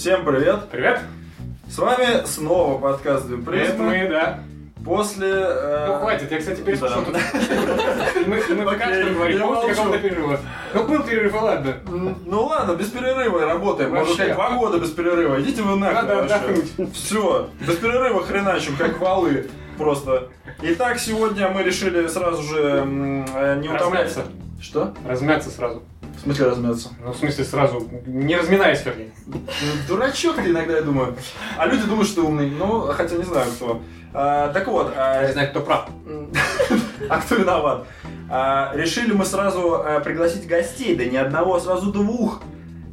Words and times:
Всем 0.00 0.24
привет! 0.24 0.70
Привет! 0.72 1.02
С 1.68 1.76
вами 1.76 2.24
снова 2.24 2.78
подкаст 2.78 3.26
«Две 3.26 3.36
призмы». 3.36 3.84
мы, 3.84 4.08
да. 4.08 4.38
После... 4.82 5.28
э, 5.30 5.86
Ну, 5.88 5.98
хватит, 5.98 6.32
я, 6.32 6.38
кстати, 6.38 6.62
переслушал. 6.62 7.02
да. 7.12 7.20
Мы, 8.26 8.42
мы 8.54 8.64
пока 8.64 8.94
что 8.94 9.12
говорим 9.12 9.40
после 9.40 9.74
какого-то 9.74 9.98
перерыва. 9.98 10.40
Ну, 10.72 10.84
был 10.84 11.02
перерыв, 11.02 11.34
ладно. 11.34 11.74
Ну 12.24 12.44
ладно, 12.46 12.76
без 12.76 12.86
перерыва 12.86 13.44
работаем. 13.44 13.90
Вообще. 13.90 14.14
сказать, 14.14 14.34
два 14.36 14.50
года 14.52 14.78
без 14.78 14.90
перерыва. 14.90 15.38
Идите 15.42 15.60
вы 15.60 15.76
нахуй 15.76 15.94
Надо 15.96 16.20
отдохнуть. 16.22 16.94
Все, 16.94 17.50
без 17.60 17.76
перерыва 17.76 18.24
хреначим, 18.24 18.78
как 18.78 18.98
валы. 19.00 19.50
Просто. 19.76 20.28
Итак, 20.62 20.98
сегодня 20.98 21.50
мы 21.50 21.62
решили 21.62 22.06
сразу 22.06 22.42
же 22.42 22.86
э, 23.34 23.60
не 23.60 23.68
утомлять... 23.68 24.06
Размяться. 24.06 24.22
Что? 24.62 24.94
Размяться 25.06 25.50
сразу. 25.50 25.82
В 26.20 26.22
смысле 26.24 26.46
размяться? 26.48 26.90
Ну, 27.02 27.12
в 27.12 27.16
смысле, 27.16 27.44
сразу, 27.44 27.88
не 28.04 28.36
разминаясь, 28.36 28.84
вернее. 28.84 29.10
Ну, 29.26 29.40
Дурачок 29.88 30.36
ты 30.36 30.50
иногда, 30.50 30.76
я 30.76 30.82
думаю. 30.82 31.16
А 31.56 31.66
люди 31.66 31.84
думают, 31.84 32.06
что 32.06 32.26
умный. 32.26 32.50
Ну, 32.50 32.92
хотя 32.92 33.16
не 33.16 33.24
знаю 33.24 33.50
кто. 33.52 33.80
А, 34.12 34.52
так 34.52 34.68
вот, 34.68 34.92
а, 34.94 35.26
Не 35.26 35.32
знаю, 35.32 35.48
кто 35.48 35.60
прав. 35.60 35.88
А 37.08 37.20
кто 37.22 37.36
виноват? 37.36 37.86
А, 38.28 38.70
решили 38.74 39.12
мы 39.12 39.24
сразу 39.24 39.76
а, 39.76 40.00
пригласить 40.00 40.46
гостей, 40.46 40.94
да 40.94 41.06
не 41.06 41.16
одного, 41.16 41.54
а 41.54 41.60
сразу 41.60 41.90
двух. 41.90 42.42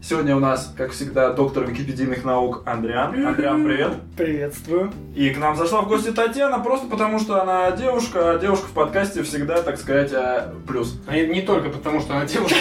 Сегодня 0.08 0.38
у 0.38 0.40
нас, 0.40 0.74
как 0.78 0.92
всегда, 0.92 1.34
доктор 1.34 1.66
википедийных 1.66 2.24
наук 2.24 2.62
Андриан. 2.66 3.28
Андриан, 3.28 3.66
привет. 3.66 3.92
Приветствую. 4.16 4.94
И 5.14 5.32
к 5.32 5.38
нам 5.38 5.58
зашла 5.58 5.82
в 5.82 5.90
гости 5.90 6.14
Татьяна, 6.14 6.60
просто 6.60 6.88
потому 6.88 7.20
что 7.20 7.42
она 7.42 7.72
девушка, 7.72 8.32
а 8.32 8.38
девушка 8.40 8.68
в 8.68 8.72
подкасте 8.72 9.22
всегда, 9.24 9.62
так 9.62 9.78
сказать, 9.78 10.14
а, 10.14 10.56
плюс. 10.66 10.98
А 11.08 11.14
Не, 11.14 11.28
не 11.28 11.42
только 11.42 11.68
потому, 11.68 12.00
что 12.00 12.16
она 12.16 12.26
девушка, 12.26 12.56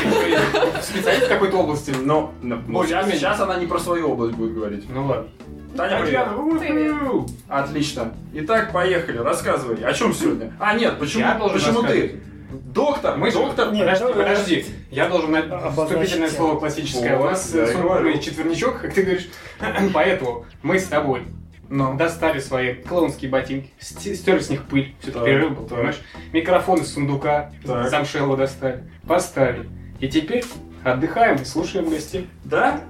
специалист 0.82 1.26
в 1.26 1.28
какой-то 1.28 1.58
области. 1.58 1.92
Но, 2.02 2.34
но 2.42 2.84
сейчас, 2.84 3.06
менее. 3.06 3.20
сейчас 3.20 3.38
она 3.38 3.56
не 3.60 3.66
про 3.66 3.78
свою 3.78 4.10
область 4.10 4.34
будет 4.34 4.52
говорить. 4.52 4.84
Ну 4.88 5.06
ладно. 5.06 5.28
Таня, 5.76 6.02
привет. 6.02 6.26
Привет. 6.58 7.30
Отлично. 7.46 8.12
Итак, 8.34 8.72
поехали, 8.72 9.18
рассказывай. 9.18 9.84
О 9.84 9.92
чем 9.92 10.12
сегодня? 10.12 10.52
А, 10.58 10.74
нет, 10.74 10.98
почему, 10.98 11.24
почему 11.52 11.84
ты? 11.84 12.20
Доктор, 12.50 13.16
Мы 13.16 13.30
доктор. 13.32 13.72
Нет, 13.72 13.80
подожди, 13.86 14.04
давай. 14.12 14.24
подожди. 14.30 14.66
Я 14.90 15.08
должен 15.08 15.34
вступительное 15.72 16.28
слово 16.30 16.58
классическое. 16.58 17.18
У 17.18 17.24
нас 17.24 17.54
и 17.54 17.66
суммарный 17.66 18.12
говорю. 18.12 18.18
четверничок, 18.20 18.80
как 18.80 18.94
ты 18.94 19.02
говоришь. 19.02 19.28
Поэтому 19.94 20.44
мы 20.62 20.78
с 20.78 20.84
тобой 20.84 21.22
Ну, 21.68 21.96
достали 21.96 22.38
свои 22.38 22.74
клоунские 22.74 23.30
ботинки, 23.30 23.70
ст- 23.80 24.00
стерли 24.14 24.38
с 24.40 24.50
них 24.50 24.62
пыль, 24.64 24.94
все-таки 25.00 25.18
Так, 25.18 25.24
перерыв 25.24 25.56
был, 25.58 25.64
так. 25.66 25.76
понимаешь? 25.78 26.00
Микрофон 26.32 26.80
из 26.80 26.92
сундука, 26.94 27.50
Так. 27.66 27.90
замшелого 27.90 28.36
достали, 28.36 28.84
поставили. 29.08 29.68
И 29.98 30.08
теперь 30.08 30.44
отдыхаем 30.84 31.36
и 31.36 31.44
слушаем 31.44 31.88
гостей. 31.90 32.28
да? 32.44 32.80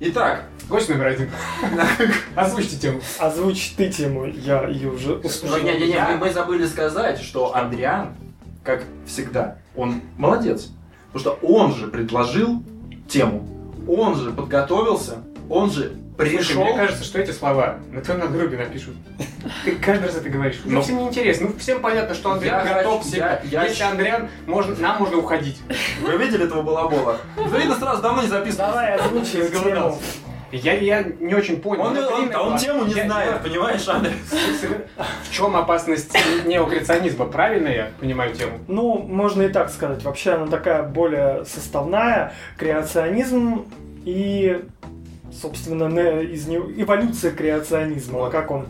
Итак, 0.00 0.44
Гость 0.68 0.88
номер 0.90 1.06
один. 1.06 1.30
Озвучьте 2.36 2.76
тему. 2.76 3.00
Озвучь 3.18 3.72
ты 3.76 3.88
тему, 3.90 4.26
я 4.26 4.68
ее 4.68 4.90
уже 4.90 5.14
услышал. 5.14 5.58
Не-не-не, 5.58 5.98
мы, 6.10 6.16
мы 6.18 6.30
забыли 6.30 6.66
сказать, 6.66 7.20
что 7.20 7.56
Андриан, 7.56 8.14
как 8.68 8.82
всегда, 9.06 9.56
он 9.74 10.02
молодец. 10.18 10.68
Потому 11.10 11.20
что 11.38 11.46
он 11.46 11.74
же 11.74 11.86
предложил 11.86 12.62
тему, 13.08 13.48
он 13.88 14.14
же 14.14 14.30
подготовился, 14.30 15.22
он 15.48 15.70
же 15.70 15.94
Слушай, 16.18 16.36
пришел. 16.36 16.64
мне 16.64 16.76
кажется, 16.76 17.02
что 17.02 17.18
эти 17.18 17.30
слова 17.30 17.78
на 17.90 18.02
твоем 18.02 18.20
надгробии 18.20 18.56
напишут. 18.58 18.94
Ты 19.64 19.72
каждый 19.76 20.04
раз 20.08 20.16
это 20.16 20.28
говоришь. 20.28 20.60
Уже 20.66 20.74
Ну. 20.74 20.82
всем 20.82 20.98
неинтересно. 20.98 21.46
Ну, 21.48 21.58
всем 21.58 21.80
понятно, 21.80 22.14
что 22.14 22.32
Андриан 22.32 22.66
Я 22.66 22.74
готов 22.74 22.98
хочу- 22.98 23.08
всем. 23.08 23.20
я- 23.20 23.40
я 23.44 23.64
Если 23.64 23.82
Андриан, 23.84 24.28
можно, 24.46 24.74
нам 24.76 24.98
можно 24.98 25.16
уходить. 25.16 25.56
Вы 26.02 26.18
видели 26.18 26.44
этого 26.44 26.60
балабола? 26.60 27.16
Да 27.36 27.56
видно, 27.58 27.74
сразу 27.76 28.02
давно 28.02 28.20
не 28.20 28.28
записывал. 28.28 28.66
Давай 28.68 28.96
озвучи. 28.96 29.48
Я, 30.50 30.72
я 30.74 31.02
не 31.20 31.34
очень 31.34 31.60
понял. 31.60 31.82
Он, 31.84 31.96
Это 31.96 32.08
он- 32.14 32.22
время 32.22 32.38
он 32.38 32.48
было. 32.50 32.58
тему 32.58 32.84
не 32.84 32.94
Я- 32.94 33.04
знает, 33.04 33.42
понимаешь, 33.42 33.86
Андрей? 33.88 34.14
В 35.24 35.30
чем 35.32 35.54
опасность 35.56 36.12
неокреационизма? 36.46 37.26
Правильно 37.26 37.68
я 37.68 37.90
понимаю 38.00 38.34
тему? 38.34 38.58
Ну, 38.66 38.98
можно 38.98 39.42
и 39.42 39.48
так 39.48 39.68
сказать. 39.70 40.02
Вообще 40.04 40.32
она 40.32 40.46
такая 40.46 40.82
более 40.84 41.44
составная. 41.44 42.32
Креационизм 42.56 43.66
и, 44.04 44.64
собственно, 45.32 45.88
не- 45.88 46.24
из 46.32 46.46
него 46.46 46.66
эволюция 46.76 47.30
креационизма. 47.32 48.20
Вот. 48.20 48.32
Как 48.32 48.50
он 48.50 48.66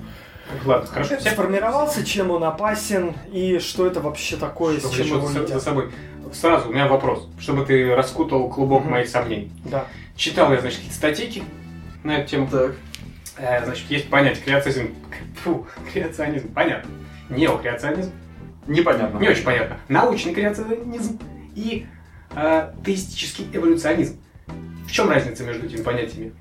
Ладно, 0.65 0.87
хорошо. 0.87 1.17
Все 1.19 1.31
сформировался, 1.33 2.05
чем 2.07 2.31
он 2.31 2.43
опасен 2.43 3.13
и 3.31 3.59
что 3.59 3.87
это 3.87 4.01
вообще 4.01 4.37
такое, 4.37 4.77
с 4.79 4.81
Чтобы 4.81 4.95
чем 4.97 5.05
еще 5.05 5.15
его 5.17 5.29
за, 5.29 5.61
собой. 5.61 5.91
Сразу 6.33 6.71
у 6.71 6.73
меня 6.73 6.87
вопрос, 6.87 7.29
чтобы 7.39 7.67
ты 7.67 7.95
раскутал 7.95 8.49
клубок 8.49 8.83
Мгм. 8.85 8.93
моих 8.93 9.09
сомнений. 9.11 9.53
Да. 9.67 9.85
Читал 10.17 10.51
я, 10.53 10.61
значит, 10.61 10.79
какие-то 10.79 10.97
статейки 10.97 11.43
на 12.05 12.19
эту 12.19 12.29
тему. 12.31 12.49
Так. 12.51 12.75
Э, 13.39 13.65
значит, 13.65 13.91
есть 13.91 14.11
понятие 14.11 14.45
креационизм. 14.45 14.95
Фу, 15.45 15.67
креационизм, 15.93 16.53
понятно. 16.53 16.91
Неокреационизм, 17.31 18.13
Непонятно. 18.67 19.19
не 19.19 19.29
очень 19.29 19.45
понятно. 19.45 19.77
Научный 19.89 20.35
креационизм 20.35 21.21
и 21.55 21.87
э, 22.35 22.73
теистический 22.85 23.47
эволюционизм. 23.53 24.21
В 24.87 24.91
чем 24.91 25.11
разница 25.11 25.45
между 25.45 25.67
этими 25.67 25.83
понятиями? 25.83 26.33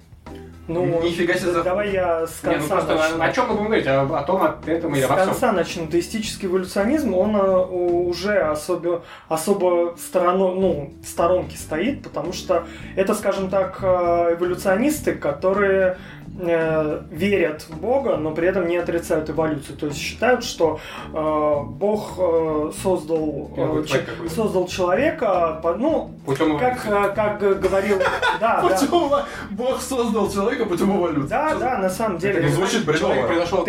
Ну, 0.67 1.01
Нифига 1.01 1.33
себе 1.35 1.51
за- 1.53 1.63
давай 1.63 1.91
я 1.93 2.27
с 2.27 2.43
Не, 2.43 2.49
ну 2.49 2.57
конца 2.59 2.75
просто 2.75 2.95
начну. 2.95 3.23
о, 3.23 3.31
чем 3.31 3.45
мы 3.47 3.53
будем 3.53 3.65
говорить? 3.67 3.87
О, 3.87 4.01
о 4.01 4.23
том, 4.23 4.41
о 4.43 4.57
этом 4.69 4.93
или 4.95 5.01
С 5.01 5.05
обо 5.05 5.15
всем? 5.15 5.27
конца 5.29 5.51
начну. 5.53 5.87
Теистический 5.87 6.47
эволюционизм, 6.49 7.13
он 7.13 7.35
э, 7.37 7.39
уже 7.67 8.37
особо, 8.39 9.03
особо 9.29 9.95
стороно, 9.97 10.51
ну, 10.51 10.93
в 11.01 11.07
сторонке 11.07 11.57
стоит, 11.57 12.03
потому 12.03 12.33
что 12.33 12.65
это, 12.97 13.13
скажем 13.15 13.49
так, 13.49 13.79
э, 13.81 14.35
эволюционисты, 14.37 15.13
которые 15.15 15.97
э, 16.39 17.01
верят 17.11 17.63
в 17.69 17.77
Бога, 17.79 18.17
но 18.17 18.31
при 18.31 18.47
этом 18.47 18.67
не 18.67 18.77
отрицают 18.77 19.29
эволюцию. 19.29 19.77
То 19.77 19.87
есть 19.87 19.97
считают, 19.97 20.43
что 20.43 20.79
э, 21.13 21.63
Бог 21.65 22.15
э, 22.17 22.71
создал, 22.81 23.49
э, 23.55 23.83
че- 23.83 23.93
тварь 23.99 24.05
какой-то. 24.05 24.33
создал 24.35 24.67
человека, 24.67 25.59
по- 25.63 25.75
ну, 25.75 26.11
Путем 26.25 26.57
как, 26.57 26.85
э, 26.87 27.13
как 27.15 27.39
говорил... 27.61 27.97
Да, 28.39 28.61
да. 28.61 28.69
Путем 28.69 28.87
эво- 28.93 29.23
Бог 29.51 29.81
создал 29.81 30.29
человека 30.31 30.65
путем 30.65 30.95
эволюции. 30.97 31.29
Да, 31.29 31.55
да, 31.55 31.77
на 31.79 31.89
самом 31.89 32.17
деле. 32.17 32.43
не 32.43 32.49
звучит 32.49 32.85
бредово. 32.85 33.13
Человек 33.13 33.27
произошел 33.27 33.59
от 33.59 33.65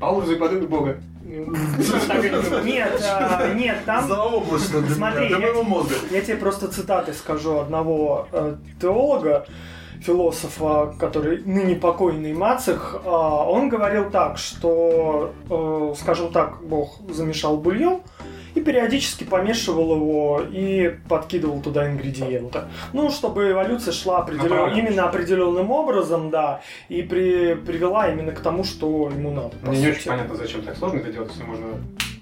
по 0.00 0.04
образу 0.06 0.32
и 0.32 0.36
подобию 0.36 0.68
Бога. 0.68 0.96
Нет, 2.64 3.02
а, 3.02 3.54
нет, 3.54 3.78
там 3.86 4.06
Заоблачно 4.06 4.82
для 4.82 5.38
моего 5.38 5.62
мозга. 5.62 5.94
Я 6.10 6.20
тебе 6.20 6.36
просто 6.36 6.68
цитаты 6.68 7.12
скажу 7.12 7.58
одного 7.58 8.28
э, 8.30 8.54
теолога, 8.80 9.46
философа, 10.04 10.94
который 10.98 11.42
ныне 11.44 11.74
покойный 11.76 12.32
Мацех. 12.32 13.00
А, 13.04 13.44
он 13.48 13.68
говорил 13.68 14.10
так, 14.10 14.38
что, 14.38 15.32
э, 15.50 15.94
скажем 15.98 16.30
так, 16.32 16.62
Бог 16.62 16.98
замешал 17.10 17.56
бульон 17.56 18.00
и 18.54 18.60
периодически 18.60 19.24
помешивал 19.24 19.96
его 19.96 20.40
и 20.48 20.94
подкидывал 21.08 21.60
туда 21.60 21.90
ингредиенты. 21.90 22.60
Ну, 22.92 23.10
чтобы 23.10 23.50
эволюция 23.50 23.92
шла 23.92 24.18
определен- 24.18 24.76
именно 24.78 25.08
определенным 25.08 25.70
образом, 25.72 26.30
да, 26.30 26.60
и 26.88 27.02
при- 27.02 27.54
привела 27.54 28.08
именно 28.08 28.30
к 28.32 28.40
тому, 28.40 28.62
что 28.62 29.10
ему 29.10 29.30
надо. 29.32 29.52
Мне 29.62 29.80
не 29.80 29.88
очень 29.88 30.08
понятно, 30.08 30.36
зачем 30.36 30.62
так 30.62 30.76
сложно 30.76 30.98
это 30.98 31.12
делать, 31.12 31.32
все 31.32 31.42
можно 31.44 31.66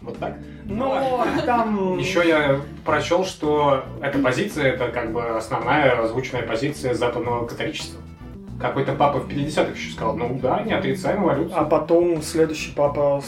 вот 0.02 0.18
так. 0.18 0.34
Но 0.64 1.24
там... 1.46 1.98
Еще 1.98 2.26
я 2.26 2.60
прочел, 2.84 3.24
что 3.24 3.84
эта 4.00 4.18
позиция 4.18 4.72
это 4.72 4.88
как 4.88 5.12
бы 5.12 5.22
основная 5.36 6.02
озвученная 6.02 6.42
позиция 6.42 6.94
западного 6.94 7.46
католичества. 7.46 8.00
Какой-то 8.60 8.92
папа 8.92 9.18
в 9.18 9.28
50-х 9.28 9.72
еще 9.72 9.92
сказал, 9.92 10.16
ну 10.16 10.38
да, 10.40 10.62
не 10.62 10.72
отрицаем 10.72 11.24
эволюцию. 11.24 11.58
А 11.58 11.64
потом 11.64 12.22
следующий 12.22 12.72
папа 12.72 13.20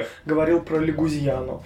нет. 0.00 0.08
говорил 0.26 0.60
про 0.60 0.78
Легузьяну. 0.78 1.62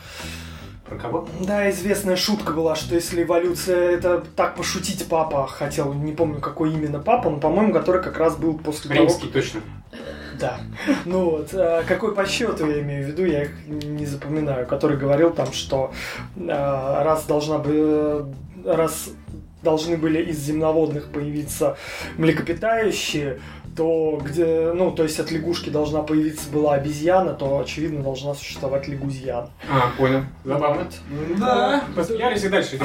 Про 0.88 0.96
кого? 0.96 1.28
Да, 1.40 1.68
известная 1.70 2.16
шутка 2.16 2.52
была, 2.52 2.74
что 2.74 2.94
если 2.94 3.22
эволюция, 3.22 3.90
это 3.90 4.24
так 4.36 4.54
пошутить 4.54 5.06
папа 5.08 5.46
хотел, 5.46 5.92
не 5.92 6.12
помню 6.12 6.40
какой 6.40 6.72
именно 6.72 6.98
папа, 6.98 7.28
но, 7.28 7.38
по-моему, 7.38 7.74
который 7.74 8.02
как 8.02 8.16
раз 8.16 8.36
был 8.36 8.54
после 8.54 8.94
Римский, 8.94 9.26
точно. 9.26 9.60
Да. 10.38 10.60
Ну 11.04 11.30
вот, 11.30 11.50
а 11.52 11.82
какой 11.84 12.14
по 12.14 12.24
счету 12.26 12.66
я 12.66 12.80
имею 12.80 13.04
в 13.04 13.08
виду, 13.08 13.24
я 13.24 13.44
их 13.44 13.50
не 13.66 14.06
запоминаю, 14.06 14.66
который 14.66 14.96
говорил 14.96 15.30
там, 15.30 15.52
что 15.52 15.92
а, 16.48 17.02
раз 17.04 17.26
должна 17.26 17.58
бы... 17.58 18.26
Раз 18.64 19.10
должны 19.62 19.96
были 19.96 20.22
из 20.22 20.38
земноводных 20.38 21.10
появиться 21.10 21.76
млекопитающие, 22.16 23.40
то 23.78 24.20
где, 24.24 24.72
ну, 24.74 24.90
то 24.90 25.04
есть 25.04 25.20
от 25.20 25.30
лягушки 25.30 25.70
должна 25.70 26.02
появиться 26.02 26.50
была 26.50 26.74
обезьяна, 26.74 27.32
то, 27.32 27.60
очевидно, 27.60 28.02
должна 28.02 28.34
существовать 28.34 28.88
лягузьян. 28.88 29.50
А, 29.70 29.90
понял. 29.96 30.22
Забавно. 30.44 30.88
Да. 31.38 31.84
Посмеялись 31.94 32.42
и 32.42 32.48
дальше. 32.48 32.80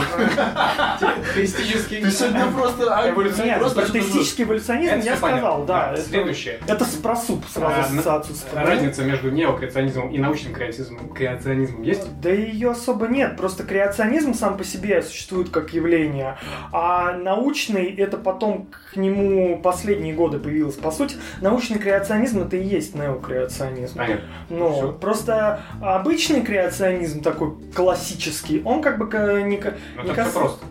Теистический. 1.35 2.01
Ты 2.01 2.11
сегодня 2.11 2.45
просто... 2.51 2.95
а, 2.95 3.09
Эволюционист. 3.09 3.45
Нет, 3.45 3.59
просто 3.59 3.91
теистический 3.91 4.43
эволюционизм 4.43 4.99
я 4.99 5.15
сказал, 5.17 5.65
да. 5.65 5.93
это- 5.93 6.01
Следующее. 6.03 6.59
Это 6.67 6.85
с- 6.85 6.95
про 6.95 7.15
суп 7.15 7.43
сразу 7.51 7.81
ассоциацию. 7.81 8.35
Разница 8.53 9.03
между 9.03 9.31
неокреационизмом 9.31 10.09
и 10.11 10.19
научным 10.19 10.53
креационизмом 10.53 11.81
есть? 11.81 12.07
Да 12.21 12.29
ее 12.29 12.69
особо 12.71 13.07
нет, 13.07 13.35
просто 13.35 13.63
креационизм 13.63 14.33
сам 14.35 14.57
по 14.57 14.63
себе 14.63 15.01
существует 15.01 15.49
как 15.49 15.73
явление, 15.73 16.37
а 16.71 17.13
научный 17.13 17.93
это 17.95 18.17
потом 18.17 18.69
к 18.91 18.95
нему 18.95 19.59
последние 19.59 20.13
годы 20.13 20.37
появилось. 20.37 20.75
По 20.83 20.91
сути, 20.91 21.15
научный 21.41 21.79
креационизм 21.79 22.41
это 22.41 22.57
и 22.57 22.63
есть 22.63 22.93
неокреационизм. 22.93 23.97
Понятно. 23.97 24.25
Но 24.49 24.73
Всё. 24.73 24.91
просто 24.91 25.61
обычный 25.81 26.41
креационизм 26.41 27.21
такой 27.23 27.53
классический, 27.73 28.61
он 28.65 28.81
как 28.81 28.97
бы 28.97 29.05
не, 29.43 29.57
ка- 29.57 29.73
Ну 29.95 30.03
не 30.03 30.13
все 30.13 30.25
просто. 30.31 30.65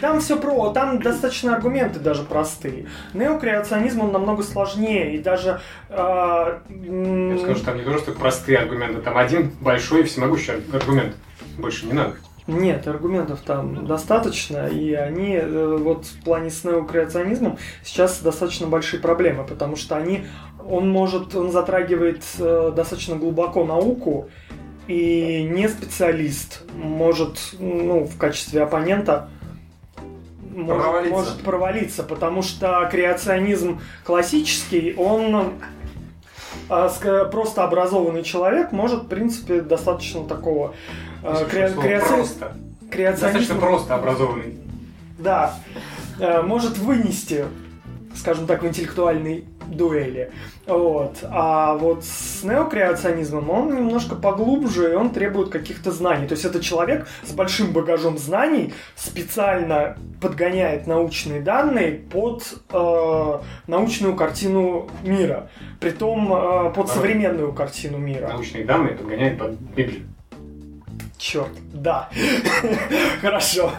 Там 0.00 0.20
все 0.20 0.38
про, 0.38 0.70
там 0.70 1.00
достаточно 1.00 1.56
аргументы 1.56 1.98
даже 1.98 2.22
простые. 2.22 2.86
Неокреационизм 3.12 4.02
он 4.02 4.12
намного 4.12 4.42
сложнее 4.42 5.16
и 5.16 5.18
даже 5.18 5.60
м, 5.90 7.36
Я 7.36 7.42
скажу, 7.42 7.64
там 7.64 7.76
не 7.76 7.82
просто 7.82 8.12
простые 8.12 8.58
аргументы, 8.58 9.00
там 9.00 9.16
один 9.16 9.50
большой 9.60 10.04
всемогущий 10.04 10.52
аргумент. 10.72 11.14
Больше 11.58 11.86
не 11.86 11.92
надо. 11.92 12.14
Нет, 12.46 12.86
аргументов 12.86 13.40
там 13.40 13.86
достаточно, 13.86 14.66
и 14.66 14.92
они 14.92 15.34
э, 15.36 15.76
вот 15.80 16.04
в 16.04 16.22
плане 16.22 16.50
с 16.50 16.62
неокреационизмом 16.62 17.56
сейчас 17.82 18.20
достаточно 18.20 18.66
большие 18.66 19.00
проблемы, 19.00 19.44
потому 19.44 19.76
что 19.76 19.96
они, 19.96 20.26
он 20.68 20.90
может, 20.90 21.34
он 21.34 21.50
затрагивает 21.50 22.22
э, 22.38 22.72
достаточно 22.76 23.16
глубоко 23.16 23.64
науку, 23.64 24.28
и 24.88 25.42
не 25.50 25.68
специалист 25.70 26.62
может, 26.74 27.38
ну, 27.58 28.04
в 28.04 28.18
качестве 28.18 28.62
оппонента 28.62 29.30
может 30.54 30.82
Провалиться. 30.82 31.14
может 31.14 31.40
провалиться, 31.40 32.02
потому 32.02 32.42
что 32.42 32.86
креационизм 32.90 33.80
классический, 34.04 34.94
он 34.96 35.54
ска- 36.68 37.28
просто 37.30 37.64
образованный 37.64 38.22
человек 38.22 38.70
может, 38.70 39.04
в 39.04 39.08
принципе, 39.08 39.60
достаточно 39.60 40.24
такого 40.24 40.74
а, 41.24 41.40
Если 41.40 41.46
кре- 41.58 41.72
слово 41.72 41.86
креаци- 41.86 42.14
Просто. 42.14 42.56
креационизм- 42.90 43.20
Достаточно 43.20 43.54
просто 43.56 43.94
образованный. 43.94 44.54
да, 45.18 45.54
э, 46.20 46.42
может 46.42 46.78
вынести, 46.78 47.46
скажем 48.14 48.46
так, 48.46 48.62
в 48.62 48.66
интеллектуальной 48.66 49.44
дуэли. 49.66 50.30
Вот. 50.66 51.18
А 51.24 51.74
вот 51.74 52.04
с 52.04 52.42
неокреационизмом 52.44 53.48
он 53.50 53.74
немножко 53.74 54.14
поглубже, 54.14 54.92
и 54.92 54.94
он 54.94 55.10
требует 55.10 55.48
каких-то 55.48 55.90
знаний. 55.90 56.26
То 56.26 56.32
есть 56.34 56.44
это 56.44 56.60
человек 56.62 57.06
с 57.22 57.32
большим 57.32 57.72
багажом 57.72 58.18
знаний 58.18 58.74
специально 58.94 59.96
подгоняет 60.20 60.86
научные 60.86 61.40
данные 61.40 61.92
под 61.92 62.42
э, 62.70 63.38
научную 63.66 64.14
картину 64.16 64.88
мира. 65.02 65.48
Притом 65.80 66.32
э, 66.32 66.72
под 66.74 66.88
современную 66.90 67.52
картину 67.52 67.98
мира. 67.98 68.28
Научные 68.28 68.64
данные 68.64 68.94
подгоняет 68.94 69.38
под 69.38 69.52
Библию. 69.52 70.02
Черт, 71.24 71.48
да. 71.72 72.10
Хорошо. 73.22 73.72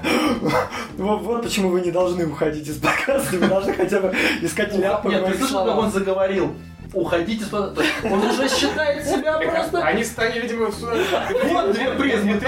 Вот, 0.97 1.21
вот 1.21 1.43
почему 1.43 1.69
вы 1.69 1.81
не 1.81 1.91
должны 1.91 2.25
уходить 2.25 2.67
из 2.67 2.77
подкаста, 2.77 3.37
вы 3.37 3.45
должны 3.45 3.71
хотя 3.71 3.99
бы 3.99 4.15
искать 4.41 4.73
ляпы. 4.73 5.09
Нет, 5.09 5.21
в 5.21 5.31
ты 5.31 5.37
слышал, 5.37 5.63
как 5.63 5.77
он 5.77 5.91
заговорил? 5.91 6.55
Уходите 6.91 7.45
с 7.45 7.53
Он 7.53 8.23
уже 8.23 8.49
считает 8.49 9.05
себя 9.05 9.37
просто... 9.37 9.83
Они 9.83 10.03
стали, 10.03 10.39
видимо, 10.39 10.71
сюда. 10.71 10.95
Вот 11.43 11.73
две 11.73 11.91
призмы. 11.91 12.41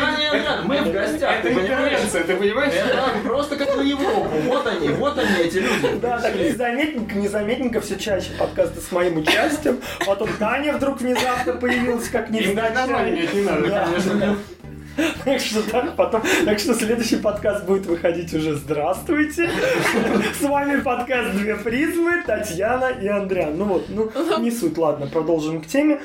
Мы 0.64 0.82
в 0.82 0.92
гостях, 0.92 1.32
Это 1.32 1.50
ты 1.50 1.56
понимаешь? 1.56 1.92
интервенция, 1.92 2.24
ты 2.24 2.36
понимаешь? 2.36 2.74
Это 2.74 3.20
просто 3.24 3.56
как 3.56 3.76
на 3.78 3.82
Европу. 3.82 4.30
Вот 4.46 4.66
они, 4.66 4.88
вот 4.90 5.18
они, 5.20 5.38
эти 5.42 5.58
люди. 5.58 6.00
Да, 6.02 6.20
так 6.20 6.34
незаметненько, 6.36 7.16
незаметненько 7.16 7.82
все 7.82 7.98
чаще 7.98 8.32
подкасты 8.40 8.82
с 8.82 8.92
моим 8.92 9.18
участием. 9.18 9.80
Потом 10.08 10.30
Таня 10.40 10.74
вдруг 10.74 11.02
внезапно 11.02 11.54
появилась 11.54 12.10
как 12.10 12.32
Им 12.32 12.56
название 12.56 12.56
невзначай. 12.56 13.10
иметь 13.12 13.34
не 13.34 13.42
надо, 13.42 13.70
конечно. 13.70 14.38
Так 15.26 15.40
что 15.40 15.62
так, 15.70 15.96
потом, 15.96 16.22
так 16.46 16.60
что 16.60 16.74
следующий 16.74 17.18
подкаст 17.18 17.66
будет 17.66 17.86
выходить 17.86 18.34
уже 18.34 18.56
«Здравствуйте». 18.56 19.50
С 20.40 20.42
вами 20.42 20.82
подкаст 20.82 21.36
«Две 21.36 21.56
призмы», 21.56 22.24
Татьяна 22.26 22.90
и 22.90 23.08
Андриан. 23.08 23.58
Ну 23.58 23.66
вот, 23.66 23.86
ну 23.90 24.12
не 24.40 24.52
суть, 24.52 24.78
ладно, 24.78 25.08
продолжим 25.08 25.62
к 25.62 25.68
теме. 25.68 26.00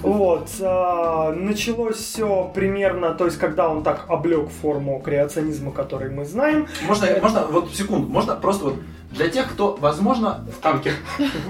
Вот, 0.00 0.48
а, 0.60 1.32
началось 1.32 1.96
все 1.96 2.50
примерно, 2.54 3.12
то 3.12 3.26
есть 3.26 3.38
когда 3.38 3.68
он 3.68 3.82
так 3.82 4.06
облег 4.08 4.48
форму 4.48 5.00
креационизма, 5.00 5.72
который 5.72 6.10
мы 6.10 6.24
знаем. 6.24 6.66
Можно, 6.86 7.08
можно, 7.20 7.46
вот 7.46 7.74
секунду, 7.74 8.08
можно 8.08 8.34
просто 8.36 8.64
вот 8.64 8.76
для 9.12 9.28
тех, 9.28 9.50
кто, 9.52 9.76
возможно, 9.80 10.44
В 10.58 10.60
танке. 10.62 10.92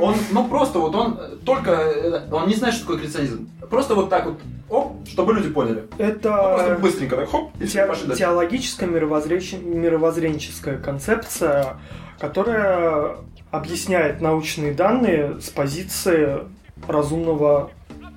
он, 0.01 0.15
ну 0.33 0.49
просто 0.49 0.79
вот 0.79 0.95
он 0.95 1.19
э, 1.21 1.37
только, 1.45 1.71
э, 1.71 2.29
он 2.33 2.49
не 2.49 2.55
знает, 2.55 2.75
что 2.75 2.85
такое 2.85 2.99
креационизм. 3.01 3.49
Просто 3.71 3.95
вот 3.95 4.11
так 4.11 4.27
вот, 4.27 4.41
оп, 4.69 5.09
чтобы 5.09 5.33
люди 5.35 5.49
поняли. 5.49 5.85
Ну, 5.91 5.97
просто 5.97 6.07
Это 6.19 6.79
быстренько 6.81 7.17
так, 7.17 7.31
хоп, 7.31 7.51
и 7.61 7.67
те- 7.67 7.87
пошли 7.87 8.15
теологическая 8.15 8.89
мировоззрече- 8.89 9.63
мировоззренческая 9.63 10.79
концепция, 10.79 11.77
которая 12.19 13.17
объясняет 13.51 14.21
научные 14.21 14.73
данные 14.73 15.41
с 15.41 15.49
позиции 15.51 16.41
разумного 16.89 17.71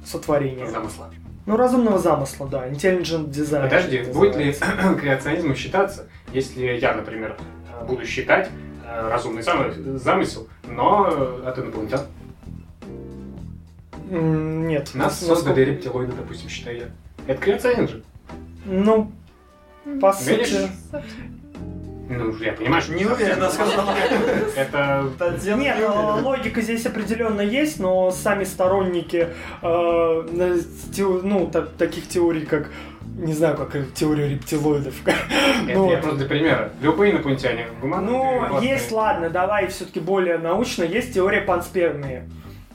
сотворения. 0.06 0.68
Замысла. 0.68 1.10
Ну, 1.46 1.58
разумного 1.58 2.00
замысла, 2.00 2.48
да, 2.48 2.68
intelligent 2.68 3.30
design. 3.30 3.64
Подожди, 3.64 3.98
это 3.98 4.12
будет 4.14 4.36
ли 4.36 4.56
креационизмом 5.00 5.56
считаться, 5.56 6.08
если 6.34 6.66
я, 6.66 6.94
например, 6.96 7.38
буду 7.88 8.06
считать 8.06 8.50
разумный 8.86 9.42
зам- 9.42 9.98
замысел, 10.00 10.48
но 10.68 11.08
э, 11.10 11.48
от 11.48 11.60
инопланетян? 11.60 12.02
М, 14.12 14.68
Нет. 14.68 14.92
Нас 14.94 15.22
насколько- 15.22 15.36
создали 15.36 15.62
рептилоиды, 15.66 16.14
допустим, 16.14 16.50
считаю 16.50 16.78
я. 16.78 16.86
Это 17.28 17.42
креационизм 17.42 17.88
же. 17.88 18.04
Ну, 18.66 19.12
по 20.02 20.14
Видишь? 20.26 20.50
сути... 20.50 20.70
Ну, 22.08 22.36
я 22.38 22.54
понимаю, 22.54 22.84
что... 22.84 22.94
Не 22.94 23.06
уверенно 23.06 23.50
сказала. 23.50 23.96
Это... 24.56 25.12
Нет, 25.58 25.78
э, 25.80 26.22
логика 26.22 26.62
здесь 26.62 26.86
определенно 26.86 27.42
есть, 27.42 27.80
но 27.80 28.12
сами 28.12 28.44
сторонники 28.44 29.30
э, 29.64 30.28
на- 30.32 31.22
ну, 31.24 31.48
та- 31.48 31.66
таких 31.66 32.08
теорий, 32.08 32.46
как 32.46 32.70
не 33.18 33.34
знаю, 33.34 33.56
как 33.56 33.76
и 33.76 33.86
теория 33.94 34.28
рептилоидов. 34.28 34.94
Это 35.06 35.18
Ну, 35.74 35.92
я 35.92 35.98
просто 35.98 36.18
для 36.20 36.28
примера. 36.28 36.72
Любые 36.82 37.14
инопланетяне 37.14 37.68
гуманные. 37.82 38.12
Ну, 38.12 38.62
есть, 38.62 38.92
ладно, 38.92 39.30
давай 39.30 39.68
все-таки 39.68 40.00
более 40.00 40.38
научно, 40.38 40.84
есть 40.84 41.14
теория 41.14 41.42
панспермии. 41.42 42.24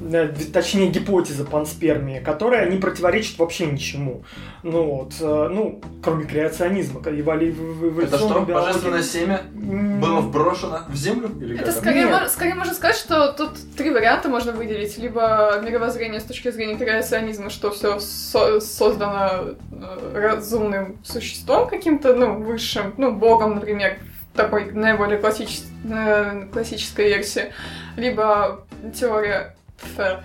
Э, 0.01 0.29
Точнее, 0.53 0.89
гипотеза 0.89 1.45
панспермии, 1.45 2.21
которая 2.21 2.71
не 2.71 2.79
противоречит 2.79 3.39
вообще 3.39 3.67
ничему. 3.67 4.25
Ну 4.63 4.85
вот, 4.85 5.13
э, 5.21 5.49
ну, 5.51 5.81
кроме 6.03 6.25
креационизма, 6.25 7.01
эволю- 7.01 7.53
в- 7.53 7.91
в- 7.95 7.99
Это 8.01 8.17
что, 8.19 8.29
биологии. 8.41 8.53
божественное 8.53 9.03
семя 9.03 9.43
было 9.53 10.21
вброшено 10.21 10.81
в 10.89 10.95
землю? 10.95 11.31
Или 11.41 11.59
Это 11.61 11.73
скорее, 11.73 12.07
мож- 12.07 12.29
скорее 12.29 12.55
можно 12.55 12.73
сказать, 12.75 12.97
что 12.97 13.33
тут 13.33 13.51
три 13.77 13.91
варианта 13.91 14.29
можно 14.29 14.53
выделить. 14.53 14.97
Либо 14.99 15.61
мировоззрение 15.63 16.21
с 16.21 16.25
точки 16.25 16.51
зрения 16.51 16.77
креационизма, 16.77 17.51
что 17.51 17.71
все 17.71 18.01
создано 18.01 19.55
э, 19.73 20.13
разумным 20.15 20.97
существом 21.05 21.69
каким-то, 21.69 22.15
ну, 22.15 22.39
высшим, 22.43 22.95
ну, 22.97 23.13
богом, 23.13 23.57
например, 23.57 23.99
в 24.33 24.37
такой 24.37 24.73
наиболее 24.73 25.19
классичес- 25.21 25.65
э, 25.91 26.47
классической 26.53 27.09
версии. 27.09 27.53
Либо 27.97 28.65
теория... 28.99 29.57
ф- 29.83 30.21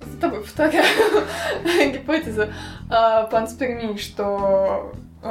втор- 0.00 0.42
Вторая 0.44 0.84
гипотеза 1.92 2.52
э, 2.90 3.26
панспермии, 3.30 3.96
что 3.96 4.92
э, 5.22 5.28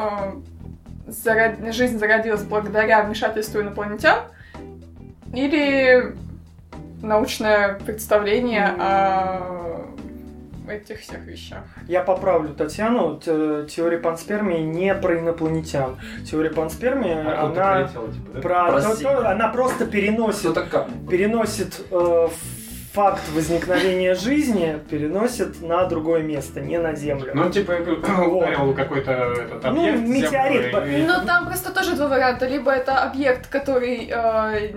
заро- 1.07 1.71
жизнь 1.71 1.97
зародилась 1.99 2.43
благодаря 2.43 3.03
вмешательству 3.03 3.61
инопланетян, 3.61 4.19
или 5.33 6.15
научное 7.01 7.75
представление 7.85 8.67
о 8.77 9.81
этих 10.69 10.99
всех 11.01 11.19
вещах. 11.25 11.63
Я 11.87 12.01
поправлю 12.01 12.53
Татьяну. 12.53 13.15
Т- 13.17 13.65
Теория 13.69 13.97
панспермии 13.97 14.59
не 14.59 14.93
про 14.95 15.19
инопланетян. 15.19 15.97
Теория 16.29 16.49
панспермии, 16.49 17.11
Откуда 17.11 17.71
она 17.71 17.73
прилетело, 17.87 18.11
типа, 18.13 18.31
да? 18.35 18.41
про 18.41 19.31
она 19.31 19.47
просто 19.49 19.85
переносит, 19.85 20.53
как? 20.53 20.87
переносит 21.09 21.81
э, 21.91 22.27
факт 22.93 23.21
возникновения 23.33 24.15
жизни, 24.15 24.77
переносит 24.89 25.61
на 25.61 25.85
другое 25.85 26.23
место, 26.23 26.59
не 26.61 26.77
на 26.77 26.93
Землю. 26.93 27.31
Ну, 27.33 27.49
типа, 27.49 27.71
ударил 27.71 28.73
какой-то 28.73 29.11
этот 29.11 29.63
Ну, 29.63 29.69
объект. 29.69 29.97
землю, 29.99 30.13
метеорит, 30.13 30.87
и- 30.87 31.01
и- 31.01 31.05
Но 31.05 31.23
там 31.25 31.45
просто 31.45 31.73
тоже 31.73 31.95
два 31.95 32.07
варианта. 32.09 32.47
Либо 32.47 32.71
это 32.71 33.03
объект, 33.03 33.47
который, 33.47 34.09
э, 34.13 34.73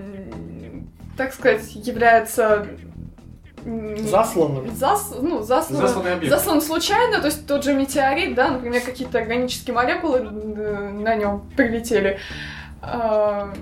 так 1.17 1.33
сказать, 1.35 1.75
является 1.75 2.67
Засланным. 3.65 4.67
зас- 4.67 5.19
ну, 5.21 5.43
заслан, 5.43 5.81
Засланный 5.81 6.13
объект. 6.13 6.33
заслан 6.35 6.61
случайно, 6.61 7.19
то 7.21 7.27
есть 7.27 7.47
тот 7.47 7.65
же 7.65 7.73
метеорит, 7.75 8.35
да, 8.35 8.51
например, 8.51 8.81
какие-то 8.83 9.19
органические 9.19 9.75
молекулы 9.75 10.19
э, 10.21 10.91
на 10.93 11.15
нем 11.17 11.51
прилетели. 11.57 12.19
А, 12.83 13.53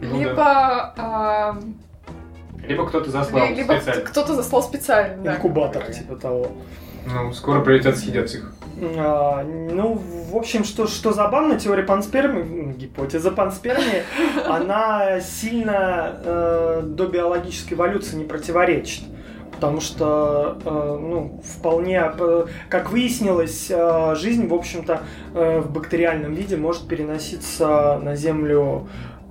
Ну 0.00 0.18
либо 0.18 0.92
а, 0.98 1.56
Либо 2.68 2.86
кто-то 2.86 3.10
заслал 3.10 3.46
ли- 3.48 3.54
либо 3.54 3.72
специально. 3.74 4.02
кто-то 4.04 4.34
заслал 4.34 4.62
специально. 4.62 5.22
да, 5.22 5.34
Инкубатор, 5.36 5.82
типа 5.84 6.16
того. 6.16 6.48
Ну, 7.06 7.32
скоро 7.34 7.60
прилетят 7.60 7.98
съедят 7.98 8.28
всех. 8.30 8.52
А, 8.96 9.42
ну, 9.44 9.94
в 10.30 10.34
общем, 10.36 10.64
что, 10.64 10.86
что 10.86 11.12
забавно, 11.12 11.58
теория 11.60 11.82
панспермии, 11.82 12.72
гипотеза 12.72 13.30
панспермии, 13.30 14.02
она 14.48 15.20
сильно 15.20 16.16
э, 16.24 16.82
до 16.84 17.06
биологической 17.06 17.74
эволюции 17.74 18.16
не 18.16 18.24
противоречит. 18.24 19.04
Потому 19.52 19.80
что, 19.80 20.58
э, 20.64 20.98
ну, 21.00 21.40
вполне, 21.58 22.10
э, 22.18 22.46
как 22.68 22.90
выяснилось, 22.90 23.66
э, 23.70 24.14
жизнь, 24.16 24.48
в 24.48 24.54
общем-то, 24.54 25.02
э, 25.34 25.60
в 25.60 25.70
бактериальном 25.70 26.34
виде 26.34 26.56
может 26.56 26.88
переноситься 26.88 28.00
на 28.02 28.16
Землю 28.16 28.88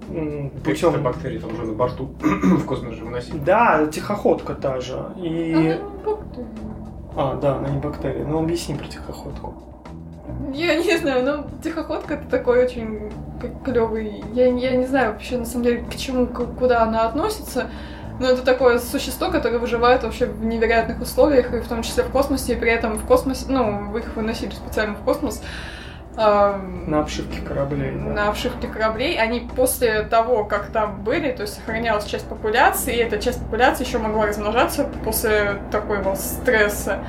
Путем 0.08 0.52
путем... 0.92 1.04
бактерий 1.04 1.40
там 1.40 1.54
уже 1.54 1.64
на 1.64 1.74
борту 1.74 2.12
в 2.22 2.66
космос 2.66 2.96
же 2.96 3.06
выносили. 3.06 3.38
Да, 3.40 3.88
тихоходка 3.88 4.54
та 4.54 4.80
же. 4.80 5.06
И... 5.18 5.78
А. 6.06 6.20
А, 7.16 7.36
да, 7.36 7.58
она 7.58 7.70
не 7.70 7.80
бактерии. 7.80 8.24
Ну, 8.24 8.40
объясни 8.40 8.76
про 8.76 8.88
тихоходку. 8.88 9.54
Я 10.54 10.76
не 10.76 10.98
знаю, 10.98 11.24
ну, 11.26 11.60
тихоходка 11.64 12.16
это 12.16 12.28
такой 12.30 12.64
очень 12.66 13.12
клевый. 13.64 14.24
Я, 14.34 14.48
я 14.48 14.76
не 14.76 14.86
знаю 14.86 15.14
вообще, 15.14 15.38
на 15.38 15.46
самом 15.46 15.64
деле, 15.66 15.84
к 15.84 15.96
чему, 15.96 16.28
к- 16.28 16.58
куда 16.58 16.84
она 16.84 17.06
относится. 17.08 17.70
Но 18.20 18.28
это 18.28 18.44
такое 18.44 18.80
существо, 18.80 19.30
которое 19.32 19.58
выживает 19.58 20.04
вообще 20.04 20.28
в 20.28 20.46
невероятных 20.46 21.02
условиях, 21.02 21.54
и 21.54 21.60
в 21.60 21.68
том 21.68 21.82
числе 21.82 22.04
в 22.04 22.10
космосе, 22.10 22.54
и 22.54 22.56
при 22.56 22.72
этом 22.72 22.98
в 22.98 23.06
космосе, 23.06 23.46
ну, 23.50 23.96
их 23.98 24.16
выносили 24.16 24.52
специально 24.52 24.96
в 24.96 25.00
космос. 25.04 25.42
На 26.16 27.00
обшивке 27.00 27.42
кораблей. 27.42 27.92
да. 27.92 28.14
на 28.14 28.30
обшивке 28.30 28.68
кораблей, 28.68 29.18
они 29.20 29.50
после 29.56 30.04
того, 30.04 30.44
как 30.46 30.68
там 30.68 31.02
были, 31.04 31.32
то 31.32 31.42
есть 31.44 31.56
сохранялась 31.56 32.06
часть 32.06 32.28
популяции, 32.28 32.94
и 32.96 33.00
эта 33.00 33.18
часть 33.20 33.40
популяции 33.42 33.86
еще 33.86 33.98
могла 33.98 34.28
размножаться 34.28 34.84
после 35.04 35.58
такого 35.72 36.16
стресса. 36.16 37.00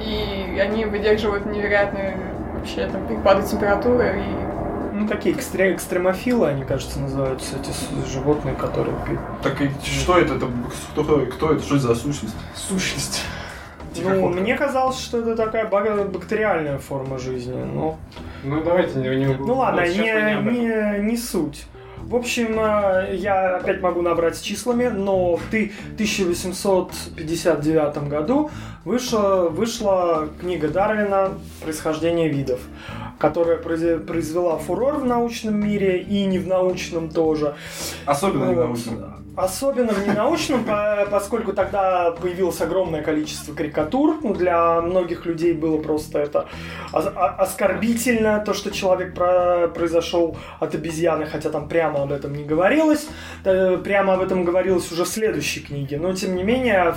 И 0.00 0.58
они 0.60 0.84
выдерживают 0.84 1.46
невероятные 1.46 2.16
вообще 2.54 2.86
там 2.88 3.06
перепады 3.06 3.46
температуры 3.46 4.20
и 4.20 4.94
Ну, 4.94 5.08
такие 5.08 5.34
экстре- 5.34 5.74
экстремофилы, 5.74 6.48
они, 6.48 6.64
кажется, 6.64 7.00
называются, 7.00 7.56
эти 7.56 8.08
животные, 8.10 8.54
которые 8.54 8.94
Так 9.42 9.60
и 9.60 9.70
что 9.82 10.18
это? 10.18 10.34
это 10.34 10.46
кто, 10.92 11.02
кто 11.26 11.52
это? 11.52 11.62
Что 11.62 11.76
это 11.76 11.86
за 11.88 11.94
сущность? 11.94 12.34
Сущность. 12.54 13.22
Ну, 14.02 14.28
мне 14.28 14.56
казалось, 14.56 14.98
что 14.98 15.18
это 15.20 15.36
такая 15.36 15.66
бак- 15.66 16.10
бактериальная 16.10 16.78
форма 16.78 17.18
жизни. 17.18 17.54
Но... 17.54 17.98
Ну, 18.44 18.62
давайте 18.62 18.98
не... 18.98 19.08
не 19.16 19.26
Ну 19.34 19.54
ладно, 19.54 19.86
не, 19.86 20.50
не, 20.50 20.98
не 21.10 21.16
суть. 21.16 21.66
В 21.98 22.16
общем, 22.16 22.58
э, 22.58 23.14
я 23.14 23.56
опять 23.56 23.80
могу 23.80 24.02
набрать 24.02 24.36
с 24.36 24.40
числами, 24.40 24.88
но 24.88 25.36
в 25.36 25.42
ты- 25.50 25.72
1859 25.94 28.08
году 28.08 28.50
вышла, 28.84 29.48
вышла 29.48 30.28
книга 30.40 30.68
Дарвина 30.68 31.30
«Происхождение 31.62 32.28
видов», 32.28 32.60
которая 33.18 33.56
произвела 33.56 34.58
фурор 34.58 34.96
в 34.96 35.04
научном 35.04 35.54
мире 35.64 35.98
и 36.00 36.24
не 36.26 36.38
в 36.38 36.48
научном 36.48 37.08
тоже. 37.08 37.54
Особенно 38.04 38.46
не 38.46 38.54
Вот. 38.54 38.66
научно. 38.66 39.16
Особенно 39.36 39.92
в 39.92 40.06
ненаучном, 40.06 40.64
по- 40.64 41.06
поскольку 41.10 41.52
тогда 41.52 42.10
появилось 42.12 42.60
огромное 42.60 43.02
количество 43.02 43.54
карикатур. 43.54 44.18
Ну, 44.22 44.34
для 44.34 44.80
многих 44.82 45.24
людей 45.26 45.52
было 45.52 45.78
просто 45.78 46.18
это 46.18 46.48
оскорбительно, 46.92 48.40
то, 48.44 48.52
что 48.54 48.70
человек 48.70 49.14
про- 49.14 49.68
произошел 49.68 50.36
от 50.60 50.74
обезьяны, 50.74 51.26
хотя 51.26 51.50
там 51.50 51.68
прямо 51.68 52.02
об 52.02 52.12
этом 52.12 52.34
не 52.34 52.44
говорилось. 52.44 53.08
Э, 53.44 53.78
Прямо 53.82 54.14
об 54.14 54.20
этом 54.22 54.44
говорилось 54.44 54.90
уже 54.92 55.04
в 55.04 55.08
следующей 55.08 55.60
книге. 55.60 55.98
Но, 55.98 56.12
тем 56.14 56.36
не 56.36 56.42
менее, 56.44 56.94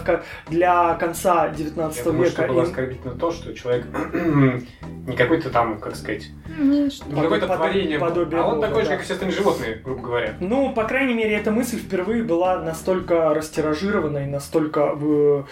для 0.48 0.94
конца 0.96 1.50
19 1.50 1.98
Я 1.98 2.04
думаю, 2.04 2.30
века... 2.30 2.44
что 2.44 2.48
было 2.54 2.63
оскорбительно 2.63 3.13
то, 3.15 3.32
что 3.32 3.54
человек 3.54 3.86
не 5.08 5.15
какой-то 5.15 5.50
там, 5.50 5.80
как 5.80 5.96
сказать, 5.96 6.27
не, 6.60 6.89
что- 6.89 7.08
не 7.10 7.22
какое-то 7.22 7.48
творение, 7.48 8.00
подобие 8.00 8.42
а 8.42 8.48
он 8.48 8.62
такой 8.62 8.84
же, 8.84 8.89
как 8.89 9.01
и 9.01 9.04
все 9.04 9.13
остальные 9.13 9.38
животные, 9.38 9.82
грубо 9.84 10.01
говоря. 10.01 10.36
Ну, 10.39 10.74
по 10.74 10.84
крайней 10.84 11.13
мере, 11.13 11.36
эта 11.36 11.51
мысль 11.51 11.77
впервые 11.77 12.24
была 12.25 12.60
настолько 12.62 13.34
растиражирована 13.34 14.20
и 14.20 14.27
настолько 14.27 14.96
э, 15.00 15.44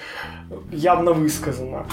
явно 0.72 1.14
высказана. 1.14 1.86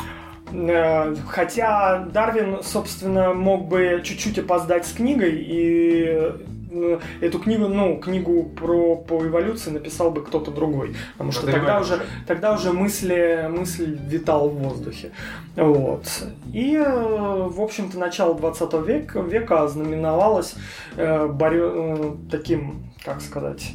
Э, 0.53 1.15
Хотя 1.29 1.99
Дарвин, 2.13 2.63
собственно, 2.63 3.33
мог 3.35 3.69
бы 3.69 4.01
чуть-чуть 4.05 4.39
опоздать 4.39 4.87
с 4.87 4.93
книгой, 4.93 5.33
и 5.37 6.33
э, 6.73 6.99
эту 7.21 7.39
книгу, 7.39 7.69
ну, 7.69 7.97
книгу 7.99 8.43
про 8.45 8.97
по 8.97 9.25
эволюции 9.27 9.71
написал 9.71 10.11
бы 10.11 10.23
кто-то 10.25 10.51
другой. 10.51 10.95
Потому 11.13 11.33
что 11.33 11.47
тогда 11.53 11.81
уже, 11.81 12.01
тогда 12.27 12.53
уже 12.55 12.73
мысли, 12.73 13.49
мысль 13.49 13.99
витала 14.09 14.49
в 14.49 14.55
воздухе. 14.55 15.11
Вот. 15.57 16.05
И, 16.53 16.77
в 16.79 17.61
общем-то, 17.61 17.99
начало 17.99 18.35
20 18.35 18.73
века, 18.87 19.21
века 19.21 19.63
ознаменовалось 19.65 20.55
э, 20.97 21.27
борё- 21.27 21.73
э, 21.75 22.31
таким, 22.31 22.85
как 23.05 23.21
сказать, 23.21 23.73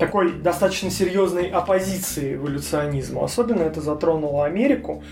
такой 0.00 0.32
достаточно 0.32 0.90
серьезной 0.90 1.48
оппозиции 1.48 2.34
эволюционизму. 2.34 3.22
Особенно 3.22 3.62
это 3.62 3.80
затронуло 3.80 4.46
Америку. 4.46 5.04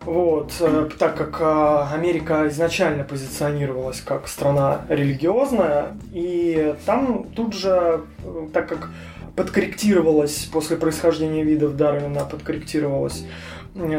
Вот, 0.00 0.52
э, 0.60 0.88
так 0.98 1.16
как 1.16 1.40
э, 1.40 1.94
Америка 1.94 2.46
изначально 2.48 3.02
позиционировалась 3.02 4.00
как 4.00 4.28
страна 4.28 4.82
религиозная, 4.88 5.96
и 6.12 6.76
там 6.86 7.24
тут 7.34 7.54
же, 7.54 8.02
э, 8.24 8.48
так 8.52 8.68
как 8.68 8.90
подкорректировалась 9.34 10.48
после 10.52 10.76
происхождения 10.76 11.42
видов 11.42 11.76
Дарвина, 11.76 12.24
подкорректировалась 12.24 13.24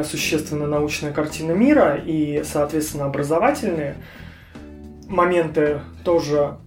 существенно 0.10 0.66
научная 0.66 1.12
картина 1.12 1.52
мира 1.52 2.02
и, 2.04 2.42
соответственно, 2.44 3.06
образовательные 3.06 3.98
моменты 5.08 5.82
тоже. 6.04 6.58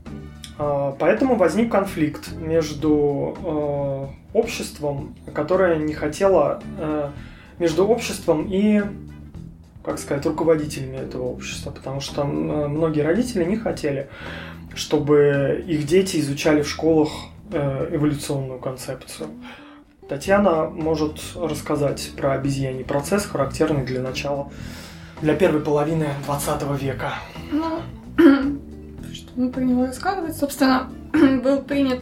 А, 0.61 0.95
Поэтому 0.99 1.37
возник 1.37 1.73
конфликт 1.73 2.33
между 2.37 3.35
э, 3.43 4.37
обществом, 4.39 5.15
которое 5.33 5.77
не 5.77 5.95
хотело, 5.95 6.63
э, 6.79 7.11
между 7.59 7.87
обществом 7.87 8.47
и, 8.47 8.83
как 9.83 9.99
сказать, 9.99 10.27
руководителями 10.27 10.99
этого 10.99 11.23
общества, 11.25 11.71
потому 11.71 12.03
что 12.03 12.23
э, 12.23 12.25
многие 12.25 13.01
родители 13.01 13.43
не 13.45 13.57
хотели, 13.57 14.11
чтобы 14.75 15.65
их 15.67 15.87
дети 15.87 16.19
изучали 16.19 16.63
в 16.63 16.69
школах 16.69 17.09
эволюционную 17.53 18.61
концепцию. 18.61 19.29
Татьяна 20.09 20.71
может 20.71 21.21
рассказать 21.35 22.13
про 22.17 22.35
обезьяний 22.35 22.85
процесс, 22.85 23.25
характерный 23.25 23.85
для 23.85 24.01
начала, 24.01 24.53
для 25.21 25.35
первой 25.35 25.61
половины 25.61 26.07
20 26.27 26.81
века. 26.81 27.15
Ну, 27.51 27.81
что 29.31 29.41
мы 29.41 29.51
про 29.51 29.61
него 29.61 29.87
рассказывать? 29.87 30.37
Собственно, 30.37 30.91
был 31.13 31.63
принят 31.63 32.01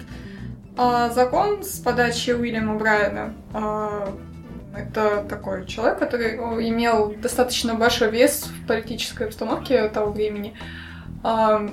а, 0.77 1.11
закон 1.11 1.63
с 1.63 1.79
подачи 1.79 2.31
Уильяма 2.31 2.77
Брайана. 2.77 3.35
А, 3.53 4.15
это 4.77 5.25
такой 5.29 5.67
человек, 5.67 5.99
который 5.99 6.37
имел 6.69 7.15
достаточно 7.21 7.75
большой 7.75 8.11
вес 8.11 8.45
в 8.45 8.67
политической 8.67 9.27
обстановке 9.27 9.89
того 9.89 10.13
времени. 10.13 10.55
А, 11.23 11.69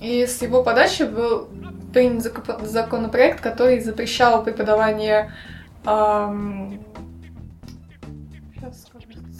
и 0.00 0.26
с 0.26 0.42
его 0.42 0.62
подачи 0.62 1.04
был 1.04 1.48
принят 1.92 2.32
законопроект, 2.62 3.40
который 3.40 3.80
запрещал 3.80 4.44
преподавание 4.44 5.32
как 5.84 6.34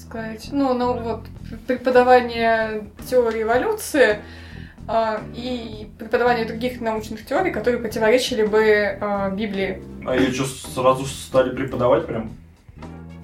сказать, 0.00 0.49
ну, 0.50 0.75
ну 0.75 0.99
вот 0.99 1.21
преподавание 1.66 2.90
теории 3.09 3.42
эволюции 3.42 4.21
и 5.35 5.88
преподавание 5.99 6.44
других 6.47 6.80
научных 6.80 7.25
теорий, 7.26 7.50
которые 7.52 7.80
противоречили 7.80 8.44
бы 8.44 8.99
а, 9.00 9.30
Библии. 9.30 9.82
А 10.06 10.16
ее 10.16 10.32
что, 10.32 10.44
сразу 10.70 11.04
стали 11.06 11.54
преподавать 11.54 12.06
прям? 12.06 12.30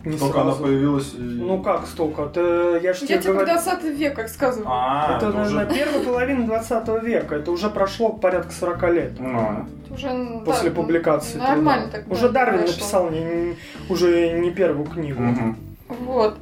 Не 0.05 0.17
Только 0.17 0.43
она 0.43 0.53
сразу. 0.53 0.65
появилась 0.65 1.15
и... 1.15 1.19
Ну 1.19 1.61
как 1.61 1.87
столько? 1.89 2.23
Это, 2.27 2.79
я 2.81 2.93
же 2.93 3.01
Я 3.03 3.07
тебе 3.09 3.19
тебе 3.19 3.33
говорю... 3.33 3.47
20 3.49 3.85
век 3.99 4.19
рассказываю. 4.19 4.69
А, 4.71 5.17
это 5.17 5.31
это 5.31 5.43
уже... 5.43 5.57
на 5.57 5.65
первой 5.65 6.01
половине 6.05 6.47
20 6.47 7.03
века. 7.03 7.35
Это 7.35 7.51
уже 7.51 7.69
прошло 7.71 8.11
порядка 8.11 8.53
40 8.53 8.83
лет. 8.93 9.13
Ну, 9.19 9.67
Уже, 9.91 10.09
После 10.45 10.71
да, 10.71 10.77
публикации. 10.77 11.39
Нормально 11.39 11.89
труда. 11.91 11.99
так. 12.05 12.13
Уже 12.13 12.29
да, 12.29 12.45
Дарвин 12.45 12.61
прошло. 12.61 12.77
написал 12.77 13.11
не- 13.11 13.25
не- 13.25 13.57
уже 13.89 14.39
не 14.39 14.51
первую 14.53 14.87
книгу. 14.89 15.21
мгм. 15.21 15.57
Вот. 15.89 16.39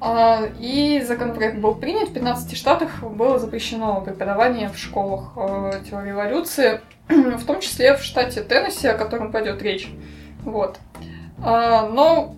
А, 0.00 0.46
И 0.60 1.00
законопроект 1.02 1.58
был 1.58 1.74
принят. 1.74 2.10
В 2.10 2.12
15 2.12 2.56
штатах 2.56 3.02
было 3.02 3.38
запрещено 3.38 4.00
преподавание 4.00 4.68
в 4.68 4.76
школах 4.76 5.32
э, 5.36 5.80
теории 5.88 6.10
эволюции, 6.10 6.80
в 7.08 7.44
том 7.46 7.60
числе 7.60 7.96
в 7.96 8.02
штате 8.02 8.42
Теннесси, 8.42 8.88
о 8.88 8.94
котором 8.94 9.32
пойдет 9.32 9.62
речь. 9.62 9.88
Вот. 10.44 10.78
А, 11.42 11.88
но 11.88 12.34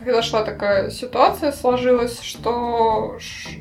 произошла 0.00 0.42
такая 0.42 0.90
ситуация, 0.90 1.52
сложилась, 1.52 2.20
что 2.20 3.18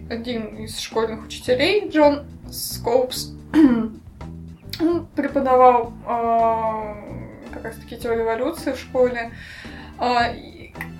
один 0.09 0.63
из 0.63 0.79
школьных 0.79 1.25
учителей, 1.25 1.89
Джон 1.89 2.25
Скоупс, 2.49 3.31
преподавал 5.15 5.93
а, 6.05 6.97
как 7.53 7.65
раз 7.65 7.75
таки 7.75 7.97
теорию 7.97 8.23
эволюции 8.23 8.71
в 8.71 8.79
школе. 8.79 9.31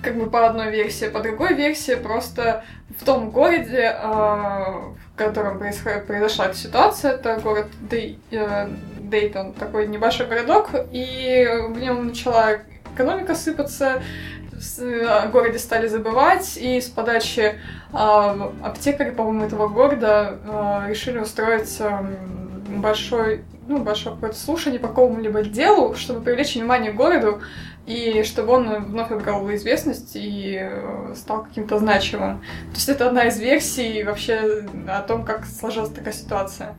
Как 0.02 0.16
бы 0.16 0.28
по 0.28 0.46
одной 0.46 0.70
версии, 0.70 1.06
по 1.06 1.20
другой 1.20 1.54
версии 1.54 1.94
просто 1.94 2.64
в 2.98 3.04
том 3.04 3.30
городе, 3.30 3.94
а, 3.98 4.92
в 5.14 5.16
котором 5.16 5.58
происход- 5.58 6.06
произошла 6.06 6.46
эта 6.46 6.56
ситуация, 6.56 7.12
это 7.12 7.38
город 7.42 7.66
э, 7.90 8.68
Дейтон, 8.98 9.52
такой 9.52 9.86
небольшой 9.86 10.26
городок, 10.26 10.70
и 10.90 11.48
в 11.68 11.78
нем 11.78 12.08
начала 12.08 12.58
экономика 12.94 13.34
сыпаться, 13.34 14.02
о 14.78 15.26
городе 15.26 15.58
стали 15.58 15.88
забывать, 15.88 16.56
и 16.56 16.80
с 16.80 16.88
подачи 16.88 17.58
а, 17.92 18.52
аптекаря, 18.62 19.12
по-моему, 19.12 19.44
этого 19.44 19.68
города 19.68 20.38
а, 20.46 20.86
решили 20.88 21.18
устроить 21.18 21.80
большой, 22.68 23.42
ну, 23.66 23.78
большое 23.78 24.14
какое-то 24.14 24.38
слушание 24.38 24.80
по 24.80 24.88
какому-либо 24.88 25.42
делу, 25.42 25.94
чтобы 25.94 26.20
привлечь 26.20 26.54
внимание 26.54 26.92
к 26.92 26.96
городу, 26.96 27.40
и 27.86 28.22
чтобы 28.24 28.52
он 28.52 28.84
вновь 28.84 29.10
обрел 29.10 29.52
известность 29.54 30.12
и 30.14 30.58
э, 30.60 31.14
стал 31.16 31.44
каким-то 31.44 31.78
значимым. 31.78 32.38
То 32.70 32.74
есть 32.74 32.88
это 32.88 33.08
одна 33.08 33.24
из 33.24 33.38
версий 33.40 34.02
вообще 34.04 34.66
о 34.88 35.00
том, 35.02 35.24
как 35.24 35.44
сложилась 35.46 35.90
такая 35.90 36.14
ситуация. 36.14 36.74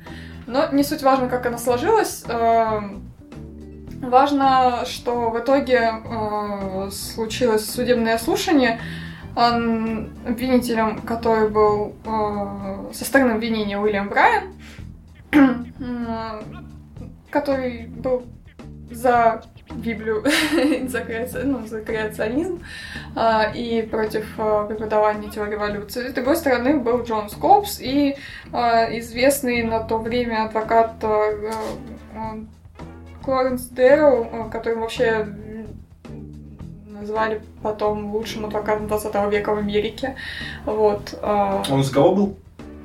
Но 0.47 0.69
не 0.71 0.83
суть 0.83 1.03
важно, 1.03 1.27
как 1.29 1.45
она 1.45 1.57
сложилась. 1.57 2.23
Эм, 2.27 3.09
Важно, 4.01 4.83
что 4.85 5.29
в 5.29 5.39
итоге 5.39 5.93
э, 6.03 6.89
случилось 6.91 7.69
судебное 7.69 8.17
слушание. 8.17 8.81
Ан- 9.33 10.09
Обвинителем, 10.27 11.01
который 11.03 11.47
был 11.49 11.95
э, 12.05 12.91
со 12.93 13.05
стороны 13.05 13.31
обвинения 13.31 13.79
Уильям 13.79 14.09
Брайан, 14.09 14.53
который 17.31 17.87
был 17.87 18.23
за 18.95 19.41
Библию, 19.71 20.23
за, 20.87 20.99
креаци- 21.01 21.43
ну, 21.43 21.65
за 21.65 21.81
креационизм 21.81 22.61
а, 23.15 23.51
и 23.53 23.81
против 23.81 24.25
а, 24.37 24.65
преподавания 24.65 25.29
теории 25.29 25.55
эволюции. 25.55 26.09
С 26.09 26.13
другой 26.13 26.35
стороны 26.35 26.77
был 26.77 27.03
Джон 27.03 27.29
Скопс 27.29 27.79
и 27.79 28.15
а, 28.51 28.85
известный 28.99 29.63
на 29.63 29.79
то 29.81 29.97
время 29.97 30.45
адвокат 30.45 30.95
а, 31.03 31.31
а, 32.15 32.37
Клоренс 33.23 33.63
Дэрроу, 33.67 34.27
а, 34.31 34.49
которым 34.49 34.81
вообще 34.81 35.27
назвали 36.87 37.41
потом 37.61 38.13
лучшим 38.13 38.45
адвокатом 38.45 38.87
20 38.87 39.31
века 39.31 39.53
в 39.53 39.57
Америке. 39.57 40.15
Вот. 40.65 41.17
а, 41.21 41.63
Он 41.69 41.83
за 41.83 41.93
кого 41.93 42.15
был? 42.15 42.37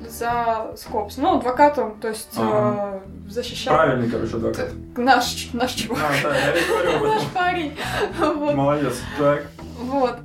За 0.09 0.71
Скопс. 0.77 1.17
Ну, 1.17 1.37
адвокатом, 1.37 1.99
то 1.99 2.07
есть 2.09 2.29
Ага. 2.37 3.01
э, 3.27 3.29
защищал 3.29 3.75
Правильный, 3.75 4.09
короче, 4.09 4.35
адвокат. 4.35 4.69
наш, 4.97 5.49
наш 5.53 5.71
чувак. 5.73 5.99
А, 6.03 6.23
да, 6.23 6.35
я 6.37 6.67
говорю 6.67 7.13
Наш 7.13 7.23
парень. 7.27 7.77
Вот. 8.19 8.55
Молодец. 8.55 8.99
Так. 9.17 9.47
Вот. 9.79 10.17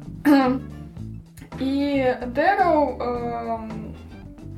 И 1.60 2.16
Дэроу 2.26 2.98
эм, 3.00 3.94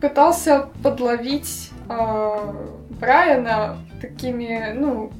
пытался 0.00 0.68
подловить 0.82 1.70
э, 1.88 2.52
Брайана 3.00 3.76
такими, 4.00 4.72
ну, 4.74 5.12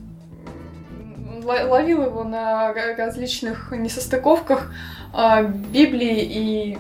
ловил 1.45 2.03
его 2.05 2.25
на 2.25 2.73
ра- 2.73 2.97
различных 2.97 3.73
несостыковках 3.73 4.73
э, 5.15 5.47
Библии 5.47 6.23
и, 6.23 6.79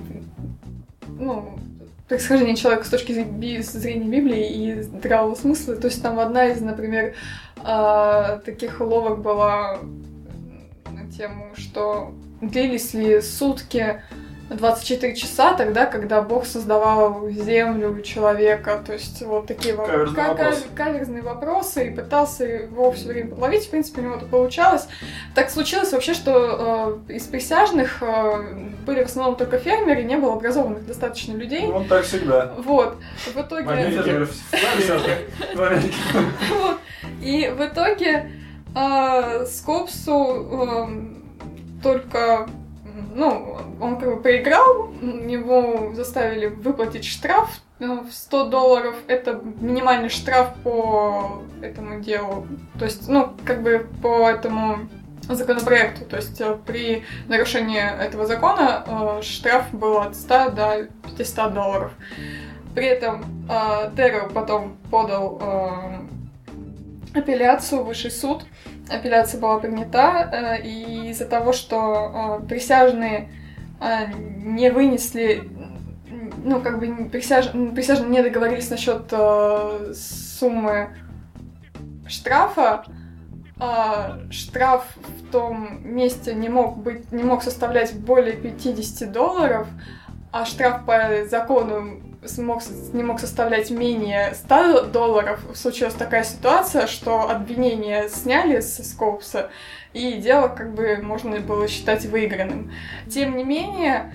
ну, 1.18 1.59
происхождения 2.09 2.57
человека 2.57 2.85
с 2.85 2.91
точки 2.91 3.13
зрения 3.13 4.09
Библии 4.09 4.49
и 4.49 4.83
здравого 4.83 5.35
смысла. 5.35 5.77
То 5.77 5.89
есть 5.89 6.03
там 6.03 6.19
одна 6.19 6.47
из, 6.47 6.61
например, 6.61 7.15
э, 7.65 8.41
таких 8.45 8.81
уловок 8.81 9.21
была 9.23 9.79
на 10.91 11.11
тему, 11.11 11.51
что 11.57 12.15
длились 12.41 12.95
ли 12.95 13.21
сутки 13.21 14.03
24 14.49 15.17
часа 15.17 15.55
тогда, 15.55 15.87
когда 15.87 16.23
Бог 16.23 16.47
создавал 16.47 17.29
землю, 17.31 18.00
человека, 18.03 18.81
то 18.87 18.93
есть 18.93 19.21
вот 19.23 19.47
такие 19.47 19.75
во- 19.75 19.87
Каверзный 19.87 20.15
ка- 20.17 20.23
ка- 20.23 20.29
вопрос. 20.45 20.65
каверзные 20.76 21.23
вопросы, 21.23 21.88
и 21.88 21.91
пытался 21.91 22.45
его 22.45 22.93
все 22.93 23.09
время 23.09 23.31
подловить, 23.31 23.67
в 23.67 23.71
принципе, 23.71 24.03
у 24.03 24.05
него 24.05 24.15
это 24.17 24.26
получалось. 24.26 24.87
Так 25.35 25.50
случилось 25.50 25.93
вообще, 25.93 26.15
что 26.15 27.00
э, 27.09 27.15
из 27.15 27.25
присяжных 27.25 28.02
э, 28.02 28.69
были 28.87 29.02
в 29.02 29.06
основном 29.06 29.35
только 29.37 29.59
фермеры, 29.59 30.02
не 30.04 30.17
было 30.17 30.35
образованных 30.35 30.87
достаточно 30.87 31.32
людей. 31.32 31.67
Ну, 31.67 31.85
так 31.85 32.04
всегда. 32.04 32.52
Вот. 32.59 32.97
В 33.35 33.41
итоге... 33.41 33.65
Вот. 36.50 36.78
И 37.23 37.49
в 37.56 37.65
итоге 37.67 38.30
э, 38.76 39.47
Скопсу 39.47 40.13
эм, 40.15 41.25
только, 41.82 42.49
ну, 43.15 43.59
он 43.80 43.99
как 43.99 44.15
бы 44.15 44.21
проиграл, 44.21 44.91
его 45.00 45.95
заставили 45.95 46.47
выплатить 46.47 47.04
штраф 47.04 47.61
э, 47.78 47.87
в 47.87 48.13
100 48.13 48.49
долларов. 48.49 48.97
Это 49.06 49.41
минимальный 49.61 50.09
штраф 50.09 50.54
по 50.63 51.43
этому 51.63 52.00
делу. 52.00 52.47
То 52.78 52.85
есть, 52.85 53.09
ну, 53.09 53.35
как 53.45 53.63
бы 53.63 53.87
по 54.02 54.28
этому 54.28 54.89
законопроекту. 55.28 56.04
То 56.04 56.17
есть 56.17 56.41
э, 56.41 56.56
при 56.67 57.04
нарушении 57.28 57.80
этого 57.80 58.26
закона 58.26 58.85
э, 58.87 59.23
штраф 59.23 59.71
был 59.73 59.99
от 59.99 60.17
100 60.17 60.50
до 60.50 60.89
500 61.17 61.54
долларов. 61.54 61.93
При 62.75 62.87
этом 62.87 63.25
Террел 63.97 64.28
потом 64.28 64.76
подал 64.91 65.41
апелляцию 67.15 67.82
в 67.82 67.87
высший 67.87 68.11
суд. 68.11 68.45
Апелляция 68.89 69.41
была 69.41 69.59
принята, 69.59 70.31
э, 70.33 70.63
и 70.63 71.11
из-за 71.11 71.27
того, 71.27 71.53
что 71.53 72.41
э, 72.43 72.47
присяжные 72.47 73.31
э, 73.81 74.13
не 74.15 74.71
вынесли, 74.71 75.49
ну, 76.45 76.61
как 76.61 76.79
бы 76.79 77.09
присяж... 77.11 77.51
присяжные 77.75 78.11
не 78.11 78.23
договорились 78.23 78.71
насчет 78.71 79.13
суммы 79.95 80.91
штрафа, 82.07 82.85
а, 83.59 84.19
штраф 84.31 84.85
в 84.97 85.33
том 85.33 85.81
месте 85.83 86.35
не 86.35 86.49
мог 86.51 86.77
быть, 86.77 87.11
не 87.11 87.23
мог 87.23 87.43
составлять 87.43 87.95
более 87.95 88.35
50 88.35 89.11
долларов, 89.11 89.67
а 90.31 90.45
штраф 90.45 90.85
по 90.85 91.25
закону 91.29 92.03
смог, 92.28 92.62
не 92.93 93.02
мог 93.02 93.21
составлять 93.21 93.71
менее 93.71 94.34
100 94.34 94.86
долларов, 94.86 95.41
случилась 95.54 95.95
такая 95.95 96.25
ситуация, 96.25 96.86
что 96.86 97.28
обвинение 97.28 98.08
сняли 98.08 98.60
со 98.60 98.84
Скоупса, 98.84 99.50
и 99.93 100.15
дело 100.15 100.49
как 100.49 100.75
бы 100.75 100.99
можно 101.02 101.41
было 101.41 101.69
считать 101.69 102.04
выигранным. 102.06 102.73
Тем 103.08 103.36
не 103.36 103.45
менее, 103.45 104.12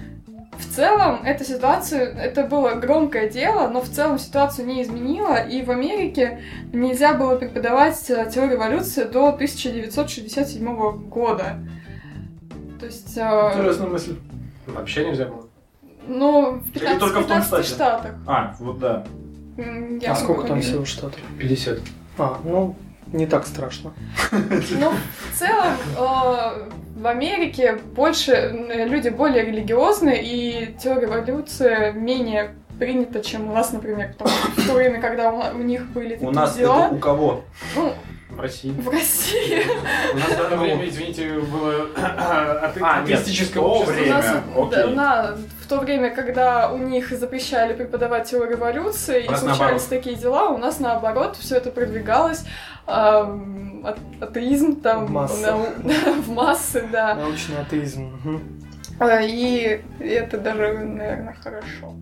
в 0.62 0.76
целом, 0.76 1.24
эта 1.24 1.44
ситуация, 1.44 2.14
это 2.14 2.44
было 2.44 2.76
громкое 2.76 3.30
дело, 3.30 3.68
но 3.68 3.82
в 3.82 3.90
целом 3.90 4.20
ситуацию 4.20 4.68
не 4.68 4.84
изменило, 4.84 5.36
и 5.42 5.64
в 5.64 5.72
Америке 5.72 6.42
нельзя 6.72 7.14
было 7.14 7.36
преподавать 7.36 8.10
э, 8.10 8.30
теорию 8.32 8.58
эволюции 8.58 9.04
до 9.04 9.30
1967 9.30 11.10
года. 11.10 11.58
То 12.80 12.86
есть, 12.86 13.18
э, 13.18 13.52
Интересная 13.54 13.88
мысль. 13.88 14.16
Вообще 14.68 15.06
нельзя 15.06 15.26
было. 15.26 15.51
Ну, 16.08 16.60
в 16.60 16.76
Или 16.76 16.98
только 17.00 17.20
в 17.20 17.28
том 17.28 17.42
15, 17.42 17.48
штате? 17.50 17.68
штатах. 17.70 18.12
А, 18.28 18.56
вот 18.60 18.80
да. 18.80 19.04
Я 20.02 20.12
А 20.12 20.16
сколько 20.16 20.48
там 20.48 20.62
всего 20.62 20.86
штатов? 20.86 21.20
50. 21.40 21.80
А, 22.18 22.40
ну, 22.44 22.76
не 23.12 23.26
так 23.28 23.46
страшно. 23.46 23.94
Ну, 24.32 24.92
в 25.34 25.38
целом, 25.38 25.74
э, 25.98 26.70
в 26.96 27.08
Америке 27.08 27.78
больше 27.96 28.52
люди 28.88 29.10
более 29.10 29.46
религиозные, 29.46 30.22
и 30.24 30.76
теория 30.82 31.08
эволюции 31.08 31.92
менее 31.92 32.56
принята, 32.80 33.22
чем 33.22 33.50
у 33.50 33.54
нас, 33.54 33.72
например, 33.74 34.14
потому 34.18 34.30
что 34.36 34.62
в 34.62 34.68
то 34.68 34.74
время, 34.74 35.00
когда 35.02 35.32
у, 35.32 35.58
у 35.60 35.62
них 35.62 35.86
были 35.92 36.14
такие 36.14 36.30
У 36.30 36.32
нас 36.32 36.56
дела, 36.58 36.86
это 36.88 36.96
у 36.96 37.00
кого? 37.00 37.44
ну, 37.76 37.94
В 38.36 38.40
России. 38.40 38.72
в 38.72 38.90
России, 38.90 39.62
У 40.14 40.18
нас 40.18 40.28
в 40.38 40.42
это 40.42 40.58
время, 40.58 40.88
извините, 40.88 41.40
было 41.40 41.88
нет, 42.76 42.84
атеистическое 42.94 43.62
общество. 43.62 44.42
в 45.64 45.68
то 45.68 45.80
время, 45.80 46.10
когда 46.10 46.72
у 46.72 46.78
них 46.78 47.10
запрещали 47.12 47.74
преподавать 47.74 48.30
теорию 48.30 48.58
эволюции, 48.58 49.28
У 49.28 49.32
и 49.32 49.36
случались 49.36 49.84
такие 49.84 50.16
дела, 50.16 50.50
у 50.50 50.58
нас 50.58 50.80
наоборот 50.80 51.36
все 51.38 51.58
это 51.58 51.72
продвигалось. 51.72 52.44
атеизм 54.22 54.82
там 54.82 55.06
В 55.08 55.12
массы. 55.12 55.42
да. 56.92 57.16
Научный 57.16 57.60
атеизм. 57.60 58.42
А, 59.00 59.22
И 59.22 59.82
это 60.00 60.38
даже, 60.38 60.78
наверное, 60.78 61.36
хорошо. 61.44 61.94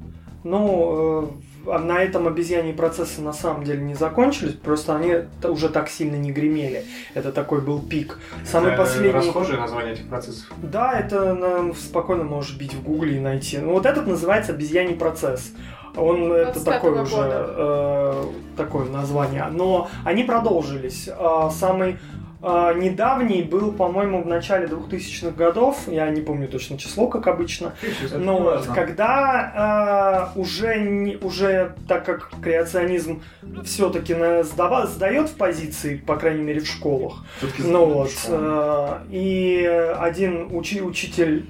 Ну, 0.43 1.23
э, 1.23 1.48
на 1.65 1.99
этом 2.01 2.27
обезьяньи 2.27 2.71
процессы 2.73 3.21
на 3.21 3.33
самом 3.33 3.63
деле 3.63 3.81
не 3.81 3.93
закончились, 3.95 4.53
просто 4.53 4.95
они 4.95 5.15
уже 5.43 5.69
так 5.69 5.89
сильно 5.89 6.15
не 6.15 6.31
гремели. 6.31 6.83
Это 7.13 7.31
такой 7.31 7.61
был 7.61 7.81
пик. 7.81 8.17
Самый 8.45 8.73
Это 8.73 8.83
последний... 8.83 9.11
Расхожее 9.11 9.59
название 9.59 9.93
этих 9.93 10.07
процессов. 10.09 10.45
Да, 10.63 10.97
это 10.99 11.33
на- 11.33 11.73
спокойно 11.73 12.23
можешь 12.23 12.55
бить 12.57 12.73
в 12.73 12.83
гугле 12.83 13.17
и 13.17 13.19
найти. 13.19 13.57
Ну 13.57 13.73
вот 13.73 13.85
этот 13.85 14.07
называется 14.07 14.53
обезьяний 14.53 14.95
процесс. 14.95 15.51
Он 15.95 16.31
это 16.31 16.59
25-го 16.59 16.63
такое 16.71 17.01
уже 17.01 17.15
года. 17.15 17.45
э, 17.57 18.23
такое 18.57 18.85
название. 18.89 19.45
Но 19.51 19.89
они 20.05 20.23
продолжились. 20.23 21.09
А, 21.11 21.49
Самый 21.49 21.97
недавний 22.41 23.43
был, 23.43 23.73
по-моему, 23.73 24.23
в 24.23 24.27
начале 24.27 24.67
2000-х 24.67 25.31
годов. 25.31 25.87
Я 25.87 26.09
не 26.09 26.21
помню 26.21 26.47
точно 26.47 26.77
число, 26.77 27.07
как 27.07 27.27
обычно. 27.27 27.73
Но 28.13 28.39
вот, 28.39 28.65
когда 28.67 30.31
э, 30.35 30.39
уже, 30.39 30.79
не, 30.79 31.17
уже, 31.17 31.75
так 31.87 32.05
как 32.05 32.31
креационизм 32.41 33.21
все-таки 33.65 34.15
сдает 34.43 35.29
в 35.29 35.35
позиции, 35.35 35.97
по 35.97 36.15
крайней 36.15 36.43
мере, 36.43 36.61
в 36.61 36.67
школах, 36.67 37.25
ну 37.57 37.85
вот, 37.85 38.11
э, 38.27 38.97
и 39.09 39.65
один 39.99 40.47
учи- 40.51 40.81
учитель, 40.81 41.45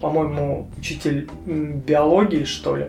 по-моему, 0.00 0.70
учитель 0.76 1.28
биологии, 1.46 2.44
что 2.44 2.76
ли, 2.76 2.88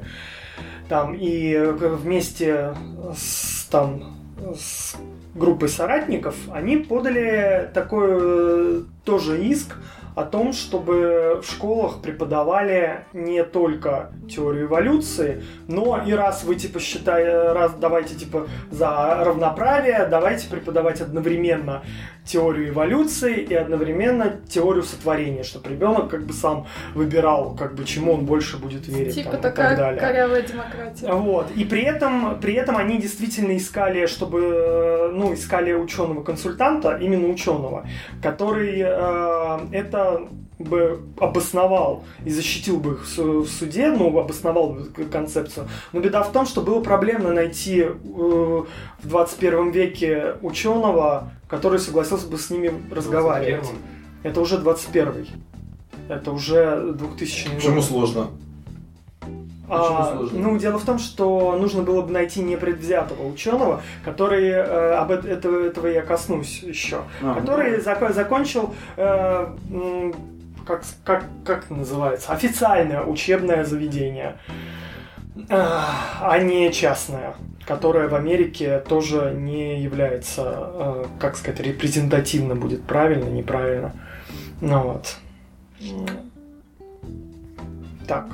там, 0.89 1.15
и 1.15 1.57
вместе 1.57 2.75
с, 3.15 3.65
там, 3.71 4.17
с 4.57 4.97
группой 5.35 5.69
соратников, 5.69 6.35
они 6.51 6.77
подали 6.77 7.69
такой 7.73 8.07
э, 8.09 8.81
тоже 9.03 9.43
иск 9.43 9.75
о 10.15 10.23
том, 10.23 10.53
чтобы 10.53 11.41
в 11.43 11.49
школах 11.49 12.01
преподавали 12.01 13.05
не 13.13 13.43
только 13.43 14.11
теорию 14.29 14.67
эволюции, 14.67 15.43
но 15.67 16.01
и 16.05 16.13
раз 16.13 16.43
вы 16.43 16.55
типа 16.55 16.79
считаете, 16.79 17.51
раз 17.51 17.73
давайте 17.79 18.15
типа 18.15 18.47
за 18.71 19.23
равноправие, 19.23 20.07
давайте 20.09 20.49
преподавать 20.49 21.01
одновременно 21.01 21.83
теорию 22.25 22.69
эволюции 22.69 23.39
и 23.41 23.53
одновременно 23.53 24.37
теорию 24.49 24.83
сотворения, 24.83 25.43
чтобы 25.43 25.69
ребенок 25.69 26.09
как 26.09 26.25
бы 26.25 26.33
сам 26.33 26.65
выбирал, 26.95 27.55
как 27.55 27.75
бы 27.75 27.85
чему 27.85 28.13
он 28.13 28.25
больше 28.25 28.57
будет 28.57 28.87
верить 28.87 29.15
Типа 29.15 29.31
там, 29.31 29.39
и 29.39 29.43
так 29.43 29.55
такая 29.55 29.77
далее. 29.77 29.99
корявая 30.01 30.41
демократия. 30.41 31.11
Вот. 31.11 31.51
И 31.55 31.65
при 31.65 31.83
этом, 31.83 32.39
при 32.39 32.55
этом 32.55 32.77
они 32.77 32.97
действительно 32.97 33.55
искали, 33.55 34.07
чтобы, 34.07 35.11
ну, 35.13 35.33
искали 35.33 35.73
ученого-консультанта, 35.73 36.97
именно 36.97 37.27
ученого, 37.27 37.85
который 38.23 38.79
э, 38.79 39.59
это 39.71 40.04
бы 40.59 41.01
обосновал 41.19 42.03
и 42.23 42.29
защитил 42.29 42.77
бы 42.77 42.93
их 42.93 43.03
в 43.03 43.07
су- 43.09 43.41
в 43.41 43.49
суде, 43.49 43.91
ну, 43.91 44.17
обосновал 44.17 44.69
бы 44.69 44.85
концепцию. 45.05 45.67
Но 45.91 45.99
беда 45.99 46.23
в 46.23 46.31
том, 46.31 46.45
что 46.45 46.61
было 46.61 46.81
проблемно 46.81 47.33
найти 47.33 47.81
э, 47.81 47.91
в 48.03 48.65
21 49.03 49.71
веке 49.71 50.35
ученого, 50.41 51.31
который 51.49 51.79
согласился 51.79 52.27
бы 52.27 52.37
с 52.37 52.49
ними 52.49 52.73
разговаривать. 52.91 53.65
21-м. 53.65 53.77
Это 54.23 54.41
уже 54.41 54.57
21 54.57 55.27
это 56.07 56.31
уже 56.31 56.93
2000 56.93 57.47
год. 57.47 57.55
Почему 57.55 57.81
сложно? 57.81 58.27
А, 59.69 60.13
сложно? 60.15 60.39
ну, 60.39 60.57
дело 60.57 60.77
в 60.79 60.85
том, 60.85 60.99
что 60.99 61.57
нужно 61.57 61.81
было 61.83 62.01
бы 62.01 62.11
найти 62.11 62.41
непредвзятого 62.41 63.27
ученого, 63.27 63.81
который, 64.03 64.47
э, 64.49 64.93
об 64.95 65.11
эт- 65.11 65.27
этого, 65.27 65.65
этого 65.65 65.87
я 65.87 66.01
коснусь 66.01 66.61
еще, 66.63 67.01
А, 67.21 67.35
который 67.39 67.77
зако- 67.79 68.13
закончил, 68.13 68.73
э, 68.97 69.47
как, 70.67 70.83
как, 71.03 71.25
как 71.45 71.65
это 71.65 71.73
называется, 71.73 72.31
официальное 72.31 73.03
учебное 73.03 73.63
заведение, 73.65 74.37
э, 75.37 75.43
а 75.49 76.37
не 76.39 76.71
частное, 76.71 77.35
которое 77.65 78.07
в 78.07 78.15
Америке 78.15 78.79
тоже 78.87 79.33
не 79.35 79.81
является, 79.81 80.43
э, 80.73 81.05
как 81.19 81.35
сказать, 81.37 81.59
репрезентативно 81.59 82.55
будет 82.55 82.83
правильно, 82.83 83.29
неправильно. 83.29 83.93
Ну 84.61 84.79
вот. 84.81 85.15
Так. 88.07 88.27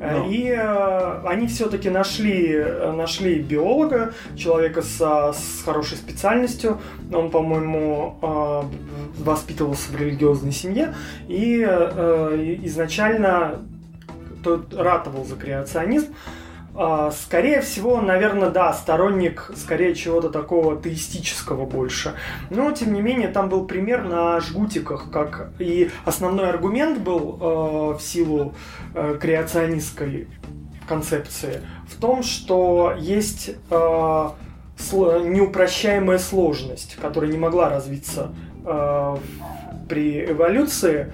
Э, 0.00 0.18
Ну. 0.18 0.30
И 0.30 0.48
э, 0.48 1.20
они 1.24 1.46
все-таки 1.46 1.90
нашли, 1.90 2.54
э, 2.54 2.92
нашли 2.92 3.40
биолога, 3.40 4.12
человека 4.36 4.82
со, 4.82 5.32
с 5.32 5.62
хорошей 5.64 5.96
специальностью. 5.96 6.78
Он, 7.12 7.30
по-моему, 7.30 8.18
э, 8.22 8.62
воспитывался 9.22 9.92
в 9.92 10.00
религиозной 10.00 10.52
семье 10.52 10.94
и 11.28 11.64
э, 11.66 12.56
изначально 12.64 13.62
тот 14.42 14.74
ратовал 14.74 15.24
за 15.24 15.36
креационизм. 15.36 16.14
Скорее 17.10 17.60
всего, 17.60 18.00
наверное, 18.00 18.50
да, 18.50 18.72
сторонник 18.72 19.50
скорее 19.56 19.96
чего-то 19.96 20.28
такого 20.28 20.80
теистического 20.80 21.66
больше. 21.66 22.14
Но, 22.50 22.70
тем 22.70 22.94
не 22.94 23.00
менее, 23.00 23.28
там 23.28 23.48
был 23.48 23.66
пример 23.66 24.04
на 24.04 24.38
жгутиках, 24.40 25.10
как 25.10 25.50
и 25.58 25.90
основной 26.04 26.48
аргумент 26.48 26.98
был 27.00 27.38
э, 27.40 27.98
в 27.98 28.00
силу 28.00 28.54
э, 28.94 29.18
креационистской 29.20 30.28
концепции 30.88 31.62
в 31.88 32.00
том, 32.00 32.22
что 32.22 32.94
есть 32.96 33.50
э, 33.70 34.28
неупрощаемая 34.94 36.18
сложность, 36.18 36.96
которая 37.02 37.30
не 37.30 37.38
могла 37.38 37.68
развиться 37.68 38.32
при 39.88 40.30
эволюции. 40.30 41.12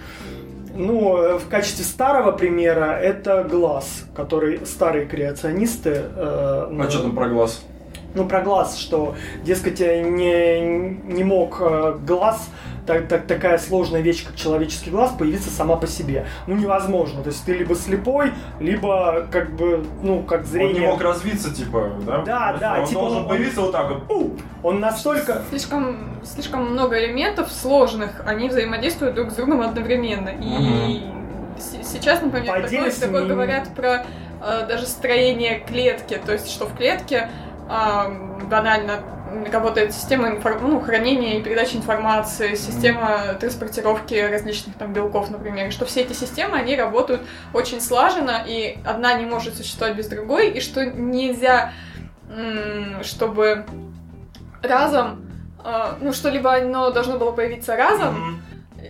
Ну, 0.75 1.17
э, 1.17 1.39
в 1.39 1.49
качестве 1.49 1.85
старого 1.85 2.33
примера 2.33 2.99
это 2.99 3.45
глаз, 3.45 4.05
который 4.15 4.67
старые 4.67 5.07
креационисты... 5.07 5.91
э, 6.17 6.77
А 6.79 6.87
что 6.91 7.03
там 7.03 7.15
про 7.15 7.29
глаз? 7.29 7.63
ну, 8.15 8.27
про 8.27 8.43
глаз, 8.43 8.77
что, 8.79 9.15
дескать, 9.45 9.81
э, 9.81 10.03
не, 10.03 10.61
не 11.13 11.25
мог 11.25 11.59
э, 11.61 11.97
глаз, 12.07 12.49
так, 12.87 13.09
так- 13.09 13.27
такая 13.27 13.59
сложная 13.59 14.01
вещь, 14.01 14.25
как 14.27 14.37
человеческий 14.37 14.91
глаз, 14.91 15.13
появиться 15.19 15.51
сама 15.51 15.77
по 15.77 15.87
себе. 15.87 16.27
Ну, 16.47 16.55
невозможно. 16.55 17.23
То 17.23 17.31
есть 17.31 17.45
ты 17.45 17.55
либо 17.55 17.75
слепой, 17.75 18.33
либо 18.61 19.27
как 19.31 19.55
бы, 19.57 19.85
ну, 20.03 20.23
как 20.23 20.41
Он 20.41 20.47
зрение... 20.47 20.81
не 20.81 20.87
мог 20.87 21.01
развиться, 21.01 21.55
типа, 21.55 21.93
да? 22.07 22.23
Да, 22.23 22.57
да, 22.61 22.79
Он 22.81 22.87
типа 22.87 23.01
должен 23.01 23.19
он- 23.23 23.29
появиться 23.29 23.61
вот 23.61 23.73
так 23.73 23.89
вот. 23.91 24.07
Пу! 24.07 24.37
Он 24.63 24.81
настолько... 24.81 25.43
Слишком, 25.51 25.99
слишком 26.25 26.71
много 26.73 26.99
элементов 27.03 27.51
сложных, 27.51 28.23
они 28.27 28.49
взаимодействуют 28.49 29.15
друг 29.15 29.31
с 29.31 29.35
другом 29.35 29.61
одновременно. 29.63 30.31
И 30.41 31.03
сейчас, 31.83 32.21
например, 32.23 32.55
По 32.63 32.69
такое, 32.69 32.91
такое 32.91 33.23
не- 33.23 33.29
говорят 33.29 33.75
про 33.75 34.05
э, 34.43 34.67
даже 34.69 34.87
строение 34.87 35.61
клетки, 35.61 36.21
то 36.25 36.33
есть 36.33 36.51
что 36.51 36.67
в 36.67 36.77
клетке 36.77 37.29
а, 37.69 38.11
банально 38.51 39.01
работает 39.51 39.93
система 39.93 40.29
инфор- 40.29 40.61
ну, 40.61 40.81
хранения 40.81 41.39
и 41.39 41.43
передачи 41.43 41.77
информации, 41.77 42.55
система 42.55 43.35
транспортировки 43.41 44.15
различных 44.15 44.77
там 44.77 44.93
белков, 44.93 45.31
например, 45.31 45.73
что 45.73 45.85
все 45.87 46.03
эти 46.03 46.13
системы, 46.13 46.57
они 46.57 46.77
работают 46.77 47.23
очень 47.53 47.81
слаженно, 47.81 48.43
и 48.47 48.79
одна 48.85 49.15
не 49.15 49.27
может 49.27 49.57
существовать 49.57 49.97
без 49.97 50.07
другой, 50.09 50.51
и 50.51 50.61
что 50.61 50.85
нельзя, 50.87 51.73
чтобы 53.03 53.65
разом, 54.63 55.27
э, 55.65 55.95
ну, 56.01 56.13
что 56.13 56.31
либо 56.31 56.55
оно 56.55 56.91
должно 56.91 57.19
было 57.19 57.33
появиться 57.33 57.77
разом, 57.77 58.15
Мгм. 58.15 58.43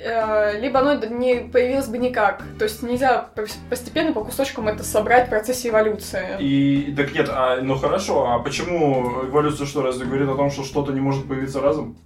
Э, 0.03 0.61
либо 0.61 0.81
оно 0.81 0.95
не 1.07 1.49
появилось 1.53 1.87
бы 1.89 1.99
никак. 1.99 2.43
То 2.59 2.65
есть 2.65 2.83
нельзя 2.83 3.29
пос- 3.37 3.57
постепенно 3.71 4.13
по 4.13 4.25
кусочкам 4.25 4.69
это 4.69 4.83
собрать 4.85 5.27
в 5.27 5.31
процессе 5.31 5.69
эволюции. 5.69 6.37
И 6.41 6.93
так 6.97 7.15
нет, 7.15 7.29
а, 7.31 7.61
ну 7.63 7.77
хорошо, 7.77 8.31
а 8.31 8.39
почему 8.39 9.25
эволюция 9.27 9.67
что, 9.67 9.83
разве 9.83 10.07
говорит 10.07 10.29
о 10.29 10.35
том, 10.35 10.51
что 10.51 10.63
что-то 10.65 10.93
не 10.93 11.01
может 11.01 11.27
появиться 11.29 11.61
разом? 11.61 11.97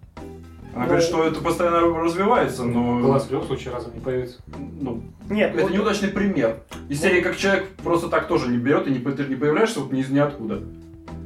Она 0.75 0.83
Ну- 0.85 0.91
говорит, 0.91 1.09
что 1.09 1.25
это 1.25 1.41
постоянно 1.41 1.81
развивается, 1.81 2.63
но... 2.63 3.01
Глаз 3.01 3.27
в 3.27 3.33
любом 3.33 3.47
случае 3.47 3.73
разом 3.75 3.95
не 3.95 4.01
появится. 4.01 4.39
Ну, 4.81 5.03
Нет, 5.29 5.55
это 5.55 5.63
вот- 5.65 5.73
неудачный 5.73 6.09
пример. 6.11 6.59
Из 6.89 7.01
серии, 7.01 7.21
как 7.21 7.37
человек 7.37 7.69
просто 7.83 8.09
так 8.09 8.29
тоже 8.29 8.49
не 8.49 8.59
берет 8.59 8.87
и 8.87 8.91
не, 8.91 8.99
ты 8.99 9.25
не 9.25 9.35
появляешься 9.35 9.81
вот 9.81 9.91
ни 9.93 10.01
из 10.01 10.09
ниоткуда. 10.11 10.61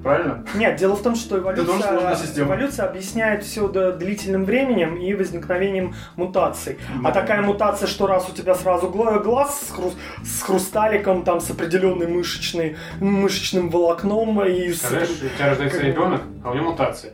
Правильно? 0.03 0.45
Нет, 0.55 0.77
дело 0.77 0.97
в 0.97 1.03
том, 1.03 1.15
что 1.15 1.39
эволюция, 1.39 2.17
система. 2.17 2.49
эволюция 2.49 2.87
объясняет 2.89 3.45
все 3.45 3.69
длительным 3.69 4.45
временем 4.45 4.97
и 4.97 5.15
возникновением 5.15 5.95
мутаций. 6.17 6.79
А 7.05 7.09
Ну. 7.09 7.13
такая 7.13 7.43
мутация, 7.43 7.87
что 7.87 8.07
раз 8.07 8.29
у 8.29 8.33
тебя 8.33 8.55
сразу 8.55 8.89
гла- 8.89 9.19
глаз 9.21 9.69
с, 9.69 9.73
хру- 9.73 9.95
с 10.25 10.43
хрусталиком, 10.43 11.23
там, 11.23 11.41
с 11.41 11.51
определенной 11.51 12.09
мышечной, 12.09 12.77
мышечным 13.01 13.71
волокном 13.71 14.43
и 14.45 14.73
с... 14.73 14.81
Представляешь, 14.81 15.11
у 15.11 15.37
тебя 15.37 15.47
рождается 15.49 15.79
как 15.79 15.87
ребенок, 15.87 16.23
а 16.45 16.51
у 16.51 16.55
него 16.55 16.71
мутация. 16.71 17.13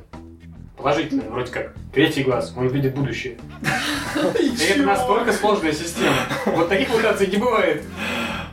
Положительная, 0.77 1.29
вроде 1.29 1.51
как. 1.51 1.75
Третий 1.93 2.23
глаз, 2.23 2.55
он 2.57 2.69
видит 2.69 2.95
будущее. 2.95 3.37
И 4.41 4.73
это 4.73 4.83
настолько 4.85 5.33
сложная 5.33 5.73
система. 5.73 6.15
Вот 6.47 6.69
таких 6.69 6.89
мутаций 6.91 7.27
не 7.27 7.37
бывает. 7.37 7.83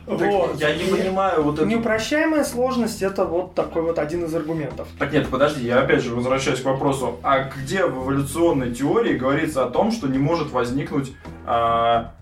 Вот. 0.06 0.60
Я 0.60 0.74
не 0.74 0.84
понимаю 0.84 1.42
вот 1.42 1.58
это. 1.58 1.66
Неупрощаемая 1.66 2.44
сложность 2.44 3.02
это 3.02 3.24
вот 3.24 3.54
такой 3.54 3.82
вот 3.82 3.98
один 3.98 4.24
из 4.24 4.34
аргументов. 4.34 4.88
Так 4.98 5.12
нет, 5.12 5.28
подожди, 5.28 5.66
я 5.66 5.80
опять 5.80 6.02
же 6.02 6.14
возвращаюсь 6.14 6.60
к 6.60 6.64
вопросу. 6.64 7.16
А 7.22 7.50
где 7.56 7.84
в 7.86 8.04
эволюционной 8.04 8.72
теории 8.72 9.16
говорится 9.16 9.64
о 9.64 9.70
том, 9.70 9.90
что 9.92 10.06
не 10.06 10.18
может 10.18 10.52
возникнуть 10.52 11.12
а, 11.44 12.14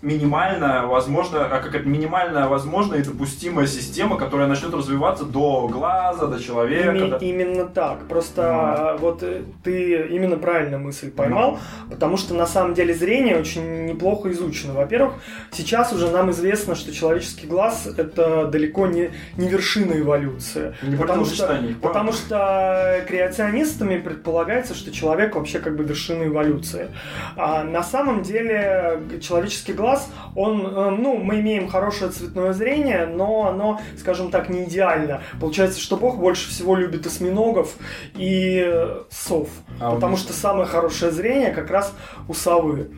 минимальная, 0.00 0.82
возможно, 0.82 1.44
а 1.46 1.58
как 1.58 1.74
это 1.74 1.88
минимальная 1.88 2.46
возможная 2.46 3.00
и 3.00 3.02
допустимая 3.02 3.66
система, 3.66 4.16
которая 4.16 4.46
начнет 4.46 4.72
развиваться 4.72 5.24
до 5.24 5.66
глаза, 5.66 6.26
до 6.26 6.38
человека. 6.40 6.90
Име- 6.90 7.08
до- 7.10 7.16
Именно 7.24 7.64
так. 7.66 8.06
Просто 8.06 8.96
вот 9.00 9.22
э, 9.24 9.42
ты 9.64 10.06
именно 10.06 10.36
правильно 10.36 10.78
мысль 10.78 11.10
поймал, 11.10 11.58
потому 11.90 12.16
что 12.16 12.34
на 12.34 12.46
самом 12.46 12.74
деле 12.74 12.94
зрение 12.94 13.38
очень 13.38 13.86
неплохо 13.86 14.30
изучено. 14.30 14.74
Во-первых, 14.74 15.14
сейчас 15.50 15.92
уже 15.92 16.08
нам 16.10 16.30
известно, 16.30 16.76
что 16.76 16.92
человеческий 16.92 17.48
глаз 17.48 17.88
это 17.96 18.46
далеко 18.46 18.86
не, 18.86 19.10
не 19.36 19.48
вершина 19.48 19.94
эволюции. 19.98 20.74
Не 20.82 20.96
Потому 20.96 21.24
что, 21.24 21.46
потому 21.82 22.12
что 22.12 23.04
креационистами 23.08 23.98
предполагается, 23.98 24.74
что 24.74 24.92
человек 24.92 25.34
вообще 25.34 25.58
как 25.58 25.76
бы 25.76 25.82
вершина 25.82 26.24
эволюции. 26.24 26.88
А 27.36 27.64
на 27.64 27.82
самом 27.82 28.22
деле 28.22 29.00
человеческий 29.20 29.72
глаз, 29.72 29.87
он, 30.34 30.66
э, 30.66 30.90
ну, 30.90 31.16
мы 31.18 31.40
имеем 31.40 31.68
хорошее 31.68 32.10
цветное 32.10 32.52
зрение, 32.52 33.06
но 33.06 33.48
оно, 33.48 33.80
скажем 33.98 34.30
так, 34.30 34.48
не 34.48 34.64
идеально. 34.64 35.22
Получается, 35.40 35.80
что 35.80 35.96
Бог 35.96 36.18
больше 36.18 36.48
всего 36.50 36.76
любит 36.76 37.06
осьминогов 37.06 37.76
и 38.14 38.72
сов. 39.10 39.48
А 39.80 39.94
потому 39.94 40.12
них- 40.12 40.20
что 40.20 40.32
самое 40.32 40.66
хорошее 40.66 41.12
зрение 41.12 41.50
как 41.50 41.70
раз 41.70 41.92
у 42.28 42.34
совы. 42.34 42.90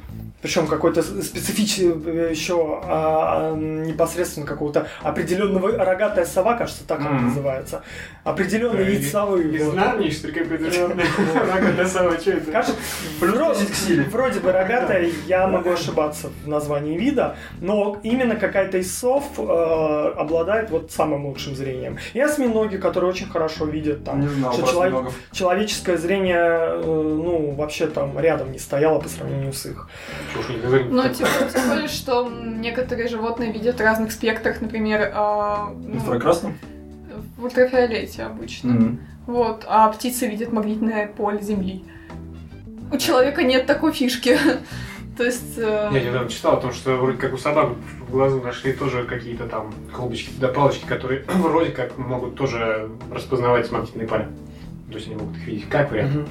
Причем 0.43 0.67
какой-то 0.67 1.03
специфичный 1.03 2.31
еще 2.31 2.81
а, 2.85 3.53
а, 3.53 3.57
непосредственно 3.57 4.47
какого-то 4.47 4.87
определенного 5.03 5.73
рогатая 5.85 6.25
сова, 6.25 6.55
кажется, 6.55 6.85
так 6.87 7.01
она 7.01 7.11
Мгм. 7.11 7.29
называется. 7.29 7.83
Определенный 8.25 8.85
вид 8.85 9.11
совы. 9.11 9.45
Не 9.45 9.59
знаю, 9.59 10.11
что 10.11 10.29
Рогатая 10.29 11.87
сова, 11.87 12.19
что 12.19 12.31
это? 12.33 12.51
Кажется, 12.53 12.77
Плюс 13.21 13.35
вро- 13.35 13.55
10 13.59 13.71
к 13.71 13.75
силе. 13.75 14.05
Вроде 14.05 14.41
бы 14.41 14.53
рогатая, 14.53 15.11
я 15.27 15.47
могу 15.47 15.71
ошибаться 15.71 16.31
в 16.45 16.49
названии 16.49 16.97
вида, 16.99 17.37
но 17.61 17.99
именно 18.03 18.37
какая-то 18.37 18.79
из 18.79 18.97
сов 18.99 19.25
э, 19.39 20.13
обладает 20.17 20.71
вот 20.71 20.91
самым 20.91 21.27
лучшим 21.27 21.55
зрением. 21.55 21.99
И 22.15 22.21
осьминоги, 22.21 22.77
которые 22.77 23.11
очень 23.11 23.29
хорошо 23.29 23.67
видят 23.67 24.05
там. 24.05 24.21
Не 24.21 24.29
знал 24.29 24.53
что 24.53 24.67
человек- 24.67 25.13
человеческое 25.33 25.97
зрение, 25.97 26.37
э, 26.39 26.83
ну, 26.85 27.51
вообще 27.53 27.87
там 27.87 28.19
рядом 28.19 28.53
не 28.53 28.59
стояло 28.59 29.01
по 29.01 29.09
сравнению 29.09 29.53
с 29.53 29.67
их. 29.67 29.89
Чушь 30.33 30.49
не 30.49 30.59
говори. 30.61 30.85
Ну, 30.85 31.03
типа, 31.09 31.29
тем 31.53 31.69
более, 31.69 31.89
что 31.89 32.29
некоторые 32.29 33.09
животные 33.09 33.53
видят 33.53 33.77
в 33.77 33.81
разных 33.81 34.13
спектрах, 34.13 34.61
например, 34.61 35.11
В 35.13 35.75
ну, 35.83 35.95
инфракрасном? 35.97 36.57
в 37.37 37.45
ультрафиолете 37.45 38.25
обычно. 38.25 38.99
Вот, 39.27 39.65
а 39.69 39.89
птицы 39.91 40.27
видят 40.29 40.53
магнитное 40.53 41.07
поле 41.07 41.41
Земли. 41.41 41.85
У 42.93 42.97
человека 42.97 43.43
нет 43.43 43.67
такой 43.67 43.93
фишки. 43.93 44.37
То 45.17 45.25
есть... 45.25 45.59
э, 45.59 45.91
Я 45.93 46.01
недавно 46.03 46.29
читал 46.29 46.55
о 46.55 46.61
том, 46.61 46.73
что 46.73 46.97
вроде 46.97 47.19
как 47.19 47.35
у 47.35 47.37
собак 47.37 47.71
в 48.09 48.11
глазу 48.11 48.41
нашли 48.41 48.73
тоже 48.73 49.05
какие-то 49.05 49.47
там 49.47 49.73
колбочки 49.95 50.31
да 50.41 50.49
палочки, 50.49 50.87
которые 50.87 51.25
вроде 51.35 51.71
как 51.71 51.97
могут 51.99 52.37
тоже 52.37 52.91
распознавать 53.13 53.71
магнитные 53.71 54.09
поля. 54.09 54.29
То 54.89 54.95
есть 54.95 55.07
они 55.07 55.17
могут 55.17 55.37
их 55.37 55.47
видеть. 55.47 55.69
Как 55.69 55.91
вариант. 55.91 56.29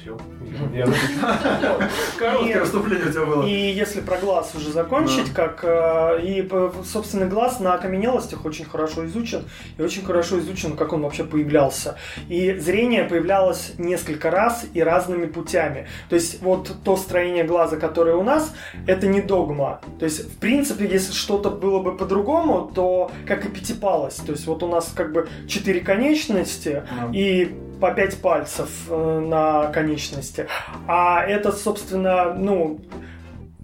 Все. 0.00 0.18
Короткое 2.18 2.60
И- 2.60 2.64
вступление 2.64 3.08
у 3.08 3.12
тебя 3.12 3.24
было. 3.24 3.46
И 3.46 3.72
если 3.72 4.00
про 4.00 4.16
глаз 4.18 4.54
уже 4.54 4.70
закончить, 4.72 5.32
как 5.32 5.60
э, 5.62 6.20
и, 6.22 6.48
собственно, 6.84 7.26
глаз 7.26 7.60
на 7.60 7.74
окаменелостях 7.74 8.44
очень 8.44 8.64
хорошо 8.64 9.06
изучен, 9.06 9.44
и 9.78 9.82
очень 9.82 10.04
хорошо 10.04 10.38
изучен, 10.40 10.76
как 10.76 10.92
он 10.92 11.02
вообще 11.02 11.24
появлялся. 11.24 11.96
И 12.28 12.54
зрение 12.54 13.04
появлялось 13.04 13.72
несколько 13.78 14.30
раз 14.30 14.64
и 14.74 14.82
разными 14.82 15.26
путями. 15.26 15.86
То 16.08 16.16
есть 16.16 16.42
вот 16.42 16.72
то 16.84 16.96
строение 16.96 17.44
глаза, 17.44 17.76
которое 17.76 18.16
у 18.16 18.22
нас, 18.22 18.54
это 18.86 19.06
не 19.06 19.20
догма. 19.20 19.80
То 19.98 20.04
есть, 20.04 20.32
в 20.32 20.38
принципе, 20.38 20.86
если 20.86 21.12
что-то 21.12 21.50
было 21.50 21.80
бы 21.80 21.96
по-другому, 21.96 22.70
то 22.74 23.10
как 23.26 23.44
и 23.46 23.48
пятипалость. 23.48 24.24
То 24.26 24.32
есть 24.32 24.46
вот 24.46 24.62
у 24.62 24.68
нас 24.68 24.92
как 24.94 25.12
бы 25.12 25.28
четыре 25.48 25.80
конечности, 25.80 26.82
и 27.12 27.54
по 27.82 27.90
пять 27.90 28.16
пальцев 28.22 28.70
э, 28.88 29.20
на 29.26 29.66
конечности. 29.72 30.46
А 30.86 31.24
это, 31.24 31.50
собственно, 31.50 32.32
ну, 32.32 32.80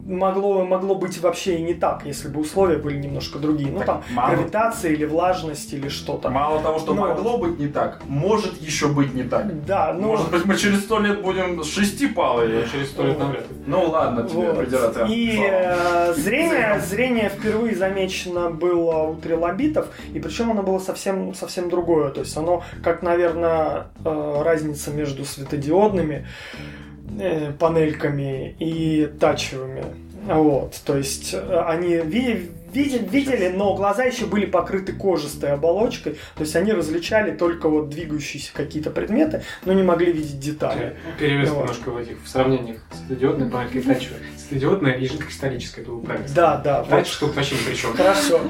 могло, 0.08 0.64
могло 0.64 0.94
быть 0.94 1.20
вообще 1.20 1.56
и 1.58 1.62
не 1.62 1.74
так, 1.74 2.02
если 2.06 2.28
бы 2.28 2.40
условия 2.40 2.78
были 2.78 2.96
немножко 2.96 3.38
другие. 3.38 3.70
Ну, 3.70 3.78
Так 3.78 3.86
там, 3.86 4.02
мало- 4.12 4.30
гравитация 4.34 4.92
или 4.92 5.04
влажность 5.04 5.72
или 5.72 5.88
что-то. 5.88 6.30
Мало 6.30 6.60
того, 6.62 6.78
что 6.78 6.94
Ну. 6.94 7.02
могло 7.02 7.38
быть 7.38 7.58
не 7.58 7.68
так, 7.68 8.00
может 8.06 8.60
еще 8.60 8.88
быть 8.88 9.14
не 9.14 9.22
так. 9.24 9.64
Да, 9.66 9.92
ну... 9.92 10.08
Может 10.08 10.30
быть, 10.30 10.44
мы 10.46 10.56
через 10.56 10.80
сто 10.84 10.98
лет 10.98 11.22
будем 11.22 11.62
с 11.62 11.68
шести 11.68 12.06
палой. 12.08 12.48
через 12.72 12.88
сто 12.90 13.02
лет 13.04 13.18
ли. 13.18 13.40
Ну 13.66 13.88
ладно, 13.90 14.26
тебе 14.28 14.46
Вот. 14.48 14.58
придираться. 14.58 15.04
И 15.08 15.38
э, 15.38 16.14
зрение, 16.14 16.80
зрение 16.80 17.28
впервые 17.28 17.76
замечено 17.76 18.50
было 18.50 19.02
у 19.02 19.14
трилобитов, 19.16 19.88
и 20.14 20.18
причем 20.20 20.50
оно 20.50 20.62
было 20.62 20.78
совсем, 20.78 21.34
совсем 21.34 21.68
другое. 21.68 22.10
То 22.10 22.20
есть 22.20 22.36
оно, 22.36 22.62
как, 22.82 23.02
наверное, 23.02 23.88
э, 24.04 24.42
разница 24.42 24.90
между 24.90 25.24
светодиодными 25.24 26.26
панельками 27.58 28.54
и 28.58 29.10
тачевыми. 29.18 29.84
Вот, 30.26 30.80
то 30.84 30.96
есть 30.96 31.32
э, 31.32 31.64
они 31.66 31.96
видели, 32.72 33.06
видели, 33.06 33.48
но 33.48 33.74
глаза 33.74 34.04
еще 34.04 34.26
были 34.26 34.46
покрыты 34.46 34.92
кожистой 34.92 35.52
оболочкой, 35.52 36.14
то 36.34 36.42
есть 36.42 36.54
они 36.56 36.72
различали 36.72 37.36
только 37.36 37.68
вот 37.68 37.88
двигающиеся 37.88 38.52
какие-то 38.52 38.90
предметы, 38.90 39.42
но 39.64 39.72
не 39.72 39.82
могли 39.82 40.12
видеть 40.12 40.38
детали. 40.38 40.96
Перевес 41.18 41.50
Вот. 41.50 41.62
немножко 41.62 41.90
в 41.90 41.98
этих 41.98 42.22
в 42.22 42.28
сравнениях 42.28 42.78
светодиодной 42.92 43.50
панелькой 43.50 43.80
и 43.80 43.84
тачевой. 43.84 44.18
Светодиодная 44.36 44.92
и 44.94 45.06
жидкокристаллическая, 45.06 45.84
это 45.84 45.92
вы 45.92 46.02
правильно 46.02 46.28
Да, 46.34 46.56
да, 46.56 46.80
вот. 46.80 46.90
Дальше 46.90 47.20
тут 47.20 47.36
вообще 47.36 47.54
ни 47.56 47.60
при 47.68 47.74
чем. 47.74 47.94
Хорошо. 47.94 48.40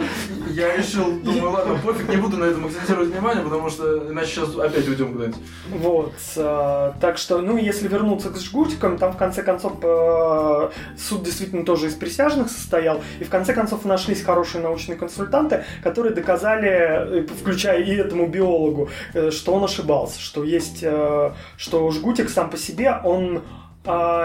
Я 0.50 0.76
решил, 0.76 1.20
думаю, 1.20 1.50
ладно, 1.50 1.78
пофиг, 1.85 2.09
не 2.09 2.16
буду 2.16 2.37
на 2.37 2.44
этом 2.44 2.66
акцентировать 2.66 3.11
внимание, 3.11 3.42
потому 3.44 3.68
что 3.68 4.11
иначе 4.11 4.28
сейчас 4.28 4.57
опять 4.57 4.88
уйдем 4.88 5.12
куда-нибудь. 5.12 5.40
Вот, 5.70 6.14
э, 6.37 6.92
так 7.00 7.18
что, 7.18 7.38
ну, 7.40 7.57
если 7.57 7.88
вернуться 7.88 8.31
к 8.31 8.38
жгутикам, 8.38 8.98
там 8.98 9.12
в 9.12 9.16
конце 9.16 9.42
концов 9.42 9.74
э, 9.83 10.70
суд 10.96 11.22
действительно 11.22 11.64
тоже 11.64 11.87
из 11.87 11.94
присяжных 11.94 12.50
состоял, 12.50 13.02
и 13.20 13.24
в 13.24 13.28
конце 13.28 13.52
концов 13.52 13.85
нашлись 14.09 14.25
хорошие 14.25 14.62
научные 14.62 14.97
консультанты, 14.97 15.64
которые 15.83 16.14
доказали, 16.14 16.68
э, 16.68 17.27
включая 17.40 17.83
и 17.83 17.94
этому 17.94 18.27
биологу, 18.27 18.88
э, 19.14 19.31
что 19.31 19.53
он 19.53 19.64
ошибался, 19.64 20.21
что 20.21 20.44
есть, 20.44 20.83
э, 20.83 21.33
что 21.57 21.90
жгутик 21.90 22.31
сам 22.31 22.51
по 22.51 22.57
себе, 22.57 22.94
он 23.05 23.42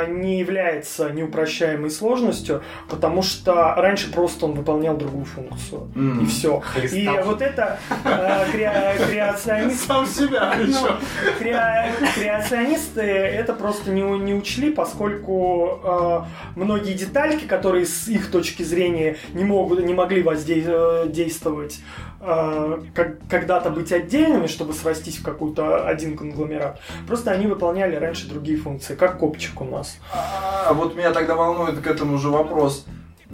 не 0.08 0.40
является 0.40 1.10
неупрощаемой 1.12 1.90
сложностью, 1.90 2.62
потому 2.90 3.22
что 3.22 3.74
раньше 3.76 4.12
просто 4.12 4.46
он 4.46 4.54
выполнял 4.54 4.98
другую 4.98 5.26
функцию. 5.26 5.90
И 6.22 6.26
все. 6.26 6.62
И 6.92 7.10
вот 7.24 7.42
это 7.42 7.80
э, 8.04 8.46
кре- 8.54 9.08
креационист 9.08 9.88
Сам 9.88 10.06
себя 10.06 10.54
ну, 10.58 10.64
еще. 10.64 10.96
кре- 11.40 11.92
креационисты 12.16 13.02
это 13.02 13.54
просто 13.54 13.92
не, 13.92 14.04
у- 14.04 14.18
не 14.18 14.34
учли, 14.34 14.70
поскольку 14.72 15.80
э, 15.84 16.20
многие 16.56 16.94
детальки, 16.94 17.46
которые 17.46 17.86
с 17.86 18.08
их 18.08 18.32
точки 18.32 18.64
зрения 18.64 19.18
не, 19.34 19.44
могут, 19.44 19.84
не 19.86 19.94
могли 19.94 20.22
воздействовать, 20.24 21.80
как, 22.20 23.18
когда-то 23.30 23.70
быть 23.70 23.92
отдельными, 23.92 24.48
чтобы 24.48 24.74
срастись 24.74 25.18
в 25.18 25.24
какой-то 25.24 25.86
один 25.86 26.18
конгломерат, 26.18 26.80
просто 27.06 27.32
они 27.32 27.48
выполняли 27.48 27.96
раньше 27.96 28.30
другие 28.30 28.58
функции, 28.58 28.96
как 28.96 29.18
копчик 29.18 29.53
у 29.62 29.66
нас. 29.66 29.98
А 30.14 30.74
вот 30.74 30.96
меня 30.96 31.12
тогда 31.12 31.36
волнует 31.36 31.80
к 31.82 31.88
этому 31.88 32.18
же 32.18 32.30
вопрос. 32.30 32.86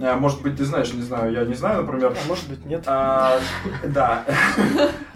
А, 0.01 0.15
Может 0.15 0.41
быть, 0.41 0.55
ты 0.58 0.63
знаешь, 0.65 0.93
не 0.93 1.01
знаю, 1.01 1.34
я 1.34 1.43
не 1.45 1.55
знаю, 1.55 1.82
например. 1.84 2.13
А 2.15 2.27
может 2.27 2.47
быть 2.47 2.65
нет. 2.65 2.84
А, 2.88 3.39
да. 3.84 4.23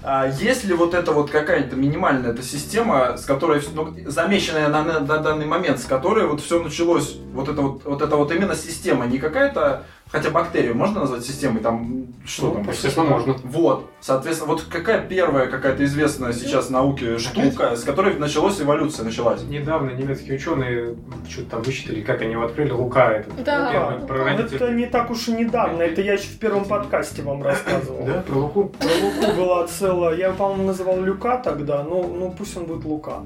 А 0.05 0.27
есть 0.27 0.65
ли 0.65 0.73
вот 0.73 0.93
эта 0.93 1.13
вот 1.13 1.29
какая-то 1.29 1.77
минимальная 1.77 2.31
эта 2.31 2.43
система, 2.43 3.15
с 3.15 3.23
которой, 3.23 3.61
ну, 3.73 3.95
замеченная 4.07 4.67
на, 4.67 4.83
на- 4.83 4.99
на 4.99 5.17
данный 5.19 5.45
момент, 5.45 5.79
с 5.79 5.85
которой 5.85 6.27
вот 6.27 6.41
все 6.41 6.61
началось, 6.61 7.15
вот 7.33 7.47
это 7.47 7.61
вот, 7.61 7.85
вот 7.85 8.01
это 8.01 8.17
вот 8.17 8.29
именно 8.33 8.53
система, 8.53 9.05
не 9.05 9.17
какая-то, 9.17 9.83
хотя 10.13 10.29
бактерию 10.29 10.75
можно 10.75 11.01
назвать 11.01 11.25
системой, 11.25 11.59
там, 11.61 12.07
что 12.25 12.47
Ну, 12.47 12.53
там? 12.53 12.69
Естественно, 12.69 13.05
можно. 13.07 13.35
Вот, 13.43 13.89
соответственно, 13.99 14.53
вот 14.53 14.61
какая 14.69 15.01
первая 15.05 15.47
какая-то 15.47 15.83
известная 15.83 16.31
сейчас 16.31 16.69
науке 16.69 17.17
штука, 17.17 17.75
с 17.75 17.83
которой 17.83 18.13
началась 18.15 18.61
эволюция, 18.61 19.03
началась? 19.03 19.43
Недавно 19.43 19.91
немецкие 19.91 20.35
ученые 20.35 20.95
что-то 21.27 21.49
там 21.49 21.61
высчитали, 21.63 22.01
как 22.01 22.21
они 22.21 22.31
его 22.31 22.43
открыли, 22.43 22.71
Лука 22.71 23.11
этот. 23.11 23.43
Да. 23.43 23.71
первый 23.71 23.99
Ну, 23.99 24.07
прародитель. 24.07 24.55
это 24.55 24.71
не 24.71 24.85
так 24.85 25.11
уж 25.11 25.27
и 25.27 25.33
недавно, 25.33 25.81
это 25.81 26.01
я 26.01 26.13
еще 26.13 26.27
в 26.29 26.39
первом 26.39 26.63
подкасте 26.65 27.21
вам 27.23 27.43
рассказывал. 27.43 28.05
Да, 28.05 28.21
про 28.21 28.35
Луку. 28.35 28.71
Про 28.79 28.87
Луку 28.87 29.35
была 29.41 29.67
целая. 29.67 30.15
Я, 30.15 30.31
по-моему, 30.31 30.63
называл 30.67 31.01
Люка 31.01 31.37
тогда, 31.43 31.83
ну, 31.83 32.03
ну 32.07 32.31
пусть 32.37 32.55
он 32.55 32.65
будет 32.65 32.85
Лука. 32.85 33.23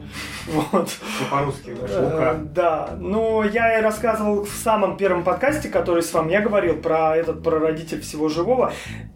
Вот. 0.47 0.89
Ну, 1.02 1.26
по-русски, 1.30 1.76
Э, 1.89 2.04
Лука. 2.04 2.36
Да, 2.56 2.89
ну 2.97 3.43
я 3.43 3.78
и 3.78 3.82
рассказывал 3.82 4.45
в 4.45 4.50
самом 4.50 4.95
первом 4.97 5.23
подкасте, 5.23 5.67
который 5.69 6.02
с 6.02 6.13
вами 6.13 6.32
я 6.32 6.41
говорил, 6.41 6.76
про 6.77 7.15
этот 7.15 7.43
прародитель 7.43 8.01
всего 8.01 8.29
живого. 8.29 8.73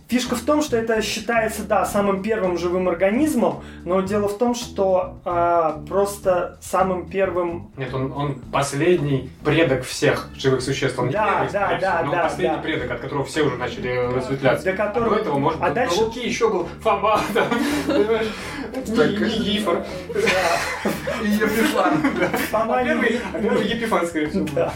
Фишка 0.08 0.36
в 0.36 0.42
том, 0.42 0.62
что 0.62 0.76
это 0.76 1.02
считается, 1.02 1.64
да, 1.64 1.86
самым 1.86 2.22
первым 2.22 2.58
живым 2.58 2.90
организмом, 2.90 3.64
но 3.86 4.02
дело 4.02 4.28
в 4.28 4.38
том, 4.38 4.56
что 4.56 5.18
а, 5.24 5.82
просто 5.88 6.58
самым 6.60 7.10
первым... 7.10 7.72
Нет, 7.78 7.94
он, 7.94 8.12
он 8.12 8.36
последний 8.52 9.30
предок 9.46 9.86
всех 9.86 10.28
живых 10.36 10.64
существ. 10.64 11.00
Он 11.00 11.08
не 11.08 11.14
Да, 11.14 11.26
первый, 11.48 11.52
да, 11.54 11.66
скорее 11.66 11.80
да, 11.80 11.92
всего, 11.98 12.06
но 12.06 12.12
да, 12.12 12.18
он 12.18 12.24
последний 12.30 12.56
да. 12.58 12.62
предок, 12.62 12.92
от 12.92 13.00
которого 13.00 13.24
все 13.24 13.44
уже 13.44 13.56
начали 13.56 14.14
разветвляться. 14.14 14.66
До 14.66 14.74
которого- 14.74 15.12
А 15.12 15.16
до 15.16 15.22
этого, 15.22 15.40
может 15.40 15.62
а 15.62 15.66
быть, 15.66 15.74
дальше- 15.76 15.96
на 15.96 16.04
Луке 16.08 16.28
еще 16.28 16.50
был 16.50 16.68
Фома, 16.82 17.22
там, 17.34 17.48
понимаешь? 17.88 18.28
Да, 18.88 19.06
И 19.06 19.14
Епифан. 19.14 19.84
А 22.22 22.38
Фома 22.52 22.80
а 22.80 22.84
первый 22.84 23.66
Епифан, 23.66 24.06
скорее 24.08 24.28
всего. 24.28 24.46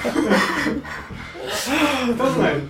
Кто 2.15 2.29
знает. 2.29 2.63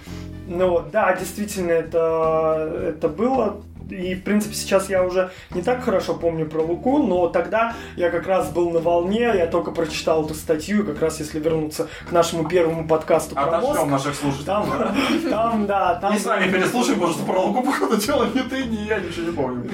Ну 0.47 0.69
вот, 0.69 0.91
да, 0.91 1.15
действительно, 1.15 1.71
это, 1.71 2.71
это 2.89 3.09
было. 3.09 3.61
И, 3.89 4.15
в 4.15 4.23
принципе, 4.23 4.55
сейчас 4.55 4.89
я 4.89 5.03
уже 5.03 5.29
не 5.51 5.61
так 5.61 5.83
хорошо 5.83 6.15
помню 6.15 6.47
про 6.47 6.61
Луку, 6.61 6.97
но 6.99 7.27
тогда 7.27 7.75
я 7.95 8.09
как 8.09 8.25
раз 8.25 8.49
был 8.49 8.71
на 8.71 8.79
волне, 8.79 9.31
я 9.35 9.45
только 9.45 9.69
прочитал 9.71 10.25
эту 10.25 10.33
статью, 10.33 10.81
и 10.81 10.85
как 10.85 11.01
раз 11.01 11.19
если 11.19 11.39
вернуться 11.39 11.87
к 12.07 12.11
нашему 12.11 12.47
первому 12.49 12.87
подкасту 12.87 13.35
про 13.35 13.43
Отошлем 13.43 13.89
мозг, 13.89 13.91
наших 13.91 14.15
слушателей. 14.15 14.45
там, 14.45 14.67
там, 15.29 15.65
да, 15.67 15.95
там... 15.95 16.15
И 16.15 16.19
сами 16.19 16.51
переслушаем, 16.51 16.99
потому 16.99 17.13
что 17.15 17.25
про 17.25 17.39
Луку, 17.41 17.61
походу, 17.63 17.97
дело 17.97 18.27
ни 18.33 18.39
ты, 18.39 18.63
ни 18.65 18.87
я 18.87 18.99
ничего 18.99 19.27
не 19.27 19.35
помню. 19.35 19.69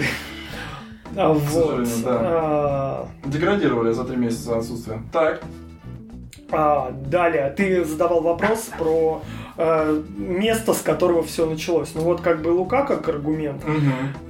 А, 1.16 1.30
Вот. 1.30 1.44
сожалению, 1.50 2.04
да. 2.04 2.20
А, 2.22 3.08
Деградировали 3.26 3.92
за 3.94 4.04
три 4.04 4.18
месяца 4.18 4.58
отсутствия. 4.58 5.02
Так. 5.14 5.42
А, 6.52 6.92
далее, 7.08 7.50
ты 7.56 7.84
задавал 7.86 8.22
вопрос 8.22 8.70
про 8.78 9.22
э, 9.58 10.02
место, 10.18 10.74
с 10.74 10.82
которого 10.82 11.24
все 11.24 11.46
началось. 11.46 11.92
Ну 11.96 12.02
вот 12.02 12.22
как 12.22 12.42
бы 12.42 12.50
Лука 12.50 12.84
как 12.84 13.08
аргумент. 13.10 13.64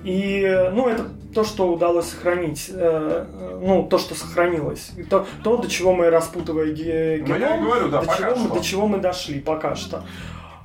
И, 0.04 0.70
ну, 0.74 0.88
это 0.88 1.06
то, 1.34 1.44
что 1.44 1.72
удалось 1.72 2.08
сохранить, 2.08 2.70
э, 2.74 3.26
ну, 3.62 3.84
то, 3.84 3.98
что 3.98 4.16
сохранилось. 4.16 4.92
И 4.98 5.04
то, 5.04 5.26
то, 5.44 5.58
до 5.58 5.70
чего 5.70 5.94
мы, 5.94 6.10
распутывая 6.10 6.72
ге- 6.74 7.24
Ну, 7.26 7.36
я 7.38 7.52
геном, 7.58 7.66
говорю, 7.66 7.88
да, 7.90 8.02
до, 8.02 8.08
чего 8.18 8.36
мы, 8.36 8.46
что. 8.46 8.54
до 8.56 8.60
чего 8.62 8.88
мы 8.88 8.98
дошли 8.98 9.40
пока 9.40 9.76
что. 9.76 10.04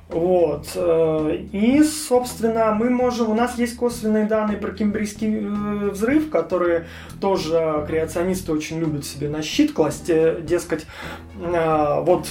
Вот. 0.09 0.67
э, 0.75 1.37
И, 1.51 1.83
собственно, 1.83 2.71
мы 2.73 2.89
можем... 2.89 3.29
У 3.29 3.33
нас 3.33 3.57
есть 3.57 3.75
косвенные 3.75 4.25
данные 4.25 4.57
про 4.57 4.71
кембрийский 4.71 5.39
э, 5.39 5.89
взрыв, 5.89 6.29
которые 6.29 6.85
тоже 7.19 7.83
креационисты 7.87 8.51
очень 8.53 8.79
любят 8.79 9.05
себе 9.05 9.27
на 9.29 9.41
щит 9.41 9.73
класть. 9.73 10.09
э, 10.09 10.39
Дескать, 10.41 10.85
вот... 11.37 12.27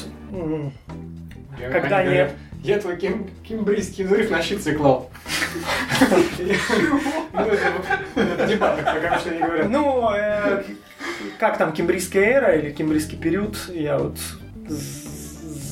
Я- 1.61 1.71
Когда 1.71 1.99
они 1.99 2.09
говорят, 2.09 2.33
Я 2.63 2.79
твой 2.81 2.97
кем- 2.97 3.29
кембрийский 3.47 4.05
взрыв 4.05 4.31
на 4.31 4.43
щит 4.43 4.63
клал. 4.77 5.11
Ну, 7.33 7.41
это 7.41 7.73
вот 7.77 7.87
в 8.45 8.49
дебатах, 8.49 8.85
как 8.85 9.05
обычно 9.13 9.31
они 9.33 9.41
говорят. 9.41 9.69
Ну, 9.71 10.09
как 11.39 11.59
там, 11.59 11.73
кембрийская 11.73 12.25
эра 12.25 12.57
или 12.57 12.71
кембрийский 12.73 13.19
период, 13.19 13.57
я 13.73 13.99
вот 13.99 14.17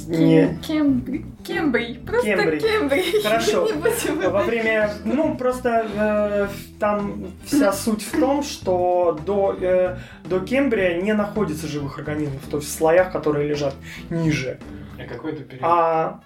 не... 0.07 0.59
Кембрий. 0.67 1.25
Кембрий. 1.45 1.99
Просто 2.07 2.27
Кембрий. 2.27 2.61
Кембрий. 2.61 3.23
Хорошо. 3.23 3.69
Во 4.31 4.43
время, 4.43 4.93
ну, 5.05 5.37
просто 5.37 5.87
э, 5.95 6.49
там 6.79 7.27
вся 7.45 7.73
суть 7.73 8.03
в 8.03 8.19
том, 8.19 8.43
что 8.43 9.19
до, 9.27 9.57
э, 9.61 9.97
до 10.25 10.41
Кембрия 10.41 11.01
не 11.01 11.15
находится 11.15 11.67
живых 11.67 11.99
организмов, 11.99 12.43
то 12.51 12.59
есть 12.59 12.69
в 12.69 12.73
слоях, 12.73 13.13
которые 13.13 13.49
лежат 13.49 13.75
ниже. 14.11 14.59
А 14.99 15.05
какой 15.05 15.33
это 15.33 15.43
период? 15.43 15.65
А 15.65 16.21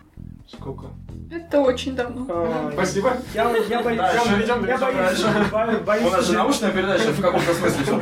Сколько? 0.48 0.86
Это 1.30 1.60
очень 1.60 1.94
давно. 1.94 2.24
э, 2.28 2.70
Спасибо. 2.72 3.12
я, 3.34 3.50
я 3.68 3.82
боюсь, 3.82 3.98
Дальше, 3.98 4.42
идем, 4.42 4.64
я 4.66 4.78
боюсь, 4.78 5.24
бо- 5.52 5.84
боюсь, 5.84 6.06
У 6.06 6.10
нас 6.10 6.20
же 6.20 6.32
что- 6.32 6.42
научная 6.42 6.70
передача 6.70 7.08
в 7.12 7.20
каком-то 7.20 7.52
смысле 7.54 7.84
все 7.84 8.00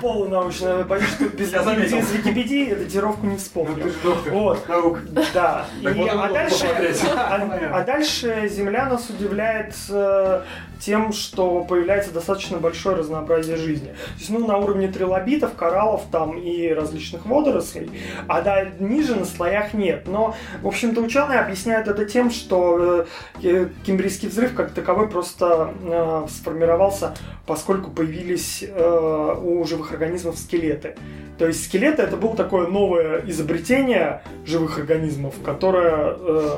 полунаучная, 0.00 0.84
боюсь, 0.84 1.08
что 1.08 1.24
без, 1.26 1.52
Я 1.52 1.62
без 1.74 2.12
Википедии 2.12 2.74
датировку 2.74 3.24
не 3.26 3.32
Ну 3.32 3.38
вспомню. 3.38 3.92
доктор. 4.02 4.32
Вот. 4.32 4.68
Наук. 4.68 4.98
Да. 5.32 5.66
А, 5.84 6.28
дальше, 6.32 6.64
посмотреть. 6.66 7.02
а, 7.16 7.70
а 7.72 7.82
дальше 7.84 8.48
Земля 8.48 8.86
нас 8.88 9.08
удивляет 9.08 9.74
э, 9.88 10.42
тем, 10.80 11.12
что 11.12 11.64
появляется 11.64 12.12
достаточно 12.12 12.58
большое 12.58 12.96
разнообразие 12.96 13.56
жизни. 13.56 13.88
То 13.88 14.18
есть, 14.18 14.30
ну, 14.30 14.46
на 14.46 14.58
уровне 14.58 14.88
трилобитов, 14.88 15.54
кораллов 15.54 16.02
там 16.12 16.36
и 16.38 16.68
различных 16.72 17.24
водорослей, 17.26 17.90
а 18.28 18.42
да, 18.42 18.64
ниже 18.78 19.14
на 19.14 19.24
слоях 19.24 19.72
нет. 19.72 20.06
Но, 20.06 20.36
в 20.62 20.66
общем-то, 20.66 21.00
ученые 21.00 21.38
объясняют 21.40 21.88
это 21.88 22.04
тем, 22.14 22.30
что 22.30 23.06
э, 23.42 23.68
Кембрийский 23.84 24.28
взрыв 24.28 24.54
как 24.54 24.70
таковой 24.70 25.08
просто 25.08 25.74
э, 25.82 26.26
сформировался, 26.30 27.14
поскольку 27.44 27.90
появились 27.90 28.62
э, 28.66 29.34
у 29.42 29.64
живых 29.64 29.90
организмов 29.90 30.38
скелеты. 30.38 30.94
То 31.38 31.46
есть 31.48 31.64
скелеты 31.64 32.02
это 32.02 32.16
было 32.16 32.36
такое 32.36 32.68
новое 32.68 33.20
изобретение 33.26 34.22
живых 34.46 34.78
организмов, 34.78 35.34
которое 35.44 36.16
э, 36.16 36.56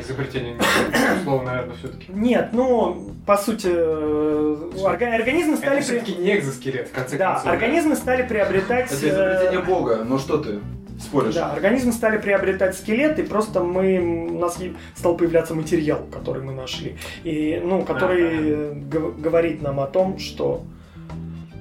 Изобретение 0.00 0.54
не 0.54 1.22
слово, 1.24 1.42
наверное, 1.44 1.74
все-таки. 1.76 2.06
нет, 2.12 2.48
ну 2.52 3.12
по 3.26 3.36
сути 3.36 3.68
э, 3.70 4.70
орга- 4.84 5.14
организмы 5.14 5.54
Это 5.54 5.62
стали 5.62 5.80
все-таки 5.80 6.12
при- 6.14 6.22
не 6.22 6.36
экзоскелет, 6.38 6.88
в 6.88 6.92
конце 6.92 7.16
да, 7.18 7.34
концов. 7.34 7.52
организмы 7.52 7.94
стали 7.96 8.22
приобретать 8.26 8.90
Это 8.92 9.06
э, 9.06 9.10
изобретение 9.10 9.60
Бога. 9.64 10.04
Ну 10.04 10.18
что 10.18 10.38
ты 10.38 10.58
споришь? 11.00 11.34
Да, 11.34 11.52
организмы 11.52 11.92
стали 11.92 12.18
приобретать 12.18 12.76
скелет, 12.76 13.18
и 13.18 13.22
просто 13.22 13.60
мы, 13.62 13.98
у 14.30 14.38
нас 14.38 14.58
стал 14.94 15.16
появляться 15.16 15.54
материал, 15.54 16.06
который 16.12 16.42
мы 16.42 16.52
нашли, 16.52 16.96
и, 17.24 17.60
ну, 17.64 17.82
который 17.82 18.74
гов- 18.74 19.20
говорит 19.20 19.62
нам 19.62 19.80
о 19.80 19.86
том, 19.86 20.18
что 20.18 20.62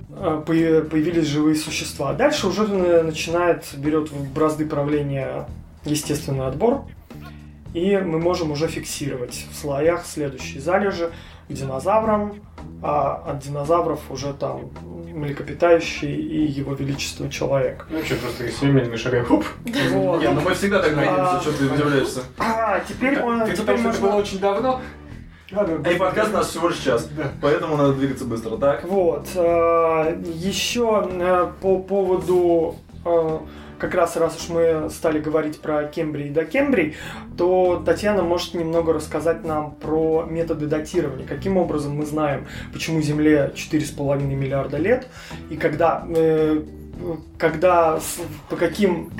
э, 0.10 0.44
появились 0.46 1.28
живые 1.28 1.56
существа. 1.56 2.14
Дальше 2.14 2.48
уже 2.48 2.64
э, 2.64 3.04
начинает, 3.04 3.66
берет 3.78 4.12
в 4.12 4.34
бразды 4.34 4.66
правления 4.66 5.48
естественный 5.86 6.48
отбор, 6.48 6.86
и 7.74 7.98
мы 7.98 8.20
можем 8.20 8.52
уже 8.52 8.68
фиксировать 8.68 9.46
в 9.52 9.56
слоях 9.56 10.06
следующие 10.06 10.62
залежи 10.62 11.12
к 11.50 11.54
динозаврам, 11.54 12.36
а 12.84 13.24
от 13.28 13.40
динозавров 13.40 14.00
уже 14.10 14.34
там 14.34 14.70
млекопитающий 15.14 16.14
и 16.14 16.46
его 16.46 16.74
величество 16.74 17.30
человек. 17.30 17.88
Ну 17.90 18.04
что, 18.04 18.16
просто 18.16 18.52
семейными 18.52 18.96
шагами. 18.96 19.24
Хуп. 19.24 19.46
Вот. 19.92 20.22
Не, 20.22 20.30
ну 20.30 20.42
мы 20.42 20.54
всегда 20.54 20.80
так 20.82 20.94
А, 20.94 20.96
надеемся, 20.96 21.42
что 21.42 21.58
ты 21.58 21.74
удивляешься. 21.74 22.22
А, 22.38 22.80
теперь, 22.88 23.20
он- 23.20 23.46
Ты 23.46 23.54
теперь 23.54 23.76
это 23.80 23.84
было 23.84 24.12
можно... 24.12 24.16
очень 24.18 24.40
давно. 24.40 24.82
Ладно, 25.52 25.90
И 25.90 25.96
подкаст 25.96 26.32
у 26.32 26.34
нас 26.38 26.48
всего 26.50 26.68
лишь 26.68 26.78
час. 26.80 27.08
Да. 27.16 27.32
Поэтому 27.42 27.78
надо 27.78 27.94
двигаться 27.94 28.26
быстро, 28.26 28.58
так? 28.58 28.84
Вот. 28.84 29.28
э, 29.34 30.22
Еще 30.36 31.08
э, 31.10 31.48
по 31.62 31.80
поводу... 31.80 32.76
Как 33.80 33.94
раз 33.94 34.16
раз 34.18 34.38
уж 34.38 34.50
мы 34.50 34.90
стали 34.90 35.20
говорить 35.20 35.60
про 35.60 35.84
Кембрий 35.86 36.28
и 36.28 36.32
докембрий, 36.32 36.96
то 37.38 37.82
Татьяна 37.86 38.24
может 38.24 38.54
немного 38.54 38.94
рассказать 38.94 39.44
нам 39.44 39.72
про 39.76 40.26
методы 40.30 40.68
датирования. 40.68 41.26
Каким 41.28 41.58
образом 41.58 41.96
мы 41.96 42.06
знаем, 42.06 42.48
почему 42.74 43.02
Земле 43.02 43.52
4,5 43.56 44.24
миллиарда 44.24 44.78
лет, 44.78 45.08
и 45.50 45.58
когда, 45.58 46.06
э, 46.08 46.64
когда 47.38 48.00
по 48.50 48.56
каким 48.56 49.12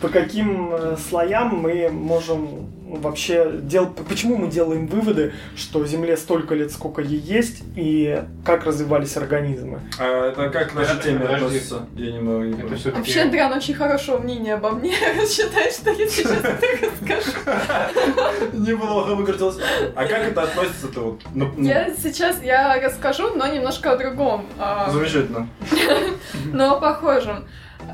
по 0.00 0.08
каким 0.08 0.72
э, 0.72 0.96
слоям 1.08 1.56
мы 1.56 1.88
можем 1.90 2.70
вообще 2.98 3.52
дел... 3.62 3.86
почему 4.08 4.36
мы 4.36 4.48
делаем 4.48 4.86
выводы, 4.86 5.32
что 5.56 5.84
Земле 5.86 6.16
столько 6.16 6.54
лет, 6.54 6.72
сколько 6.72 7.02
ей 7.02 7.20
есть, 7.20 7.62
и 7.76 8.22
как 8.44 8.64
развивались 8.64 9.16
организмы. 9.16 9.80
А 9.98 10.28
это 10.28 10.48
как 10.50 10.70
к 10.72 10.74
нашей 10.74 11.00
теме 11.00 11.26
относится? 11.26 11.86
Я 11.94 12.12
немного 12.12 12.46
не 12.46 12.60
Это 12.60 12.74
все-таки... 12.74 12.96
Вообще, 12.98 13.20
Андриан 13.22 13.52
очень 13.52 13.74
хорошего 13.74 14.18
мнения 14.18 14.54
обо 14.54 14.70
мне. 14.70 14.92
Считает, 15.28 15.72
что 15.72 15.90
я 15.90 16.08
сейчас 16.08 16.32
это 16.32 16.66
расскажу. 16.86 18.50
Неплохо 18.52 19.14
выкрутилось. 19.14 19.58
А 19.94 20.04
как 20.06 20.22
это 20.22 20.42
относится-то 20.42 21.00
вот? 21.00 21.20
ну, 21.34 21.52
Я 21.58 21.94
сейчас 21.94 22.42
я 22.42 22.80
расскажу, 22.80 23.34
но 23.34 23.46
немножко 23.46 23.92
о 23.92 23.96
другом. 23.96 24.46
а, 24.58 24.90
Замечательно. 24.90 25.48
но 26.52 26.76
о 26.76 26.80
похожем. 26.80 27.44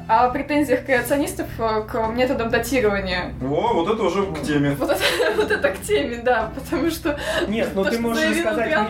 О 0.09 0.29
претензиях 0.31 0.85
креационистов 0.85 1.47
э, 1.59 1.83
к 1.83 2.09
методам 2.09 2.51
датирования. 2.51 3.33
О, 3.43 3.73
вот 3.75 3.89
это 3.95 4.03
уже 4.03 4.27
к 4.27 4.43
теме. 4.43 4.77
Вот 4.79 4.91
это, 4.91 5.01
вот 5.37 5.51
это 5.51 5.69
к 5.71 5.81
теме, 5.83 6.19
да, 6.23 6.51
потому 6.55 6.91
что 6.91 7.19
Нет, 7.49 7.71
ну 7.75 7.85
То, 7.85 7.91
ты 7.91 7.99
можешь 7.99 8.25
рассказать 8.25 8.59
Андриан, 8.59 8.87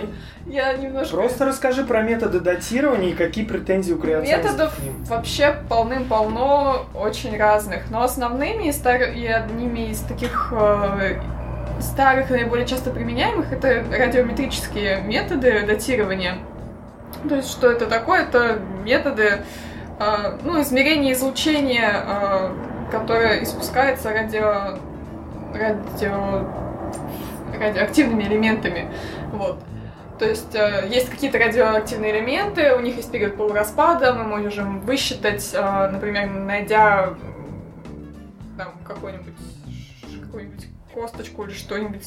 мне- 0.47 0.55
я 0.55 0.73
немножко... 0.75 1.16
Просто 1.16 1.45
расскажи 1.45 1.85
про 1.85 2.03
методы 2.03 2.40
датирования 2.40 3.11
и 3.11 3.14
какие 3.14 3.45
претензии 3.45 3.92
у 3.92 3.99
креационистов 3.99 4.45
Методов 4.53 4.77
к 4.77 4.83
ним. 4.83 5.05
вообще 5.05 5.57
полным-полно 5.69 6.87
очень 6.95 7.37
разных, 7.37 7.90
но 7.90 8.03
основными 8.03 8.69
и, 8.69 8.73
стар- 8.73 9.11
и 9.11 9.27
одними 9.27 9.90
из 9.90 10.01
таких 10.01 10.53
э, 10.57 11.21
старых 11.81 12.31
и 12.31 12.35
наиболее 12.35 12.66
часто 12.66 12.90
применяемых 12.90 13.53
это 13.53 13.85
радиометрические 13.90 15.01
методы 15.03 15.64
датирования. 15.66 16.38
То 17.29 17.37
есть 17.37 17.51
что 17.51 17.71
это 17.71 17.87
такое? 17.87 18.23
Это 18.23 18.59
методы 18.85 19.40
ну, 19.98 20.61
измерения 20.61 21.12
излучения, 21.12 22.04
э, 22.06 22.50
которое 22.90 23.42
испускается 23.42 24.12
радио... 24.12 24.78
радио 25.54 26.46
радиоактивными 27.59 28.24
элементами. 28.24 28.90
Вот. 29.32 29.59
То 30.18 30.27
есть 30.27 30.54
э, 30.54 30.88
есть 30.88 31.10
какие-то 31.10 31.38
радиоактивные 31.38 32.12
элементы, 32.12 32.75
у 32.75 32.81
них 32.81 32.96
есть 32.96 33.10
период 33.10 33.37
полураспада, 33.37 34.14
мы 34.14 34.25
можем 34.25 34.81
высчитать, 34.81 35.50
э, 35.52 35.90
например, 35.90 36.29
найдя 36.31 37.14
там 38.56 38.73
какой-нибудь 38.85 39.35
какую-нибудь 40.23 40.66
косточку 40.97 41.44
или 41.44 41.53
что-нибудь 41.53 42.03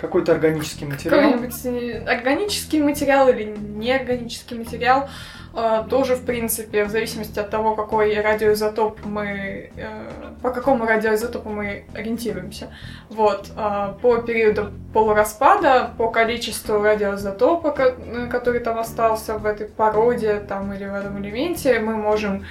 Какой-то 0.00 0.32
органический 0.32 0.86
материал. 0.86 1.20
какой-нибудь 1.20 1.66
э, 1.66 2.04
органический 2.04 2.82
материал 2.82 3.28
или 3.28 3.44
неорганический 3.44 4.58
материал, 4.58 5.08
э, 5.54 5.84
тоже, 5.88 6.16
в 6.16 6.24
принципе, 6.26 6.84
в 6.84 6.90
зависимости 6.90 7.38
от 7.38 7.50
того, 7.50 7.76
какой 7.76 8.20
радиоизотоп 8.20 9.04
мы, 9.04 9.70
э, 9.76 10.10
по 10.42 10.50
какому 10.50 10.86
радиоизотопу 10.86 11.50
мы 11.50 11.84
ориентируемся. 11.94 12.74
Вот, 13.10 13.52
э, 13.56 13.94
по 14.02 14.16
периоду 14.16 14.72
полураспада, 14.92 15.92
по 15.96 16.10
количеству 16.10 16.82
радиоизотопа, 16.82 17.72
э, 17.78 18.26
который 18.26 18.58
там 18.58 18.76
остался 18.80 19.38
в 19.38 19.46
этой 19.46 19.68
породе 19.68 20.40
там, 20.40 20.72
или 20.72 20.84
в 20.84 20.94
этом 20.94 21.22
элементе, 21.22 21.78
мы 21.78 21.94
можем 21.94 22.44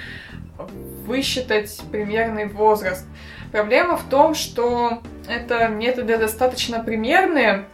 высчитать 1.05 1.81
примерный 1.91 2.45
возраст. 2.47 3.05
Проблема 3.53 3.97
в 3.97 4.03
том, 4.09 4.33
что 4.33 5.03
это 5.29 5.67
методы 5.67 6.17
достаточно 6.17 6.83
примерные, 6.83 7.65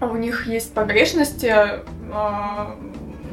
у 0.00 0.16
них 0.16 0.46
есть 0.46 0.72
погрешности, 0.72 1.54
а, 2.10 2.74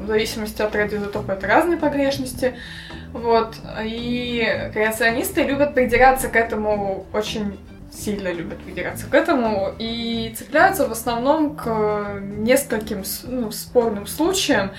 в 0.04 0.06
зависимости 0.06 0.62
от 0.62 0.76
радиоизотопа 0.76 1.32
это 1.32 1.48
разные 1.48 1.78
погрешности. 1.78 2.56
Вот. 3.14 3.56
И 3.86 4.46
креационисты 4.74 5.44
любят 5.44 5.74
придираться 5.74 6.28
к 6.28 6.36
этому 6.36 7.06
очень 7.14 7.58
сильно 7.90 8.34
любят 8.34 8.58
придираться 8.60 9.06
к 9.06 9.14
этому 9.14 9.74
и 9.80 10.36
цепляются 10.38 10.86
в 10.86 10.92
основном 10.92 11.56
к 11.56 12.20
нескольким 12.22 13.04
ну, 13.24 13.52
спорным 13.52 14.08
случаям, 14.08 14.72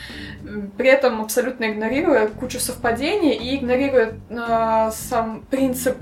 при 0.76 0.90
этом 0.90 1.22
абсолютно 1.22 1.72
игнорируя 1.72 2.28
кучу 2.28 2.60
совпадений 2.60 3.32
и 3.32 3.56
игнорируя 3.56 4.12
а, 4.28 4.90
сам 4.90 5.40
принцип 5.50 5.96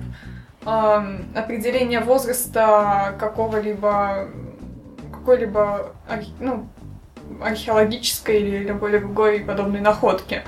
ам, 0.64 1.24
определения 1.34 2.00
возраста 2.00 3.14
какого-либо 3.18 4.28
какой-либо 5.12 5.92
ну, 6.38 6.68
археологической 7.42 8.40
или 8.40 8.58
любой 8.64 8.98
другой 8.98 9.40
подобной 9.40 9.80
находки. 9.80 10.42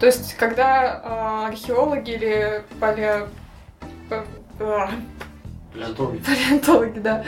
То 0.00 0.06
есть, 0.06 0.34
когда 0.34 1.00
а, 1.04 1.48
археологи 1.48 2.10
или 2.10 2.64
пале... 2.80 3.26
а, 4.58 4.90
Палеонтологи. 5.72 6.22
палеонтологи, 6.24 6.98
да, 7.00 7.24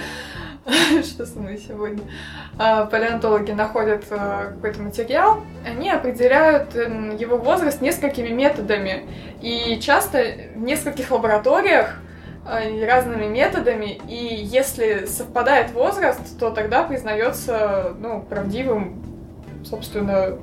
что 1.04 1.26
со 1.26 1.38
мной 1.38 1.58
сегодня, 1.58 2.02
А, 2.58 2.86
палеонтологи 2.86 3.52
находят 3.52 4.06
какой-то 4.08 4.82
материал, 4.82 5.42
они 5.66 5.90
определяют 5.90 6.74
его 6.74 7.36
возраст 7.36 7.80
несколькими 7.80 8.28
методами. 8.28 9.06
И 9.42 9.78
часто 9.80 10.24
в 10.54 10.60
нескольких 10.60 11.10
лабораториях 11.10 11.98
разными 12.48 13.26
методами, 13.26 14.00
и 14.08 14.14
если 14.14 15.06
совпадает 15.06 15.72
возраст, 15.72 16.38
то 16.38 16.50
тогда 16.50 16.84
признается 16.84 17.94
ну, 17.98 18.22
правдивым, 18.22 19.02
собственно, 19.64 20.38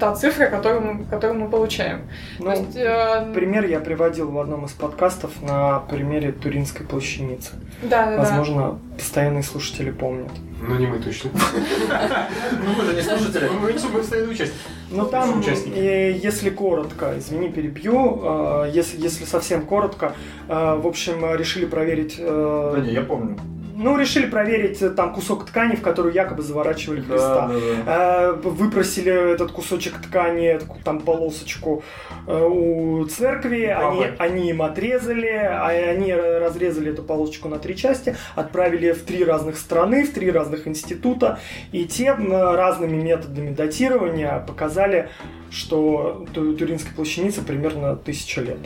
та 0.00 0.14
цифра, 0.14 0.46
которую 0.46 0.80
мы, 0.80 1.04
которую 1.04 1.40
мы 1.40 1.50
получаем. 1.50 2.00
Ну, 2.38 2.50
есть, 2.50 2.76
э, 2.76 3.32
пример 3.34 3.66
я 3.66 3.80
приводил 3.80 4.30
в 4.30 4.38
одном 4.38 4.64
из 4.64 4.72
подкастов 4.72 5.30
на 5.42 5.80
примере 5.80 6.32
Туринской 6.32 6.86
плащаницы. 6.86 7.52
да, 7.82 8.06
да, 8.06 8.10
да. 8.12 8.18
Возможно, 8.18 8.78
постоянные 8.96 9.42
слушатели 9.42 9.90
помнят. 9.90 10.32
Ну, 10.62 10.76
не 10.76 10.86
мы 10.86 10.98
точно. 10.98 11.30
Ну 12.64 12.72
вы 12.74 12.84
же 12.84 12.94
не 12.94 13.02
слушатели. 13.02 13.48
Мы 13.48 13.72
не 13.72 13.78
постоянные 13.78 14.32
участники. 14.32 14.58
Ну 14.90 15.06
там, 15.06 15.42
э, 15.76 16.12
если 16.12 16.50
коротко, 16.50 17.14
извини, 17.18 17.48
перебью, 17.50 18.20
э, 18.22 18.70
если, 18.72 19.00
если 19.00 19.24
совсем 19.24 19.66
коротко, 19.66 20.14
э, 20.48 20.80
в 20.82 20.86
общем, 20.86 21.34
решили 21.36 21.66
проверить... 21.66 22.16
Да 22.18 22.80
не, 22.80 22.92
я 22.92 23.02
помню. 23.02 23.36
Ну, 23.82 23.96
решили 23.96 24.26
проверить 24.26 24.82
э, 24.82 24.90
там 24.90 25.14
кусок 25.14 25.46
ткани, 25.46 25.74
в 25.74 25.80
которую 25.80 26.12
якобы 26.14 26.42
заворачивали 26.42 27.00
Да, 27.00 27.06
Христа. 27.06 27.48
да, 27.48 27.54
да. 27.86 28.26
Э, 28.28 28.32
Выпросили 28.32 29.32
этот 29.32 29.52
кусочек 29.52 29.94
ткани, 30.02 30.58
там 30.84 31.00
полосочку 31.00 31.82
э, 32.26 32.44
у 32.46 33.04
церкви, 33.06 33.64
они, 33.64 34.04
они 34.18 34.50
им 34.50 34.60
отрезали, 34.60 35.28
а 35.34 35.68
они 35.68 36.12
разрезали 36.14 36.92
эту 36.92 37.02
полосочку 37.02 37.48
на 37.48 37.58
три 37.58 37.74
части, 37.74 38.16
отправили 38.36 38.92
в 38.92 39.02
три 39.04 39.24
разных 39.24 39.56
страны, 39.56 40.04
в 40.04 40.12
три 40.12 40.30
разных 40.30 40.68
института, 40.68 41.38
и 41.72 41.86
те 41.86 42.12
разными 42.12 43.00
методами 43.00 43.54
датирования 43.54 44.44
показали, 44.46 45.08
что 45.50 46.26
Ту- 46.34 46.54
Туринской 46.54 46.92
плащанице 46.94 47.40
примерно 47.42 47.96
тысяча 47.96 48.42
лет. 48.42 48.58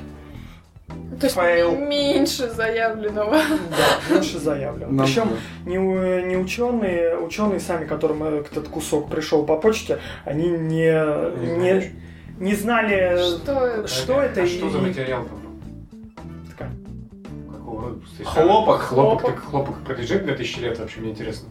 То 1.20 1.26
есть 1.26 1.36
Фейл. 1.36 1.76
меньше 1.76 2.50
заявленного. 2.50 3.32
Да, 3.70 4.14
меньше 4.14 4.38
заявлено. 4.38 4.90
Нам- 4.90 5.06
Причем 5.06 5.28
не, 5.64 5.76
не 6.26 6.36
ученые, 6.36 7.16
ученые 7.18 7.60
сами, 7.60 7.86
которым 7.86 8.24
этот 8.24 8.68
кусок 8.68 9.08
пришел 9.08 9.44
по 9.44 9.56
почте, 9.56 9.98
они 10.24 10.48
не, 10.48 10.90
Не 11.56 11.92
не, 12.40 12.54
знали, 12.56 13.16
Что 13.18 13.66
это? 13.66 13.88
что 13.88 14.20
это 14.22 14.40
А 14.40 14.44
и- 14.44 14.48
что 14.48 14.68
за 14.70 14.78
материал 14.78 15.24
там? 15.24 15.40
Хлопок. 18.24 18.80
Хлопок, 18.80 18.80
Хлопок. 18.82 19.22
так 19.26 19.44
хлопок 19.44 19.76
пролежит 19.84 20.24
2000 20.24 20.58
лет, 20.60 20.78
вообще 20.78 21.00
мне 21.00 21.10
интересно. 21.10 21.48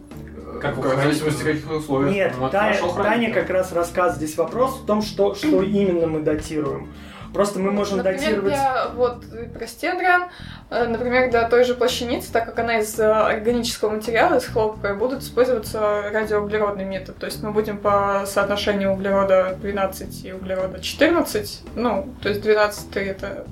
Как 0.60 0.76
в 0.76 0.82
зависимости 0.82 1.40
от 1.42 1.46
каких 1.46 1.70
условий. 1.70 2.12
Нет, 2.12 2.34
Ну, 2.38 2.48
Таня, 2.48 2.78
Таня 2.96 3.32
как 3.32 3.50
раз 3.50 3.72
рассказ 3.72 4.16
здесь 4.16 4.36
вопрос 4.36 4.80
в 4.80 4.86
том, 4.86 5.02
что, 5.02 5.34
что 5.34 5.62
именно 5.62 6.06
мы 6.06 6.20
датируем. 6.20 6.88
Просто 7.34 7.58
мы 7.58 7.72
можем 7.72 7.98
Например, 7.98 8.20
датировать... 8.20 8.54
для, 8.54 8.88
вот, 8.94 9.24
э, 9.32 9.46
про 9.46 9.66
стендриан, 9.66 10.26
э, 10.70 10.86
например, 10.86 11.30
для 11.30 11.48
той 11.48 11.64
же 11.64 11.74
плащаницы, 11.74 12.32
так 12.32 12.46
как 12.46 12.60
она 12.60 12.78
из 12.78 12.96
э, 12.98 13.04
органического 13.04 13.90
материала, 13.90 14.36
из 14.36 14.44
хлопка, 14.44 14.94
будут 14.94 15.22
использоваться 15.22 16.10
радиоуглеродный 16.12 16.84
метод. 16.84 17.18
То 17.18 17.26
есть 17.26 17.42
мы 17.42 17.50
будем 17.50 17.78
по 17.78 18.22
соотношению 18.26 18.92
углерода 18.92 19.58
12 19.60 20.24
и 20.24 20.32
углерода 20.32 20.80
14, 20.80 21.62
ну, 21.74 22.14
то 22.22 22.28
есть 22.28 22.40
12 22.40 22.96
это 22.98 23.44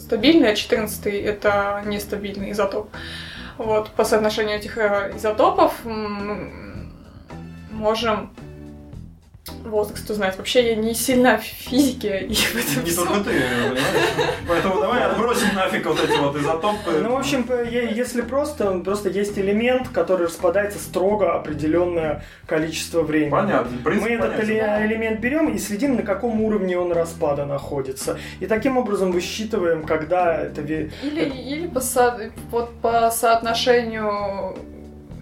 стабильный, 0.00 0.50
а 0.50 0.56
14 0.56 1.06
это 1.06 1.82
нестабильный 1.86 2.50
изотоп. 2.50 2.90
Вот, 3.58 3.90
по 3.90 4.04
соотношению 4.04 4.56
этих 4.56 4.76
э, 4.76 5.12
изотопов 5.14 5.72
можем 7.70 8.30
возраст 9.64 10.08
узнать. 10.10 10.36
Вообще 10.36 10.68
я 10.70 10.74
не 10.76 10.94
сильна 10.94 11.38
в 11.38 11.42
физике 11.42 12.20
и 12.28 12.34
в 12.34 12.54
этом 12.56 12.84
Не 12.84 12.90
всем. 12.90 13.06
только 13.08 13.24
ты, 13.24 13.30
понимаешь? 13.30 13.78
Поэтому 14.48 14.80
давай 14.80 15.02
отбросим 15.04 15.54
нафиг 15.54 15.86
вот 15.86 16.02
эти 16.02 16.18
вот 16.18 16.36
изотопы. 16.36 16.90
Ну, 17.02 17.12
в 17.12 17.18
общем, 17.18 17.46
е- 17.70 17.92
если 17.94 18.22
просто, 18.22 18.78
просто 18.80 19.08
есть 19.08 19.38
элемент, 19.38 19.88
который 19.88 20.26
распадается 20.26 20.78
строго 20.78 21.34
определенное 21.34 22.24
количество 22.46 23.02
времени. 23.02 23.30
Понятно, 23.30 23.78
Мы 23.84 24.08
этот 24.10 24.40
элемент 24.44 25.20
берем 25.20 25.48
и 25.52 25.58
следим, 25.58 25.96
на 25.96 26.02
каком 26.02 26.40
уровне 26.40 26.78
он 26.78 26.92
распада 26.92 27.44
находится. 27.46 28.18
И 28.40 28.46
таким 28.46 28.76
образом 28.78 29.12
высчитываем, 29.12 29.84
когда 29.84 30.36
это... 30.42 30.62
Или, 30.62 30.90
или 31.02 31.66
по, 31.66 31.80
со- 31.80 32.30
вот 32.50 32.74
по 32.80 33.10
соотношению 33.10 34.56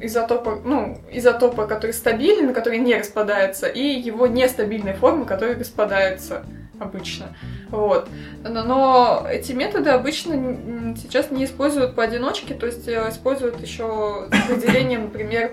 изотопа, 0.02 0.60
ну, 0.64 0.98
изотопа, 1.10 1.66
который 1.66 1.92
стабилен, 1.92 2.52
который 2.52 2.78
не 2.78 2.96
распадается, 2.96 3.66
и 3.66 3.82
его 3.82 4.26
нестабильной 4.26 4.94
формы, 4.94 5.24
которая 5.24 5.58
распадается 5.58 6.44
обычно. 6.78 7.36
Вот. 7.70 8.08
Но, 8.42 9.26
эти 9.30 9.52
методы 9.52 9.90
обычно 9.90 10.94
сейчас 10.96 11.30
не 11.30 11.44
используют 11.44 11.94
поодиночке, 11.94 12.54
то 12.54 12.66
есть 12.66 12.88
э, 12.88 13.08
используют 13.08 13.60
еще 13.60 14.28
с 14.30 14.50
определением, 14.50 15.04
например, 15.04 15.52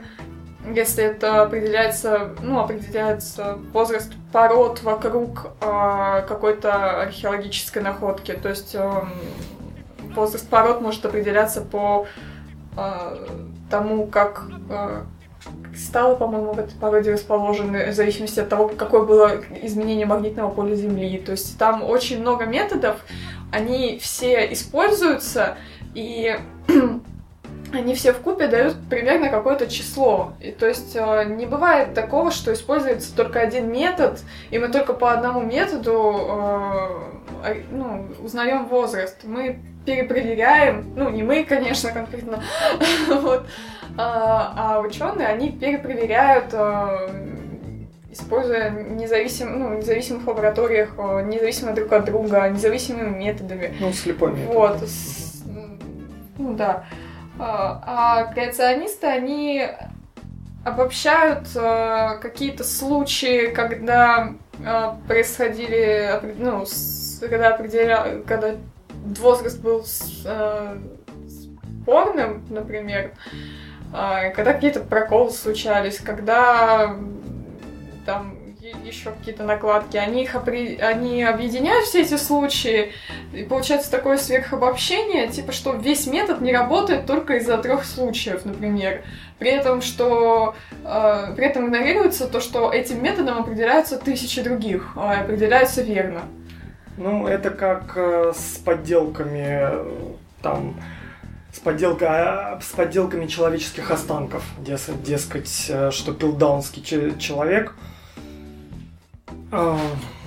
если 0.74 1.04
это 1.04 1.44
определяется, 1.44 2.32
ну, 2.42 2.60
определяется 2.60 3.58
возраст 3.74 4.12
пород 4.32 4.84
вокруг 4.84 5.48
а, 5.62 6.22
какой-то 6.22 7.02
археологической 7.04 7.82
находки. 7.82 8.34
То 8.34 8.50
есть 8.50 8.76
эм, 8.76 9.10
возраст 10.14 10.48
пород 10.50 10.82
может 10.82 11.06
определяться 11.06 11.62
по 11.62 12.08
а, 12.76 13.18
тому, 13.70 14.08
как 14.08 14.44
а, 14.70 15.06
кристаллы, 15.72 16.16
по-моему, 16.18 16.54
в 16.54 16.60
этой 16.60 16.78
породе 16.78 17.14
расположены, 17.14 17.92
в 17.92 17.94
зависимости 17.94 18.40
от 18.40 18.50
того, 18.50 18.68
какое 18.70 19.04
было 19.04 19.42
изменение 19.62 20.06
магнитного 20.06 20.50
поля 20.52 20.76
Земли. 20.76 21.18
То 21.20 21.32
есть 21.32 21.58
там 21.58 21.84
очень 21.84 22.20
много 22.20 22.46
методов, 22.46 22.98
они 23.52 24.00
все 24.00 24.52
используются, 24.52 25.58
и 25.94 26.38
они 27.74 27.96
все 27.96 28.14
в 28.14 28.20
купе 28.20 28.48
дают 28.48 28.78
примерно 28.90 29.30
какое-то 29.30 29.68
число. 29.68 30.34
И, 30.40 30.52
то 30.52 30.68
есть 30.68 30.96
э, 30.96 31.26
не 31.26 31.46
бывает 31.46 31.94
такого, 31.94 32.32
что 32.32 32.54
используется 32.54 33.16
только 33.16 33.40
один 33.40 33.72
метод, 33.72 34.20
и 34.52 34.60
мы 34.60 34.70
только 34.70 34.94
по 34.94 35.14
одному 35.14 35.42
методу 35.42 35.94
э, 35.94 37.50
ори- 37.50 37.66
ну, 37.72 38.08
узнаем 38.24 38.68
возраст. 38.68 39.18
Мы 39.24 39.60
перепроверяем, 39.86 40.94
ну, 40.96 41.10
не 41.10 41.24
мы, 41.24 41.44
конечно, 41.44 41.92
конкретно, 41.92 42.42
вот, 43.10 43.48
а, 43.98 44.54
а 44.76 44.80
ученые, 44.82 45.28
они 45.28 45.52
перепроверяют, 45.52 46.54
а, 46.54 47.10
используя 48.12 48.70
независим, 48.70 49.60
ну, 49.60 49.74
независимых 49.78 50.28
лабораториях, 50.28 50.94
а, 50.98 51.22
независимо 51.22 51.74
друг 51.74 51.92
от 51.94 52.06
друга, 52.06 52.48
независимыми 52.50 53.18
методами. 53.18 53.74
Ну, 53.80 53.92
слепой 53.94 54.32
метод. 54.34 54.54
Вот. 54.54 54.82
с- 54.84 55.44
Ну 56.38 56.54
да. 56.54 56.86
А 57.38 57.82
а 57.86 58.34
креационисты, 58.34 59.08
они 59.08 59.66
обобщают 60.66 61.48
какие-то 62.22 62.64
случаи, 62.66 63.48
когда 63.48 64.34
происходили, 65.08 66.20
ну, 66.38 66.66
когда 67.22 67.50
определя, 67.50 68.22
когда 68.28 68.56
возраст 69.18 69.60
был 69.60 69.84
с- 69.84 70.22
э, 70.26 70.78
спорным, 71.82 72.44
например, 72.50 73.12
а, 73.94 74.30
когда 74.30 74.54
какие-то 74.54 74.82
проколы 74.82 75.32
случались, 75.32 76.00
когда 76.00 76.96
там 78.06 78.36
еще 78.84 79.12
какие-то 79.12 79.44
накладки, 79.44 79.98
они 79.98 80.24
их 80.24 80.36
опри- 80.36 80.80
они 80.80 81.24
объединяют 81.24 81.86
все 81.86 82.02
эти 82.02 82.18
случаи, 82.18 82.92
и 83.34 83.44
получается 83.44 83.90
такое 83.90 84.18
сверхобобщение, 84.18 85.28
типа, 85.28 85.52
что 85.52 85.74
весь 85.74 86.06
метод 86.06 86.42
не 86.42 86.54
работает 86.54 87.06
только 87.08 87.38
из-за 87.38 87.58
трех 87.58 87.84
случаев, 87.86 88.46
например. 88.46 89.04
При 89.40 89.50
этом, 89.52 89.82
что 89.82 90.56
э, 90.84 91.34
при 91.36 91.46
этом 91.48 91.68
игнорируется 91.68 92.28
то, 92.28 92.42
что 92.42 92.72
этим 92.72 93.02
методом 93.02 93.40
определяются 93.40 93.98
тысячи 93.98 94.42
других, 94.42 94.94
а 94.96 95.22
определяются 95.22 95.82
верно. 95.82 96.22
Ну, 97.00 97.28
это 97.28 97.50
как 97.52 97.94
э, 97.96 98.34
с 98.36 98.58
подделками, 98.58 99.62
э, 99.62 99.86
там, 100.42 100.76
с, 101.54 101.60
подделка, 101.60 102.60
с 102.62 102.76
подделками 102.76 103.26
человеческих 103.26 103.90
останков. 103.90 104.44
Дес- 104.58 104.92
дескать, 105.02 105.68
э, 105.70 105.92
что 105.92 106.14
пилдаунский 106.14 106.84
че- 106.84 107.18
человек, 107.18 107.74
э, 109.52 109.78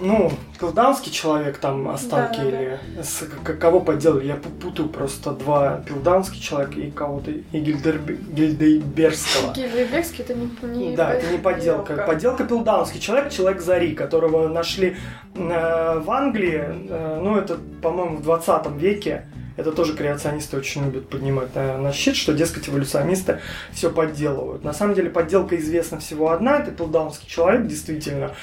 ну, 0.01 0.33
пилдаунский 0.59 1.13
человек, 1.13 1.59
там, 1.59 1.89
останки 1.89 2.39
Да-да-да. 2.39 2.59
или... 2.59 2.81
с- 3.03 3.27
к- 3.45 3.55
кого 3.59 3.81
подделали? 3.81 4.27
Я 4.27 4.35
пу- 4.35 4.51
путаю 4.61 4.89
просто 4.89 5.33
два 5.33 5.79
пилдаунский 5.87 6.41
человек 6.41 6.77
и 6.77 6.91
кого-то, 6.91 7.31
и 7.31 7.43
Гильдерб- 7.53 8.33
Гильдейберского. 8.33 9.53
Гильдейбергский 9.55 10.25
это 10.25 10.35
не, 10.35 10.89
не 10.91 10.97
Да, 10.97 11.13
это 11.15 11.31
не 11.31 11.39
подделка. 11.39 11.97
Подделка 12.07 12.45
Пилдаунский 12.45 13.01
человек, 13.01 13.31
человек 13.31 13.61
Зари, 13.61 13.95
которого 13.95 14.49
нашли 14.49 14.97
э, 15.35 15.99
в 16.01 16.11
Англии, 16.11 16.63
э, 16.89 17.21
ну, 17.23 17.37
это, 17.37 17.59
по-моему, 17.83 18.17
в 18.17 18.23
20 18.23 18.67
веке. 18.77 19.27
Это 19.57 19.73
тоже 19.73 19.95
креационисты 19.95 20.57
очень 20.57 20.85
любят 20.85 21.09
поднимать 21.09 21.55
на, 21.55 21.79
на 21.79 21.93
щит, 21.93 22.17
что, 22.17 22.33
дескать, 22.33 22.69
эволюционисты 22.69 23.41
все 23.73 23.91
подделывают. 23.91 24.65
На 24.65 24.73
самом 24.73 24.95
деле 24.95 25.11
подделка 25.11 25.57
известна 25.57 25.99
всего 26.01 26.31
одна, 26.31 26.59
это 26.59 26.71
Пилдаунский 26.71 27.29
человек, 27.29 27.67
действительно. 27.67 28.35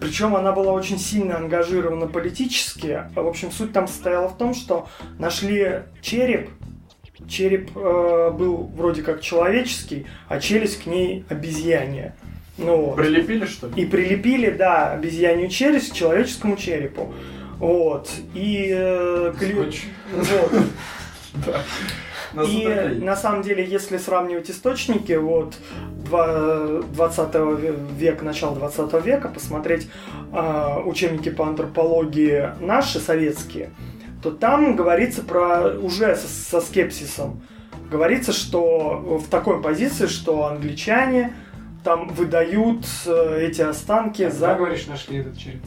Причем 0.00 0.36
она 0.36 0.52
была 0.52 0.72
очень 0.72 0.98
сильно 0.98 1.36
ангажирована 1.36 2.06
политически. 2.06 3.04
В 3.14 3.26
общем, 3.26 3.50
суть 3.50 3.72
там 3.72 3.88
состояла 3.88 4.28
в 4.28 4.36
том, 4.36 4.54
что 4.54 4.88
нашли 5.18 5.82
череп, 6.00 6.50
череп 7.28 7.70
э, 7.76 8.30
был 8.30 8.70
вроде 8.74 9.02
как 9.02 9.20
человеческий, 9.20 10.06
а 10.28 10.40
челюсть 10.40 10.82
к 10.82 10.86
ней 10.86 11.24
обезьянья. 11.28 12.14
Ну, 12.58 12.86
вот. 12.86 12.96
Прилепили, 12.96 13.46
что 13.46 13.68
ли? 13.68 13.82
И 13.82 13.86
прилепили, 13.86 14.50
да, 14.50 14.92
обезьянью 14.92 15.48
челюсть 15.48 15.92
к 15.92 15.94
человеческому 15.94 16.56
черепу. 16.56 17.12
Вот. 17.60 18.10
И... 18.34 18.70
э, 18.74 19.32
Скотч. 19.36 19.84
вот. 20.12 20.52
И 22.46 22.64
на 23.02 23.16
самом 23.16 23.42
деле, 23.42 23.64
если 23.64 23.96
сравнивать 23.98 24.50
источники, 24.50 25.12
вот 25.12 25.54
два- 26.04 26.82
20 26.82 27.34
века, 27.98 28.24
начало 28.24 28.54
20 28.56 29.04
века, 29.04 29.28
посмотреть 29.28 29.88
а, 30.32 30.80
учебники 30.84 31.28
по 31.28 31.46
антропологии 31.46 32.50
наши, 32.60 33.00
советские, 33.00 33.70
то 34.22 34.30
там 34.30 34.76
говорится 34.76 35.22
про 35.22 35.70
уже 35.70 36.14
со, 36.14 36.28
со 36.28 36.60
скепсисом. 36.60 37.42
Говорится, 37.90 38.32
что 38.32 39.18
в 39.20 39.28
такой 39.28 39.60
позиции, 39.60 40.06
что 40.06 40.46
англичане 40.46 41.34
там 41.82 42.08
выдают 42.08 42.86
э, 43.06 43.46
эти 43.48 43.62
останки 43.62 44.22
Когда, 44.22 44.38
за... 44.38 44.54
говоришь, 44.54 44.86
нашли 44.86 45.18
этот 45.18 45.36
череп? 45.36 45.62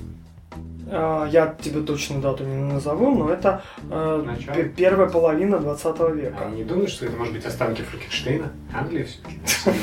А, 0.96 1.28
Я 1.28 1.56
тебе 1.60 1.82
точно 1.82 2.22
дату 2.22 2.44
не 2.44 2.56
назову, 2.56 3.16
но 3.16 3.30
это 3.32 3.64
э, 3.90 4.24
Начало. 4.26 4.56
пе- 4.56 4.70
первая 4.70 5.10
половина 5.10 5.58
20 5.58 6.00
века. 6.16 6.38
А 6.46 6.50
не 6.52 6.64
думаешь, 6.64 6.92
что 6.92 7.06
это 7.06 7.16
может 7.18 7.34
быть 7.34 7.46
останки 7.46 7.82
Франкенштейна? 7.82 8.52
Англия 8.74 9.06
все-таки. 9.06 9.40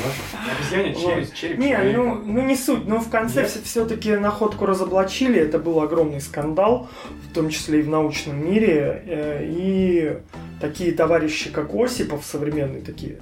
Обезьяне 0.73 1.25
череп 1.35 1.57
Не, 1.57 1.77
ну, 1.95 2.15
ну 2.15 2.41
не 2.41 2.55
суть, 2.55 2.87
но 2.87 2.99
в 2.99 3.09
конце 3.09 3.45
все-таки 3.45 4.15
находку 4.15 4.65
разоблачили, 4.65 5.39
это 5.39 5.59
был 5.59 5.81
огромный 5.81 6.21
скандал, 6.21 6.89
в 7.29 7.33
том 7.33 7.49
числе 7.49 7.79
и 7.79 7.83
в 7.83 7.89
научном 7.89 8.43
мире, 8.45 9.03
э, 9.05 9.45
и 9.45 10.17
такие 10.61 10.93
товарищи, 10.93 11.51
как 11.51 11.73
Осипов, 11.73 12.23
современные 12.25 12.81
такие 12.81 13.19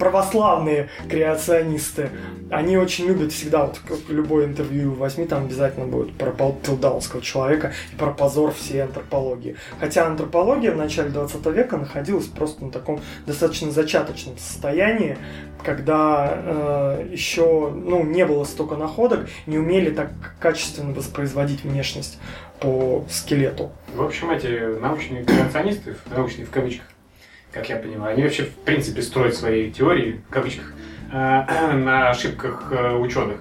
православные 0.00 0.88
креационисты, 1.08 2.10
они 2.50 2.78
очень 2.78 3.06
любят 3.06 3.32
всегда, 3.32 3.66
вот 3.66 3.78
как 3.86 3.98
любое 4.08 4.46
интервью 4.46 4.94
возьми, 4.94 5.26
там 5.26 5.44
обязательно 5.44 5.86
будет 5.86 6.16
про 6.16 6.32
пилдаунского 6.32 7.20
человека 7.20 7.72
и 7.92 7.96
про 7.96 8.10
позор 8.10 8.52
всей 8.52 8.82
антропологии. 8.82 9.56
Хотя 9.78 10.06
антропология 10.06 10.72
в 10.72 10.76
начале 10.76 11.10
20 11.10 11.46
века 11.46 11.76
находилась 11.76 12.26
просто 12.26 12.64
на 12.64 12.72
таком 12.72 13.00
достаточно 13.26 13.70
зачаточном 13.70 14.38
состоянии, 14.38 15.18
когда 15.62 16.32
э, 16.32 17.08
еще 17.12 17.70
ну, 17.70 18.02
не 18.02 18.24
было 18.24 18.44
столько 18.44 18.76
находок, 18.76 19.28
не 19.46 19.58
умели 19.58 19.90
так 19.90 20.10
качественно 20.40 20.94
воспроизводить 20.94 21.62
внешность 21.62 22.18
по 22.58 23.04
скелету. 23.10 23.70
В 23.94 24.02
общем, 24.02 24.30
эти 24.30 24.80
научные 24.80 25.24
креационисты, 25.24 25.96
научные 26.10 26.46
в 26.46 26.50
кавычках, 26.50 26.86
как 27.52 27.68
я 27.68 27.76
понимаю, 27.76 28.14
они 28.14 28.22
вообще 28.22 28.44
в 28.44 28.54
принципе 28.54 29.02
строят 29.02 29.34
свои 29.34 29.70
теории, 29.70 30.20
в 30.28 30.32
кавычках, 30.32 30.72
э, 31.12 31.72
на 31.74 32.10
ошибках 32.10 32.68
э, 32.70 32.94
ученых. 32.96 33.40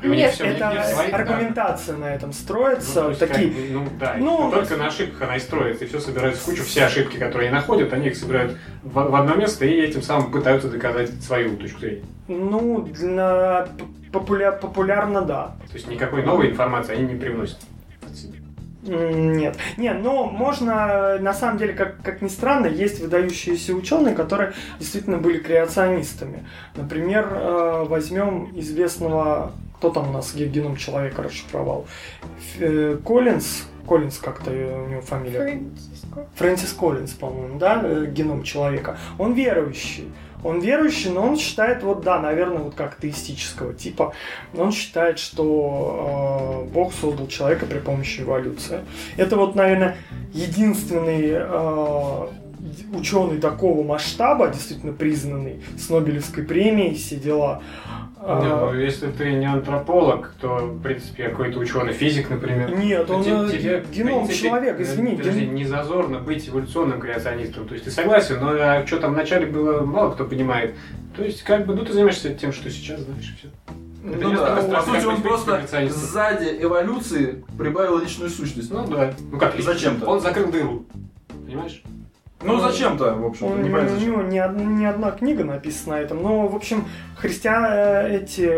Нет, 0.00 0.30
Это 0.34 0.36
своих 0.38 0.58
данных. 0.60 1.12
аргументация 1.12 1.96
на 1.96 2.14
этом 2.14 2.28
Ну, 2.28 2.32
строится. 2.32 3.02
то 3.02 3.08
есть, 3.08 3.18
такие, 3.18 3.48
как 3.50 3.56
ну 3.72 3.88
да, 3.98 4.14
Ну, 4.16 4.50
только 4.52 4.76
на 4.76 4.86
ошибках 4.86 5.22
она 5.22 5.36
и 5.36 5.40
строится, 5.40 5.84
и 5.84 5.88
все 5.88 5.98
собирается 5.98 6.40
в 6.40 6.44
кучу, 6.44 6.62
все 6.62 6.84
ошибки, 6.84 7.16
которые 7.16 7.48
они 7.48 7.56
находят, 7.56 7.92
они 7.92 8.06
их 8.06 8.16
собирают 8.16 8.56
в, 8.84 8.92
в 8.92 9.14
одно 9.16 9.34
место 9.34 9.64
и 9.64 9.72
этим 9.74 10.02
самым 10.02 10.30
пытаются 10.30 10.68
доказать 10.68 11.10
свою 11.20 11.56
точку 11.56 11.80
зрения. 11.80 12.04
ну, 12.28 12.82
для 12.82 13.66
популя- 14.12 14.56
популярно, 14.56 15.22
да. 15.22 15.56
То 15.68 15.74
есть 15.74 15.88
никакой 15.88 16.22
новой 16.22 16.50
информации 16.50 16.94
они 16.94 17.14
не 17.14 17.18
привносят. 17.20 17.58
Нет. 18.82 19.56
Не, 19.76 19.92
но 19.92 20.26
можно, 20.26 21.18
на 21.18 21.34
самом 21.34 21.58
деле, 21.58 21.72
как, 21.74 22.00
как 22.02 22.22
ни 22.22 22.28
странно, 22.28 22.66
есть 22.66 23.00
выдающиеся 23.00 23.74
ученые, 23.74 24.14
которые 24.14 24.52
действительно 24.78 25.18
были 25.18 25.38
креационистами. 25.38 26.44
Например, 26.76 27.28
э, 27.30 27.84
возьмем 27.88 28.52
известного, 28.58 29.52
кто 29.78 29.90
там 29.90 30.10
у 30.10 30.12
нас 30.12 30.32
ге- 30.34 30.46
геном 30.46 30.76
человека 30.76 31.22
расшифровал, 31.24 31.86
э, 32.60 32.98
Коллинз, 33.04 33.64
Коллинз 33.88 34.18
как-то 34.18 34.52
э, 34.52 34.84
у 34.84 34.88
него 34.88 35.00
фамилия. 35.02 35.60
Фрэнсис 36.36 36.72
Коллинз, 36.72 37.12
по-моему, 37.12 37.58
да, 37.58 38.04
геном 38.06 38.42
человека. 38.44 38.96
Он 39.18 39.32
верующий. 39.34 40.08
Он 40.44 40.60
верующий, 40.60 41.10
но 41.10 41.22
он 41.26 41.36
считает, 41.36 41.82
вот 41.82 42.02
да, 42.02 42.20
наверное, 42.20 42.58
вот 42.58 42.74
как 42.74 42.98
теистического 43.00 43.74
типа, 43.74 44.12
он 44.56 44.72
считает, 44.72 45.18
что 45.18 46.64
э, 46.68 46.72
Бог 46.72 46.92
создал 46.94 47.26
человека 47.26 47.66
при 47.66 47.78
помощи 47.78 48.20
эволюции. 48.20 48.80
Это 49.16 49.36
вот, 49.36 49.54
наверное, 49.54 49.96
единственный 50.32 51.30
э, 51.32 52.26
ученый 52.92 53.38
такого 53.40 53.82
масштаба, 53.82 54.48
действительно 54.48 54.92
признанный, 54.92 55.62
с 55.76 55.90
Нобелевской 55.90 56.44
премией, 56.44 56.94
все 56.94 57.16
дела. 57.16 57.62
Э, 57.86 57.87
Не, 58.20 58.48
ну, 58.48 58.74
если 58.74 59.06
ты 59.10 59.32
не 59.32 59.46
антрополог, 59.46 60.32
то, 60.40 60.56
в 60.58 60.82
принципе, 60.82 61.28
какой-то 61.28 61.58
ученый, 61.60 61.92
физик, 61.92 62.30
например. 62.30 62.76
Нет, 62.76 63.08
он 63.10 63.22
Те- 63.22 63.30
э, 63.30 63.48
тебе, 63.50 63.80
в 63.80 63.90
геном 63.90 64.26
принципе, 64.26 64.48
человека, 64.48 64.78
э, 64.80 64.82
извини. 64.82 65.16
подожди, 65.16 65.40
ген- 65.40 65.54
не 65.54 65.64
зазорно 65.64 66.18
быть 66.18 66.48
эволюционным 66.48 67.00
креационистом. 67.00 67.66
То 67.68 67.74
есть 67.74 67.84
ты 67.84 67.90
согласен, 67.90 68.38
но 68.40 68.50
а 68.52 68.84
что 68.86 68.98
там 68.98 69.12
вначале 69.14 69.46
было, 69.46 69.82
мало 69.82 70.12
кто 70.12 70.24
понимает. 70.24 70.74
То 71.16 71.22
есть, 71.22 71.42
как 71.42 71.66
бы, 71.66 71.74
ну 71.74 71.84
ты 71.84 71.92
занимаешься 71.92 72.34
тем, 72.34 72.52
что 72.52 72.70
сейчас 72.70 73.00
знаешь, 73.00 73.30
и 73.30 73.36
все. 73.38 73.48
Это 74.04 74.28
Ну 74.28 74.34
да, 74.34 74.56
по 74.56 74.82
сути, 74.82 75.04
он 75.04 75.14
быть 75.16 75.24
просто 75.24 75.60
сзади 75.88 76.56
эволюции 76.60 77.44
прибавил 77.56 77.98
личную 77.98 78.30
сущность. 78.30 78.70
Ну 78.70 78.86
да. 78.86 79.14
Ну 79.30 79.38
как, 79.38 79.60
Зачем-то. 79.60 80.06
Он 80.06 80.20
закрыл 80.20 80.50
дыру. 80.50 80.86
Понимаешь? 81.46 81.82
Ну 82.40 82.60
зачем-то, 82.60 83.14
в 83.14 83.26
общем, 83.26 83.46
Он, 83.46 83.62
не 83.62 83.68
понятно 83.68 83.96
зачем. 83.96 84.12
него 84.12 84.22
не, 84.22 84.76
не 84.76 84.86
одна 84.86 85.10
книга 85.10 85.42
написана 85.42 85.96
на 85.96 86.00
этом, 86.00 86.22
но, 86.22 86.46
в 86.46 86.54
общем, 86.54 86.86
христиан, 87.16 87.64
эти, 88.06 88.48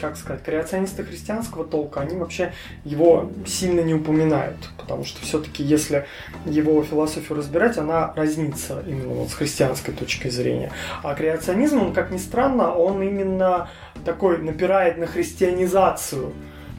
как 0.00 0.16
сказать, 0.16 0.42
креационисты 0.42 1.04
христианского 1.04 1.64
толка, 1.64 2.00
они 2.00 2.16
вообще 2.16 2.52
его 2.84 3.30
сильно 3.46 3.80
не 3.80 3.94
упоминают, 3.94 4.56
потому 4.76 5.04
что 5.04 5.22
все-таки, 5.22 5.62
если 5.62 6.06
его 6.46 6.82
философию 6.82 7.38
разбирать, 7.38 7.78
она 7.78 8.12
разнится 8.16 8.82
именно 8.88 9.14
вот 9.14 9.30
с 9.30 9.34
христианской 9.34 9.94
точки 9.94 10.26
зрения. 10.26 10.72
А 11.04 11.14
креационизм, 11.14 11.80
он, 11.80 11.92
как 11.92 12.10
ни 12.10 12.18
странно, 12.18 12.74
он 12.74 13.02
именно 13.02 13.68
такой 14.04 14.38
напирает 14.38 14.98
на 14.98 15.06
христианизацию 15.06 16.32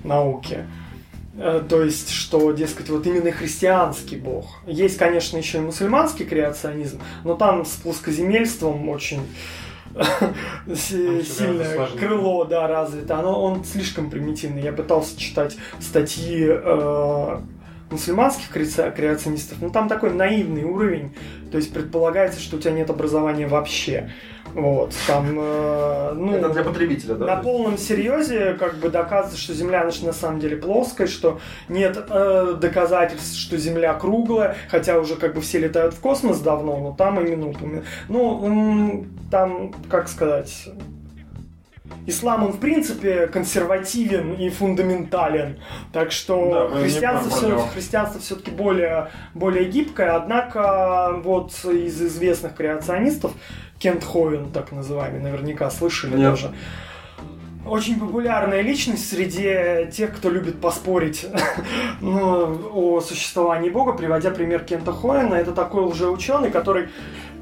науки. 0.03 0.65
Э, 1.36 1.63
То 1.67 1.81
есть, 1.84 2.11
что, 2.11 2.51
дескать, 2.51 2.89
вот 2.89 3.05
именно 3.07 3.31
христианский 3.31 4.17
бог. 4.17 4.61
Есть, 4.67 4.97
конечно, 4.97 5.38
еще 5.38 5.57
и 5.57 5.61
мусульманский 5.61 6.25
креационизм, 6.25 7.01
но 7.23 7.36
там 7.36 7.65
с 7.65 7.71
плоскоземельством 7.71 8.88
очень 8.89 9.21
всё 10.73 11.21
сильное 11.23 11.88
крыло, 11.99 12.45
да, 12.45 12.67
развито. 12.67 13.19
Оно, 13.19 13.41
он 13.41 13.63
слишком 13.63 14.09
примитивный. 14.09 14.61
Я 14.61 14.73
пытался 14.73 15.19
читать 15.19 15.55
статьи 15.79 16.47
э, 16.47 17.39
мусульманских 17.91 18.55
креа- 18.55 18.91
креационистов, 18.95 19.59
но 19.61 19.69
там 19.69 19.88
такой 19.88 20.11
наивный 20.13 20.63
уровень. 20.63 21.15
То 21.51 21.57
есть 21.57 21.73
предполагается, 21.73 22.39
что 22.39 22.57
у 22.57 22.59
тебя 22.59 22.71
нет 22.71 22.89
образования 22.89 23.47
вообще. 23.47 24.11
Вот, 24.54 24.93
там, 25.08 25.36
э, 25.39 26.14
ну... 26.16 26.34
Это 26.34 26.49
для 26.49 26.64
потребителя, 26.64 27.16
да? 27.16 27.26
На 27.26 27.36
полном 27.38 27.78
серьезе 27.78 28.54
как 28.54 28.76
бы 28.76 28.89
доказывается, 28.89 29.39
что 29.39 29.54
Земля 29.54 29.82
значит, 29.82 30.04
на 30.04 30.14
самом 30.14 30.39
деле 30.39 30.58
плоская, 30.58 31.08
что 31.08 31.39
нет 31.70 31.97
э, 32.10 32.56
доказательств, 32.62 33.38
что 33.38 33.58
Земля 33.58 33.93
круглая, 33.95 34.56
хотя 34.70 34.99
уже 34.99 35.16
как 35.16 35.34
бы 35.34 35.41
все 35.41 35.58
летают 35.58 35.95
в 35.95 35.99
космос 35.99 36.39
давно, 36.39 36.78
но 36.78 36.93
там 36.93 37.20
именно 37.20 37.45
упомя- 37.45 37.84
Ну, 38.10 39.06
там, 39.32 39.74
как 39.89 40.08
сказать... 40.08 40.70
Ислам, 42.06 42.43
он 42.43 42.51
в 42.54 42.60
принципе 42.60 43.28
консервативен 43.28 44.34
и 44.34 44.49
фундаментален, 44.49 45.60
так 45.93 46.06
Да, 46.06 46.12
что 46.12 46.72
не 46.76 46.84
христианство, 46.84 47.32
все, 47.32 47.60
христианство 47.74 48.20
все-таки 48.20 48.51
более, 48.51 49.10
более 49.34 49.66
гибкое, 49.66 50.16
однако 50.16 51.22
вот 51.24 51.51
из 51.64 52.01
известных 52.01 52.56
креационистов 52.56 53.32
Кент 53.84 54.01
Ховен, 54.05 54.49
так 54.49 54.71
называемый, 54.71 55.19
наверняка 55.19 55.69
слышали 55.69 56.11
Нет. 56.11 56.31
даже. 56.31 56.53
Очень 57.65 57.99
популярная 57.99 58.61
личность 58.61 59.09
среди 59.09 59.91
тех, 59.91 60.15
кто 60.15 60.29
любит 60.29 60.61
поспорить 60.61 61.25
ну, 62.01 62.69
о 62.73 63.01
существовании 63.01 63.69
Бога, 63.69 63.91
приводя 63.91 64.31
пример 64.31 64.63
Кента 64.63 64.93
Хоена. 64.93 65.36
Это 65.36 65.51
такой 65.51 65.84
лжеученый, 65.84 66.49
который 66.49 66.88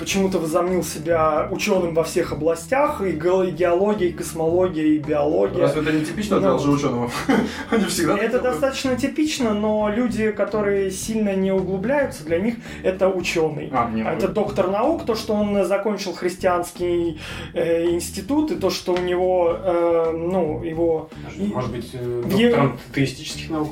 почему-то 0.01 0.39
возомнил 0.39 0.83
себя 0.83 1.47
ученым 1.51 1.93
во 1.93 2.03
всех 2.03 2.31
областях, 2.33 3.01
и 3.01 3.11
ге- 3.11 3.49
и 3.49 3.51
геология, 3.51 4.09
и 4.09 4.11
космология, 4.11 4.95
и 4.95 4.97
биология. 4.97 5.61
Разве 5.61 5.83
это 5.83 5.91
не 5.91 6.03
типично 6.03 6.39
для 6.39 6.49
Ну. 6.49 6.55
лжеученого? 6.55 7.11
Они 7.69 7.85
всегда 7.85 8.13
Это 8.17 8.23
делают. 8.39 8.43
достаточно 8.43 8.95
типично, 8.95 9.53
но 9.53 9.89
люди, 9.95 10.31
которые 10.31 10.89
сильно 10.89 11.35
не 11.35 11.51
углубляются, 11.51 12.25
для 12.25 12.39
них 12.39 12.55
это 12.83 13.09
ученый. 13.09 13.69
А, 13.71 13.89
нет, 13.91 14.07
Это 14.07 14.27
доктор 14.27 14.71
наук, 14.71 15.05
то, 15.05 15.13
что 15.15 15.33
он 15.35 15.63
закончил 15.65 16.13
христианский 16.13 17.19
э, 17.53 17.85
институт, 17.91 18.51
и 18.51 18.55
то, 18.55 18.71
что 18.71 18.93
у 18.93 18.97
него, 18.97 19.55
э, 19.63 20.11
ну, 20.17 20.63
его... 20.63 21.09
И- 21.37 21.43
Может 21.53 21.71
быть, 21.71 21.89
э, 21.93 22.21
в 22.25 22.35
е- 22.35 22.47
доктором 22.49 22.79
теистических 22.95 23.49
наук? 23.51 23.69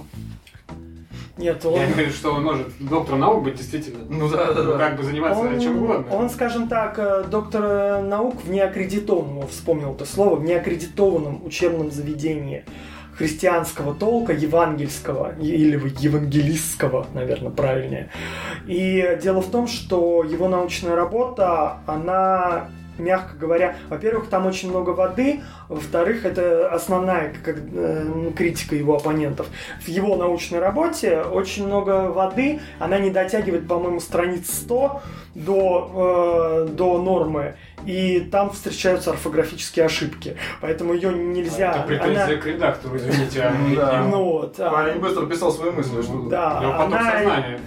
Нет, 1.39 1.65
он... 1.65 1.75
Я 1.75 1.87
не 1.87 1.93
говорю, 1.93 2.11
что 2.11 2.33
он 2.33 2.43
может 2.43 2.67
доктором 2.79 3.19
наук 3.21 3.43
быть 3.43 3.55
действительно. 3.55 4.03
Ну 4.09 4.27
да, 4.27 4.51
да, 4.51 4.63
да. 4.63 4.77
Как 4.77 4.97
бы 4.97 5.03
заниматься 5.03 5.41
Он, 5.41 5.59
чем 5.59 5.83
угодно. 5.83 6.13
он, 6.13 6.29
скажем 6.29 6.67
так, 6.67 6.99
э, 6.99 7.23
доктор 7.31 7.63
э, 7.63 8.01
наук 8.01 8.35
в 8.43 8.49
неаккредитованном, 8.49 9.47
вспомнил 9.47 9.93
это 9.93 10.05
слово, 10.05 10.35
в 10.35 10.43
неаккредитованном 10.43 11.45
учебном 11.45 11.91
заведении 11.91 12.65
христианского 13.13 13.93
толка, 13.95 14.33
евангельского, 14.33 15.35
или 15.39 15.81
евангелистского, 15.99 17.07
наверное, 17.13 17.51
правильнее. 17.51 18.09
И 18.67 19.17
дело 19.21 19.41
в 19.41 19.49
том, 19.49 19.67
что 19.67 20.23
его 20.23 20.47
научная 20.47 20.95
работа, 20.95 21.79
она 21.85 22.69
мягко 22.99 23.35
говоря, 23.37 23.75
во-первых, 23.89 24.29
там 24.29 24.45
очень 24.45 24.69
много 24.69 24.91
воды, 24.91 25.41
во-вторых, 25.67 26.25
это 26.25 26.69
основная 26.69 27.33
как, 27.43 27.57
э, 27.57 28.31
критика 28.35 28.75
его 28.75 28.95
оппонентов. 28.95 29.47
В 29.81 29.87
его 29.87 30.15
научной 30.15 30.59
работе 30.59 31.21
очень 31.21 31.65
много 31.65 32.11
воды, 32.11 32.59
она 32.79 32.99
не 32.99 33.09
дотягивает, 33.09 33.67
по-моему, 33.67 33.99
страниц 33.99 34.51
100 34.51 35.01
до, 35.35 36.67
э, 36.67 36.71
до 36.71 37.01
нормы, 37.01 37.55
и 37.85 38.19
там 38.31 38.51
встречаются 38.51 39.11
орфографические 39.11 39.85
ошибки, 39.85 40.35
поэтому 40.61 40.93
ее 40.93 41.11
нельзя... 41.13 41.71
Это 41.71 41.81
претензия 41.87 42.25
она- 42.25 42.35
к 42.37 42.45
редактору, 42.45 42.97
извините. 42.97 43.41
а 43.41 43.51
не- 43.57 43.75
Да. 43.75 44.03
ну 44.03 44.23
вот, 44.23 44.59
а, 44.59 44.69
Парень 44.69 44.99
быстро 44.99 45.25
писал 45.25 45.51
свои 45.51 45.71
мысли, 45.71 46.01
что 46.01 46.27
Да. 46.29 46.57
У 46.59 46.63
него 46.63 46.71
поток 46.73 46.93
она- 46.93 47.11
сознания. 47.11 47.59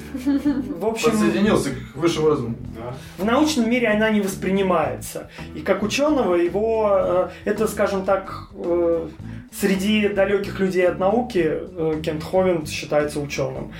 в 0.78 0.86
общем, 0.86 1.10
подсоединился 1.10 1.70
к 1.70 1.96
высшему 1.96 2.28
разуму. 2.28 2.56
Да. 2.76 2.94
в 3.18 3.24
научном 3.24 3.70
мире 3.70 3.88
она 3.88 4.10
не 4.10 4.20
воспринимается. 4.20 5.30
И 5.54 5.60
как 5.60 5.82
ученого 5.82 6.34
его, 6.34 6.88
э, 6.92 7.28
это, 7.44 7.68
скажем 7.68 8.04
так, 8.04 8.48
э, 8.54 9.08
среди 9.52 10.08
далеких 10.08 10.58
людей 10.60 10.88
от 10.88 10.98
науки 10.98 11.44
э, 11.46 12.00
Кент 12.02 12.24
Ховен 12.24 12.66
считается 12.66 13.20
ученым. 13.20 13.72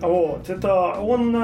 Вот. 0.00 0.48
Это 0.50 0.92
он 1.00 1.36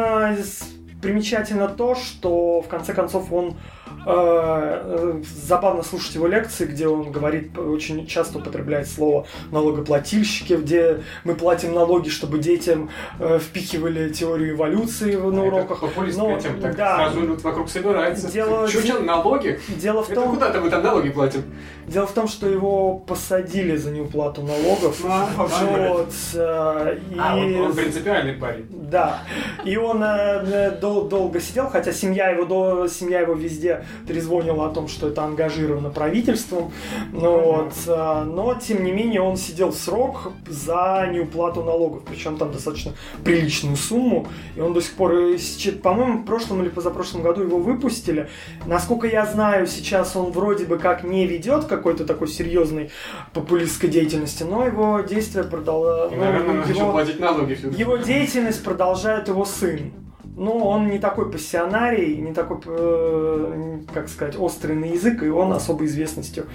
примечательно 1.03 1.69
то, 1.69 1.95
что 1.95 2.61
в 2.63 2.69
конце 2.69 2.95
концов 2.95 3.31
он 3.33 3.57
забавно 4.05 5.83
слушать 5.83 6.15
его 6.15 6.27
лекции, 6.27 6.67
где 6.67 6.89
он 6.89 7.11
говорит, 7.11 7.57
очень 7.59 8.07
часто 8.07 8.39
употребляет 8.39 8.89
слово 8.89 9.27
налогоплательщики, 9.51 10.55
где 10.55 11.01
мы 11.25 11.35
платим 11.35 11.75
налоги, 11.75 12.09
чтобы 12.09 12.39
детям 12.39 12.91
э, 13.19 13.39
впихивали 13.39 14.11
теорию 14.11 14.55
эволюции 14.55 15.15
на 15.17 15.29
Это 15.41 15.41
уроках. 15.43 15.81
Популистская 15.81 16.35
Ну, 16.37 16.41
тема. 16.41 16.61
Так 16.61 16.77
да. 16.77 16.97
сразу 16.97 17.25
идут 17.25 17.43
вокруг 17.43 17.69
собираются. 17.69 18.31
Дело- 18.31 18.69
Чё, 18.69 19.01
налоги? 19.01 19.61
Дело 19.81 20.03
в 20.03 20.09
том, 20.09 20.31
куда-то 20.35 20.61
мы 20.61 20.71
там 20.71 20.83
налоги 20.83 21.11
платим. 21.11 21.43
Дело 21.87 22.07
в 22.07 22.13
том, 22.13 22.29
что 22.29 22.49
его 22.49 22.95
посадили 22.99 23.77
за 23.77 23.91
неуплату 23.91 24.43
налогов. 24.43 25.01
А, 25.05 25.29
Вот, 25.37 26.13
э, 26.35 26.99
и... 27.11 27.17
А, 27.19 27.37
он, 27.37 27.55
он 27.61 27.75
принципиальный 27.75 28.35
парень. 28.35 28.67
Да. 28.71 29.23
И 29.65 29.77
он 29.77 30.03
э, 30.03 30.07
э, 30.47 30.71
дол- 30.81 31.09
долго 31.09 31.41
сидел, 31.41 31.69
хотя 31.69 31.93
семья 31.93 32.31
его, 32.31 32.45
до, 32.45 32.89
семья 32.89 33.21
его 33.21 33.35
везде 33.35 33.85
трезвонила 34.07 34.67
о 34.67 34.71
том, 34.71 34.89
что 34.89 35.09
это 35.09 35.25
ангажировано 35.25 35.91
правительством. 35.91 36.73
Ну, 37.13 37.41
вот, 37.41 37.73
э, 37.87 38.25
но, 38.25 38.55
тем 38.55 38.85
не 38.85 38.93
менее, 38.93 39.21
он 39.21 39.37
сидел 39.37 39.73
срок 39.73 40.33
за 40.47 41.09
неуплату 41.13 41.63
налогов. 41.63 42.03
Причем 42.09 42.37
там 42.37 42.53
достаточно 42.53 42.93
приличную 43.25 43.77
сумму. 43.77 44.27
И 44.57 44.61
он 44.61 44.73
до 44.73 44.81
сих 44.81 44.93
пор, 44.95 45.15
э, 45.15 45.39
по-моему, 45.83 46.19
в 46.19 46.25
прошлом 46.25 46.63
или 46.63 46.69
позапрошлом 46.69 47.23
году 47.23 47.43
его 47.43 47.59
выпустили. 47.59 48.29
Насколько 48.67 49.07
я 49.07 49.27
знаю, 49.27 49.67
сейчас 49.67 50.17
он 50.17 50.31
вроде 50.33 50.65
бы 50.65 50.79
как 50.79 51.05
не 51.05 51.27
ведет 51.27 51.65
какой-то 51.65 52.05
такой 52.05 52.29
серьезной 52.29 52.91
популистской 53.33 53.89
деятельности, 53.89 54.43
но 54.43 54.67
его 54.67 55.01
действия 55.01 55.45
продолжают. 55.45 56.17
Наверное, 56.17 56.65
платить 56.93 57.21
налоги 57.21 57.55
все 57.55 57.69
Его 57.71 57.97
деятельность 57.97 58.63
продолжает 58.63 59.29
его 59.29 59.45
сын. 59.45 59.93
Но 60.37 60.59
он 60.69 60.89
не 60.89 60.99
такой 60.99 61.31
пассионарий, 61.31 62.17
не 62.17 62.33
такой, 62.35 62.59
э, 62.67 63.79
как 63.93 64.09
сказать, 64.09 64.37
острый 64.39 64.75
на 64.75 64.87
язык, 64.87 65.23
и 65.23 65.29
он 65.29 65.53
особой 65.53 65.87
известностью 65.87 66.47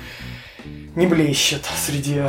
не 0.96 1.08
блещет 1.08 1.62
среди, 1.78 2.22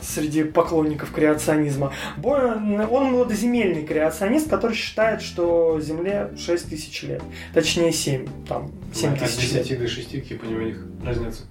среди 0.00 0.44
поклонников 0.44 1.10
креационизма. 1.12 1.92
Он 2.22 3.04
младоземельный 3.12 3.84
креационист, 3.84 4.48
который 4.48 4.74
считает, 4.74 5.20
что 5.20 5.78
Земле 5.80 6.30
6 6.38 6.70
тысяч 6.70 7.02
лет. 7.02 7.22
Точнее 7.52 7.92
7, 7.92 8.26
там 8.48 8.70
7 8.94 9.12
От 9.12 9.18
тысяч 9.20 9.52
лет. 9.52 9.64
10 9.64 9.78
до 9.78 9.88
6, 9.88 10.10
какие 10.12 10.38
у 10.38 10.60
них 10.62 10.86
разница. 11.04 11.42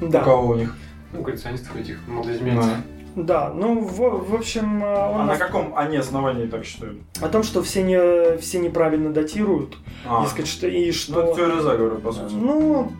У 0.00 0.08
Да, 0.08 0.22
кого 0.22 0.48
у 0.48 0.54
них? 0.56 0.76
Ну, 1.12 1.22
коллекционистов 1.22 1.74
этих, 1.76 2.06
молодоземельцев. 2.06 2.66
да. 2.66 2.82
Ну, 3.14 3.80
в, 3.80 4.30
в 4.30 4.34
общем, 4.34 4.82
э, 4.82 5.08
он 5.10 5.20
А 5.22 5.24
на 5.24 5.36
каком 5.36 5.74
они 5.76 5.96
основании 5.98 6.46
так 6.46 6.64
считают? 6.64 6.98
о 7.20 7.28
том, 7.28 7.42
что 7.42 7.62
все, 7.62 7.82
не, 7.82 8.36
все 8.38 8.58
неправильно 8.58 9.10
датируют, 9.12 9.76
А, 10.08 10.24
дескать, 10.24 10.48
что, 10.48 10.66
и 10.66 10.86
ну, 10.86 10.92
что... 10.92 11.20
это 11.22 11.36
теория 11.36 11.60
заговора, 11.60 11.94
по 11.96 12.12
сути. 12.12 12.32
Ну, 12.34 12.92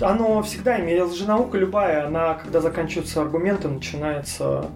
оно 0.00 0.42
всегда 0.42 0.80
имеет. 0.80 1.04
Лженаука 1.06 1.58
любая, 1.58 2.06
она, 2.06 2.34
когда 2.34 2.60
заканчиваются 2.60 3.20
аргументы, 3.20 3.68
начинается 3.68 4.66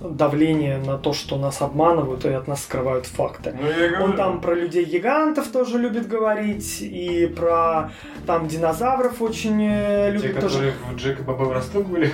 давление 0.00 0.78
на 0.78 0.96
то, 0.96 1.12
что 1.12 1.36
нас 1.36 1.60
обманывают 1.60 2.24
и 2.24 2.28
от 2.30 2.48
нас 2.48 2.62
скрывают 2.62 3.04
факты. 3.04 3.54
Ну, 3.60 3.66
говорю. 3.68 4.04
Он 4.04 4.16
там 4.16 4.40
про 4.40 4.54
людей-гигантов 4.54 5.48
тоже 5.48 5.78
любит 5.78 6.08
говорить, 6.08 6.78
и 6.80 7.26
про 7.26 7.90
там 8.26 8.48
динозавров 8.48 9.20
очень 9.20 9.62
э, 9.62 10.06
Те, 10.06 10.28
любит 10.28 10.40
тоже. 10.40 10.46
которые 10.46 10.72
в 10.90 10.96
Джек 10.96 11.20
и 11.20 11.22
Бобовый 11.22 11.52
Росток 11.54 11.86
были. 11.86 12.10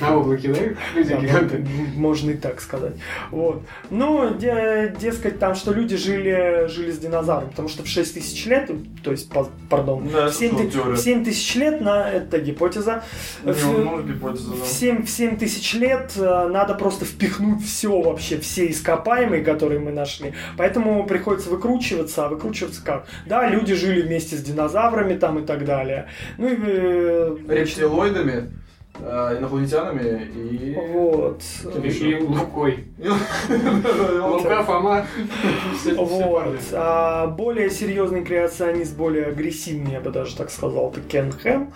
На 0.00 0.16
углы 0.16 0.36
кидают 0.38 0.76
люди 0.94 1.08
Да, 1.14 1.20
гиганты. 1.20 1.66
Можно 1.96 2.30
и 2.30 2.34
так 2.36 2.60
сказать. 2.60 2.94
Вот. 3.30 3.62
Ну, 3.90 4.34
де- 4.34 4.94
дескать, 5.00 5.38
там, 5.38 5.54
что 5.54 5.72
люди 5.72 5.96
жили, 5.96 6.66
жили 6.68 6.90
с 6.90 6.98
динозаврами, 6.98 7.50
потому 7.50 7.68
что 7.68 7.82
в 7.82 7.86
6 7.88 8.14
тысяч 8.14 8.46
лет, 8.46 8.70
то 9.02 9.10
есть, 9.10 9.30
пардон, 9.68 10.08
Да, 10.12 10.28
в 10.28 10.34
7, 10.34 10.52
ну, 10.52 10.70
теория. 10.70 10.94
в 10.94 10.98
7 10.98 11.24
тысяч 11.24 11.54
лет, 11.56 11.80
на, 11.80 12.10
это 12.10 12.38
гипотеза, 12.38 13.02
Не, 13.44 13.52
в, 13.52 13.78
ну, 13.84 14.02
гипотеза, 14.02 14.50
да. 14.50 14.64
в 14.64 14.66
7, 14.66 15.04
в 15.04 15.10
7 15.10 15.36
тысяч 15.36 15.74
лет 15.74 16.12
э, 16.16 16.48
надо 16.48 16.74
просто 16.74 17.04
впихнуть 17.04 17.64
все 17.64 18.00
вообще, 18.00 18.38
все 18.38 18.70
ископаемые, 18.70 19.42
которые 19.44 19.80
мы 19.80 19.92
нашли. 19.92 20.32
Поэтому 20.56 21.06
приходится 21.06 21.50
выкручиваться, 21.50 22.26
а 22.26 22.28
выкручиваться 22.28 22.82
как? 22.84 23.06
Да, 23.26 23.48
люди 23.48 23.74
жили 23.74 24.02
вместе 24.02 24.36
с 24.36 24.42
динозаврами 24.42 25.16
там 25.16 25.38
и 25.38 25.46
так 25.46 25.64
далее. 25.64 26.08
Ну 26.38 26.48
и... 26.48 26.56
э, 26.58 27.36
Рептилоидами, 27.48 28.50
э, 29.00 29.38
инопланетянами 29.38 30.24
и... 30.34 30.74
Вот. 30.92 31.42
И 31.84 32.14
Лукой. 32.16 32.84
Лука, 34.20 34.62
Фома. 34.62 35.06
Вот. 35.96 36.58
А 36.72 37.26
более 37.26 37.70
серьезный 37.70 38.24
креационист, 38.24 38.96
более 38.96 39.26
агрессивный, 39.26 39.92
я 39.92 40.00
бы 40.00 40.10
даже 40.10 40.36
так 40.36 40.50
сказал, 40.50 40.90
это 40.90 41.00
Кен 41.00 41.32
Хэм. 41.32 41.72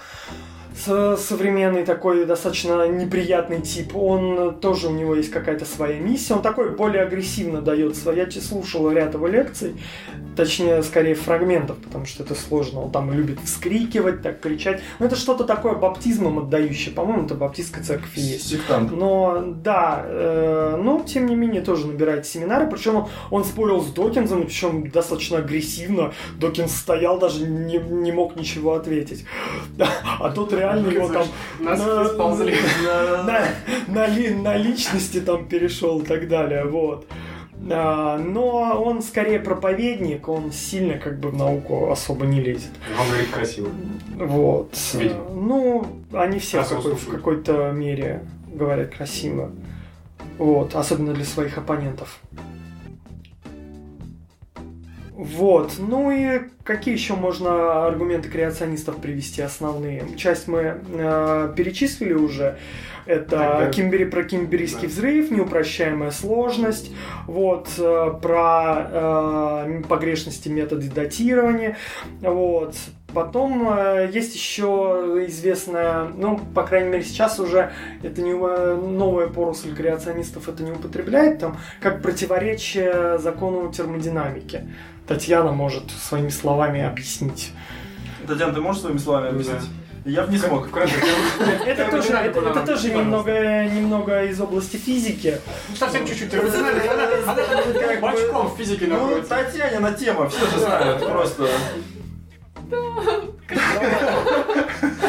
Современный 0.74 1.84
такой 1.84 2.24
достаточно 2.24 2.88
неприятный 2.88 3.60
тип. 3.60 3.94
Он 3.94 4.54
тоже 4.60 4.88
у 4.88 4.92
него 4.92 5.14
есть 5.14 5.30
какая-то 5.30 5.64
своя 5.64 5.98
миссия. 5.98 6.34
Он 6.34 6.42
такой 6.42 6.70
более 6.70 7.02
агрессивно 7.02 7.60
дает 7.60 7.96
свои. 7.96 8.16
Я 8.16 8.30
слушал 8.30 8.90
ряд 8.90 9.14
его 9.14 9.26
лекций, 9.26 9.74
точнее, 10.36 10.82
скорее 10.82 11.14
фрагментов, 11.14 11.76
потому 11.78 12.06
что 12.06 12.22
это 12.22 12.34
сложно. 12.34 12.80
Он 12.80 12.90
там 12.90 13.12
любит 13.12 13.38
вскрикивать, 13.44 14.22
так 14.22 14.40
кричать. 14.40 14.80
Но 14.98 15.06
это 15.06 15.16
что-то 15.16 15.44
такое 15.44 15.74
баптизмом 15.74 16.38
отдающее. 16.38 16.94
По-моему, 16.94 17.26
это 17.26 17.34
баптистская 17.34 17.82
церковь 17.82 18.16
есть. 18.16 18.48
Сектант. 18.48 18.92
Но 18.92 19.42
да, 19.46 20.02
э, 20.04 20.80
но 20.82 21.02
тем 21.06 21.26
не 21.26 21.34
менее 21.34 21.62
тоже 21.62 21.86
набирает 21.86 22.26
семинары. 22.26 22.68
Причем 22.68 22.96
он, 22.96 23.08
он 23.30 23.44
спорил 23.44 23.80
с 23.82 23.86
Докинзом, 23.86 24.44
причем 24.44 24.90
достаточно 24.90 25.38
агрессивно. 25.38 26.12
Докинс 26.38 26.74
стоял, 26.74 27.18
даже 27.18 27.46
не, 27.46 27.78
не 27.78 28.12
мог 28.12 28.36
ничего 28.36 28.74
ответить. 28.74 29.24
А 30.18 30.30
тот 30.30 30.52
реально 30.52 30.88
его 30.88 31.08
там 31.08 31.26
Нас 31.58 31.78
на- 31.78 32.04
на, 33.88 34.06
на 34.42 34.56
личности 34.56 35.20
там 35.20 35.46
перешел 35.46 36.00
и 36.00 36.04
так 36.04 36.28
далее. 36.28 36.64
Вот. 36.64 37.06
А, 37.70 38.18
но 38.18 38.82
он 38.82 39.02
скорее 39.02 39.38
проповедник, 39.40 40.28
он 40.28 40.52
сильно 40.52 40.98
как 40.98 41.18
бы 41.20 41.30
в 41.30 41.36
науку 41.36 41.90
особо 41.90 42.26
не 42.26 42.40
лезет. 42.40 42.70
Он 42.98 43.06
говорит 43.08 43.30
красиво. 43.30 43.68
Вот. 44.16 44.74
Видимо. 44.94 45.24
Ну, 45.34 45.86
они 46.12 46.38
все 46.38 46.62
в, 46.62 46.68
какой- 46.68 46.94
в 46.94 47.08
какой-то 47.08 47.70
мере 47.72 48.22
говорят 48.52 48.94
красиво. 48.94 49.50
Вот, 50.38 50.74
особенно 50.74 51.12
для 51.12 51.24
своих 51.24 51.58
оппонентов. 51.58 52.18
Вот, 55.22 55.74
ну 55.78 56.10
и 56.10 56.40
какие 56.64 56.94
еще 56.94 57.14
можно 57.14 57.86
аргументы 57.86 58.30
креационистов 58.30 58.96
привести 58.96 59.42
основные? 59.42 60.16
Часть 60.16 60.48
мы 60.48 60.80
э, 60.94 61.52
перечислили 61.54 62.14
уже. 62.14 62.56
Это 63.04 63.30
Тогда- 63.30 63.70
Кимбери, 63.70 64.04
про 64.06 64.22
кимберийский 64.24 64.86
Да. 64.86 64.88
взрыв, 64.88 65.30
неупрощаемая 65.30 66.10
сложность, 66.10 66.90
вот, 67.26 67.68
э, 67.76 68.12
про 68.22 68.88
э, 69.66 69.82
погрешности 69.88 70.48
метода 70.48 70.88
датирования, 70.90 71.76
вот. 72.22 72.76
Потом 73.14 73.68
э, 73.72 74.10
есть 74.12 74.34
еще 74.34 75.24
известная, 75.28 76.04
ну, 76.04 76.38
по 76.54 76.62
крайней 76.62 76.90
мере, 76.90 77.04
сейчас 77.04 77.40
уже 77.40 77.72
это 78.02 78.22
не 78.22 78.32
э, 78.32 78.74
новая 78.76 79.28
поросль 79.28 79.74
креационистов 79.74 80.48
это 80.48 80.62
не 80.62 80.72
употребляет, 80.72 81.38
там, 81.38 81.58
как 81.80 82.02
противоречие 82.02 83.18
закону 83.18 83.72
термодинамики. 83.72 84.68
Татьяна 85.06 85.52
может 85.52 85.90
своими 85.90 86.28
словами 86.28 86.82
объяснить. 86.82 87.52
Татьяна, 88.26 88.52
ты 88.52 88.60
можешь 88.60 88.82
своими 88.82 88.98
словами 88.98 89.30
объяснить? 89.30 89.68
Я 90.04 90.22
бы 90.22 90.32
не 90.32 90.38
смог. 90.38 90.68
Это 91.66 91.90
тоже, 91.90 92.12
это, 92.12 92.40
это 92.40 92.66
тоже 92.66 92.90
немного, 92.90 93.64
немного 93.64 94.24
из 94.24 94.40
области 94.40 94.76
физики. 94.76 95.38
Ну, 95.68 95.76
совсем 95.76 96.06
чуть-чуть 96.06 96.30
термодинамика. 96.30 96.92
Она, 96.92 97.32
она 97.32 97.42
как 97.72 98.00
бочком 98.00 98.48
в 98.48 98.56
физике 98.56 98.86
Ну, 98.86 98.94
находится. 98.94 99.28
Татьянина 99.28 99.92
тема, 99.92 100.28
все 100.30 100.46
же 100.46 100.58
знают, 100.58 101.06
просто. 101.06 101.48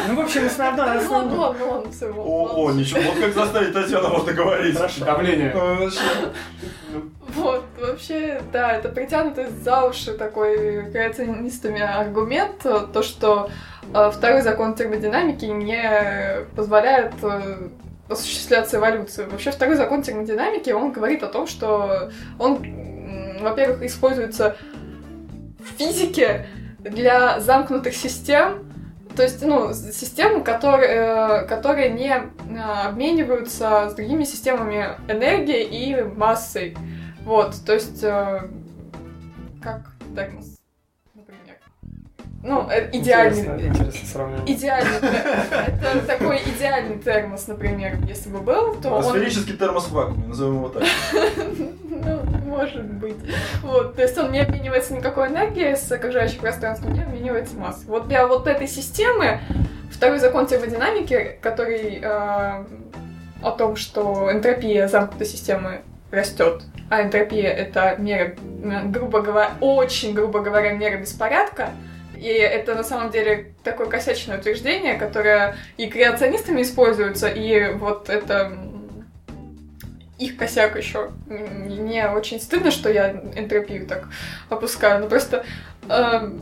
Ну, 0.08 0.16
в 0.16 0.20
общем, 0.20 0.42
ладно, 0.58 1.00
все. 1.90 2.12
О, 2.12 2.66
о, 2.66 2.72
ничего, 2.72 3.00
вот 3.00 3.18
как 3.18 3.32
заставить 3.32 3.72
Татьяну 3.72 4.08
можно 4.08 4.32
говорить. 4.32 4.76
Хорошо. 4.76 5.04
Давление. 5.04 5.52
Ну, 5.54 5.84
вообще. 5.84 6.00
Вот, 7.34 7.64
вообще, 7.80 8.42
да, 8.52 8.72
это 8.72 8.90
притянутый 8.90 9.46
за 9.48 9.84
уши 9.84 10.12
такой 10.12 10.90
креационистами 10.90 11.80
аргумент, 11.80 12.66
э, 12.66 12.80
то, 12.92 13.02
что 13.02 13.48
э, 13.94 14.10
второй 14.12 14.42
закон 14.42 14.74
термодинамики 14.74 15.46
не 15.46 16.44
позволяет 16.54 17.14
э, 17.22 17.68
осуществляться 18.10 18.76
эволюцию. 18.76 19.30
Вообще, 19.30 19.50
второй 19.50 19.76
закон 19.76 20.02
термодинамики, 20.02 20.70
он 20.70 20.92
говорит 20.92 21.22
о 21.22 21.28
том, 21.28 21.46
что 21.46 22.10
он, 22.38 23.38
во-первых, 23.40 23.82
используется 23.82 24.56
в 25.58 25.78
физике 25.78 26.46
для 26.84 27.40
замкнутых 27.40 27.94
систем, 27.94 28.64
то 29.16 29.22
есть, 29.22 29.42
ну, 29.44 29.72
с- 29.72 29.92
систем, 29.92 30.42
которые, 30.42 31.42
э, 31.42 31.46
которые 31.46 31.90
не 31.90 32.08
э, 32.10 32.26
обмениваются 32.86 33.88
с 33.90 33.94
другими 33.94 34.24
системами 34.24 34.90
энергии 35.08 35.62
и 35.62 36.02
массой. 36.02 36.76
Вот, 37.24 37.54
то 37.64 37.74
есть, 37.74 38.02
э, 38.02 38.48
как 39.62 39.92
термос, 40.14 40.46
например. 40.46 40.51
Ну, 42.42 42.68
э, 42.68 42.90
идеальный, 42.92 43.68
Интересно, 43.68 44.06
сравнение. 44.06 44.44
идеальный, 44.56 44.96
это 44.98 46.06
такой 46.06 46.38
идеальный 46.38 46.98
термос, 46.98 47.46
например, 47.46 47.98
если 48.08 48.30
бы 48.30 48.40
был, 48.40 48.74
то 48.74 48.90
он 48.90 49.04
Сферический 49.04 49.56
термос 49.56 49.84
в 49.84 49.92
вакууме, 49.92 50.26
назовем 50.26 50.56
его 50.56 50.68
так. 50.68 50.82
Ну, 52.04 52.20
может 52.46 52.84
быть. 52.84 53.16
Вот, 53.62 53.94
то 53.94 54.02
есть 54.02 54.18
он 54.18 54.32
не 54.32 54.40
обменивается 54.40 54.92
никакой 54.92 55.28
энергией 55.28 55.76
с 55.76 55.90
окружающим 55.92 56.40
пространством, 56.40 56.94
не 56.94 57.02
обменивается 57.02 57.56
массой. 57.56 57.84
Вот 57.86 58.08
для 58.08 58.26
вот 58.26 58.48
этой 58.48 58.66
системы 58.66 59.38
второй 59.92 60.18
закон 60.18 60.46
термодинамики, 60.46 61.38
который 61.40 62.00
э, 62.02 62.64
о 63.42 63.50
том, 63.56 63.76
что 63.76 64.32
энтропия 64.32 64.88
замкнутой 64.88 65.28
системы 65.28 65.82
растет, 66.10 66.64
а 66.90 67.02
энтропия 67.02 67.50
это 67.50 67.94
мера, 67.98 68.34
грубо 68.86 69.20
говоря, 69.20 69.52
очень 69.60 70.12
грубо 70.12 70.40
говоря, 70.40 70.72
мера 70.72 70.98
беспорядка, 70.98 71.70
и 72.22 72.28
это 72.28 72.74
на 72.74 72.84
самом 72.84 73.10
деле 73.10 73.52
такое 73.64 73.86
косячное 73.88 74.38
утверждение, 74.38 74.94
которое 74.94 75.56
и 75.76 75.86
креационистами 75.88 76.62
используется, 76.62 77.28
и 77.28 77.72
вот 77.74 78.08
это 78.08 78.52
их 80.18 80.36
косяк 80.36 80.76
еще. 80.76 81.10
Мне 81.26 82.08
очень 82.08 82.40
стыдно, 82.40 82.70
что 82.70 82.88
я 82.90 83.10
энтропию 83.34 83.86
так 83.86 84.04
опускаю, 84.48 85.00
но 85.00 85.08
просто 85.08 85.44
эм, 85.88 86.40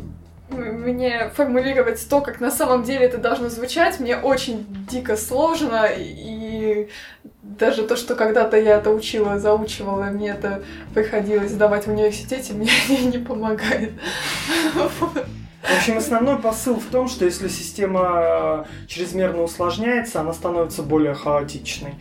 м- 0.51 0.83
мне 0.83 1.31
формулировать 1.35 2.07
то, 2.09 2.21
как 2.21 2.41
на 2.41 2.51
самом 2.51 2.83
деле 2.83 3.07
это 3.07 3.17
должно 3.17 3.49
звучать, 3.49 3.99
мне 3.99 4.17
очень 4.17 4.67
дико 4.91 5.17
сложно, 5.17 5.87
и 5.97 6.91
даже 7.43 7.85
то, 7.85 7.97
что 7.97 8.17
когда-то 8.17 8.59
я 8.59 8.77
это 8.77 8.91
учила, 8.91 9.39
заучивала, 9.39 10.05
мне 10.05 10.31
это 10.31 10.63
приходилось 10.93 11.53
сдавать 11.53 11.87
в 11.87 11.91
университете, 11.91 12.53
мне 12.53 12.71
не 12.89 13.19
помогает. 13.19 13.93
В 15.63 15.77
общем, 15.77 15.99
основной 15.99 16.39
посыл 16.39 16.77
в 16.77 16.87
том, 16.87 17.07
что 17.07 17.27
если 17.27 17.49
система 17.49 18.65
э, 18.67 18.87
чрезмерно 18.87 19.43
усложняется, 19.43 20.21
она 20.21 20.33
становится 20.33 20.83
более 20.83 21.15
хаотичной. 21.15 21.95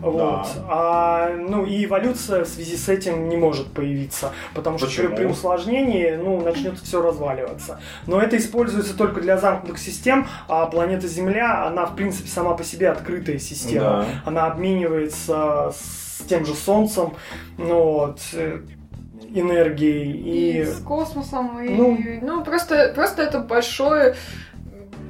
Вот. 0.00 0.48
А, 0.68 1.30
ну 1.36 1.66
и 1.66 1.84
эволюция 1.84 2.44
в 2.44 2.48
связи 2.48 2.76
с 2.76 2.88
этим 2.88 3.28
не 3.28 3.36
может 3.36 3.66
появиться, 3.72 4.32
потому 4.54 4.78
что 4.78 4.86
при, 4.86 4.94
Почему? 4.94 5.16
при 5.16 5.24
усложнении 5.26 6.16
ну, 6.16 6.40
начнет 6.40 6.78
все 6.78 7.02
разваливаться. 7.02 7.80
Но 8.06 8.18
это 8.18 8.38
используется 8.38 8.96
только 8.96 9.20
для 9.20 9.36
замкнутых 9.36 9.78
систем, 9.78 10.26
а 10.48 10.66
планета 10.66 11.06
Земля, 11.06 11.66
она 11.66 11.84
в 11.84 11.94
принципе 11.94 12.28
сама 12.28 12.54
по 12.54 12.64
себе 12.64 12.88
открытая 12.88 13.38
система. 13.38 13.84
Да. 13.84 14.06
Она 14.24 14.46
обменивается 14.46 15.74
с 15.76 16.24
тем 16.24 16.46
же 16.46 16.54
Солнцем, 16.54 17.12
ну, 17.58 17.92
вот, 17.92 18.20
э, 18.32 18.60
энергией 19.34 20.12
И 20.12 20.60
и 20.60 20.64
с 20.64 20.78
космосом, 20.80 21.60
и... 21.62 21.70
Ну. 21.70 21.98
Ну, 22.20 22.44
просто, 22.44 22.92
просто 22.94 23.22
это 23.22 23.40
большой 23.40 24.14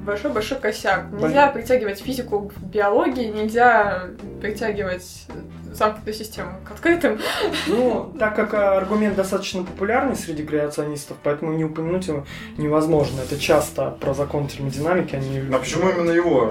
большой-большой 0.04 0.58
косяк. 0.58 1.12
Нельзя 1.12 1.48
притягивать 1.48 2.00
физику 2.00 2.48
к 2.48 2.58
биологии, 2.58 3.26
нельзя 3.26 4.08
притягивать 4.40 5.26
замкнутую 5.72 6.14
систему 6.14 6.50
к 6.66 6.72
открытым. 6.72 7.18
Ну, 7.66 8.12
так 8.18 8.36
как 8.36 8.52
э, 8.52 8.56
аргумент 8.56 9.16
достаточно 9.16 9.62
популярный 9.62 10.16
среди 10.16 10.44
креационистов, 10.44 11.16
поэтому 11.22 11.52
не 11.52 11.64
упомянуть 11.64 12.08
его 12.08 12.26
невозможно. 12.58 13.20
Это 13.20 13.40
часто 13.40 13.96
про 14.00 14.12
закон 14.12 14.48
термодинамики, 14.48 15.14
они... 15.14 15.40
А 15.52 15.58
почему 15.58 15.88
именно 15.88 16.10
его? 16.10 16.50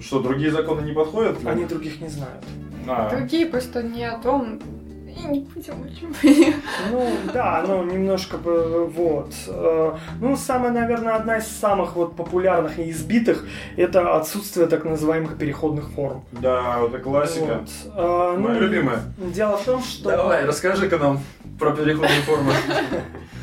Что, 0.00 0.20
другие 0.20 0.50
законы 0.50 0.82
не 0.82 0.92
подходят? 0.92 1.38
Они 1.46 1.64
других 1.64 2.00
не 2.00 2.08
знают. 2.08 2.44
А, 2.86 3.10
Другие 3.10 3.46
просто 3.46 3.82
не 3.82 4.04
о 4.04 4.18
том, 4.18 4.60
и 5.18 5.26
не 5.26 5.40
будем 5.40 5.82
очень 5.82 6.14
Ну, 6.90 7.10
да, 7.32 7.64
ну, 7.66 7.82
немножко 7.84 8.36
бы, 8.38 8.86
вот. 8.86 9.32
Э, 9.48 9.96
Ну, 10.20 10.36
самая, 10.36 10.72
наверное, 10.72 11.16
одна 11.16 11.38
из 11.38 11.46
самых 11.46 11.96
вот 11.96 12.16
популярных 12.16 12.78
и 12.78 12.90
избитых 12.90 13.46
это 13.76 14.16
отсутствие 14.16 14.66
так 14.66 14.84
называемых 14.84 15.36
переходных 15.38 15.90
форм. 15.90 16.24
Да, 16.32 16.78
это 16.84 16.98
классика. 16.98 17.60
Вот. 17.60 17.68
Э, 17.94 18.34
ну, 18.38 18.48
Моя 18.48 18.58
любимая. 18.60 19.00
Дело 19.18 19.56
в 19.56 19.64
том, 19.64 19.82
что... 19.82 20.10
Давай, 20.10 20.44
расскажи-ка 20.44 20.98
нам 20.98 21.20
про 21.58 21.72
переходные 21.72 22.22
формы. 22.22 22.52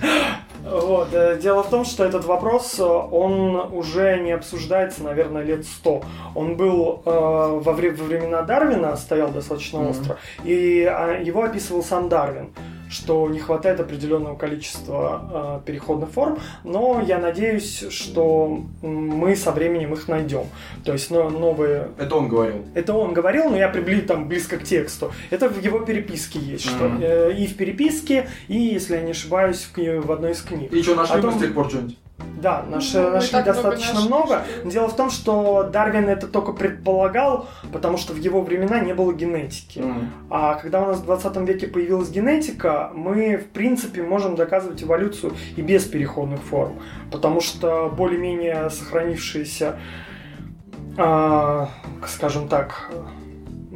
Вот, 0.65 1.09
э, 1.13 1.37
дело 1.39 1.61
в 1.63 1.69
том, 1.69 1.85
что 1.85 2.03
этот 2.03 2.25
вопрос, 2.25 2.79
э, 2.79 2.83
он 2.83 3.55
уже 3.71 4.17
не 4.19 4.31
обсуждается, 4.31 5.03
наверное, 5.03 5.43
лет 5.43 5.65
сто. 5.65 6.01
Он 6.33 6.55
был 6.57 7.03
э, 7.05 7.09
во, 7.09 7.71
вре- 7.73 7.91
во 7.91 8.03
времена 8.05 8.41
Дарвина, 8.41 8.95
стоял 8.95 9.29
достаточно 9.29 9.79
Мгм. 9.79 9.89
остро, 9.91 10.17
и 10.43 10.83
а, 10.83 11.19
его 11.21 11.43
описывал 11.43 11.83
сам 11.83 12.09
Дарвин, 12.09 12.49
что 12.95 13.27
не 13.29 13.39
хватает 13.39 13.79
определенного 13.79 14.35
количества 14.35 15.59
э, 15.63 15.65
переходных 15.67 16.09
форм, 16.11 16.39
но 16.63 17.03
я 17.05 17.19
надеюсь, 17.19 17.85
что 17.89 18.61
мы 18.81 19.35
со 19.35 19.51
временем 19.51 19.93
их 19.93 20.07
найдем. 20.07 20.45
То 20.83 20.93
есть 20.93 21.11
но- 21.11 21.29
новые 21.29 21.89
Это 21.97 22.15
он 22.15 22.27
говорил. 22.29 22.65
это 22.73 22.93
он 22.93 23.13
говорил, 23.13 23.49
но 23.49 23.57
я 23.57 23.67
приблизил 23.69 24.05
там 24.07 24.27
близко 24.27 24.57
к 24.57 24.63
тексту. 24.63 25.11
Это 25.29 25.49
в 25.49 25.61
его 25.63 25.79
переписке 25.79 26.39
есть, 26.39 26.65
что 26.65 26.85
Мгм. 26.85 26.99
э, 27.01 27.33
и 27.37 27.47
в 27.47 27.57
переписке, 27.57 28.27
и, 28.47 28.57
если 28.57 28.95
я 28.95 29.01
не 29.01 29.11
ошибаюсь, 29.11 29.67
в, 29.75 30.01
в 30.01 30.11
одной 30.11 30.31
из 30.31 30.41
книг. 30.41 30.71
И 30.71 30.81
что, 30.81 30.95
нашли 30.95 31.19
О 31.19 31.21
том- 31.21 31.37
с 31.37 31.41
тех 31.41 31.53
пор 31.53 31.69
что-нибудь? 31.69 31.97
Да, 32.41 32.63
наши, 32.69 32.99
Ну, 33.01 33.09
нашли 33.11 33.33
много 33.37 33.53
достаточно 33.53 33.93
нашли, 33.93 34.07
много. 34.07 34.41
что- 34.61 34.69
Дело 34.69 34.87
в 34.87 34.95
том, 34.95 35.09
что 35.09 35.63
Дарвин 35.63 36.07
это 36.09 36.27
только 36.27 36.53
предполагал, 36.53 37.47
потому 37.73 37.97
что 37.97 38.13
в 38.13 38.17
его 38.17 38.41
времена 38.41 38.79
не 38.79 38.93
было 38.93 39.13
генетики. 39.13 39.79
М. 39.79 40.11
А 40.29 40.55
когда 40.55 40.81
у 40.81 40.85
нас 40.87 40.99
в 40.99 41.05
20 41.05 41.45
веке 41.45 41.67
появилась 41.67 42.09
генетика, 42.09 42.91
мы, 42.93 43.37
в 43.37 43.47
принципе, 43.47 44.03
можем 44.03 44.35
доказывать 44.35 44.83
эволюцию 44.83 45.33
и 45.55 45.61
без 45.61 45.85
переходных 45.85 46.41
форм. 46.41 46.79
Потому 47.11 47.41
что 47.41 47.91
более-менее 47.95 48.69
сохранившиеся, 48.69 49.77
а, 50.97 51.69
скажем 52.07 52.47
так, 52.47 52.91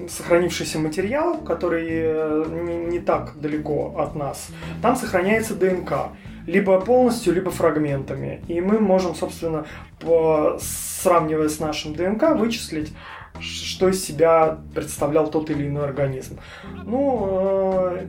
сохранившийся 0.09 0.79
материал, 0.79 1.37
который 1.37 1.87
э, 1.89 2.45
не, 2.63 2.75
не 2.77 2.99
так 2.99 3.39
далеко 3.39 3.95
от 3.97 4.15
нас, 4.15 4.47
там 4.81 4.95
сохраняется 4.95 5.55
ДНК. 5.55 6.09
Либо 6.49 6.79
полностью, 6.81 7.33
либо 7.33 7.51
фрагментами. 7.51 8.41
И 8.47 8.61
мы 8.61 8.79
можем, 8.79 9.15
собственно, 9.15 9.65
по- 9.99 10.57
сравнивая 10.61 11.49
с 11.49 11.59
нашим 11.59 11.93
ДНК, 11.93 12.35
вычислить, 12.35 12.91
что 13.39 13.89
из 13.89 14.03
себя 14.03 14.57
представлял 14.73 15.29
тот 15.29 15.49
или 15.49 15.67
иной 15.67 15.85
организм. 15.85 16.39
Ну, 16.85 17.27
э, 17.91 18.05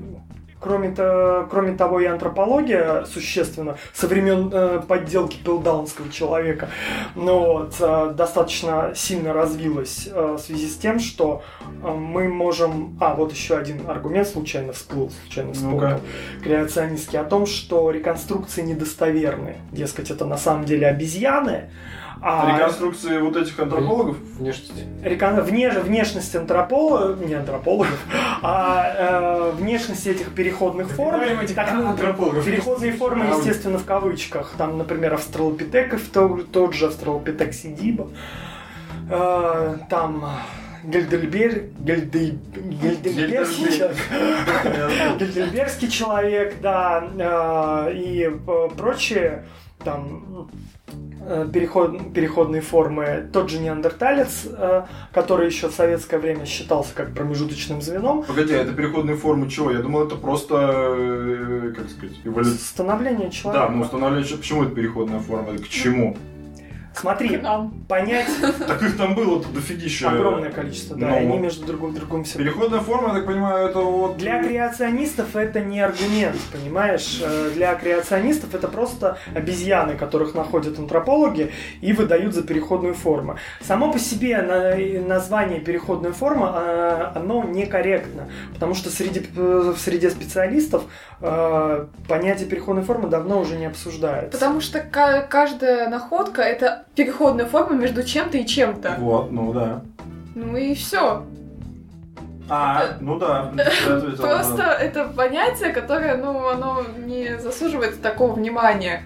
кроме, 0.61 0.91
то, 0.91 1.47
кроме 1.51 1.77
того, 1.77 2.01
и 2.01 2.05
антропология 2.05 3.05
существенно 3.05 3.77
со 3.93 4.07
времен 4.07 4.51
э, 4.53 4.83
подделки 4.87 5.39
пилдаунского 5.43 6.11
человека 6.11 6.69
ну, 7.15 7.41
вот, 7.41 7.77
э, 7.81 8.13
достаточно 8.17 8.93
сильно 8.95 9.33
развилась 9.33 10.09
э, 10.13 10.37
в 10.39 10.39
связи 10.39 10.69
с 10.69 10.77
тем, 10.77 10.99
что 10.99 11.43
э, 11.83 11.91
мы 11.91 12.29
можем... 12.29 12.97
А, 13.01 13.15
вот 13.15 13.33
еще 13.33 13.57
один 13.57 13.89
аргумент 13.89 14.29
случайно 14.29 14.73
всплыл, 14.73 15.11
случайно 15.23 15.53
вспомнил. 15.55 15.81
Ну-ка. 15.81 16.01
Креационистский, 16.43 17.19
о 17.19 17.25
том, 17.25 17.47
что 17.47 17.91
реконструкции 17.91 18.63
недостоверны. 18.63 19.57
Дескать, 19.73 20.11
это 20.11 20.25
на 20.27 20.37
самом 20.37 20.65
деле 20.65 20.87
обезьяны, 20.87 21.71
а 22.23 22.55
Реконструкции 22.57 23.19
вот 23.19 23.37
этих 23.37 23.59
антропологов? 23.59 24.17
Внешность. 24.39 24.73
рекон- 25.03 25.41
вне- 25.41 25.81
внешность 25.81 26.35
антропологов, 26.37 27.21
не 27.27 27.35
антропологов, 27.35 27.99
а 28.43 28.85
э, 28.97 29.51
внешность 29.53 30.07
этих 30.07 30.35
переходных 30.35 30.89
форм, 30.91 31.21
этих 31.21 31.55
так, 31.55 31.73
ну, 31.75 31.89
антропологов. 31.89 32.45
переходные 32.45 32.93
формы, 32.93 33.25
естественно, 33.27 33.79
в 33.79 33.85
кавычках. 33.85 34.55
Там, 34.59 34.77
например, 34.79 35.15
австралопитеков, 35.15 36.03
то- 36.09 36.45
тот 36.53 36.75
же 36.75 36.87
австралопитек 36.87 37.55
сидиба, 37.55 38.09
Э, 39.13 39.77
там 39.89 40.25
Гельдельбер, 40.85 41.65
Гельдей- 41.81 42.39
Гельдельберский 42.55 43.65
Гельдельбер. 43.65 43.97
человек, 44.63 45.17
Гельдельберский 45.19 45.89
человек, 45.91 46.55
да, 46.63 47.05
э, 47.89 47.93
и 47.95 48.23
э, 48.31 48.69
прочие 48.77 49.45
там 49.85 50.49
переход, 51.53 52.13
переходные 52.13 52.61
формы. 52.63 53.29
Тот 53.33 53.51
же 53.51 53.59
неандерталец, 53.61 54.47
э, 54.47 54.83
который 55.13 55.47
еще 55.47 55.69
в 55.69 55.73
советское 55.75 56.19
время 56.19 56.45
считался 56.47 56.95
как 56.95 57.15
промежуточным 57.15 57.81
звеном. 57.83 58.23
Погоди, 58.25 58.55
а 58.55 58.63
это 58.63 58.73
переходные 58.73 59.17
формы 59.17 59.49
чего? 59.49 59.71
Я 59.71 59.79
думал, 59.79 60.07
это 60.07 60.17
просто, 60.17 60.55
э, 60.97 61.73
как 61.77 61.89
сказать, 61.91 62.17
эволюция. 62.25 62.59
Становление 62.59 63.31
человека. 63.31 63.67
Да, 63.69 63.73
ну 63.75 63.85
что- 63.85 64.37
почему 64.37 64.65
это 64.65 64.75
переходная 64.75 65.21
форма? 65.21 65.57
К 65.59 65.69
чему? 65.69 66.17
Смотри, 66.95 67.37
нам. 67.39 67.71
понять 67.89 68.27
Так 68.67 68.83
их 68.83 68.97
там 68.97 69.15
было 69.15 69.43
дофигища. 69.43 70.11
огромное 70.11 70.51
количество, 70.51 70.97
да, 70.97 71.09
Ну. 71.09 71.17
они 71.17 71.39
между 71.39 71.65
другом 71.67 71.95
другом 71.95 72.25
все. 72.25 72.39
Переходная 72.39 72.81
форма, 72.81 73.09
я 73.09 73.15
так 73.15 73.27
понимаю, 73.27 73.69
это 73.69 73.79
вот... 73.79 74.17
Для 74.19 74.43
креационистов 74.43 75.37
это 75.37 75.61
не 75.61 75.81
аргумент, 75.81 76.37
понимаешь? 76.53 77.21
Э, 77.25 77.51
Для 77.55 77.75
креационистов 77.75 78.55
это 78.55 78.69
просто 78.69 79.19
обезьяны, 79.35 79.97
которых 79.97 80.35
находят 80.35 80.79
антропологи 80.79 81.53
и 81.81 81.93
выдают 81.93 82.35
за 82.35 82.43
переходную 82.43 82.95
форму. 82.95 83.37
Само 83.61 83.93
по 83.93 83.99
себе 83.99 84.43
на- 84.43 85.07
название 85.07 85.61
переходная 85.61 86.13
форма, 86.13 87.13
оно 87.15 87.45
некорректно, 87.45 88.29
потому 88.53 88.75
что 88.75 88.91
среди, 88.91 89.21
э, 89.37 89.73
в 89.77 89.79
среде 89.79 90.11
специалистов 90.11 90.85
э, 91.23 91.87
понятие 92.09 92.49
переходной 92.49 92.83
формы 92.85 93.09
давно 93.09 93.41
уже 93.41 93.57
не 93.57 93.67
обсуждается. 93.67 94.31
Потому 94.39 94.61
что 94.61 94.81
ка- 94.81 95.27
каждая 95.29 95.89
находка 95.89 96.43
это 96.43 96.85
переходная 96.95 97.47
форма 97.47 97.77
между 97.77 98.03
чем-то 98.03 98.39
и 98.39 98.47
чем-то. 98.47 98.97
Вот, 98.99 99.31
ну 99.31 99.53
да. 99.53 99.83
Ну 100.35 100.57
и 100.57 100.75
все. 100.75 101.25
А, 102.49 102.97
ну 103.01 103.19
да. 103.19 103.53
ты 103.57 104.17
Просто 104.17 104.63
это 104.63 105.05
понятие, 105.05 105.71
которое, 105.71 106.17
ну, 106.17 106.49
оно 106.49 106.83
не 106.99 107.39
заслуживает 107.39 108.03
такого 108.03 108.33
внимания. 108.33 109.05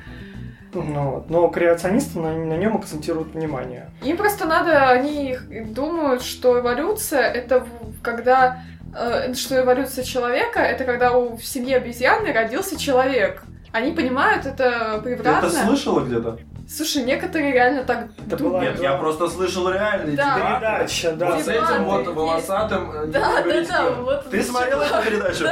Ну 0.73 1.11
вот. 1.11 1.31
Но 1.31 1.49
креационисты 1.49 2.19
на, 2.19 2.33
на 2.33 2.55
нем 2.55 2.77
акцентируют 2.77 3.35
внимание. 3.35 3.91
Им 4.03 4.17
просто 4.17 4.47
надо, 4.47 4.89
они 4.89 5.37
думают, 5.67 6.23
что 6.23 6.59
эволюция 6.59 7.23
это 7.23 7.67
когда, 8.03 8.63
э, 8.97 9.35
что 9.35 9.61
эволюция 9.61 10.05
человека 10.05 10.61
это 10.61 10.85
когда 10.85 11.13
у, 11.13 11.37
в 11.37 11.45
семье 11.45 11.77
обезьяны 11.77 12.33
родился 12.33 12.79
человек. 12.79 13.45
Они 13.73 13.93
понимают 13.93 14.47
это 14.47 15.01
Ты 15.05 15.17
превратно. 15.17 15.47
это 15.47 15.67
слышала 15.67 16.01
где-то? 16.01 16.39
Слушай, 16.69 17.03
некоторые 17.05 17.53
реально 17.53 17.85
так 17.85 18.09
Это 18.27 18.37
думают. 18.37 18.73
Нет, 18.75 18.83
я 18.83 18.97
просто 18.97 19.29
слышал 19.29 19.71
реальный 19.71 20.17
Да. 20.17 20.37
дебат. 20.37 20.61
Передача, 20.61 21.13
да. 21.13 21.27
Вот 21.31 21.45
с 21.45 21.49
этим 21.49 21.85
вот 21.85 22.07
волосатым 22.07 22.91
э, 22.93 23.07
Да, 23.07 23.43
да, 23.43 23.65
да, 23.69 23.91
вот 23.91 24.31
Ты 24.31 24.39
это 24.39 24.47
чего? 24.49 24.61
эту 24.61 25.05
передачу? 25.05 25.45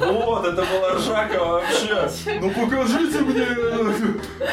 Вот, 0.00 0.46
это 0.46 0.62
была 0.62 0.94
ржака 0.94 1.44
вообще. 1.44 2.08
Ну 2.40 2.50
покажите 2.50 3.18
мне, 3.20 3.46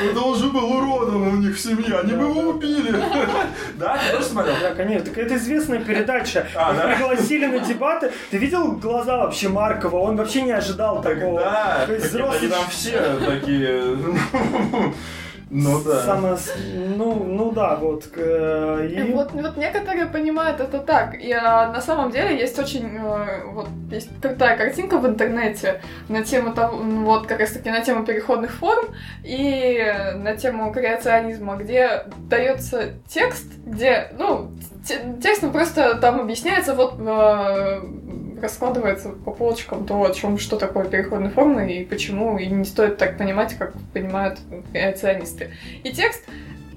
он 0.07 0.13
должен 0.15 0.49
был 0.51 0.71
уродом 0.71 1.27
у 1.27 1.35
них 1.37 1.55
в 1.55 1.59
семье, 1.59 1.99
они 1.99 2.13
бы 2.13 2.23
его 2.25 2.41
убили. 2.49 2.91
Да, 3.75 3.97
ты 3.97 4.15
тоже 4.17 4.25
смотрел? 4.25 4.55
Да, 4.61 4.73
конечно. 4.73 5.05
Так 5.05 5.17
это 5.19 5.35
известная 5.35 5.79
передача. 5.79 6.47
А, 6.55 6.71
Их 6.71 6.77
да? 6.77 6.87
пригласили 6.95 7.45
на 7.45 7.59
дебаты. 7.59 8.11
Ты 8.31 8.37
видел 8.37 8.71
глаза 8.73 9.17
вообще 9.17 9.49
Маркова? 9.49 9.97
Он 9.97 10.15
вообще 10.17 10.41
не 10.41 10.51
ожидал 10.51 11.01
такого. 11.01 11.39
Да, 11.39 11.83
То 11.85 11.93
есть 11.93 12.11
так 12.11 12.21
это 12.21 12.31
они 12.31 12.47
там 12.47 12.63
все 12.69 12.99
такие. 13.25 13.97
Ну 15.51 15.81
да. 15.83 16.03
Само- 16.05 16.37
ну, 16.95 17.23
ну 17.23 17.51
да, 17.51 17.75
вот. 17.75 18.07
э, 18.15 18.87
И... 18.91 19.11
Вот, 19.13 19.31
вот 19.33 19.57
некоторые 19.57 20.05
понимают 20.05 20.59
это 20.59 20.79
так. 20.79 21.15
И 21.19 21.31
а, 21.31 21.71
на 21.71 21.81
самом 21.81 22.11
деле 22.11 22.37
есть 22.37 22.59
очень 22.59 22.97
э, 22.97 23.43
вот 23.51 23.67
есть 23.91 24.09
крутая 24.21 24.57
картинка 24.57 24.99
в 24.99 25.07
интернете 25.07 25.81
на 26.07 26.23
тему 26.23 26.53
того, 26.53 26.77
ну, 26.77 27.03
вот 27.05 27.25
как 27.25 27.39
раз 27.39 27.51
таки 27.51 27.71
на 27.71 27.81
тему 27.81 28.05
переходных 28.05 28.51
форм 28.51 28.93
и 29.23 29.83
на 30.15 30.35
тему 30.37 30.71
креационизма, 30.71 31.55
где 31.55 32.03
дается 32.29 32.93
текст, 33.07 33.47
где, 33.65 34.11
ну, 34.19 34.51
те- 34.87 35.01
текстом 35.21 35.51
просто 35.51 35.95
там 35.95 36.19
объясняется, 36.21 36.75
вот 36.75 36.93
э, 36.99 37.81
раскладывается 38.41 39.09
по 39.09 39.31
полочкам 39.31 39.85
то, 39.85 40.03
о 40.03 40.13
чем 40.13 40.37
что 40.37 40.57
такое 40.57 40.85
переходные 40.85 41.31
формы 41.31 41.71
и 41.71 41.85
почему, 41.85 42.37
и 42.37 42.47
не 42.47 42.65
стоит 42.65 42.97
так 42.97 43.17
понимать, 43.17 43.55
как 43.55 43.73
понимают 43.93 44.39
креационисты. 44.71 45.51
И 45.83 45.91
текст 45.91 46.23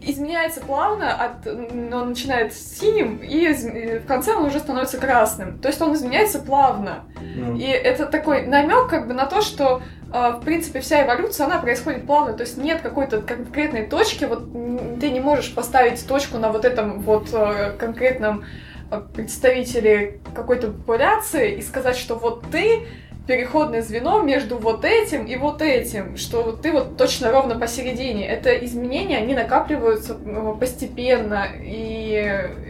изменяется 0.05 0.61
плавно, 0.61 1.15
от, 1.15 1.47
он 1.47 2.09
начинает 2.09 2.53
с 2.53 2.79
синим, 2.79 3.19
и 3.19 3.47
и 3.47 3.99
в 3.99 4.07
конце 4.07 4.35
он 4.35 4.47
уже 4.47 4.59
становится 4.59 4.99
красным. 4.99 5.59
То 5.59 5.69
есть 5.69 5.81
он 5.81 5.95
изменяется 5.95 6.41
плавно. 6.41 7.05
Ну. 7.37 7.57
И 7.57 7.63
это 7.63 8.07
такой 8.07 8.47
намек 8.47 8.89
как 8.89 9.07
бы 9.07 9.15
на 9.15 9.27
то, 9.27 9.41
что 9.41 9.83
а, 10.15 10.33
в 10.33 10.45
принципе, 10.45 10.81
вся 10.81 11.05
эволюция, 11.05 11.47
она 11.47 11.59
происходит 11.59 12.07
плавно, 12.07 12.35
то 12.35 12.43
есть 12.43 12.59
нет 12.59 12.83
какой-то 12.83 13.23
конкретной 13.23 13.87
точки, 13.87 14.27
вот 14.27 14.53
ты 15.01 15.11
не 15.11 15.21
можешь 15.21 15.55
поставить 15.55 16.07
точку 16.07 16.37
на 16.37 16.53
вот 16.53 16.67
этом 16.67 17.01
вот 17.01 17.29
э, 17.33 17.73
конкретном 17.79 18.45
э, 18.93 19.01
представителе 19.14 20.20
какой-то 20.34 20.68
популяции 20.68 21.57
и 21.57 21.62
сказать, 21.62 21.97
что 21.97 22.14
вот 22.14 22.45
ты 22.51 22.86
переходное 23.26 23.82
звено 23.82 24.20
между 24.22 24.59
вот 24.59 24.84
этим 24.84 25.26
и 25.26 25.36
вот 25.36 25.62
этим, 25.62 26.16
что 26.16 26.53
ты 26.53 26.72
вот 26.72 26.97
точно 26.97 27.30
ровно 27.30 27.59
посередине. 27.59 28.26
Это 28.26 28.53
изменения, 28.64 29.18
они 29.18 29.34
накапливаются 29.34 30.16
э, 30.24 30.55
постепенно, 30.59 31.47
и 31.61 32.11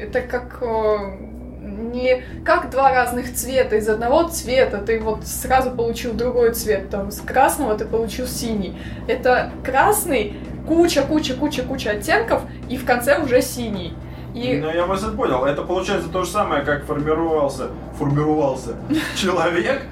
это 0.01 0.21
как 0.21 0.59
э, 0.63 1.33
не 1.93 2.23
как 2.45 2.71
два 2.71 2.93
разных 2.93 3.33
цвета, 3.35 3.77
из 3.77 3.89
одного 3.89 4.29
цвета 4.29 4.79
ты 4.79 5.01
вот 5.01 5.27
сразу 5.27 5.71
получил 5.71 6.13
другой 6.13 6.53
цвет, 6.53 6.91
там 6.91 7.11
с 7.11 7.21
красного 7.21 7.77
ты 7.77 7.85
получил 7.85 8.27
синий. 8.27 8.77
Это 9.09 9.53
красный, 9.65 10.35
куча, 10.67 11.03
куча, 11.03 11.35
куча, 11.35 11.63
куча 11.63 11.91
оттенков, 11.91 12.43
и 12.69 12.77
в 12.77 12.85
конце 12.85 13.19
уже 13.19 13.43
синий. 13.43 13.95
И 14.35 14.59
Ну, 14.63 14.71
я 14.71 14.87
мысль 14.87 15.15
понял. 15.15 15.45
Это 15.45 15.63
получается 15.63 16.09
то 16.09 16.25
же 16.25 16.31
самое, 16.31 16.63
как 16.63 16.85
формировался, 16.85 17.69
формировался 17.99 18.77
человек, 19.17 19.83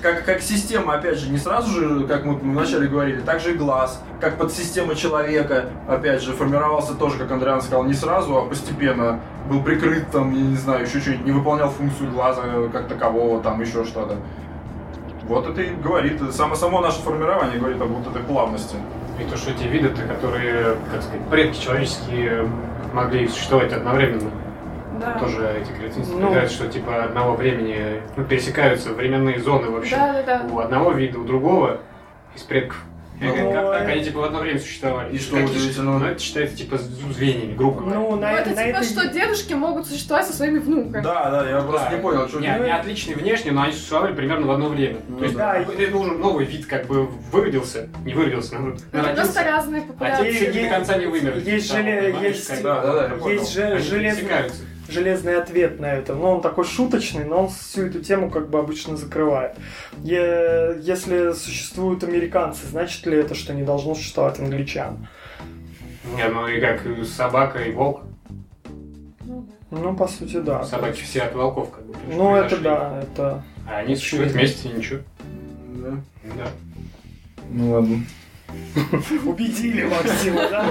как, 0.00 0.24
как 0.24 0.40
система, 0.40 0.94
опять 0.94 1.18
же, 1.18 1.30
не 1.30 1.38
сразу 1.38 1.70
же, 1.70 2.06
как 2.06 2.24
мы 2.24 2.34
вначале 2.34 2.86
говорили, 2.86 3.20
так 3.20 3.40
же 3.40 3.54
и 3.54 3.56
глаз, 3.56 4.00
как 4.20 4.38
подсистема 4.38 4.94
человека, 4.94 5.70
опять 5.88 6.22
же, 6.22 6.32
формировался 6.32 6.94
тоже, 6.94 7.18
как 7.18 7.30
Андриан 7.32 7.60
сказал, 7.60 7.84
не 7.84 7.94
сразу, 7.94 8.36
а 8.36 8.42
постепенно 8.46 9.20
был 9.50 9.62
прикрыт, 9.62 10.10
там, 10.12 10.32
я 10.32 10.42
не 10.42 10.56
знаю, 10.56 10.86
еще 10.86 11.00
что-нибудь, 11.00 11.26
не 11.26 11.32
выполнял 11.32 11.70
функцию 11.70 12.12
глаза 12.12 12.42
как 12.72 12.86
такового, 12.86 13.42
там, 13.42 13.60
еще 13.60 13.84
что-то. 13.84 14.16
Вот 15.24 15.46
это 15.46 15.60
и 15.60 15.74
говорит, 15.74 16.20
само, 16.32 16.54
само 16.54 16.80
наше 16.80 17.00
формирование 17.00 17.58
говорит 17.58 17.80
об 17.82 17.88
вот 17.88 18.06
этой 18.06 18.22
плавности. 18.22 18.76
И 19.20 19.24
то, 19.24 19.36
что 19.36 19.50
эти 19.50 19.64
виды-то, 19.64 20.02
которые, 20.02 20.76
как 20.92 21.02
сказать, 21.02 21.28
предки 21.28 21.60
человеческие 21.60 22.48
могли 22.92 23.28
существовать 23.28 23.72
одновременно. 23.72 24.30
да. 25.00 25.18
Тоже 25.18 25.60
эти 25.60 25.70
креатинисты 25.78 26.14
Ну. 26.16 26.28
говорят, 26.28 26.50
что 26.50 26.68
типа 26.68 27.04
одного 27.04 27.34
времени 27.34 28.02
ну, 28.16 28.24
пересекаются 28.24 28.92
временные 28.92 29.38
зоны 29.40 29.70
вообще. 29.70 29.96
Да, 29.96 30.12
да, 30.12 30.38
да. 30.42 30.54
У 30.54 30.58
одного 30.58 30.92
вида, 30.92 31.18
у 31.18 31.24
другого 31.24 31.80
из 32.34 32.42
предков. 32.42 32.82
Ну, 33.20 33.52
как, 33.52 33.72
как 33.72 33.88
они 33.88 34.04
типа 34.04 34.20
в 34.20 34.24
одно 34.24 34.38
время 34.40 34.60
существовали. 34.60 35.14
И 35.14 35.18
что 35.18 35.36
Какие- 35.36 35.50
удивительного? 35.56 35.98
Ну, 35.98 36.06
это 36.06 36.20
считается 36.20 36.56
типа 36.56 36.78
з- 36.78 37.12
звеньями, 37.14 37.54
грубо 37.54 37.80
говоря. 37.80 37.96
Ну, 37.98 38.10
Ну, 38.10 38.16
на, 38.16 38.32
это 38.32 38.50
на 38.50 38.64
типа, 38.64 38.76
этой- 38.78 38.84
что 38.88 39.08
дедушки 39.08 39.52
могут 39.54 39.86
существовать 39.86 40.26
со 40.26 40.32
своими 40.32 40.58
внуками. 40.58 41.02
Да, 41.02 41.30
да, 41.30 41.48
я 41.50 41.60
просто 41.62 41.88
Да. 41.90 41.96
не 41.96 42.02
понял, 42.02 42.28
что 42.28 42.40
Не, 42.40 42.46
они 42.54 42.70
отличные 42.70 43.16
внешне, 43.16 43.52
но 43.52 43.62
они 43.62 43.72
существовали 43.72 44.14
примерно 44.14 44.46
в 44.46 44.50
одно 44.50 44.68
время. 44.68 44.98
Ну 45.08 45.18
То 45.18 45.24
есть 45.24 45.36
да. 45.36 45.56
это 45.58 45.96
уже 45.96 46.12
новый 46.12 46.44
вид 46.44 46.66
как 46.66 46.86
бы 46.86 47.06
выродился, 47.32 47.88
не 48.04 48.14
выродился, 48.14 48.54
наоборот, 48.54 48.80
Это 48.92 49.08
просто 49.22 49.42
разные 49.44 49.80
А 49.80 49.84
те 49.84 49.88
популяции. 49.88 50.30
еще 50.50 50.62
до 50.62 50.68
конца 50.68 50.96
не 50.98 51.06
вымерли. 51.06 51.50
Есть 51.50 51.72
желе- 51.72 52.22
есть- 52.22 52.62
Да, 52.62 52.80
да, 52.82 53.08
да, 53.08 53.30
есть 53.30 53.52
же 53.52 53.62
они 53.64 54.10
железный, 54.88 55.36
ответ 55.36 55.78
на 55.80 55.92
это. 55.92 56.14
Но 56.14 56.34
он 56.36 56.40
такой 56.40 56.64
шуточный, 56.64 57.24
но 57.24 57.42
он 57.44 57.48
всю 57.48 57.86
эту 57.86 58.00
тему 58.00 58.30
как 58.30 58.48
бы 58.50 58.58
обычно 58.58 58.96
закрывает. 58.96 59.56
Е- 60.02 60.78
Если 60.80 61.32
существуют 61.32 62.02
американцы, 62.04 62.66
значит 62.66 63.04
ли 63.06 63.16
это, 63.18 63.34
что 63.34 63.54
не 63.54 63.62
должно 63.62 63.94
существовать 63.94 64.38
англичан? 64.38 65.08
Не, 66.16 66.28
ну 66.28 66.46
и 66.48 66.60
как 66.60 66.82
собака 67.06 67.58
и 67.58 67.72
волк. 67.72 68.02
Ну, 69.70 69.94
по 69.94 70.08
сути, 70.08 70.40
да. 70.40 70.64
Собаки 70.64 71.02
все 71.02 71.22
от 71.22 71.34
волков 71.34 71.70
как 71.70 71.84
бы. 71.84 71.94
Ну, 72.08 72.34
это 72.34 72.56
да, 72.56 73.02
это... 73.02 73.44
А 73.66 73.78
они 73.78 73.96
существуют 73.96 74.32
вместе 74.32 74.70
ничего. 74.70 75.00
Да. 75.76 75.90
Да. 76.36 76.48
Ну 77.50 77.72
ладно. 77.72 78.00
Убедили 79.26 79.84
Максима, 79.84 80.48
да? 80.50 80.64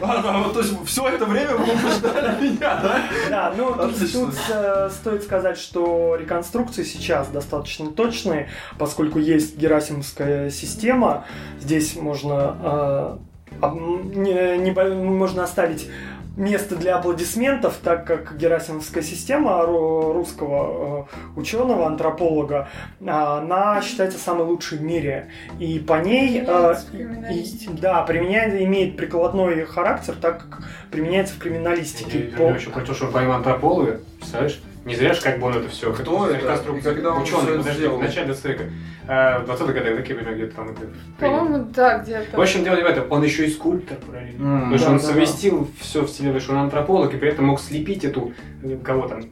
Ладно, 0.00 0.38
вот, 0.44 0.54
то 0.54 0.60
есть 0.60 0.74
все 0.86 1.08
это 1.08 1.26
время 1.26 1.56
вы 1.56 1.64
убеждали 1.64 2.42
меня, 2.42 2.58
да? 2.82 3.02
Да, 3.30 3.54
ну 3.56 3.74
тут, 3.74 4.12
тут, 4.12 4.34
э, 4.50 4.90
стоит 4.90 5.22
сказать, 5.22 5.58
что 5.58 6.16
реконструкции 6.16 6.84
сейчас 6.84 7.28
достаточно 7.28 7.90
точные, 7.90 8.48
поскольку 8.78 9.18
есть 9.18 9.58
герасимовская 9.58 10.50
система. 10.50 11.24
Здесь 11.60 11.96
можно 11.96 13.18
э, 13.62 13.66
не- 14.14 14.58
не 14.58 14.70
можно 14.94 15.44
оставить 15.44 15.88
место 16.36 16.76
для 16.76 16.96
аплодисментов, 16.96 17.76
так 17.82 18.06
как 18.06 18.36
герасимовская 18.36 19.02
система 19.02 19.62
ру- 19.64 20.12
русского 20.12 21.06
э, 21.36 21.40
ученого, 21.40 21.86
антрополога, 21.86 22.68
э, 23.00 23.08
она 23.10 23.80
считается 23.82 24.18
самой 24.18 24.46
лучшей 24.46 24.78
в 24.78 24.82
мире. 24.82 25.28
И 25.58 25.78
по 25.78 26.00
ней... 26.00 26.42
э, 26.46 26.74
Применяется 26.90 27.70
и- 27.70 27.74
да, 27.80 28.02
применяет, 28.02 28.60
имеет 28.62 28.96
прикладной 28.96 29.64
характер, 29.64 30.14
так 30.20 30.46
как 30.48 30.62
применяется 30.90 31.34
в 31.34 31.38
криминалистике. 31.38 32.30
Я, 32.30 32.36
По- 32.36 32.42
я 32.44 32.54
еще 32.56 32.70
про 32.70 32.80
то, 32.80 32.94
что 32.94 33.06
помимо 33.08 33.36
антрополога, 33.36 34.00
представляешь? 34.18 34.60
Не 34.84 34.94
зря 34.96 35.14
же 35.14 35.20
как 35.20 35.38
бы 35.38 35.46
он 35.46 35.54
это 35.54 35.68
все. 35.68 35.92
Кто 35.92 36.26
это? 36.28 36.38
И 36.76 36.80
когда 36.80 37.12
он 37.12 37.24
всё 37.24 37.38
это 37.42 37.58
подожди, 37.58 37.78
сделал? 37.78 37.98
в 37.98 38.00
начале 38.00 38.26
20 38.26 38.44
века. 38.46 38.64
А, 39.06 39.38
В 39.40 39.48
20-х 39.50 39.72
годах, 39.72 39.96
такие 39.96 40.16
время 40.16 40.34
где-то 40.34 40.56
там 40.56 40.70
это 40.70 40.80
приняли. 40.80 40.96
По-моему, 41.18 41.66
да, 41.74 41.98
где-то. 41.98 42.36
В 42.36 42.40
общем, 42.40 42.64
дело 42.64 42.76
не 42.76 42.82
в 42.82 42.86
этом, 42.86 43.04
он 43.10 43.22
еще 43.22 43.46
и 43.46 43.50
скульптор 43.50 43.96
параллельно. 43.98 44.42
М, 44.42 44.60
Потому 44.60 44.78
что 44.78 44.86
да, 44.86 44.92
он 44.92 44.98
да, 44.98 45.04
совместил 45.04 45.70
все 45.80 46.02
в 46.02 46.08
стиле, 46.08 46.40
что 46.40 46.52
он 46.52 46.58
антрополог, 46.58 47.12
и 47.14 47.16
при 47.16 47.28
этом 47.28 47.46
мог 47.46 47.60
слепить 47.60 48.04
эту, 48.04 48.32
э, 48.62 48.76
кого 48.82 49.08
там, 49.08 49.22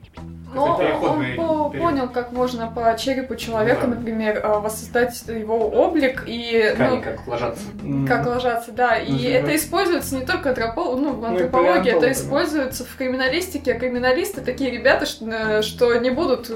Но 0.53 0.77
он 1.01 1.37
по- 1.37 1.71
понял, 1.71 2.09
как 2.09 2.33
можно 2.33 2.67
по 2.67 2.97
черепу 2.99 3.37
человека, 3.37 3.83
Да. 3.83 3.95
например, 3.95 4.41
э, 4.43 4.59
воссоздать 4.59 5.23
его 5.29 5.69
облик 5.69 6.25
и 6.27 6.73
ткани 6.75 6.97
ну, 6.97 7.03
как 7.03 7.27
ложатся. 7.27 7.63
М. 7.83 8.07
как 8.07 8.27
ложаться, 8.27 8.73
да. 8.73 8.97
И 8.99 9.13
Мгм. 9.13 9.23
это 9.45 9.57
используется 9.57 10.17
не 10.17 10.27
только 10.27 10.49
антропол... 10.51 10.97
ну, 10.97 11.13
в 11.13 11.23
и 11.23 11.27
антропологии, 11.27 11.71
это 11.91 12.01
палеонтологами. 12.01 12.13
используется 12.13 12.85
в 12.85 12.97
криминалистике. 12.97 13.75
А 13.75 13.79
криминалисты 13.79 14.41
такие 14.41 14.71
ребята, 14.71 15.07
что, 15.07 15.27
э, 15.31 15.63
что 15.63 15.95
не 15.99 16.11
будут 16.11 16.51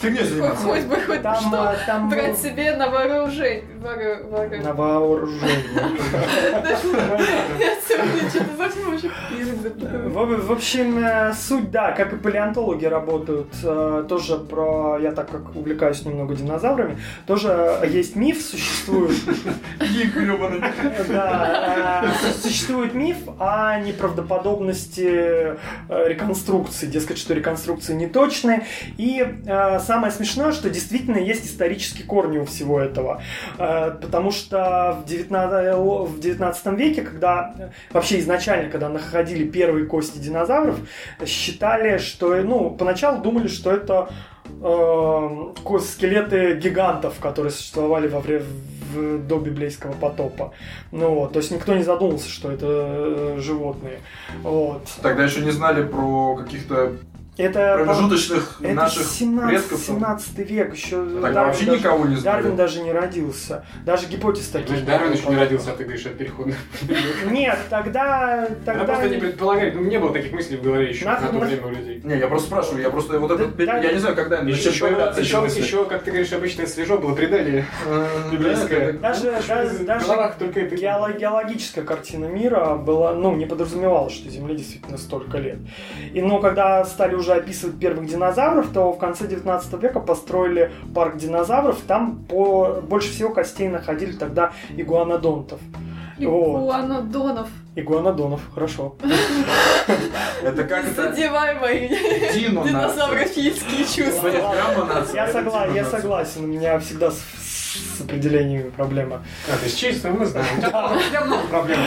э, 0.00 0.02
Фигней 0.02 0.20
хоть, 0.20 0.28
заниматься. 0.30 0.62
хоть 0.64 0.84
бы 0.84 0.96
хоть 0.96 1.22
Там, 1.22 1.34
что 1.36 1.70
а, 1.70 1.76
там 1.86 2.08
брать 2.08 2.30
был- 2.32 2.36
себе 2.36 2.76
на 2.76 2.88
вооружение. 2.88 3.64
Воору- 3.82 4.30
воору- 4.30 4.62
на 4.62 4.72
вооружение. 4.72 5.58
Я 6.62 6.76
сегодня 6.76 8.30
что-то 8.30 8.56
совсем 8.56 8.90
вообще 8.90 9.10
язык 9.38 9.56
запуталась. 9.62 10.44
В, 10.44 10.52
общем, 10.52 10.98
э, 10.98 11.32
суть, 11.34 11.70
да, 11.70 11.92
как 11.92 12.12
и 12.12 12.16
палеонтологи 12.16 12.84
работают, 12.86 13.52
э, 13.62 14.04
тоже 14.08 14.38
про, 14.38 14.98
я 15.00 15.12
так 15.12 15.30
как 15.30 15.54
увлекаюсь 15.56 16.04
немного 16.04 16.34
динозаврами, 16.34 16.98
тоже 17.26 17.78
есть 17.88 18.16
миф, 18.16 18.40
существует, 18.42 19.16
да, 21.08 22.04
э, 22.04 22.32
существует 22.40 22.94
миф 22.94 23.16
о 23.38 23.78
неправдоподобности 23.80 25.56
э, 25.88 26.08
реконструкции, 26.08 26.86
дескать, 26.86 27.18
что 27.18 27.34
реконструкции 27.34 27.94
неточные, 27.94 28.66
и 28.96 29.24
э, 29.46 29.78
самое 29.88 30.12
смешное, 30.12 30.52
что 30.52 30.68
действительно 30.68 31.16
есть 31.16 31.46
исторические 31.46 32.04
корни 32.04 32.38
у 32.38 32.44
всего 32.44 32.78
этого, 32.78 33.22
Э, 33.58 33.90
потому 34.00 34.30
что 34.30 34.98
в 35.02 35.08
19, 35.08 35.76
в 35.76 36.20
19 36.20 36.66
веке, 36.78 37.02
когда 37.02 37.54
э, 37.58 37.68
вообще 37.90 38.20
изначально, 38.20 38.70
когда 38.70 38.88
находили 38.88 39.44
первые 39.44 39.86
кости 39.86 40.18
динозавров, 40.18 40.78
считали, 41.26 41.98
что, 41.98 42.36
ну, 42.42 42.70
поначалу 42.70 43.20
думали, 43.20 43.48
что 43.48 43.72
это 43.72 44.10
э, 44.62 45.78
скелеты 45.80 46.56
гигантов, 46.56 47.18
которые 47.20 47.50
существовали 47.50 48.08
во 48.08 48.20
время 48.20 48.44
до 48.94 49.38
библейского 49.38 49.92
потопа. 49.92 50.54
Ну 50.92 51.14
вот, 51.14 51.34
то 51.34 51.40
есть 51.40 51.50
никто 51.50 51.74
не 51.74 51.82
задумался, 51.82 52.28
что 52.28 52.50
это 52.50 52.66
э, 52.66 53.36
животные. 53.38 53.98
Вот. 54.42 54.82
Тогда 55.02 55.24
еще 55.24 55.42
не 55.42 55.50
знали 55.50 55.84
про 55.84 56.36
каких-то 56.36 56.94
Это, 57.38 57.76
промежуточных 57.84 58.56
это 58.60 58.74
наших 58.74 59.06
17, 59.06 59.48
предков. 59.48 59.86
там. 59.86 59.96
17 59.96 60.38
век, 60.38 60.74
еще 60.74 61.04
Тогда 61.22 61.44
вообще 61.44 61.66
никого 61.66 62.04
не 62.06 62.16
знали. 62.16 62.42
Дарвин 62.42 62.56
даже 62.56 62.82
не 62.82 62.90
родился. 62.92 63.64
Даже 63.86 64.08
гипотез 64.08 64.48
То 64.48 64.58
таких. 64.58 64.74
есть 64.74 64.84
Дарвин 64.84 65.12
еще 65.12 65.28
не 65.28 65.36
родился, 65.36 65.70
а 65.72 65.76
ты 65.76 65.84
говоришь, 65.84 66.04
от 66.06 66.18
перехода. 66.18 66.52
Нет, 67.30 67.56
тогда... 67.70 68.32
Она 68.44 68.48
тогда... 68.64 68.84
просто 68.84 69.08
не 69.08 69.16
предполагает, 69.18 69.74
ну 69.76 69.82
не 69.82 69.98
было 69.98 70.12
таких 70.12 70.32
мыслей 70.32 70.56
в 70.56 70.62
голове 70.62 70.88
еще 70.90 71.04
на 71.04 71.16
то 71.16 71.38
время 71.38 71.64
у 71.66 71.70
людей. 71.70 72.00
Не, 72.02 72.18
я 72.18 72.26
просто 72.26 72.48
спрашиваю, 72.48 72.82
я 72.82 72.90
просто 72.90 73.18
вот 73.20 73.30
этот, 73.30 73.56
Да, 73.56 73.78
я 73.78 73.92
не 73.92 73.98
знаю, 73.98 74.16
когда 74.16 74.38
Еще, 74.38 74.70
еще, 74.70 75.40
мысли. 75.40 75.62
еще, 75.62 75.84
как 75.84 76.02
ты 76.02 76.10
говоришь, 76.10 76.32
обычное 76.32 76.66
свежо 76.66 76.98
было 76.98 77.14
предание 77.14 77.64
Э, 77.86 78.06
библейское. 78.32 78.94
да, 78.94 79.10
Даже, 79.10 79.32
даже, 79.46 79.68
В 79.78 79.84
даже 79.84 80.34
только 80.38 80.60
это. 80.60 80.74
геологическая 80.76 81.84
картина 81.84 82.24
мира 82.26 82.74
была, 82.74 83.14
ну, 83.14 83.36
не 83.36 83.46
подразумевала, 83.46 84.10
что 84.10 84.28
Земле 84.28 84.56
действительно 84.56 84.98
столько 84.98 85.38
лет. 85.38 85.58
И, 86.12 86.20
но 86.20 86.40
когда 86.40 86.84
стали 86.84 87.14
уже 87.14 87.27
описывать 87.34 87.78
первых 87.78 88.06
динозавров, 88.08 88.68
то 88.72 88.92
в 88.92 88.98
конце 88.98 89.26
19 89.26 89.72
века 89.82 90.00
построили 90.00 90.72
парк 90.94 91.16
динозавров, 91.16 91.78
там 91.86 92.24
по, 92.28 92.80
больше 92.82 93.10
всего 93.10 93.30
костей 93.30 93.68
находили 93.68 94.12
тогда 94.12 94.52
игуанодонтов. 94.76 95.60
Вот. 96.18 96.58
Игуанодонов. 96.58 97.48
Игуанодонов, 97.76 98.40
хорошо. 98.52 98.96
Это 100.42 100.64
как 100.64 100.84
это? 100.84 101.10
задевай 101.10 101.54
мои 101.60 101.88
динозаврофильские 102.34 103.84
чувства. 103.84 104.28
Я, 105.14 105.26
это 105.26 105.38
согла- 105.38 105.66
Дино 105.68 105.76
я 105.76 105.84
согласен, 105.84 106.44
у 106.44 106.46
меня 106.48 106.78
всегда 106.80 107.10
с- 107.10 107.22
с 107.48 108.00
определениями 108.00 108.70
проблема. 108.70 109.22
А, 109.52 109.56
то 109.56 109.64
есть 109.64 109.78
чисто 109.78 110.10
мы 110.10 110.26
знаем. 110.26 110.46
У 110.58 110.60
тебя- 110.60 110.86
у 110.86 110.98
тебя 111.10 111.24
много 111.24 111.46
проблем. 111.48 111.78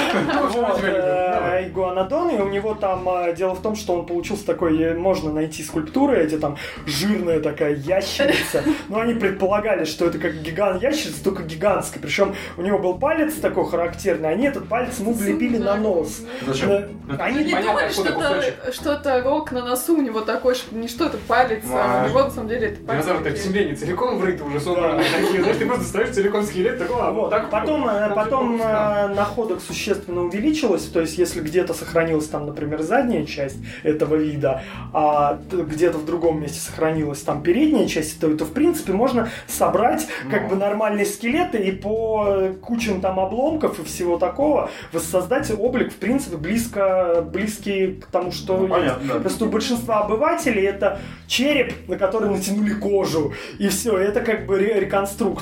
Что 0.50 0.60
Вот, 0.62 0.76
у 0.76 0.78
тебя, 0.80 0.88
ребят? 0.90 1.36
Давай. 1.36 1.64
э, 1.64 1.68
Игуанодон, 1.70 2.30
и 2.30 2.40
у 2.40 2.50
него 2.50 2.74
там 2.76 3.08
э, 3.10 3.36
дело 3.36 3.54
в 3.56 3.62
том, 3.62 3.76
что 3.76 3.94
он 4.00 4.06
получился 4.06 4.46
такой, 4.46 4.82
э, 4.82 4.94
можно 4.96 5.32
найти 5.32 5.64
скульптуры, 5.64 6.18
эти 6.24 6.38
там 6.38 6.58
жирная 6.86 7.40
такая 7.40 7.76
ящерица, 7.76 8.64
но 8.90 9.00
они 9.00 9.14
предполагали, 9.14 9.86
что 9.86 10.06
это 10.08 10.18
как 10.20 10.42
гигант 10.42 10.82
ящерица, 10.82 11.24
только 11.24 11.44
гигантская, 11.44 12.02
причем 12.02 12.36
у 12.58 12.62
него 12.62 12.78
был 12.80 12.96
палец 12.98 13.36
такой 13.36 13.70
характерный, 13.70 14.30
они 14.30 14.48
этот 14.48 14.68
палец 14.68 15.00
ему 15.00 15.14
влепили 15.14 15.58
на 15.58 15.76
нос. 15.76 16.22
Зачем? 16.46 16.72
Они 17.20 17.44
Не 17.44 17.52
Понятно, 17.52 17.62
думали, 17.62 17.90
что 17.92 18.02
откуда 18.04 18.28
кусочек. 18.28 18.54
это, 18.64 18.74
что 18.74 18.94
это 18.94 19.22
рог 19.24 19.52
на 19.52 19.66
носу 19.66 19.96
у 19.98 20.02
него 20.02 20.22
такой, 20.22 20.56
что 20.56 20.76
не 20.76 20.88
что 20.88 21.06
это 21.06 21.18
палец, 21.28 21.64
а 21.72 22.06
у 22.06 22.10
него 22.10 22.24
на 22.24 22.30
самом 22.32 22.48
деле 22.50 22.68
это 22.68 22.84
палец. 22.84 23.04
Динозавр 23.06 23.24
так 23.24 23.34
в 23.34 23.38
земле 23.44 23.66
не 23.66 23.76
целиком 23.76 24.18
врыт 24.18 24.42
уже 24.42 24.60
собраны 24.60 25.04
такие, 25.04 25.44
знаешь, 25.52 25.58
ты 25.60 25.66
просто 25.66 25.86
стоишь 25.86 26.10
целиком 26.10 26.44
скелет, 26.44 26.78
такой, 26.80 26.96
а 27.00 27.12
Вот. 27.12 27.30
так. 27.30 27.50
Потом, 27.50 27.88
э, 27.88 28.08
ну, 28.10 28.16
потом 28.16 28.58
встал. 28.58 28.94
э, 29.12 29.14
находок 29.16 29.62
существенно 29.62 30.22
увеличилось, 30.22 30.84
то 30.86 31.02
есть 31.02 31.18
если 31.18 31.42
где-то 31.42 31.74
сохранилась 31.74 32.28
там, 32.28 32.46
например, 32.46 32.82
задняя 32.82 33.26
часть 33.26 33.58
этого 33.84 34.16
вида, 34.16 34.64
а 34.94 35.40
где-то 35.52 35.98
в 35.98 36.06
другом 36.06 36.42
месте 36.42 36.60
сохранилась 36.60 37.22
там 37.22 37.42
передняя 37.44 37.88
часть, 37.88 38.20
то, 38.20 38.36
то 38.36 38.46
в 38.46 38.52
принципе 38.52 38.94
можно 38.94 39.30
собрать 39.48 40.08
как 40.30 40.44
Ну. 40.44 40.50
бы 40.50 40.56
нормальные 40.56 41.06
скелеты 41.06 41.58
и 41.60 41.72
по 41.72 42.26
э, 42.28 42.54
кучам 42.62 43.02
там 43.02 43.20
обломков 43.20 43.80
и 43.80 43.84
всего 43.84 44.18
такого 44.18 44.70
воссоздать 44.92 45.52
облик 45.58 45.92
в 45.92 45.96
принципе 45.98 46.38
близко 46.38 47.26
близкий 47.32 47.96
к 48.02 48.06
тому, 48.08 48.32
что 48.32 48.58
Ну, 48.58 48.68
понятно. 48.68 49.20
Просто 49.20 49.46
у 49.46 49.50
большинства 49.50 50.02
обывателей 50.02 50.64
это 50.66 51.00
череп, 51.28 51.74
на 51.88 51.98
который 51.98 52.30
натянули 52.30 52.74
кожу, 52.74 53.34
и 53.60 53.68
все, 53.68 53.98
это 53.98 54.22
как 54.22 54.46
бы 54.46 54.58
ре- 54.60 54.80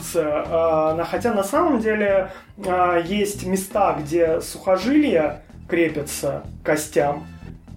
реконструкция. 0.04 0.43
А, 0.47 0.95
на- 0.95 1.06
хотя 1.06 1.34
на 1.34 1.43
самом 1.43 1.80
деле 1.80 2.32
а, 2.66 2.97
есть 3.00 3.45
места, 3.45 3.97
где 4.00 4.41
сухожилия 4.41 5.41
крепятся 5.68 6.43
к 6.64 6.66
костям, 6.66 7.26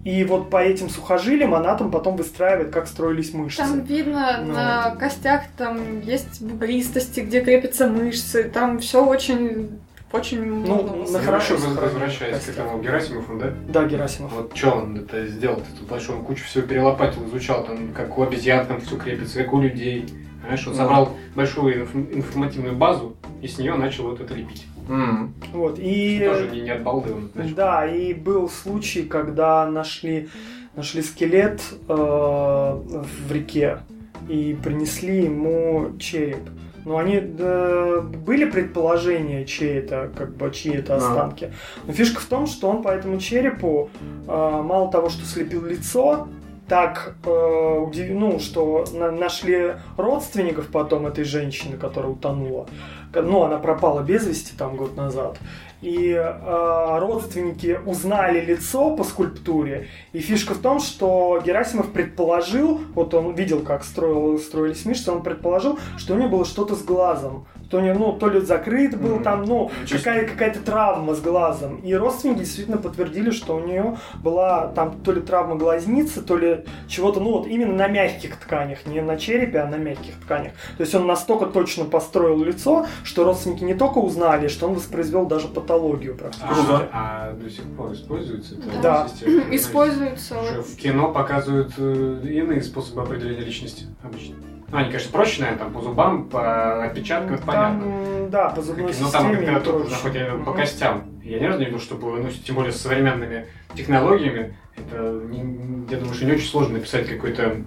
и 0.03 0.23
вот 0.25 0.49
по 0.49 0.57
этим 0.61 0.89
сухожилиям 0.89 1.53
анатом 1.53 1.89
потом 1.91 2.15
выстраивает, 2.17 2.71
как 2.71 2.87
строились 2.87 3.33
мышцы. 3.33 3.61
Там 3.61 3.81
видно 3.81 4.39
Ну. 4.43 4.53
на 4.53 4.95
костях, 4.99 5.43
там 5.57 6.01
есть 6.01 6.41
бугристости, 6.41 7.21
где 7.21 7.41
крепятся 7.41 7.87
мышцы, 7.87 8.43
там 8.45 8.79
все 8.79 9.05
очень, 9.05 9.79
очень 10.11 10.43
много. 10.43 10.83
Ну, 10.91 11.05
на 11.09 11.19
Ну, 11.19 11.25
хорошо 11.25 11.55
возвращаясь 11.55 12.35
к 12.35 12.45
костях. 12.45 12.65
этому 12.65 12.81
Герасимову, 12.83 13.39
да? 13.39 13.53
Да, 13.69 13.85
Герасимов. 13.85 14.33
Вот 14.33 14.51
что 14.57 14.71
он 14.71 14.97
это 14.97 15.25
сделал? 15.27 15.57
Ты 15.57 15.79
тут 15.79 15.87
большую 15.87 16.19
кучу 16.23 16.43
всего 16.43 16.67
перелопатил, 16.67 17.25
изучал, 17.27 17.63
там, 17.63 17.93
как 17.95 18.17
у 18.17 18.23
обезьян 18.23 18.65
там 18.65 18.81
все 18.81 18.97
крепится, 18.97 19.41
как 19.43 19.53
у 19.53 19.61
людей. 19.61 20.05
Понимаешь, 20.43 20.67
он 20.67 20.75
собрал 20.75 21.09
большую 21.35 21.85
инф- 21.85 22.13
информативную 22.13 22.75
базу 22.75 23.15
и 23.41 23.47
с 23.47 23.57
нее 23.57 23.75
начал 23.75 24.03
вот 24.09 24.19
это 24.19 24.33
лепить. 24.33 24.65
М. 24.89 25.33
Вот, 25.53 25.79
и... 25.79 26.19
Тоже 26.27 26.49
не, 26.51 26.61
не 26.61 26.69
от 26.71 26.83
балды 26.83 27.13
он 27.13 27.31
начал. 27.33 27.55
Да, 27.55 27.87
и 27.87 28.13
был 28.13 28.49
случай, 28.49 29.03
когда 29.03 29.65
нашли, 29.65 30.27
нашли 30.75 31.01
скелет 31.01 31.61
э, 31.87 31.93
в 31.93 33.31
реке 33.31 33.79
и 34.27 34.57
принесли 34.61 35.23
ему 35.23 35.91
череп. 35.99 36.49
Но 36.83 36.97
они 36.97 37.21
э, 37.23 38.01
были 38.01 38.43
предположения, 38.43 39.45
чьи 39.45 39.67
это, 39.69 40.11
как 40.17 40.35
бы, 40.35 40.51
чьи 40.51 40.73
это 40.73 40.87
Да. 40.87 40.95
останки. 40.97 41.53
Но 41.87 41.93
фишка 41.93 42.19
в 42.19 42.25
том, 42.25 42.45
что 42.45 42.67
он 42.69 42.83
по 42.83 42.89
этому 42.89 43.17
черепу 43.21 43.89
э, 44.27 44.61
мало 44.61 44.91
того, 44.91 45.07
что 45.07 45.25
слепил 45.25 45.65
лицо, 45.65 46.27
так, 46.67 47.15
э, 47.25 47.29
удив- 47.29 48.13
ну, 48.13 48.39
что 48.39 48.85
на- 48.93 49.11
нашли 49.11 49.75
родственников 49.97 50.67
потом 50.67 51.05
этой 51.07 51.23
женщины, 51.23 51.77
которая 51.77 52.11
утонула. 52.13 52.67
Ну, 53.13 53.43
она 53.43 53.57
пропала 53.57 54.01
без 54.01 54.25
вести 54.25 54.53
там 54.57 54.75
год 54.75 54.95
назад. 54.97 55.37
И 55.81 56.11
э, 56.13 56.99
родственники 56.99 57.77
узнали 57.85 58.39
лицо 58.39 58.95
по 58.95 59.03
скульптуре. 59.03 59.87
И 60.13 60.19
фишка 60.19 60.53
в 60.53 60.59
том, 60.59 60.79
что 60.79 61.41
Герасимов 61.45 61.91
предположил, 61.91 62.79
вот 62.95 63.13
он 63.13 63.35
видел, 63.35 63.59
как 63.59 63.83
строил, 63.83 64.39
строились 64.39 64.85
мышцы, 64.85 65.11
он 65.11 65.21
предположил, 65.21 65.77
что 65.97 66.13
у 66.13 66.17
нее 66.17 66.29
было 66.29 66.45
что-то 66.45 66.75
с 66.75 66.83
глазом. 66.83 67.45
То, 67.73 67.81
не, 67.81 67.91
ну, 67.91 68.13
то 68.13 68.29
ли 68.29 68.39
закрыт 68.39 69.01
был 69.01 69.15
Мгм. 69.15 69.23
там, 69.23 69.43
ну, 69.45 69.71
какая- 69.89 70.27
какая-то 70.27 70.59
травма 70.59 71.15
с 71.15 71.21
глазом. 71.21 71.77
И 71.77 71.91
родственники 71.95 72.39
действительно 72.41 72.77
подтвердили, 72.77 73.31
что 73.31 73.55
у 73.55 73.61
нее 73.65 73.97
была 74.21 74.67
там 74.67 75.01
то 75.03 75.11
ли 75.11 75.21
травма 75.21 75.55
глазницы, 75.55 76.21
то 76.21 76.37
ли 76.37 76.65
чего-то, 76.87 77.19
ну 77.19 77.31
вот 77.31 77.47
именно 77.47 77.73
на 77.73 77.87
мягких 77.87 78.35
тканях, 78.35 78.85
не 78.85 79.01
на 79.01 79.17
черепе, 79.17 79.57
а 79.57 79.65
на 79.65 79.77
мягких 79.77 80.13
тканях. 80.23 80.51
То 80.77 80.81
есть 80.83 80.93
он 80.93 81.07
настолько 81.07 81.47
точно 81.47 81.85
построил 81.85 82.43
лицо, 82.43 82.85
что 83.03 83.23
родственники 83.23 83.63
не 83.63 83.73
только 83.73 83.97
узнали, 83.97 84.49
что 84.49 84.67
он 84.67 84.75
воспроизвел 84.75 85.25
даже 85.25 85.47
патологию 85.47 86.13
практически. 86.15 86.51
А, 86.91 87.31
а 87.31 87.33
до 87.33 87.49
сих 87.49 87.63
пор 87.75 87.93
используется 87.93 88.53
эта 88.53 88.81
Да. 88.83 89.07
система? 89.09 89.55
Используются. 89.55 90.39
Уже 90.39 90.61
в 90.61 90.75
кино 90.77 91.11
показывают 91.11 91.71
э, 91.79 92.19
иные 92.25 92.61
способы 92.61 93.01
определения 93.01 93.41
личности 93.43 93.85
обычно. 94.03 94.35
Ну, 94.73 94.79
они, 94.79 94.87
конечно, 94.87 95.11
проще, 95.11 95.41
наверное, 95.41 95.59
там 95.65 95.71
по 95.71 95.81
зубам, 95.81 96.23
по 96.29 96.83
отпечаткам, 96.83 97.35
это 97.35 97.45
Там, 97.45 97.79
понятно. 97.79 98.29
да, 98.29 98.49
по 98.49 98.61
зубной 98.63 98.91
Но 98.99 99.09
там 99.11 99.27
системе. 99.27 99.35
когда 99.45 99.51
и 99.59 99.63
только 99.63 99.79
прочее. 99.81 99.91
находят 99.91 100.29
по 100.45 100.49
Мгм. 100.51 100.59
костям. 100.59 101.03
Я 101.23 101.39
ни 101.39 101.45
разу 101.45 101.59
не 101.59 101.65
видел, 101.65 101.79
чтобы, 101.79 102.19
ну, 102.19 102.29
тем 102.31 102.55
более 102.55 102.71
с 102.71 102.81
современными 102.81 103.45
технологиями, 103.75 104.57
это, 104.75 105.21
не- 105.29 105.85
я 105.91 105.97
думаю, 105.97 106.15
что 106.15 106.25
не 106.25 106.31
очень 106.31 106.47
сложно 106.47 106.73
написать 106.79 107.07
какой-то... 107.07 107.57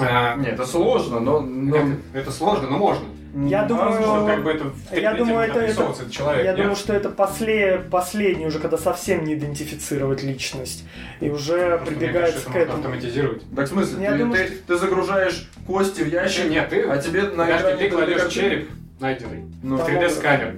а, 0.00 0.36
Нет, 0.36 0.52
это 0.52 0.66
сложно, 0.66 1.18
но... 1.18 1.40
но- 1.40 1.76
это, 1.76 1.88
это 2.12 2.30
сложно, 2.30 2.68
но 2.68 2.76
можно. 2.76 3.04
Я 3.46 3.62
А, 3.62 3.66
думаю, 3.66 3.92
Что 3.92 4.26
как 4.26 4.42
бы 4.42 4.50
это 4.50 4.64
я 4.92 5.12
3D 5.12 5.18
думаю, 5.18 5.48
это- 5.48 5.60
этот 5.60 6.10
человек. 6.10 6.44
Я 6.44 6.52
нет? 6.52 6.56
думаю, 6.60 6.76
что 6.76 6.92
это 6.94 7.08
после, 7.10 7.78
последний 7.90 8.46
уже, 8.46 8.58
когда 8.58 8.76
совсем 8.78 9.24
не 9.24 9.34
идентифицировать 9.34 10.22
личность. 10.22 10.84
И 11.20 11.28
уже 11.30 11.76
Просто 11.76 11.90
мне 11.92 12.00
прибегается 12.00 12.32
кажется, 12.32 12.46
к 12.50 12.56
это 12.56 12.58
этому. 12.64 12.78
автоматизировать. 12.78 13.42
Так 13.54 13.64
в 13.66 13.68
смысле, 13.68 14.02
Я 14.02 14.12
ты, 14.12 14.18
думаю, 14.18 14.46
ты- 14.48 14.54
ты 14.66 14.76
загружаешь 14.76 15.50
кости 15.68 16.00
в 16.02 16.08
ящик, 16.08 16.50
Нет, 16.50 16.70
ты, 16.70 16.82
а 16.82 16.96
тебе 16.98 17.22
на 17.24 17.44
подожди, 17.44 17.58
экране 17.68 17.76
ты 17.78 17.90
кладешь 17.90 18.20
картинка- 18.22 18.34
череп 18.48 18.70
найденный 19.00 19.44
Ну, 19.62 19.76
Там 19.78 19.86
3D-сканер. 19.86 20.54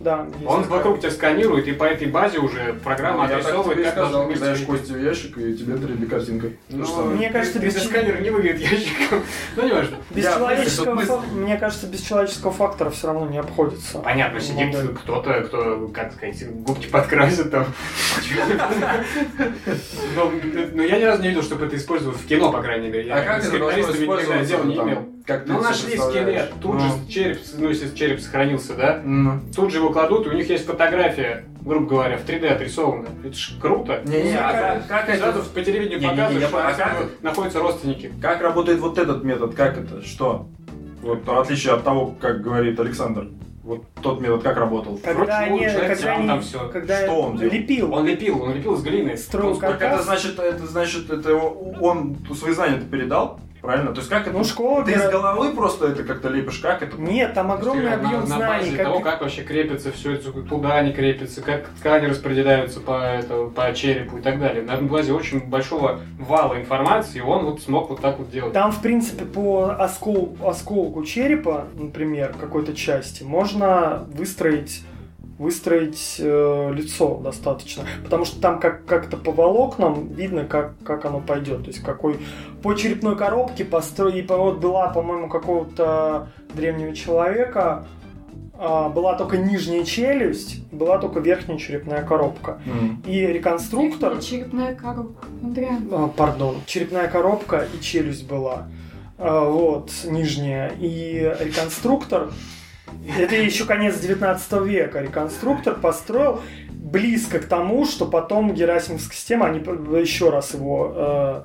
Да, 0.00 0.28
Он 0.46 0.62
вокруг 0.64 1.00
тебя 1.00 1.10
сканирует, 1.10 1.66
и 1.66 1.72
по 1.72 1.82
этой 1.82 2.06
базе 2.06 2.38
уже 2.38 2.74
программа 2.84 3.26
так 3.26 3.40
отрисовывает, 3.40 3.82
как 3.82 3.92
сказал, 3.94 4.12
должны 4.12 4.34
кидаешь 4.34 4.58
выглядеть. 4.60 4.80
кости 4.86 4.92
в 4.92 5.02
ящик, 5.04 5.38
и 5.38 5.54
тебе 5.54 5.74
3D-картинка. 5.74 6.50
Ну, 6.68 7.04
Мне 7.06 7.30
кажется, 7.30 7.58
без 7.58 7.74
3D-сканер 7.74 8.20
не 8.22 8.30
выглядит 8.30 8.60
ящиком. 8.60 9.22
Ну, 9.56 9.66
не 9.66 9.72
важно. 9.72 9.96
Без 10.10 10.24
Я- 10.24 10.34
человеческого 10.34 11.22
Мне 11.32 11.56
кажется, 11.56 11.86
без 11.88 12.00
человеческого 12.02 12.52
фактора 12.52 12.90
все 12.90 13.08
равно 13.08 13.26
не 13.26 13.38
обходится. 13.38 13.98
Понятно, 13.98 14.40
сидит 14.40 14.66
Модель. 14.72 14.94
кто-то, 14.94 15.40
кто, 15.42 15.88
как 15.92 16.12
сказать, 16.12 16.48
губки 16.62 16.86
подкрасит 16.86 17.50
там. 17.50 17.66
Но, 20.14 20.82
я 20.82 20.98
ни 20.98 21.04
разу 21.04 21.22
не 21.22 21.28
видел, 21.28 21.42
чтобы 21.42 21.66
это 21.66 21.76
использовалось 21.76 22.20
в 22.20 22.26
кино, 22.26 22.52
по 22.52 22.62
крайней 22.62 22.88
мере. 22.88 23.08
Я 23.08 23.16
А 23.16 23.22
как 23.24 23.44
это 23.44 23.58
должно 23.58 23.80
использоваться? 23.80 24.58
Не. 25.28 25.36
Как 25.36 25.46
Ну, 25.46 25.60
нашли 25.62 25.96
скелет, 25.96 26.52
тут 26.60 26.74
Ну. 26.74 26.80
же 26.80 26.86
череп, 27.08 27.38
ну, 27.58 27.68
если 27.68 27.94
череп 27.94 28.20
сохранился, 28.20 28.74
да, 28.74 29.00
Ну. 29.04 29.40
тут 29.54 29.70
же 29.70 29.78
его 29.78 29.90
кладут, 29.90 30.26
и 30.26 30.30
у 30.30 30.32
них 30.32 30.48
есть 30.48 30.66
фотография, 30.66 31.44
грубо 31.60 31.86
говоря, 31.86 32.16
в 32.16 32.24
3D 32.24 32.46
отрисована. 32.48 33.08
Это 33.24 33.34
ж 33.36 33.52
круто. 33.60 34.00
Не-не, 34.04 34.34
а 34.38 34.50
Сразу- 34.52 34.88
как- 34.88 35.06
как 35.06 35.16
Сразу 35.18 35.38
это- 35.40 35.48
по 35.50 35.60
телевидению 35.62 35.98
Не-не-не, 36.00 36.10
показывают, 36.10 36.40
я 36.42 36.48
что 36.48 36.56
понял, 36.56 36.68
а 36.68 36.72
как- 36.72 37.22
находятся 37.22 37.58
родственники. 37.60 38.12
Как 38.22 38.40
работает 38.42 38.78
вот 38.80 38.98
этот 38.98 39.24
метод? 39.24 39.54
Как 39.54 39.78
это? 39.78 40.02
Что? 40.02 40.46
Вот 41.02 41.24
в 41.26 41.38
отличие 41.38 41.74
от 41.74 41.84
того, 41.84 42.14
как 42.20 42.40
говорит 42.42 42.78
Александр. 42.80 43.28
Вот 43.62 43.84
тот 44.02 44.20
метод 44.22 44.42
как 44.42 44.56
работал? 44.56 44.96
Когда 44.96 45.18
Вручную 45.24 45.44
они, 45.46 45.58
человек 45.60 45.98
когда 45.98 46.12
они, 46.14 46.26
там 46.26 46.40
всё. 46.40 46.68
когда 46.70 47.02
Что 47.04 47.12
он 47.20 47.36
делал? 47.36 47.52
лепил, 47.52 47.92
Он 47.94 48.06
лепил, 48.06 48.42
он 48.42 48.54
лепил 48.54 48.74
из 48.76 48.82
глины. 48.82 49.14
Строил 49.18 49.56
как- 49.58 49.78
Так 49.78 49.92
это 49.92 50.02
значит, 50.02 50.38
это 50.38 50.66
значит, 50.66 51.10
это 51.10 51.34
он 51.36 52.16
свои 52.34 52.54
знания 52.54 52.80
передал? 52.90 53.38
Правильно? 53.68 53.92
То 53.92 53.98
есть 53.98 54.08
как 54.08 54.22
это? 54.26 54.34
ну 54.34 54.44
школа 54.44 54.82
Ты 54.82 54.92
из 54.92 55.10
головы 55.10 55.52
просто 55.52 55.88
это 55.88 56.02
как-то 56.02 56.30
лепишь? 56.30 56.56
Как 56.60 56.82
это? 56.82 56.98
Нет, 56.98 57.34
там 57.34 57.52
огромный 57.52 57.84
на- 57.90 57.94
объем 57.96 58.20
на, 58.20 58.26
знаний. 58.26 58.60
базе 58.64 58.76
как- 58.78 58.86
того, 58.86 59.00
как 59.00 59.20
вообще 59.20 59.42
крепится 59.42 59.92
все 59.92 60.12
это, 60.12 60.32
куда 60.32 60.76
они 60.76 60.94
крепятся, 60.94 61.42
как 61.42 61.68
ткани 61.78 62.06
распределяются 62.06 62.80
по, 62.80 62.92
это, 62.92 63.44
по 63.54 63.70
черепу 63.74 64.16
и 64.16 64.20
так 64.22 64.40
далее. 64.40 64.62
На 64.62 64.78
базе 64.78 65.12
очень 65.12 65.40
большого 65.46 66.00
вала 66.18 66.58
информации, 66.58 67.20
он 67.20 67.44
вот 67.44 67.60
смог 67.60 67.90
вот 67.90 68.00
так 68.00 68.18
вот 68.18 68.30
делать. 68.30 68.54
Там, 68.54 68.72
в 68.72 68.80
принципе, 68.80 69.26
по 69.26 69.76
оскол- 69.78 70.34
осколку 70.48 71.04
черепа, 71.04 71.66
например, 71.74 72.34
какой-то 72.40 72.74
части, 72.74 73.22
можно 73.22 74.06
выстроить 74.14 74.80
выстроить 75.38 76.16
э, 76.18 76.72
лицо 76.74 77.16
достаточно. 77.18 77.84
Потому 78.04 78.24
что 78.24 78.40
там 78.40 78.58
как- 78.60 78.84
как-то 78.86 79.16
по 79.16 79.30
волокнам 79.32 80.08
видно, 80.08 80.44
как, 80.44 80.72
как 80.84 81.04
оно 81.04 81.20
пойдет. 81.20 81.62
То 81.62 81.68
есть 81.68 81.80
какой 81.82 82.18
по 82.62 82.74
черепной 82.74 83.16
коробке 83.16 83.64
построить. 83.64 84.28
Вот 84.28 84.58
была, 84.58 84.88
по-моему, 84.88 85.28
какого-то 85.28 86.28
древнего 86.54 86.94
человека. 86.94 87.86
а, 88.60 88.88
была 88.88 89.14
только 89.14 89.36
нижняя 89.36 89.84
челюсть, 89.84 90.64
была 90.72 90.98
только 90.98 91.20
верхняя 91.20 91.56
черепная 91.58 92.02
коробка. 92.02 92.60
М. 92.66 93.00
И 93.06 93.20
реконструктор, 93.24 94.18
Черепная 94.18 94.74
коробка. 94.74 95.28
Андриан. 95.44 95.88
а, 95.92 96.08
пардон, 96.08 96.56
черепная 96.66 97.06
коробка 97.06 97.68
и 97.72 97.80
челюсть 97.80 98.26
была. 98.26 98.66
А, 99.16 99.48
Вот, 99.48 99.92
нижняя. 100.04 100.72
И 100.80 101.32
реконструктор 101.38 102.30
Это 103.16 103.34
еще 103.36 103.64
конец 103.64 103.98
19 103.98 104.52
века. 104.66 105.00
Реконструктор 105.00 105.74
построил 105.74 106.40
близко 106.70 107.38
к 107.38 107.44
тому, 107.46 107.84
что 107.86 108.06
потом 108.06 108.54
Герасимовская 108.54 109.14
система, 109.16 109.46
они 109.46 109.58
еще 109.58 110.30
раз 110.30 110.54
его, 110.54 110.92
э, 110.94 111.42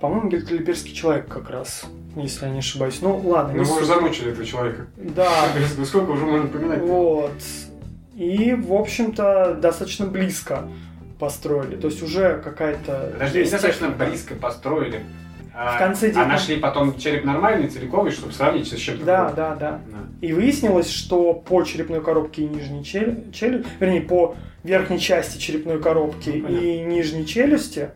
по-моему, 0.00 0.28
Гельтлиперский 0.28 0.94
человек 0.94 1.28
как 1.28 1.50
раз, 1.50 1.84
если 2.16 2.46
я 2.46 2.52
не 2.52 2.58
ошибаюсь. 2.58 2.98
Ну, 3.00 3.16
ладно. 3.24 3.54
Ну, 3.54 3.62
не 3.62 3.68
мы 3.68 3.76
уже 3.76 3.86
замучили 3.86 4.32
этого 4.32 4.44
человека. 4.44 4.86
Да, 4.96 5.30
Ну, 5.78 5.84
Сколько 5.84 6.10
уже 6.10 6.24
можно 6.26 6.48
поминать? 6.48 6.80
вот. 6.80 7.32
И, 8.14 8.54
в 8.54 8.74
общем-то, 8.74 9.54
достаточно 9.54 10.06
близко 10.06 10.68
построили. 11.18 11.76
То 11.76 11.86
есть 11.86 12.02
уже 12.02 12.40
какая-то... 12.42 13.10
Подожди, 13.14 13.44
достаточно 13.44 13.88
близко 13.88 14.34
построили. 14.34 15.04
А, 15.54 15.76
В 15.76 15.78
конце 15.78 16.06
а 16.06 16.10
девятнадцатого- 16.10 16.28
нашли 16.32 16.56
потом 16.56 16.96
череп 16.98 17.24
нормальный, 17.24 17.68
целиковый, 17.68 18.10
чтобы 18.10 18.32
сравнить 18.32 18.66
с 18.72 18.76
чем-то 18.76 19.04
Да, 19.04 19.18
другим. 19.20 19.36
да, 19.36 19.54
да. 19.56 19.80
Да. 19.90 19.98
И 20.26 20.32
выяснилось, 20.32 20.88
что 20.90 21.34
по 21.34 21.62
черепной 21.62 22.00
коробке 22.02 22.42
и 22.44 22.48
нижней 22.48 22.82
челюсти, 22.84 23.64
вернее, 23.78 24.00
по 24.00 24.34
верхней 24.64 24.98
части 24.98 25.38
черепной 25.38 25.78
коробки 25.80 26.30
и 26.30 26.40
Понятно. 26.40 26.66
нижней 26.90 27.26
челюсти 27.26 27.90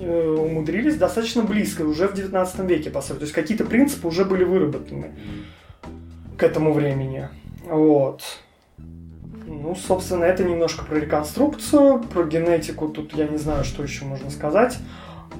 э, 0.00 0.28
умудрились 0.28 0.96
достаточно 0.96 1.42
близко, 1.42 1.82
уже 1.82 2.08
в 2.08 2.14
19 2.14 2.60
веке 2.60 2.88
построить. 2.88 3.20
То 3.20 3.24
есть 3.24 3.34
какие-то 3.34 3.66
принципы 3.66 4.08
уже 4.08 4.24
были 4.24 4.44
выработаны 4.44 5.10
к 6.38 6.42
этому 6.42 6.72
времени. 6.72 7.28
Вот. 7.68 8.22
Ну, 9.46 9.74
собственно, 9.76 10.24
это 10.24 10.44
немножко 10.44 10.84
про 10.86 10.98
реконструкцию, 10.98 11.98
про 12.04 12.24
генетику. 12.24 12.88
Тут 12.88 13.12
я 13.14 13.26
не 13.26 13.36
знаю, 13.36 13.64
что 13.64 13.82
еще 13.82 14.06
можно 14.06 14.30
сказать. 14.30 14.78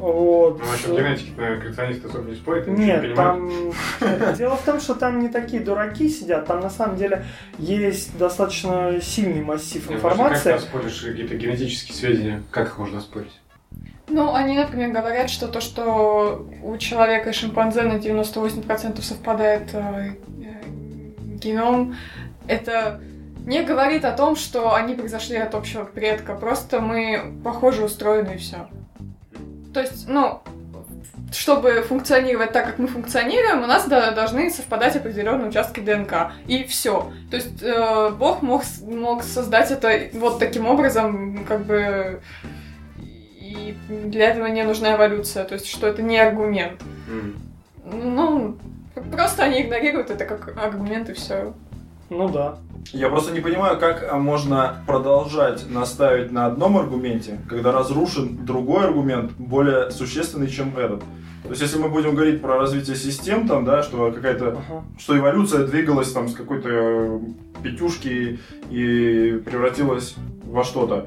Вот. 0.00 0.58
Ну, 0.58 0.64
насчет 0.64 0.96
генетики, 0.96 1.32
наверное, 1.36 1.60
коллекционисты 1.60 2.08
особо 2.08 2.30
не 2.30 2.34
спорят, 2.34 2.66
не 2.66 2.86
Нет, 2.86 3.02
понимают. 3.02 3.74
там... 3.98 4.34
Дело 4.34 4.56
в 4.56 4.62
том, 4.62 4.80
что 4.80 4.94
там 4.94 5.18
не 5.18 5.28
такие 5.28 5.62
дураки 5.62 6.08
сидят, 6.08 6.46
там 6.46 6.60
на 6.60 6.70
самом 6.70 6.96
деле 6.96 7.26
есть 7.58 8.16
достаточно 8.16 8.98
сильный 9.02 9.42
массив 9.42 9.86
Не, 9.90 9.96
информации. 9.96 10.52
Как 10.52 10.60
споришь 10.62 11.02
какие-то 11.02 11.36
генетические 11.36 11.94
сведения? 11.94 12.42
Как 12.50 12.68
их 12.68 12.78
можно 12.78 13.00
спорить? 13.02 13.38
Ну, 14.08 14.34
они, 14.34 14.56
например, 14.56 14.90
говорят, 14.90 15.28
что 15.28 15.48
то, 15.48 15.60
что 15.60 16.48
у 16.62 16.76
человека 16.78 17.30
и 17.30 17.32
шимпанзе 17.34 17.82
на 17.82 17.98
98% 17.98 19.02
совпадает 19.02 19.68
э, 19.74 20.14
э, 20.42 20.64
геном, 21.36 21.94
это 22.48 23.00
не 23.46 23.62
говорит 23.62 24.06
о 24.06 24.12
том, 24.12 24.34
что 24.34 24.74
они 24.74 24.94
произошли 24.94 25.36
от 25.36 25.54
общего 25.54 25.84
предка. 25.84 26.34
Просто 26.34 26.80
мы 26.80 27.34
похоже 27.44 27.84
устроены 27.84 28.34
и 28.34 28.38
все. 28.38 28.68
То 29.72 29.80
есть, 29.80 30.08
ну, 30.08 30.42
чтобы 31.32 31.82
функционировать 31.82 32.52
так, 32.52 32.66
как 32.66 32.78
мы 32.78 32.88
функционируем, 32.88 33.62
у 33.62 33.66
нас 33.66 33.86
должны 33.86 34.50
совпадать 34.50 34.96
определенные 34.96 35.48
участки 35.48 35.80
ДНК. 35.80 36.32
И 36.46 36.64
все. 36.64 37.12
То 37.30 37.36
есть 37.36 37.62
э, 37.62 38.10
Бог 38.10 38.42
мог, 38.42 38.62
мог 38.82 39.22
создать 39.22 39.70
это 39.70 40.08
вот 40.18 40.38
таким 40.38 40.66
образом, 40.66 41.44
как 41.44 41.64
бы. 41.64 42.20
И 43.40 43.76
для 43.88 44.30
этого 44.30 44.46
не 44.46 44.62
нужна 44.64 44.96
эволюция. 44.96 45.44
То 45.44 45.54
есть, 45.54 45.66
что 45.66 45.86
это 45.86 46.02
не 46.02 46.18
аргумент. 46.18 46.80
Ну, 47.84 48.58
просто 49.12 49.44
они 49.44 49.62
игнорируют 49.62 50.10
это 50.10 50.24
как 50.24 50.56
аргумент 50.56 51.08
и 51.10 51.14
все. 51.14 51.54
Ну 52.10 52.28
да. 52.28 52.58
Я 52.92 53.08
просто 53.08 53.32
не 53.32 53.40
понимаю, 53.40 53.78
как 53.78 54.04
а, 54.10 54.18
можно 54.18 54.82
продолжать 54.86 55.70
наставить 55.70 56.32
на 56.32 56.46
одном 56.46 56.76
аргументе, 56.76 57.38
когда 57.48 57.72
разрушен 57.72 58.44
другой 58.44 58.84
аргумент, 58.84 59.32
более 59.38 59.90
существенный, 59.92 60.48
чем 60.48 60.76
этот. 60.76 61.00
То 61.44 61.50
есть, 61.50 61.62
если 61.62 61.78
мы 61.78 61.88
будем 61.88 62.14
говорить 62.14 62.42
про 62.42 62.58
развитие 62.58 62.96
систем, 62.96 63.48
там, 63.48 63.64
да, 63.64 63.82
что 63.82 64.10
какая-то, 64.12 64.48
Ага. 64.48 64.84
что 64.98 65.16
эволюция 65.16 65.66
двигалась 65.66 66.12
там 66.12 66.28
с 66.28 66.34
какой-то 66.34 66.68
э, 66.68 67.20
пятюшки 67.62 68.40
и 68.70 69.42
превратилась 69.44 70.16
во 70.44 70.64
что-то. 70.64 71.06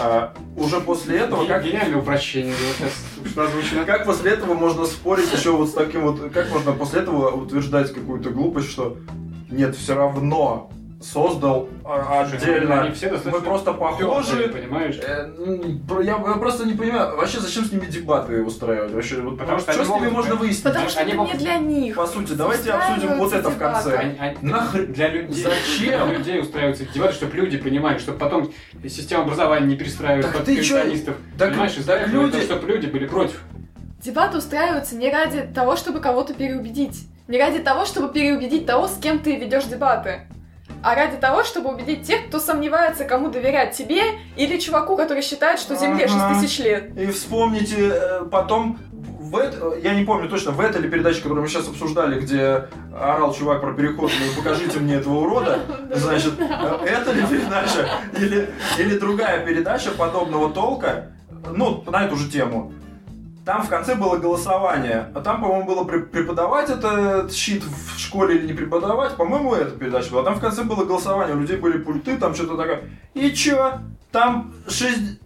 А 0.00 0.34
уже 0.56 0.80
после 0.80 1.18
этого, 1.18 1.44
как, 1.46 1.64
Гениальное 1.64 1.98
упрощение 1.98 2.54
было 2.54 3.48
сейчас 3.62 3.84
как 3.86 4.06
после 4.06 4.32
этого 4.32 4.54
можно 4.54 4.86
спорить 4.86 5.32
еще 5.32 5.50
вот 5.50 5.68
с 5.68 5.72
таким 5.72 6.02
вот, 6.02 6.30
как 6.32 6.50
можно 6.52 6.72
после 6.72 7.00
этого 7.00 7.30
утверждать 7.30 7.92
какую-то 7.92 8.30
глупость, 8.30 8.70
что 8.70 8.96
нет, 9.50 9.76
все 9.76 9.94
равно 9.94 10.70
создал 11.02 11.68
а, 11.84 12.26
ну, 12.30 12.34
отдельно. 12.36 12.80
Они 12.80 12.94
все 12.94 13.10
достаточно 13.10 13.38
Мы 13.38 13.44
просто 13.44 13.72
похожи. 13.74 14.48
понимаешь? 14.48 14.98
Э, 15.02 15.28
Я, 16.02 16.12
я 16.12 16.18
просто 16.36 16.64
не 16.66 16.72
понимаю, 16.72 17.14
вообще 17.16 17.40
зачем 17.40 17.66
с 17.66 17.72
ними 17.72 17.84
дебаты 17.84 18.42
устраивать? 18.42 18.90
Вообще, 18.92 19.20
вот, 19.20 19.38
Потому 19.38 19.58
что 19.58 19.72
что 19.74 19.84
с 19.84 19.88
ними 19.90 20.08
можно 20.08 20.34
выяснить? 20.36 20.62
Потому 20.64 20.88
что 20.88 21.00
Они 21.00 21.10
это 21.10 21.18
могут- 21.18 21.34
не 21.34 21.38
для 21.40 21.58
них. 21.58 21.94
По 21.96 22.06
сути, 22.06 22.32
давайте 22.32 22.72
обсудим 22.72 23.18
вот 23.18 23.32
это 23.34 23.50
в 23.50 23.58
конце. 23.58 23.96
Они- 23.98 24.18
они- 24.18 24.36
Нахрен- 24.40 24.86
Для 24.94 25.08
людей, 25.10 25.44
Зачем? 25.44 26.08
для 26.08 26.18
людей 26.18 26.40
устраиваются 26.40 26.84
эти 26.84 26.94
дебаты, 26.94 27.12
чтобы 27.12 27.36
люди 27.36 27.58
понимали, 27.58 27.98
чтобы 27.98 28.16
потом 28.16 28.50
система 28.88 29.24
образования 29.24 29.66
не 29.66 29.76
перестраивать 29.76 30.24
Так 30.24 30.36
под 30.36 30.44
ты 30.46 30.54
коллекционистов. 30.54 31.16
Так- 31.36 31.50
Понимаешь, 31.50 31.76
люди- 32.06 32.40
чтобы 32.40 32.66
люди 32.66 32.86
были 32.86 33.06
против. 33.06 33.42
Дебаты 34.02 34.38
устраиваются 34.38 34.96
не 34.96 35.10
ради 35.10 35.42
того, 35.54 35.76
чтобы 35.76 36.00
кого-то 36.00 36.32
переубедить. 36.32 37.08
Не 37.28 37.38
ради 37.38 37.58
того, 37.60 37.84
чтобы 37.86 38.12
переубедить 38.12 38.66
того, 38.66 38.86
с 38.86 38.98
кем 38.98 39.18
ты 39.18 39.36
ведешь 39.36 39.64
дебаты. 39.64 40.22
А 40.82 40.94
ради 40.94 41.16
того, 41.16 41.44
чтобы 41.44 41.72
убедить 41.72 42.06
тех, 42.06 42.26
кто 42.28 42.38
сомневается, 42.38 43.04
кому 43.04 43.30
доверять, 43.30 43.74
тебе 43.76 44.02
или 44.36 44.58
чуваку, 44.58 44.96
который 44.96 45.22
считает, 45.22 45.58
что 45.58 45.76
Земле 45.76 46.04
Ага. 46.04 46.34
6 46.34 46.40
тысяч 46.40 46.58
лет. 46.58 46.98
И 46.98 47.06
вспомните 47.06 47.88
э, 47.94 48.24
потом, 48.30 48.78
в 48.92 49.36
это- 49.38 49.74
я 49.82 49.94
не 49.94 50.04
помню 50.04 50.28
точно, 50.28 50.52
в 50.52 50.60
этой 50.60 50.82
ли 50.82 50.88
передаче, 50.90 51.22
которую 51.22 51.42
мы 51.42 51.48
сейчас 51.48 51.68
обсуждали, 51.68 52.20
где 52.20 52.66
орал 52.94 53.32
чувак 53.32 53.62
про 53.62 53.72
переход, 53.72 54.10
ну 54.20 54.42
покажите 54.42 54.78
мне 54.78 54.96
этого 54.96 55.20
урода, 55.20 55.60
значит, 55.94 56.34
э, 56.38 56.44
это 56.86 57.12
ли 57.12 57.22
передача 57.26 57.88
или, 58.18 58.50
или 58.78 58.98
другая 58.98 59.44
передача 59.46 59.90
подобного 59.92 60.50
толка, 60.50 61.12
ну, 61.50 61.82
на 61.86 62.04
эту 62.04 62.16
же 62.16 62.30
тему. 62.30 62.74
Там 63.44 63.62
в 63.62 63.68
конце 63.68 63.94
было 63.94 64.16
голосование, 64.16 65.10
а 65.14 65.20
там, 65.20 65.40
по-моему, 65.42 65.66
было 65.66 65.84
преподавать 65.84 66.70
этот 66.70 67.30
щит 67.32 67.62
в 67.62 67.98
школе 67.98 68.36
или 68.36 68.46
не 68.46 68.52
преподавать, 68.54 69.16
по-моему, 69.16 69.54
эта 69.54 69.72
передача 69.72 70.10
была. 70.10 70.22
Там 70.22 70.36
в 70.36 70.40
конце 70.40 70.62
было 70.64 70.84
голосование, 70.84 71.36
у 71.36 71.40
людей 71.40 71.56
были 71.58 71.76
пульты, 71.78 72.16
там 72.16 72.34
что-то 72.34 72.56
такое. 72.56 72.84
И 73.12 73.30
чё? 73.32 73.80
Там 74.12 74.54
шесть... 74.68 75.18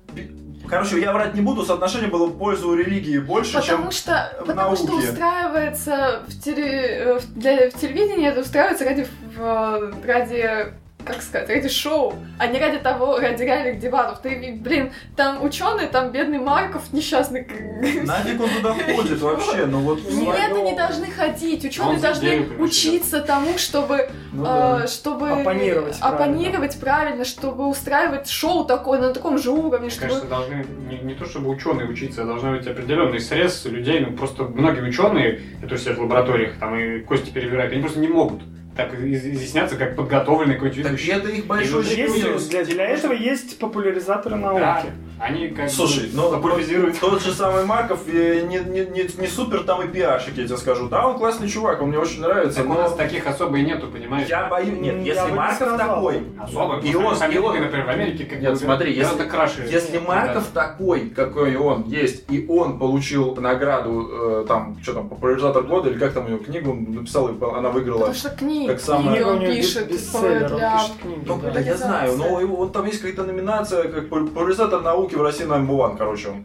Короче, 0.68 1.00
я 1.00 1.12
врать 1.14 1.34
не 1.34 1.40
буду, 1.40 1.62
соотношение 1.64 2.10
было 2.10 2.26
в 2.26 2.36
пользу 2.36 2.74
религии 2.74 3.18
больше, 3.18 3.54
Потому 3.54 3.84
чем... 3.84 3.90
что, 3.90 4.32
в 4.42 4.46
потому 4.46 4.76
что 4.76 4.88
науке. 4.88 5.08
устраивается 5.08 6.22
в, 6.26 6.40
теле, 6.42 6.70
э, 6.82 7.18
в- 7.20 7.34
для, 7.38 7.70
в 7.70 7.74
телевидении, 7.74 8.28
это 8.28 8.40
устраивается 8.40 8.84
ради, 8.84 9.06
в- 9.34 9.92
ради 10.04 10.72
как 11.04 11.22
сказать, 11.22 11.48
ради 11.48 11.68
шоу, 11.68 12.14
а 12.38 12.46
не 12.46 12.58
ради 12.58 12.78
того, 12.78 13.18
ради 13.18 13.42
реальных 13.42 13.78
дебатов. 13.78 14.20
Ты, 14.20 14.58
блин, 14.60 14.92
там 15.16 15.42
ученый, 15.44 15.86
там 15.86 16.10
бедный 16.10 16.38
Марков 16.38 16.92
несчастный. 16.92 17.46
Нафиг 18.04 18.40
он 18.40 18.50
туда 18.50 18.74
ходит 18.74 19.20
вообще, 19.20 19.66
ну 19.66 19.80
вот... 19.80 20.00
в 20.00 20.18
Нет, 20.18 20.52
они 20.54 20.76
должны 20.76 21.06
ходить. 21.06 21.64
Ученые 21.64 21.98
должны 21.98 22.28
конечно, 22.28 22.64
учиться 22.64 23.20
тому, 23.20 23.56
чтобы, 23.58 24.10
Ну 24.32 24.44
да. 24.44 24.82
э, 24.84 24.86
чтобы 24.88 25.30
Оппонировать 25.30 25.98
оппонировать 26.00 26.78
правильно, 26.78 27.24
чтобы 27.24 27.66
устраивать 27.66 28.28
шоу 28.28 28.64
такое 28.64 29.00
на 29.00 29.12
таком 29.12 29.38
же 29.38 29.50
уровне, 29.50 29.78
Мне 29.78 29.90
чтобы 29.90 30.08
кажется, 30.08 30.28
должны 30.28 30.66
не, 30.90 30.98
не 30.98 31.14
то 31.14 31.24
чтобы 31.24 31.50
ученые 31.50 31.88
учиться, 31.88 32.22
а 32.22 32.24
должны 32.24 32.56
быть 32.56 32.66
определенный 32.66 33.20
срез 33.20 33.64
людей. 33.64 34.00
Ну 34.00 34.16
просто 34.16 34.44
многие 34.44 34.82
ученые, 34.82 35.40
которые 35.56 35.78
сидят 35.78 35.98
в 35.98 36.02
лабораториях, 36.02 36.58
там 36.58 36.76
и 36.76 37.00
кости 37.00 37.30
перебирают, 37.30 37.72
они 37.72 37.82
просто 37.82 38.00
не 38.00 38.08
могут 38.08 38.42
так 38.78 38.94
из- 38.94 39.26
изъясняться, 39.26 39.76
как 39.76 39.96
подготовленный 39.96 40.54
какой-нибудь 40.54 40.84
Так 40.84 40.92
ведущий. 40.92 41.10
это 41.10 41.28
их 41.30 41.46
большой 41.46 41.84
минус. 41.84 42.46
для, 42.46 42.64
для 42.64 42.84
этого 42.86 43.12
есть 43.12 43.58
популяризаторы 43.58 44.36
Да, 44.36 44.52
науки. 44.52 44.86
Они 45.20 45.48
как 45.48 45.70
Слушай, 45.70 46.10
ну 46.12 46.30
популяризируют. 46.36 46.98
тот 47.00 47.22
же 47.22 47.32
самый 47.32 47.64
Марков 47.64 48.00
э, 48.06 48.42
не, 48.48 48.58
не, 48.58 48.86
не, 48.86 49.02
не 49.20 49.26
супер 49.26 49.62
там 49.64 49.82
и 49.82 49.88
пиарщик, 49.88 50.36
я 50.36 50.46
тебе 50.46 50.56
скажу. 50.56 50.88
Да, 50.88 51.06
он 51.06 51.18
классный 51.18 51.48
чувак, 51.48 51.82
он 51.82 51.88
мне 51.88 51.98
очень 51.98 52.20
нравится, 52.20 52.60
Так 52.62 52.70
у 52.70 52.74
нас 52.74 52.90
но 52.92 52.96
таких 52.96 53.26
особо 53.26 53.58
и 53.58 53.62
нету, 53.64 53.88
понимаешь? 53.88 54.28
я 54.28 54.48
боюсь... 54.48 54.78
Нет, 54.78 54.96
Я 55.04 55.14
если 55.14 55.30
не 55.30 55.36
Марков 55.36 55.56
сказал. 55.56 55.78
такой, 55.78 56.22
Особо. 56.40 56.78
И 56.80 56.94
он- 56.94 57.04
он, 57.06 57.30
и 57.32 57.38
он- 57.38 57.60
например, 57.60 57.86
в 57.86 57.90
Америке 57.90 58.24
как 58.24 58.40
Нет, 58.40 58.58
смотри, 58.58 58.92
если- 58.94 59.24
краше. 59.24 59.66
Если 59.70 59.98
Марков 59.98 60.44
такой, 60.54 61.10
какой 61.10 61.56
он 61.56 61.84
есть, 61.84 62.24
и 62.30 62.46
он 62.48 62.78
получил 62.78 63.34
награду, 63.36 64.08
э, 64.42 64.44
там, 64.46 64.76
что 64.82 64.94
там, 64.94 65.08
популяризатор 65.08 65.62
года, 65.62 65.90
или 65.90 65.98
как 65.98 66.12
там 66.12 66.26
ее 66.26 66.38
книгу 66.38 66.70
он 66.70 66.84
написал, 66.94 67.28
и 67.28 67.32
она 67.56 67.70
выиграла. 67.70 67.98
Потому 67.98 68.14
что 68.14 68.30
книги, 68.30 68.68
Как 68.68 68.80
самое- 68.80 69.08
книги 69.16 69.22
он 69.22 69.40
пишет 69.40 69.88
бестселлер, 69.90 70.52
он 70.52 70.58
для... 70.58 70.72
пишет 70.78 70.92
книги, 71.02 71.22
Ну, 71.26 71.38
да. 71.42 71.50
да, 71.50 71.60
я 71.60 71.76
знаю, 71.76 72.16
но 72.16 72.46
вот 72.46 72.72
там 72.72 72.86
есть 72.86 73.00
какая-то 73.00 73.24
номинация, 73.24 73.88
как 73.88 74.08
популяризатор 74.08 74.80
науки 74.82 75.07
в 75.16 75.22
России 75.22 75.46
number 75.46 75.76
one, 75.76 75.96
короче. 75.96 76.42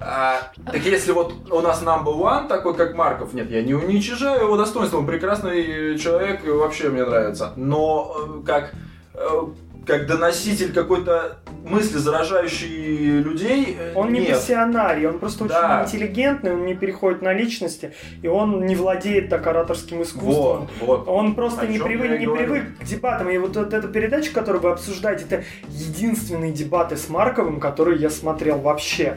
А, 0.00 0.52
так 0.64 0.84
если 0.84 1.10
вот 1.10 1.50
у 1.50 1.60
нас 1.60 1.82
number 1.82 2.16
one, 2.16 2.46
такой 2.46 2.74
как 2.74 2.94
Марков, 2.94 3.34
нет, 3.34 3.50
я 3.50 3.62
не 3.62 3.74
уничижаю 3.74 4.44
его 4.44 4.56
достоинство, 4.56 4.98
он 4.98 5.06
прекрасный 5.06 5.98
человек, 5.98 6.44
и 6.46 6.50
вообще 6.50 6.88
мне 6.88 7.04
нравится. 7.04 7.52
Но 7.56 8.14
э, 8.16 8.46
как, 8.46 8.72
э, 9.14 9.40
как 9.88 10.06
доноситель 10.06 10.72
какой-то 10.72 11.38
мысли, 11.64 11.96
заражающей 11.96 13.20
людей, 13.20 13.76
э, 13.80 13.92
Он 13.94 14.12
не 14.12 14.20
пассионарий, 14.20 15.06
он 15.06 15.18
просто 15.18 15.44
очень 15.44 15.54
Да. 15.54 15.82
интеллигентный, 15.84 16.52
он 16.52 16.66
не 16.66 16.74
переходит 16.74 17.22
на 17.22 17.32
личности, 17.32 17.94
и 18.22 18.28
он 18.28 18.66
не 18.66 18.76
владеет 18.76 19.30
так 19.30 19.46
ораторским 19.46 20.02
искусством. 20.02 20.68
Вот, 20.80 21.06
вот. 21.06 21.08
Он 21.08 21.34
просто 21.34 21.62
О 21.62 21.66
не 21.66 21.78
привык, 21.78 22.20
не 22.20 22.26
говорю. 22.26 22.44
привык 22.44 22.78
к 22.78 22.84
дебатам. 22.84 23.30
И 23.30 23.38
вот, 23.38 23.56
вот 23.56 23.72
эта 23.72 23.88
передача, 23.88 24.32
которую 24.32 24.62
вы 24.62 24.70
обсуждаете, 24.70 25.24
это 25.24 25.44
единственные 25.68 26.52
дебаты 26.52 26.96
с 26.96 27.08
Марковым, 27.08 27.58
которые 27.58 27.98
я 27.98 28.10
смотрел 28.10 28.58
вообще. 28.58 29.16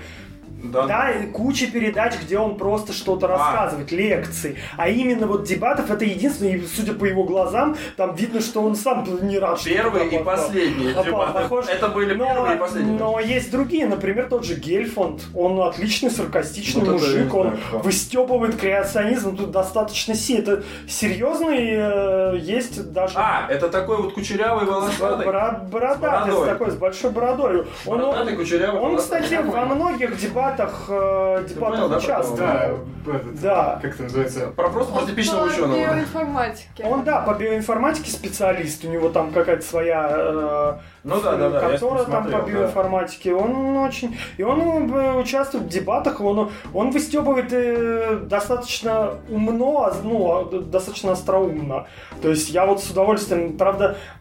Да. 0.63 0.85
Да, 0.85 1.11
и 1.11 1.25
куча 1.27 1.67
передач, 1.67 2.13
где 2.21 2.37
он 2.37 2.55
просто 2.57 2.93
что-то 2.93 3.27
рассказывает, 3.27 3.91
лекции. 3.91 4.57
А 4.77 4.87
именно 4.89 5.25
вот 5.27 5.43
дебатов 5.43 5.89
это 5.89 6.05
единственное, 6.05 6.57
и 6.57 6.65
судя 6.65 6.93
по 6.93 7.05
его 7.05 7.23
глазам, 7.23 7.75
там 7.97 8.13
видно, 8.15 8.41
что 8.41 8.61
он 8.61 8.75
сам 8.75 9.05
не 9.21 9.39
рад. 9.39 9.59
Первые 9.63 10.07
и 10.07 10.17
попал. 10.17 10.35
последние 10.37 10.93
Попал, 10.93 11.05
дебаты. 11.05 11.33
похож. 11.33 11.65
Это 11.67 11.87
были 11.89 12.13
но, 12.13 12.25
первые 12.25 12.55
и 12.55 12.59
последние. 12.59 12.97
но 12.99 13.19
есть 13.19 13.51
другие, 13.51 13.87
например, 13.87 14.27
тот 14.29 14.45
же 14.45 14.55
Гельфонд. 14.55 15.21
Он 15.33 15.59
отличный, 15.61 16.11
саркастичный 16.11 16.83
Вот 16.85 16.93
мужик, 16.93 17.33
он 17.33 17.47
знаю, 17.47 17.83
выстебывает 17.83 18.55
креационизм 18.57 19.35
тут 19.35 19.51
достаточно 19.51 20.13
си. 20.15 20.35
Это 20.37 20.63
серьезный, 20.87 21.69
э, 21.71 22.37
есть 22.39 22.91
даже 22.93 23.13
А, 23.17 23.47
это 23.49 23.69
такой 23.69 23.97
вот 23.97 24.13
кучерявый 24.13 24.65
волосатый. 24.65 25.25
бра- 25.25 25.61
бородатый, 25.71 26.31
с 26.33 26.45
такой, 26.45 26.71
с 26.71 26.75
большой 26.75 27.09
бородой. 27.11 27.65
Он, 27.85 27.97
Бородатый, 27.99 28.35
кучерявый, 28.35 28.79
он, 28.79 28.91
волосатый. 28.91 29.23
кстати, 29.23 29.41
во 29.43 29.65
многих 29.65 30.17
дебатах, 30.17 30.50
э, 30.59 31.43
понял, 31.43 31.47
дебатах 31.47 31.89
да, 31.89 31.97
участвовал. 31.97 32.37
Да, 32.37 32.65
этот, 33.15 33.41
Да. 33.41 33.79
как 33.81 33.93
это 33.93 34.03
называется? 34.03 34.47
Про 34.55 34.69
просто 34.69 34.93
про 34.93 35.05
типичного 35.05 35.47
По 35.47 35.51
ученого. 35.51 35.75
биоинформатике. 35.75 36.83
Он, 36.83 37.03
да, 37.03 37.21
по 37.21 37.33
биоинформатике 37.33 38.11
специалист, 38.11 38.83
у 38.85 38.87
него 38.87 39.09
там 39.09 39.31
какая-то 39.31 39.63
своя 39.63 40.09
э, 40.11 40.73
Ну 41.03 41.21
да, 41.21 41.35
да, 41.35 41.49
да. 41.49 41.61
я 41.61 41.69
контора 41.69 42.03
там 42.03 42.23
смотрел, 42.23 42.39
по 42.39 42.45
да. 42.45 42.51
биоинформатике. 42.51 43.33
Он 43.33 43.77
очень... 43.77 44.17
И 44.37 44.43
он 44.43 44.93
э, 44.93 45.19
участвует 45.19 45.65
в 45.65 45.69
дебатах, 45.69 46.21
он, 46.21 46.51
он 46.73 46.91
выстебывает 46.91 47.51
э, 47.51 48.19
достаточно 48.23 49.15
умно, 49.29 49.83
а, 49.85 49.93
ну, 50.03 50.31
а, 50.31 50.59
достаточно 50.61 51.13
остроумно. 51.13 51.87
То 52.21 52.29
есть 52.29 52.49
я 52.49 52.65
вот 52.65 52.83
с 52.83 52.89
удовольствием, 52.91 53.57
правда, 53.57 53.97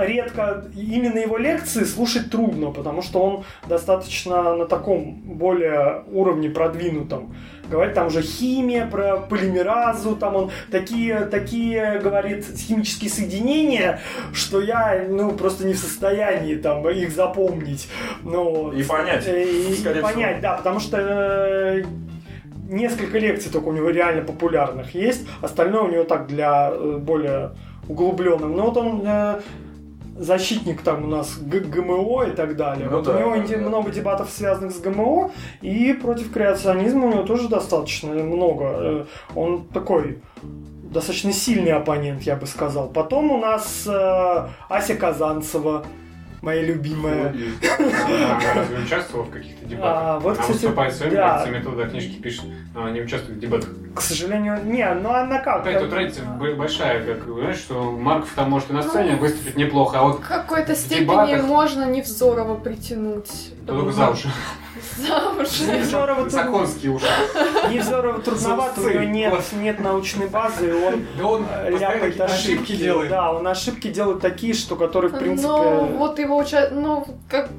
редко 0.00 0.64
именно 0.74 1.18
его 1.18 1.36
лекции 1.36 1.84
слушать 1.84 2.30
трудно, 2.30 2.70
потому 2.70 3.02
что 3.02 3.20
он 3.20 3.44
достаточно 3.68 4.54
на 4.54 4.66
таком 4.66 5.14
более 5.24 6.04
уровне 6.10 6.50
продвинутом. 6.50 7.34
Говорит 7.70 7.94
там 7.94 8.06
уже 8.06 8.22
химия, 8.22 8.86
про 8.86 9.18
полимеразу, 9.18 10.16
там 10.16 10.36
он 10.36 10.50
такие, 10.70 11.26
такие, 11.26 12.00
говорит, 12.02 12.46
химические 12.56 13.10
соединения, 13.10 14.00
что 14.32 14.60
я, 14.60 15.04
ну, 15.08 15.32
просто 15.32 15.66
не 15.66 15.74
в 15.74 15.78
состоянии 15.78 16.54
там 16.56 16.88
их 16.88 17.10
запомнить. 17.10 17.88
Ну, 18.22 18.72
И 18.72 18.82
понять, 18.82 19.26
Э, 19.26 19.44
И, 19.44 19.74
скорее 19.74 20.00
понять, 20.00 20.40
да, 20.40 20.54
потому 20.54 20.80
что 20.80 20.96
э, 20.98 21.84
несколько 22.68 23.18
лекций 23.18 23.52
только 23.52 23.66
у 23.66 23.72
него 23.72 23.90
реально 23.90 24.22
популярных 24.22 24.94
есть, 24.94 25.26
остальное 25.42 25.82
у 25.82 25.88
него 25.88 26.04
так 26.04 26.26
для 26.26 26.70
э, 26.72 26.96
более 26.98 27.52
углубленным. 27.88 28.56
Но 28.56 28.66
вот 28.66 28.76
он 28.76 29.02
э, 29.04 29.40
защитник 30.18 30.82
там 30.82 31.04
у 31.04 31.06
нас 31.06 31.38
ГМО 31.38 32.24
и 32.24 32.30
так 32.32 32.56
далее. 32.56 32.88
Ну 32.90 32.96
вот 32.96 33.06
да, 33.06 33.26
у 33.26 33.36
него 33.36 33.46
да. 33.48 33.56
много 33.56 33.90
дебатов, 33.90 34.30
связанных 34.30 34.72
с 34.72 34.80
ГМО, 34.80 35.30
и 35.62 35.92
против 35.94 36.32
креационизма 36.32 37.06
у 37.06 37.10
него 37.10 37.22
тоже 37.22 37.48
достаточно 37.48 38.12
много. 38.12 38.64
Э, 38.64 39.04
Он 39.34 39.64
такой 39.66 40.20
достаточно 40.42 41.32
сильный 41.32 41.72
оппонент, 41.72 42.22
я 42.22 42.36
бы 42.36 42.46
сказал. 42.46 42.88
Потом 42.88 43.30
у 43.30 43.38
нас 43.38 43.84
э, 43.86 44.48
Ася 44.68 44.94
Казанцева, 44.96 45.84
моя 46.42 46.62
любимая. 46.62 47.34
Она 47.78 48.54
разве 48.54 48.78
участвовала 48.78 49.24
в 49.26 49.30
каких-то 49.30 49.64
дебатах? 49.66 49.92
А, 50.02 50.18
вот, 50.20 50.30
Она 50.32 50.40
кстати, 50.40 50.52
выступает 50.52 50.94
своими 50.94 51.14
да. 51.14 51.36
лекциями, 51.36 51.62
туда 51.64 51.88
книжки 51.88 52.20
пишет, 52.20 52.44
но 52.74 52.82
она 52.82 52.90
не 52.90 53.00
участвует 53.00 53.38
в 53.38 53.40
дебатах. 53.40 53.70
К 53.94 54.00
сожалению, 54.00 54.60
не, 54.64 54.88
ну 54.94 55.10
она 55.10 55.38
как? 55.40 55.62
Опять 55.62 55.80
тут 55.80 55.92
разница 55.92 56.22
большая, 56.56 57.04
как, 57.04 57.24
знаешь, 57.24 57.56
что 57.58 57.90
Марков 57.92 58.30
там 58.34 58.50
может 58.50 58.70
и 58.70 58.72
на 58.72 58.82
сцене 58.82 59.16
выступить 59.16 59.56
неплохо, 59.56 59.98
а 60.00 60.02
вот 60.04 60.20
В 60.20 60.26
какой-то 60.28 60.74
степени 60.74 61.06
дебатах- 61.06 61.42
можно 61.46 61.84
Невзорова 61.90 62.54
притянуть. 62.56 63.52
только 63.66 63.92
за 63.92 64.10
уши. 64.10 64.28
За 64.96 65.30
уши. 65.40 65.62
Невзорова, 65.64 66.28
За 66.28 66.42
тру- 66.42 66.52
конские 66.52 66.92
уши. 66.92 67.06
Невзорова 67.70 68.20
трудновато, 68.20 68.80
у 68.80 68.88
него 68.88 69.04
нет, 69.04 69.34
нет 69.60 69.80
научной 69.80 70.28
базы, 70.28 70.68
и 70.68 70.72
он 70.72 71.06
Да 71.18 71.26
он 71.26 71.46
ляпает 71.68 72.20
ошибки 72.20 72.76
делает. 72.76 73.10
Да, 73.10 73.32
он 73.32 73.46
ошибки 73.46 73.88
делает 73.88 74.20
такие, 74.20 74.54
что 74.54 74.76
которые, 74.76 75.10
в 75.12 75.18
принципе... 75.18 75.48
Но 75.48 75.84
вот 75.84 76.18
его. 76.18 76.44
Ну, 76.72 77.06
как... 77.28 77.50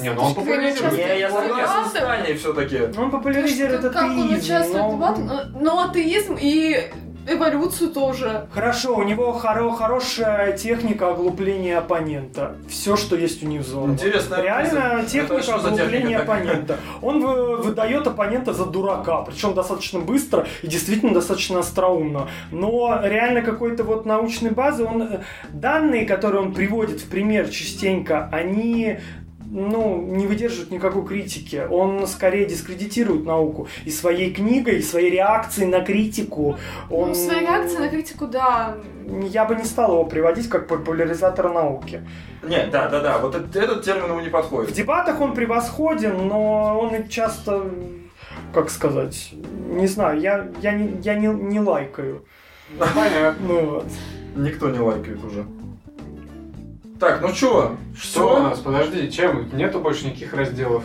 Не, 0.00 0.12
ну 0.12 0.22
он 0.22 0.34
популяризирует. 0.34 0.92
Не, 0.96 1.18
я 1.18 1.30
согласен 1.30 1.90
с 1.90 1.92
Таней 1.92 2.34
все-таки. 2.36 2.80
Он 2.98 3.10
популяризирует 3.10 3.82
как 3.82 4.04
он 4.04 4.22
атеизм, 4.22 4.44
участвует 4.44 4.82
но- 4.82 4.90
в 4.90 5.50
но 5.60 5.84
атеизм 5.84 6.36
и 6.40 6.90
эволюцию 7.28 7.90
тоже. 7.90 8.46
Хорошо, 8.52 8.96
у 8.96 9.02
него 9.02 9.38
хоро- 9.42 9.74
хорошая 9.76 10.56
техника 10.56 11.10
оглупления 11.10 11.78
оппонента. 11.78 12.56
Все, 12.68 12.96
что 12.96 13.16
есть 13.16 13.42
у 13.42 13.46
Невзорова. 13.46 13.92
Интересная 13.92 14.42
Реально 14.42 14.94
мысль. 14.96 15.08
техника 15.10 15.34
Это 15.34 15.54
оглупления 15.54 16.00
техника 16.18 16.22
оппонента. 16.22 16.76
Он 17.02 17.20
вы- 17.20 17.56
выдает 17.58 18.06
оппонента 18.06 18.52
за 18.52 18.64
дурака, 18.66 19.22
причем 19.22 19.54
достаточно 19.54 20.00
быстро 20.00 20.46
и 20.62 20.66
действительно 20.66 21.14
достаточно 21.14 21.60
остроумно. 21.60 22.28
Но 22.50 23.00
реально 23.02 23.42
какой-то 23.42 23.84
вот 23.84 24.06
научной 24.06 24.50
базы, 24.50 24.84
он 24.84 25.02
э, 25.02 25.20
данные, 25.50 26.06
которые 26.06 26.42
он 26.42 26.52
приводит 26.54 27.00
в 27.00 27.08
пример 27.08 27.48
частенько, 27.48 28.28
они 28.32 28.98
ну, 29.50 30.02
не 30.02 30.26
выдерживают 30.26 30.70
никакой 30.70 31.06
критики. 31.06 31.66
Он 31.70 32.06
скорее 32.06 32.46
дискредитирует 32.46 33.24
науку. 33.24 33.68
И 33.84 33.90
своей 33.90 34.32
книгой, 34.32 34.78
и 34.78 34.82
своей 34.82 35.10
реакцией 35.10 35.66
на 35.68 35.80
критику. 35.80 36.58
Он... 36.90 37.08
Ну, 37.08 37.14
своя 37.14 37.40
реакция 37.40 37.80
на 37.80 37.88
критику, 37.88 38.26
да. 38.26 38.76
Я 39.06 39.44
бы 39.44 39.56
не 39.56 39.64
стал 39.64 39.92
его 39.92 40.04
приводить 40.04 40.48
как 40.48 40.68
популяризатора 40.68 41.52
науки. 41.52 42.06
Нет, 42.42 42.70
да, 42.70 42.88
да, 42.88 43.00
да. 43.00 43.18
Вот 43.18 43.34
этот, 43.34 43.56
этот 43.56 43.84
термин 43.84 44.10
ему 44.10 44.20
не 44.20 44.28
В 44.28 44.32
подходит. 44.32 44.72
дебатах 44.72 45.20
он 45.20 45.34
превосходен, 45.34 46.28
но 46.28 46.78
он 46.78 47.08
часто, 47.08 47.70
как 48.52 48.70
сказать, 48.70 49.32
не 49.32 49.86
знаю, 49.86 50.20
я, 50.20 50.48
я, 50.60 50.72
не, 50.72 51.00
я 51.02 51.14
не, 51.14 51.28
не 51.28 51.60
лайкаю. 51.60 52.24
Понятно. 52.78 53.46
Ну 53.46 53.66
вот. 53.66 53.86
Никто 54.36 54.68
не 54.70 54.78
лайкает 54.78 55.24
уже. 55.24 55.44
Так, 56.98 57.20
ну 57.22 57.32
чё? 57.32 57.76
Что 57.96 58.36
у 58.36 58.42
нас? 58.42 58.58
Подожди, 58.58 59.10
чем? 59.10 59.56
Нету 59.56 59.78
больше 59.80 60.06
никаких 60.06 60.34
разделов. 60.34 60.84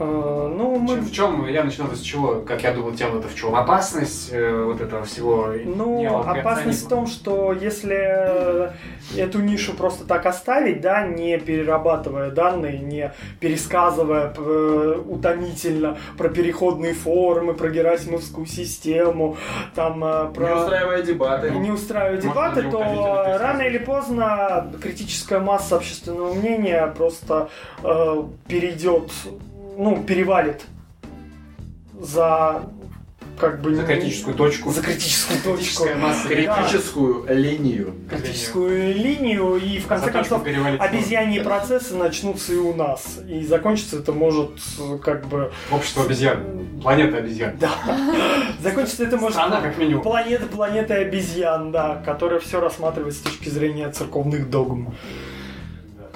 Э, 0.00 0.52
ну, 0.56 0.76
мы... 0.76 0.94
Чем- 0.94 1.04
В 1.04 1.12
чем? 1.12 1.46
Я 1.46 1.62
начинал 1.62 1.90
с 1.92 2.00
чего? 2.00 2.40
Как 2.40 2.62
я 2.62 2.72
думал, 2.72 2.92
тема-то 2.92 3.28
в 3.28 3.34
чем? 3.34 3.54
Опасность 3.54 4.30
э, 4.32 4.64
вот 4.64 4.80
этого 4.80 5.04
всего. 5.04 5.48
Ну, 5.64 6.18
опасность 6.20 6.86
в 6.86 6.88
том, 6.88 7.06
что 7.06 7.52
если 7.52 7.98
э, 7.98 8.70
эту 9.16 9.40
нишу 9.40 9.74
просто 9.74 10.06
так 10.06 10.24
оставить, 10.24 10.80
да, 10.80 11.06
не 11.06 11.38
перерабатывая 11.38 12.30
данные, 12.30 12.78
не 12.78 13.12
пересказывая 13.40 14.32
э, 14.36 15.02
утомительно 15.06 15.98
про 16.16 16.30
переходные 16.30 16.94
формы, 16.94 17.52
про 17.52 17.68
герасимовскую 17.68 18.46
систему, 18.46 19.36
там 19.74 20.02
э, 20.02 20.30
про... 20.32 20.48
Не 20.48 20.60
устраивая 20.62 21.02
дебаты. 21.02 21.50
не 21.50 21.70
устраивать 21.70 22.24
Можно 22.24 22.40
дебаты, 22.40 22.62
не 22.62 22.70
то 22.70 23.38
рано 23.38 23.62
или 23.62 23.78
поздно 23.78 24.72
критическая 24.80 25.40
масса 25.40 25.76
общественного 25.76 26.32
мнения 26.32 26.86
просто 26.96 27.50
э, 27.82 28.22
перейдет, 28.48 29.10
ну, 29.76 30.02
перевалит 30.02 30.62
за 32.00 32.62
как 33.40 33.62
бы 33.62 33.74
За 33.74 33.84
критическую 33.84 34.36
точку. 34.36 34.70
за 34.70 34.82
критическую 34.82 35.40
точку. 35.42 35.84
Критическую 36.28 37.24
линию. 37.28 37.94
критическую 38.08 38.94
линию, 38.94 39.56
и 39.56 39.78
в 39.78 39.86
конце 39.86 40.06
За 40.06 40.12
концов 40.12 40.42
обезьяньи 40.44 41.40
процессы 41.40 41.96
начнутся 41.96 42.52
и 42.52 42.56
у 42.56 42.74
нас. 42.74 43.18
И 43.26 43.44
закончится 43.44 43.98
это 43.98 44.12
может 44.12 44.50
как 45.02 45.26
бы... 45.26 45.50
Общество 45.70 46.04
обезьян. 46.04 46.78
Планета 46.82 47.18
обезьян. 47.18 47.56
Да. 47.58 47.70
Закончится 48.60 49.04
это 49.04 49.16
может... 49.16 49.38
Страна 49.38 49.60
как 49.60 49.78
минимум. 49.78 50.02
Планета 50.02 50.46
планеты 50.46 50.94
обезьян, 50.94 51.72
да, 51.72 52.02
которая 52.04 52.40
все 52.40 52.60
рассматривает 52.60 53.14
с 53.14 53.18
точки 53.18 53.48
зрения 53.48 53.90
церковных 53.90 54.50
догм. 54.50 54.94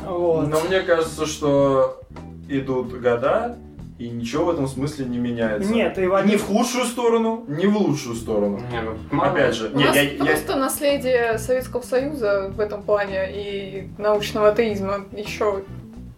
Вот. 0.03 0.49
Но 0.49 0.61
мне 0.61 0.81
кажется, 0.81 1.25
что 1.25 2.03
идут 2.49 2.93
года, 3.01 3.57
и 3.99 4.09
ничего 4.09 4.47
в 4.47 4.51
этом 4.51 4.67
смысле 4.67 5.05
не 5.07 5.19
меняется. 5.19 5.73
Нет, 5.73 5.97
и 5.99 6.03
Ни 6.03 6.13
они... 6.15 6.37
в 6.37 6.45
худшую 6.45 6.85
сторону, 6.85 7.45
ни 7.47 7.67
в 7.67 7.77
лучшую 7.77 8.17
сторону. 8.17 8.61
Не, 8.73 8.81
ну. 8.81 9.23
Опять 9.23 9.55
же, 9.55 9.71
У 9.73 9.79
нет, 9.79 9.89
нас 9.89 9.97
я, 9.97 10.03
я- 10.03 10.25
просто 10.25 10.57
наследие 10.57 11.39
Советского 11.39 11.83
Союза 11.83 12.53
в 12.55 12.59
этом 12.61 12.83
плане 12.83 13.29
и 13.33 13.89
научного 13.99 14.49
атеизма 14.49 15.05
еще 15.17 15.63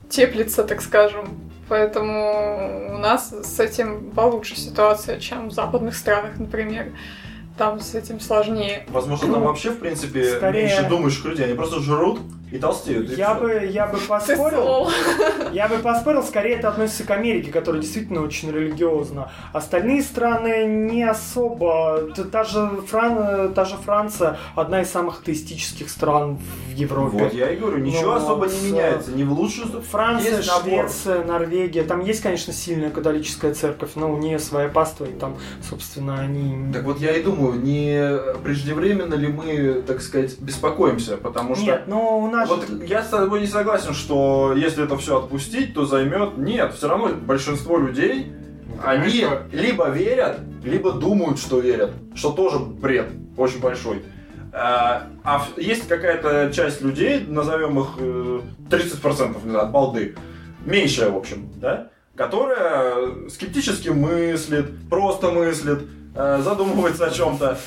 теплится, 0.09 0.65
так 0.65 0.81
скажем. 0.81 1.29
Поэтому 1.69 2.95
у 2.95 2.99
нас 2.99 3.31
с 3.43 3.61
этим 3.61 4.11
получше 4.13 4.57
ситуация, 4.57 5.19
чем 5.21 5.49
в 5.49 5.53
западных 5.53 5.97
странах, 5.97 6.39
например. 6.39 6.93
Там 7.59 7.81
с 7.81 7.95
этим 7.95 8.21
сложнее. 8.21 8.85
возможно, 8.89 9.33
там 9.33 9.43
вообще, 9.45 9.71
в 9.71 9.79
принципе, 9.79 10.37
Скорее- 10.37 10.67
меньше 10.67 10.87
думающих 10.89 11.25
людей. 11.25 11.47
Они 11.47 11.55
просто 11.55 11.81
жрут 11.81 12.21
и 12.51 12.59
толстеют. 12.59 13.11
и 13.11 13.15
Я 13.15 13.35
всё. 13.35 13.43
бы, 13.43 13.67
я 13.71 13.87
бы 13.87 13.99
поспорил, 13.99 14.89
я 15.53 15.69
бы 15.69 15.79
поспорил, 15.79 16.23
скорее 16.23 16.57
это 16.57 16.69
относится 16.69 17.05
к 17.05 17.11
Америке, 17.11 17.51
которая 17.51 17.83
действительно 17.83 18.23
очень 18.23 18.51
религиозна. 18.53 19.31
Остальные 19.53 20.03
страны 20.03 20.65
не 20.65 21.03
особо. 21.03 22.11
Та 22.31 22.45
же, 22.45 22.69
Фран... 22.89 23.53
та 23.55 23.65
же 23.65 23.77
Франция 23.77 24.39
одна 24.55 24.83
из 24.83 24.91
самых 24.91 25.21
атеистических 25.21 25.91
стран 25.91 26.39
в 26.69 26.75
Европе. 26.75 27.17
Вот 27.19 27.35
я 27.35 27.51
и 27.51 27.57
говорю, 27.57 27.79
ничего 27.79 28.13
Ну, 28.13 28.13
особо 28.13 28.47
не 28.47 28.71
меняется. 28.71 29.11
Не 29.13 29.25
в 29.25 29.33
лучшую 29.33 29.67
сторону. 29.67 29.87
Франция, 29.91 30.37
Есть 30.37 30.49
набор. 30.49 30.89
Швеция, 30.89 31.25
Норвегия. 31.25 31.83
Там 31.83 32.01
есть, 32.01 32.23
конечно, 32.23 32.53
сильная 32.53 32.91
католическая 32.91 33.55
церковь, 33.55 33.91
но 33.97 34.13
у 34.13 34.19
нее 34.19 34.39
своя 34.39 34.69
паства, 34.69 35.05
и 35.05 35.13
там, 35.13 35.37
собственно, 35.69 36.21
они... 36.21 36.73
Так 36.73 36.85
вот 36.85 37.01
я 37.01 37.17
и 37.17 37.23
думаю, 37.23 37.61
не 37.61 38.19
преждевременно 38.45 39.15
ли 39.15 39.29
мы, 39.29 39.83
так 39.87 40.01
сказать, 40.01 40.39
беспокоимся, 40.39 41.17
потому 41.17 41.55
что... 41.55 41.65
Нет, 41.65 41.85
но 41.87 42.19
у 42.19 42.31
нас... 42.31 42.46
Вот 42.47 42.67
я 42.87 43.03
с 43.03 43.09
тобой 43.09 43.41
не 43.41 43.47
согласен, 43.47 43.95
что 43.95 44.55
если 44.57 44.85
это 44.85 44.97
все 44.97 45.19
отпустить, 45.19 45.75
то 45.75 45.85
займет. 45.85 46.37
Нет, 46.37 46.75
все 46.75 46.89
равно 46.89 47.09
большинство 47.09 47.79
людей, 47.79 48.33
они 48.83 49.21
Знаешь, 49.21 49.41
либо 49.53 49.89
верят, 49.89 50.41
либо 50.63 50.93
думают, 50.93 51.39
что 51.39 51.61
верят, 51.61 51.93
что 52.15 52.33
тоже 52.33 52.59
бред 52.59 53.09
очень 53.37 53.61
большой. 53.61 54.05
А 54.53 55.09
а 55.23 55.45
есть 55.57 55.89
какая-то 55.89 56.53
часть 56.53 56.81
людей, 56.81 57.21
назовем 57.27 57.81
их 57.81 57.89
э, 57.99 58.41
30% 58.71 59.45
не 59.45 59.51
знаю, 59.51 59.65
от 59.67 59.73
балды, 59.73 60.15
меньшая, 60.65 61.11
в 61.11 61.17
общем, 61.17 61.51
да, 61.57 61.89
которая 62.15 63.29
скептически 63.29 63.89
мыслит, 63.89 64.89
просто 64.89 65.31
мыслит, 65.31 65.81
э, 66.15 66.41
задумывается 66.43 67.07
о 67.07 67.11
чем-то. 67.11 67.59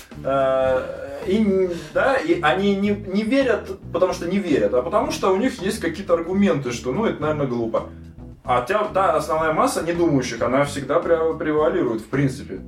И, 1.26 1.70
да, 1.94 2.16
и 2.16 2.42
они 2.42 2.76
не, 2.76 2.90
не 2.92 3.24
верят, 3.24 3.80
потому 3.92 4.14
что 4.14 4.28
не 4.28 4.38
верят, 4.38 4.74
а 4.74 4.82
потому 4.82 5.12
что 5.12 5.32
у 5.34 5.38
них 5.38 5.62
есть 5.62 5.80
какие-то 5.80 6.14
аргументы, 6.14 6.72
что 6.72 6.92
ну 6.92 7.06
это, 7.06 7.22
наверное, 7.22 7.48
глупо. 7.48 7.86
А 8.44 8.62
та, 8.62 8.86
та 8.86 9.14
основная 9.14 9.54
масса 9.54 9.84
недумающих, 9.84 10.42
она 10.42 10.66
всегда 10.66 10.96
пре- 11.00 11.38
превалирует, 11.38 12.02
в 12.02 12.08
принципе. 12.08 12.62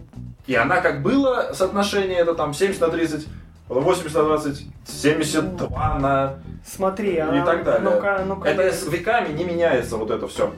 И 0.45 0.55
она 0.55 0.81
как 0.81 1.01
было 1.01 1.51
соотношение, 1.53 2.19
это 2.19 2.35
там 2.35 2.53
70 2.53 2.81
на 2.81 2.89
30, 2.89 3.27
80 3.67 4.15
на 4.15 4.23
20, 4.23 4.67
72 4.85 5.99
на... 5.99 6.35
Смотри, 6.65 7.13
И 7.13 7.17
а... 7.17 7.43
так 7.45 7.63
далее. 7.63 7.89
Ну-ка, 7.89 8.23
ну-ка, 8.27 8.49
Это 8.49 8.71
с 8.73 8.87
веками 8.87 9.33
не 9.33 9.43
меняется 9.43 9.97
вот 9.97 10.11
это 10.11 10.27
все. 10.27 10.53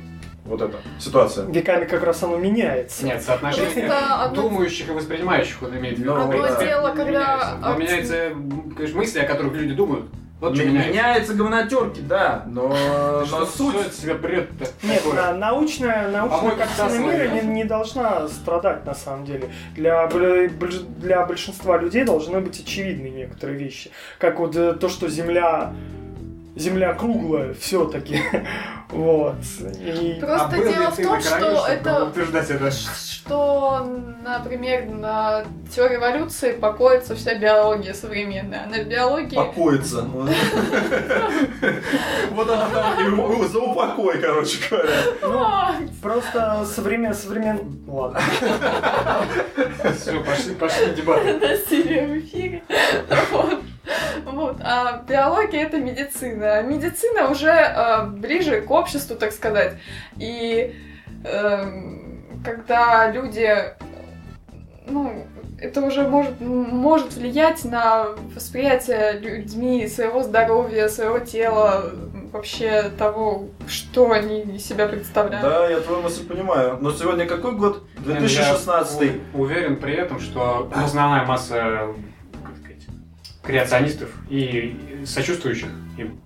Вот 0.46 0.62
эта 0.62 0.78
ситуация. 1.00 1.46
Веками 1.46 1.86
как 1.86 2.04
раз 2.04 2.22
оно 2.24 2.36
меняется. 2.38 3.06
Нет, 3.06 3.22
соотношение 3.22 3.90
одно- 3.90 4.42
думающих 4.44 4.90
и 4.90 4.92
воспринимающих 4.92 5.64
он 5.64 5.78
имеет 5.78 5.98
в 5.98 6.02
виду. 6.02 6.14
Ну, 6.16 6.22
Одно 6.22 6.48
дело, 6.62 6.90
не 6.90 6.96
когда 6.98 7.06
меняется. 7.12 7.58
Но 7.62 7.68
акции- 7.70 7.82
меняется, 7.84 8.16
м, 8.16 8.74
конечно, 8.76 8.98
мысли, 8.98 9.20
о 9.20 9.26
которых 9.28 9.54
люди 9.54 9.74
думают. 9.74 10.06
Вот 10.42 10.56
что 10.58 10.66
меняется. 10.66 10.90
меняется 10.92 11.34
говнотерки, 11.36 12.02
да, 12.02 12.44
но, 12.48 12.76
Что 13.26 13.40
но 13.40 13.46
суть 13.46 13.76
суть... 13.78 13.88
от 13.88 13.94
себя 13.94 14.16
бред-то 14.16 14.66
Нет, 14.86 15.02
такое? 15.02 15.16
на- 15.16 15.34
научная, 15.38 16.10
научная 16.10 16.56
картина 16.58 16.98
мира 17.00 17.28
не, 17.30 17.42
не 17.48 17.64
должна 17.64 18.28
страдать 18.28 18.86
на 18.86 18.94
самом 18.94 19.24
деле. 19.24 19.50
Для, 19.76 20.08
для 20.10 21.26
большинства 21.26 21.78
людей 21.78 22.04
должны 22.04 22.42
быть 22.42 22.60
очевидны 22.60 23.08
некоторые 23.08 23.58
вещи. 23.58 23.92
Как 24.20 24.40
вот 24.40 24.54
э, 24.58 24.74
то, 24.74 24.90
что 24.90 25.08
Земля 25.08 25.72
Земля 26.56 26.94
круглая 26.94 27.54
все-таки. 27.54 28.20
Вот. 28.90 29.38
И- 29.82 30.20
А 30.22 30.26
Просто 30.26 30.56
ли 30.58 30.72
дело 30.72 30.92
в 30.92 30.96
том, 30.96 31.14
на 31.14 31.22
что 31.22 31.66
это 31.68 32.06
утверждать 32.06 32.50
это? 32.52 32.70
что, 32.70 33.88
например, 34.24 34.86
на 34.86 35.46
теории 35.74 35.96
эволюции 35.96 36.52
покоится 36.52 37.16
вся 37.16 37.34
биология 37.34 37.94
современная. 37.96 38.66
А 38.66 38.70
на 38.70 38.84
биологии... 38.84 39.36
Покоится. 39.36 40.06
Вот 42.32 42.50
она 42.50 42.68
там 42.70 43.48
за 43.48 43.60
упокой, 43.60 44.20
короче 44.20 44.58
говоря. 44.70 44.90
А, 45.24 45.76
Просто 46.02 46.66
современ... 46.66 47.14
современ... 47.16 47.80
Ладно. 47.88 48.20
Все, 50.00 50.20
пошли, 50.24 50.54
пошли 50.54 50.94
дебаты. 50.94 51.34
в 52.06 52.18
эфире. 52.20 52.62
Вот. 53.32 53.60
Вот. 54.26 54.58
А 54.62 55.04
биология 55.08 55.64
это 55.64 55.78
медицина. 55.78 56.56
А 56.58 56.62
Медицина 56.62 57.30
уже 57.30 57.50
э, 57.50 58.06
ближе 58.08 58.62
к 58.62 58.72
обществу, 58.72 59.16
так 59.16 59.32
сказать. 59.32 59.74
И 60.18 60.74
эм, 61.26 62.42
когда 62.46 63.12
люди, 63.12 63.42
э, 63.42 63.74
ну, 64.88 65.26
это 65.60 65.82
уже 65.82 66.08
может, 66.08 66.40
может 66.42 67.14
влиять 67.14 67.64
на 67.66 68.08
восприятие 68.36 69.14
людьми 69.14 69.88
своего 69.88 70.24
здоровья, 70.24 70.88
своего 70.90 71.20
тела, 71.20 71.92
вообще 72.34 72.92
того, 72.98 73.48
что 73.68 74.12
они 74.12 74.42
из 74.42 74.66
себя 74.66 74.88
представляют. 74.88 75.48
Да, 75.48 75.70
я 75.70 75.80
твою 75.80 76.02
мысль 76.02 76.28
понимаю. 76.28 76.78
Но 76.82 76.92
сегодня 76.92 77.26
какой 77.26 77.54
год? 77.54 77.84
Я 78.06 78.16
2016. 78.16 79.12
у- 79.34 79.42
уверен 79.42 79.78
при 79.78 79.94
этом, 79.94 80.20
что 80.20 80.70
основная 80.74 81.26
масса, 81.26 81.88
креационистов 83.44 84.10
и 84.30 84.76
сочувствующих 85.06 85.70
им 85.98 86.20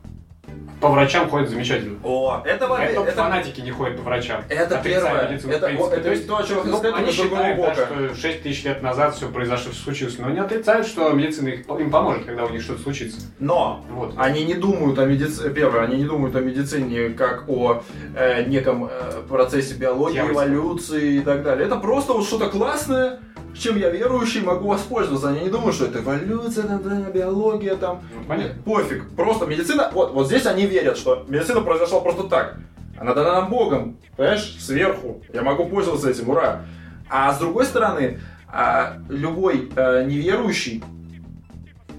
по 0.80 0.90
врачам 0.90 1.28
ходят 1.28 1.50
замечательно. 1.50 1.98
О, 2.04 2.44
это, 2.46 2.68
во- 2.68 2.78
только 2.78 3.10
это, 3.10 3.24
фанатики 3.24 3.62
не 3.62 3.72
ходят 3.72 3.98
по 3.98 4.04
врачам. 4.04 4.44
это 4.48 4.80
первое. 4.84 5.22
Это, 5.24 5.72
вот, 5.76 5.92
это 5.92 6.04
То 6.04 6.12
есть, 6.12 6.28
то, 6.28 6.38
о 6.38 6.44
чем 6.44 6.60
Ну, 6.70 6.94
они 6.94 7.12
считают, 7.12 7.58
да, 7.60 7.74
что 7.74 8.16
6 8.16 8.44
тысяч 8.44 8.64
лет 8.64 8.84
назад 8.84 9.16
все 9.16 9.28
произошло, 9.28 9.72
случилось, 9.74 10.20
но 10.20 10.30
не 10.30 10.38
отрицают, 10.40 10.86
что 10.86 11.10
медицина 11.14 11.48
их- 11.50 11.68
им 11.68 11.90
поможет, 11.90 12.26
когда 12.26 12.46
у 12.46 12.50
них 12.52 12.62
что-то 12.62 12.84
случится. 12.84 13.20
Но 13.40 13.84
Вот. 13.90 14.14
они 14.18 14.46
не 14.46 14.54
думают 14.54 15.00
о 15.00 15.06
медицине, 15.06 15.50
первое, 15.50 15.82
они 15.82 15.98
не 15.98 16.06
думают 16.06 16.36
о 16.36 16.42
медицине 16.42 17.10
как 17.10 17.50
о 17.50 17.82
э, 18.16 18.44
неком 18.44 18.86
э, 18.86 19.24
процессе 19.28 19.74
биологии, 19.74 20.14
Дьявольстве. 20.14 20.46
эволюции 20.46 21.14
и 21.16 21.20
так 21.22 21.42
далее. 21.42 21.66
Это 21.66 21.78
просто 21.78 22.14
вот 22.14 22.24
что-то 22.28 22.50
классное, 22.50 23.20
чем 23.60 23.78
я 23.78 23.90
верующий 23.90 24.42
могу 24.42 24.70
воспользоваться. 24.70 25.30
Они 25.30 25.42
не 25.42 25.50
думают, 25.50 25.76
что 25.76 25.86
это 25.86 26.00
эволюция, 26.00 26.64
там, 26.64 26.84
да, 26.84 27.10
биология, 27.10 27.76
там. 27.76 28.02
Ну, 28.14 28.24
понятно. 28.28 28.62
Пофиг. 28.64 29.10
Просто 29.16 29.46
медицина, 29.46 29.90
вот, 29.94 30.14
вот 30.14 30.28
здесь 30.28 30.46
они 30.46 30.66
верят, 30.66 30.98
что 30.98 31.26
медицина 31.28 31.62
произошла 31.62 32.00
просто 32.00 32.24
так. 32.24 32.58
Она 33.00 33.14
дана 33.14 33.42
нам 33.42 33.50
Богом, 33.50 33.98
понимаешь, 34.16 34.58
сверху. 34.60 35.22
Я 35.32 35.44
могу 35.44 35.66
пользоваться 35.68 36.10
этим, 36.10 36.30
ура. 36.30 36.64
А 37.10 37.34
с 37.34 37.40
другой 37.40 37.66
стороны, 37.66 38.20
а, 38.48 38.98
любой 39.08 39.70
э, 39.76 40.06
неверующий, 40.06 40.84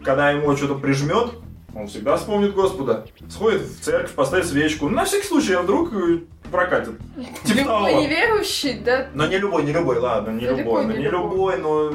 когда 0.03 0.31
ему 0.31 0.57
что-то 0.57 0.75
прижмет, 0.75 1.35
он 1.75 1.87
всегда 1.87 2.17
вспомнит 2.17 2.55
Господа. 2.55 3.07
Сходит 3.29 3.63
в 3.63 3.81
церковь, 3.81 4.13
поставит 4.13 4.47
свечку. 4.47 4.89
На 4.89 5.05
всякий 5.05 5.27
случай, 5.27 5.53
а 5.53 5.63
вдруг 5.63 5.93
э, 5.93 6.21
прокатит. 6.51 6.99
Типа 7.45 7.59
Любой 7.59 7.91
того. 7.93 8.03
неверующий, 8.03 8.79
да, 8.85 9.07
Но 9.15 9.27
не 9.27 9.39
любой, 9.39 9.63
не 9.65 9.73
любой, 9.73 9.99
ладно, 9.99 10.31
не 10.31 10.47
Далеко 10.47 10.59
любой, 10.59 10.85
не 10.87 10.93
ну, 10.93 10.97
не 10.99 11.05
любой. 11.09 11.31
любой, 11.31 11.59
но, 11.59 11.89
э, 11.91 11.93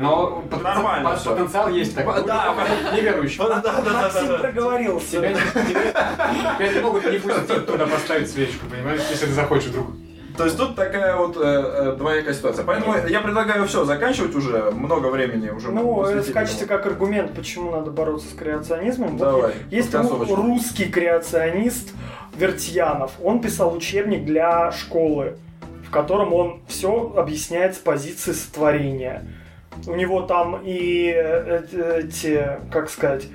Но 0.00 0.42
потенциал- 0.50 0.62
нормально 0.74 1.10
по- 1.10 1.16
всё. 1.16 1.30
потенциал 1.32 1.68
есть 1.70 1.94
такой. 1.94 2.14
Да, 2.24 2.54
да. 2.90 2.96
неверующий. 2.96 3.38
Да, 3.38 3.60
да, 3.60 3.80
да, 3.84 3.92
Максим 4.02 4.28
да. 4.28 4.38
проговорился. 4.38 5.10
Тебя, 5.18 5.28
не- 5.30 5.34
тебя- 5.36 6.54
тебя 6.58 6.72
не 6.72 6.80
могут 6.80 7.04
не 7.10 7.18
пустить 7.18 7.66
туда 7.66 7.86
поставить 7.86 8.30
свечку, 8.30 8.66
понимаешь, 8.70 9.00
если 9.10 9.26
ты 9.26 9.32
захочешь 9.32 9.68
вдруг. 9.70 9.86
То 10.36 10.44
есть 10.44 10.56
тут 10.56 10.74
такая 10.74 11.16
вот 11.16 11.36
э, 11.36 11.40
э, 11.42 11.96
двоякая 11.98 12.32
ситуация. 12.32 12.64
Поэтому 12.64 12.94
я 13.08 13.20
предлагаю 13.20 13.66
все, 13.66 13.84
заканчивать 13.84 14.34
уже, 14.34 14.70
много 14.70 15.08
времени 15.08 15.50
уже. 15.50 15.70
Ну, 15.70 16.02
это 16.04 16.22
в 16.22 16.32
качестве 16.32 16.66
как 16.66 16.86
аргумент, 16.86 17.34
почему 17.34 17.72
надо 17.72 17.90
бороться 17.90 18.28
с 18.28 18.38
креационизмом. 18.38 19.18
Вот 19.18 19.32
Давай, 19.32 19.52
Есть 19.70 19.88
ру- 19.90 19.92
концовочку. 19.98 20.36
русский 20.36 20.86
креационист 20.86 21.92
Вертьянов. 22.40 23.12
Он 23.22 23.40
писал 23.40 23.74
учебник 23.74 24.24
для 24.24 24.72
школы, 24.72 25.36
в 25.86 25.90
котором 25.90 26.32
он 26.32 26.60
все 26.68 27.12
объясняет 27.16 27.74
с 27.74 27.78
позиции 27.78 28.32
сотворения. 28.32 29.26
У 29.86 29.94
него 29.94 30.22
там 30.22 30.62
и 30.64 31.12
э, 31.14 32.00
эти, 32.04 32.58
как 32.72 32.90
сказать, 32.90 33.26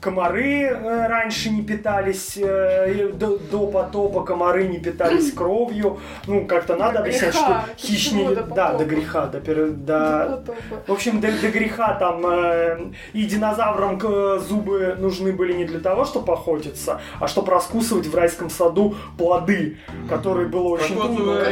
комары 0.00 0.62
э, 0.62 1.06
раньше 1.08 1.50
не 1.50 1.62
питались, 1.62 2.36
э, 2.36 3.10
до, 3.12 3.38
до 3.38 3.66
потопа 3.66 4.22
комары 4.22 4.68
не 4.68 4.78
питались 4.78 5.32
кровью. 5.36 5.98
Ну, 6.26 6.46
как-то 6.46 6.76
надо 6.76 6.94
До 6.94 7.00
объяснять, 7.00 7.32
греха. 7.32 7.64
что 7.76 7.86
хищники... 7.86 8.34
до 8.34 8.42
Да, 8.42 8.74
до 8.74 8.84
греха, 8.84 9.26
до, 9.26 9.40
до, 9.40 10.42
потопа. 10.46 10.54
в 10.86 10.92
общем, 10.92 11.20
до, 11.20 11.28
до 11.32 11.48
греха 11.48 11.94
там 11.94 12.24
э, 12.26 12.78
и 13.12 13.24
динозаврам 13.24 13.98
э, 14.02 14.38
зубы 14.46 14.96
нужны 14.98 15.32
были 15.32 15.54
не 15.54 15.64
для 15.64 15.80
того, 15.80 16.04
чтобы 16.04 16.32
охотиться, 16.32 17.00
а 17.18 17.26
чтобы 17.26 17.50
раскусывать 17.50 18.06
в 18.06 18.14
райском 18.14 18.50
саду 18.50 18.96
плоды, 19.18 19.78
которые 20.08 20.48
было 20.48 20.68
очень 20.68 20.96
трудно, 20.96 21.42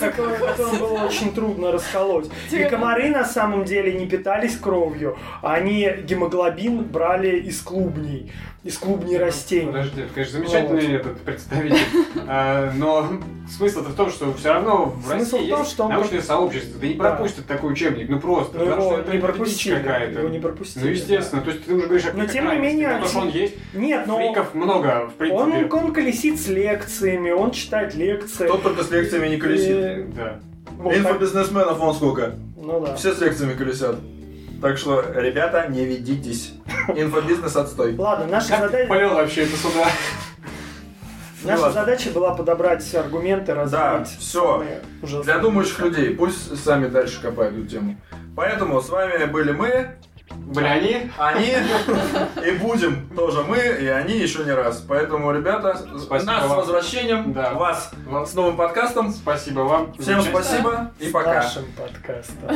которые 0.00 0.78
было 0.78 1.04
очень 1.04 1.32
трудно 1.32 1.72
расколоть. 1.72 2.30
И 2.50 2.64
комары 2.64 3.10
на 3.10 3.24
самом 3.24 3.64
деле 3.64 3.92
не 3.92 4.06
питались 4.06 4.56
кровью, 4.56 5.16
они 5.40 5.88
гемоглобин 6.04 6.84
брали 6.84 7.38
из 7.38 7.60
клубней. 7.60 7.91
Клубней, 7.92 8.32
из 8.64 8.78
клубней 8.78 9.18
растений. 9.18 9.66
Подожди, 9.66 10.00
это, 10.02 10.14
конечно, 10.14 10.38
замечательный 10.38 10.94
этот 10.94 11.20
представитель. 11.20 11.78
А, 12.26 12.72
Но 12.76 13.08
смысл-то 13.50 13.90
в 13.90 13.94
том, 13.94 14.10
что 14.10 14.32
все 14.34 14.52
равно 14.52 14.86
в 14.86 15.06
Смысл 15.06 15.36
России 15.36 15.46
в 15.46 15.50
том, 15.50 15.60
есть 15.60 15.78
научное 15.78 16.22
сообщество. 16.22 16.80
Да 16.80 16.86
не 16.86 16.94
пропустят 16.94 17.46
такой 17.46 17.72
учебник, 17.72 18.08
ну 18.08 18.20
просто. 18.20 18.58
Ну, 18.58 18.64
потому 18.64 18.82
что 18.82 19.00
это 19.00 19.12
не 19.12 19.18
пропустили. 19.18 19.74
какая-то. 19.76 20.20
Его 20.20 20.28
не 20.28 20.38
пропустили. 20.38 20.84
Ну, 20.84 20.90
естественно. 20.90 21.42
То 21.42 21.50
есть 21.50 21.64
ты 21.64 21.74
уже 21.74 21.86
говоришь 21.86 22.06
о 22.06 22.12
Но 22.12 22.26
тем 22.26 22.50
не 22.50 22.56
менее, 22.58 22.96
Ну, 22.96 23.02
То, 23.02 23.08
что 23.08 23.18
он 23.20 23.28
есть. 23.28 23.54
Нет, 23.74 24.06
но 24.06 24.16
фриков 24.16 24.54
много, 24.54 25.08
в 25.08 25.14
принципе. 25.14 25.42
он, 25.42 25.72
он 25.72 25.92
колесит 25.92 26.40
с 26.40 26.48
лекциями, 26.48 27.30
он 27.30 27.50
читает 27.50 27.94
лекции. 27.94 28.46
Кто 28.46 28.58
только 28.58 28.84
с 28.84 28.90
лекциями 28.90 29.28
не 29.28 29.36
колесит. 29.36 30.14
Да. 30.14 30.40
вот 30.78 30.94
Инфобизнесменов 30.94 31.78
вон 31.78 31.94
сколько. 31.94 32.34
Ну 32.56 32.80
да. 32.80 32.94
Все 32.94 33.12
с 33.12 33.20
лекциями 33.20 33.54
колесят. 33.54 33.96
Так 34.62 34.78
что, 34.78 35.04
ребята, 35.16 35.66
не 35.68 35.84
ведитесь. 35.84 36.54
Инфобизнес 36.88 37.54
отстой. 37.56 37.96
Ладно, 37.96 38.26
наша, 38.26 38.48
Как 38.50 38.60
задача, 38.60 38.88
полил 38.88 39.10
вообще 39.14 39.42
это 39.42 39.56
сюда? 39.56 39.86
наша 41.42 41.62
ладно. 41.62 41.80
задача 41.80 42.10
была 42.10 42.34
подобрать 42.34 42.94
аргументы, 42.94 43.54
развить 43.54 44.06
всё. 44.20 44.52
самые 44.58 44.80
ужасные. 45.02 45.24
Для 45.24 45.38
думающих 45.38 45.80
людей, 45.80 46.14
пусть 46.14 46.64
сами 46.64 46.86
дальше 46.86 47.20
копают 47.20 47.54
эту 47.58 47.66
тему. 47.66 47.96
Поэтому 48.36 48.80
с 48.80 48.88
вами 48.88 49.24
были 49.24 49.50
мы, 49.50 49.96
Были 50.36 50.66
они? 50.66 51.10
они, 51.18 51.54
и 52.46 52.50
будем 52.58 53.08
тоже 53.16 53.42
мы, 53.42 53.56
и 53.58 53.86
они 53.86 54.18
еще 54.18 54.44
не 54.44 54.52
раз. 54.52 54.84
Поэтому, 54.86 55.32
ребята, 55.32 55.76
Спасибо 55.98 56.32
нас 56.32 56.44
с 56.44 56.48
вам. 56.48 56.58
возвращением, 56.58 57.32
Да. 57.32 57.54
вас 57.54 57.90
Вам 58.06 58.26
с 58.26 58.34
новым 58.34 58.56
подкастом. 58.56 59.10
Спасибо 59.12 59.60
вам. 59.60 59.92
Всем 59.98 60.20
спасибо 60.22 60.90
и 60.98 61.08
С 61.08 61.12
пока. 61.12 61.34
нашим 61.34 61.64
подкастом. 61.72 62.50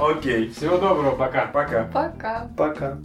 Окей, 0.00 0.50
Всего 0.50 0.76
доброго, 0.78 1.16
пока. 1.16 1.46
пока. 1.46 1.84
Пока. 1.92 2.46
Пока. 2.56 2.98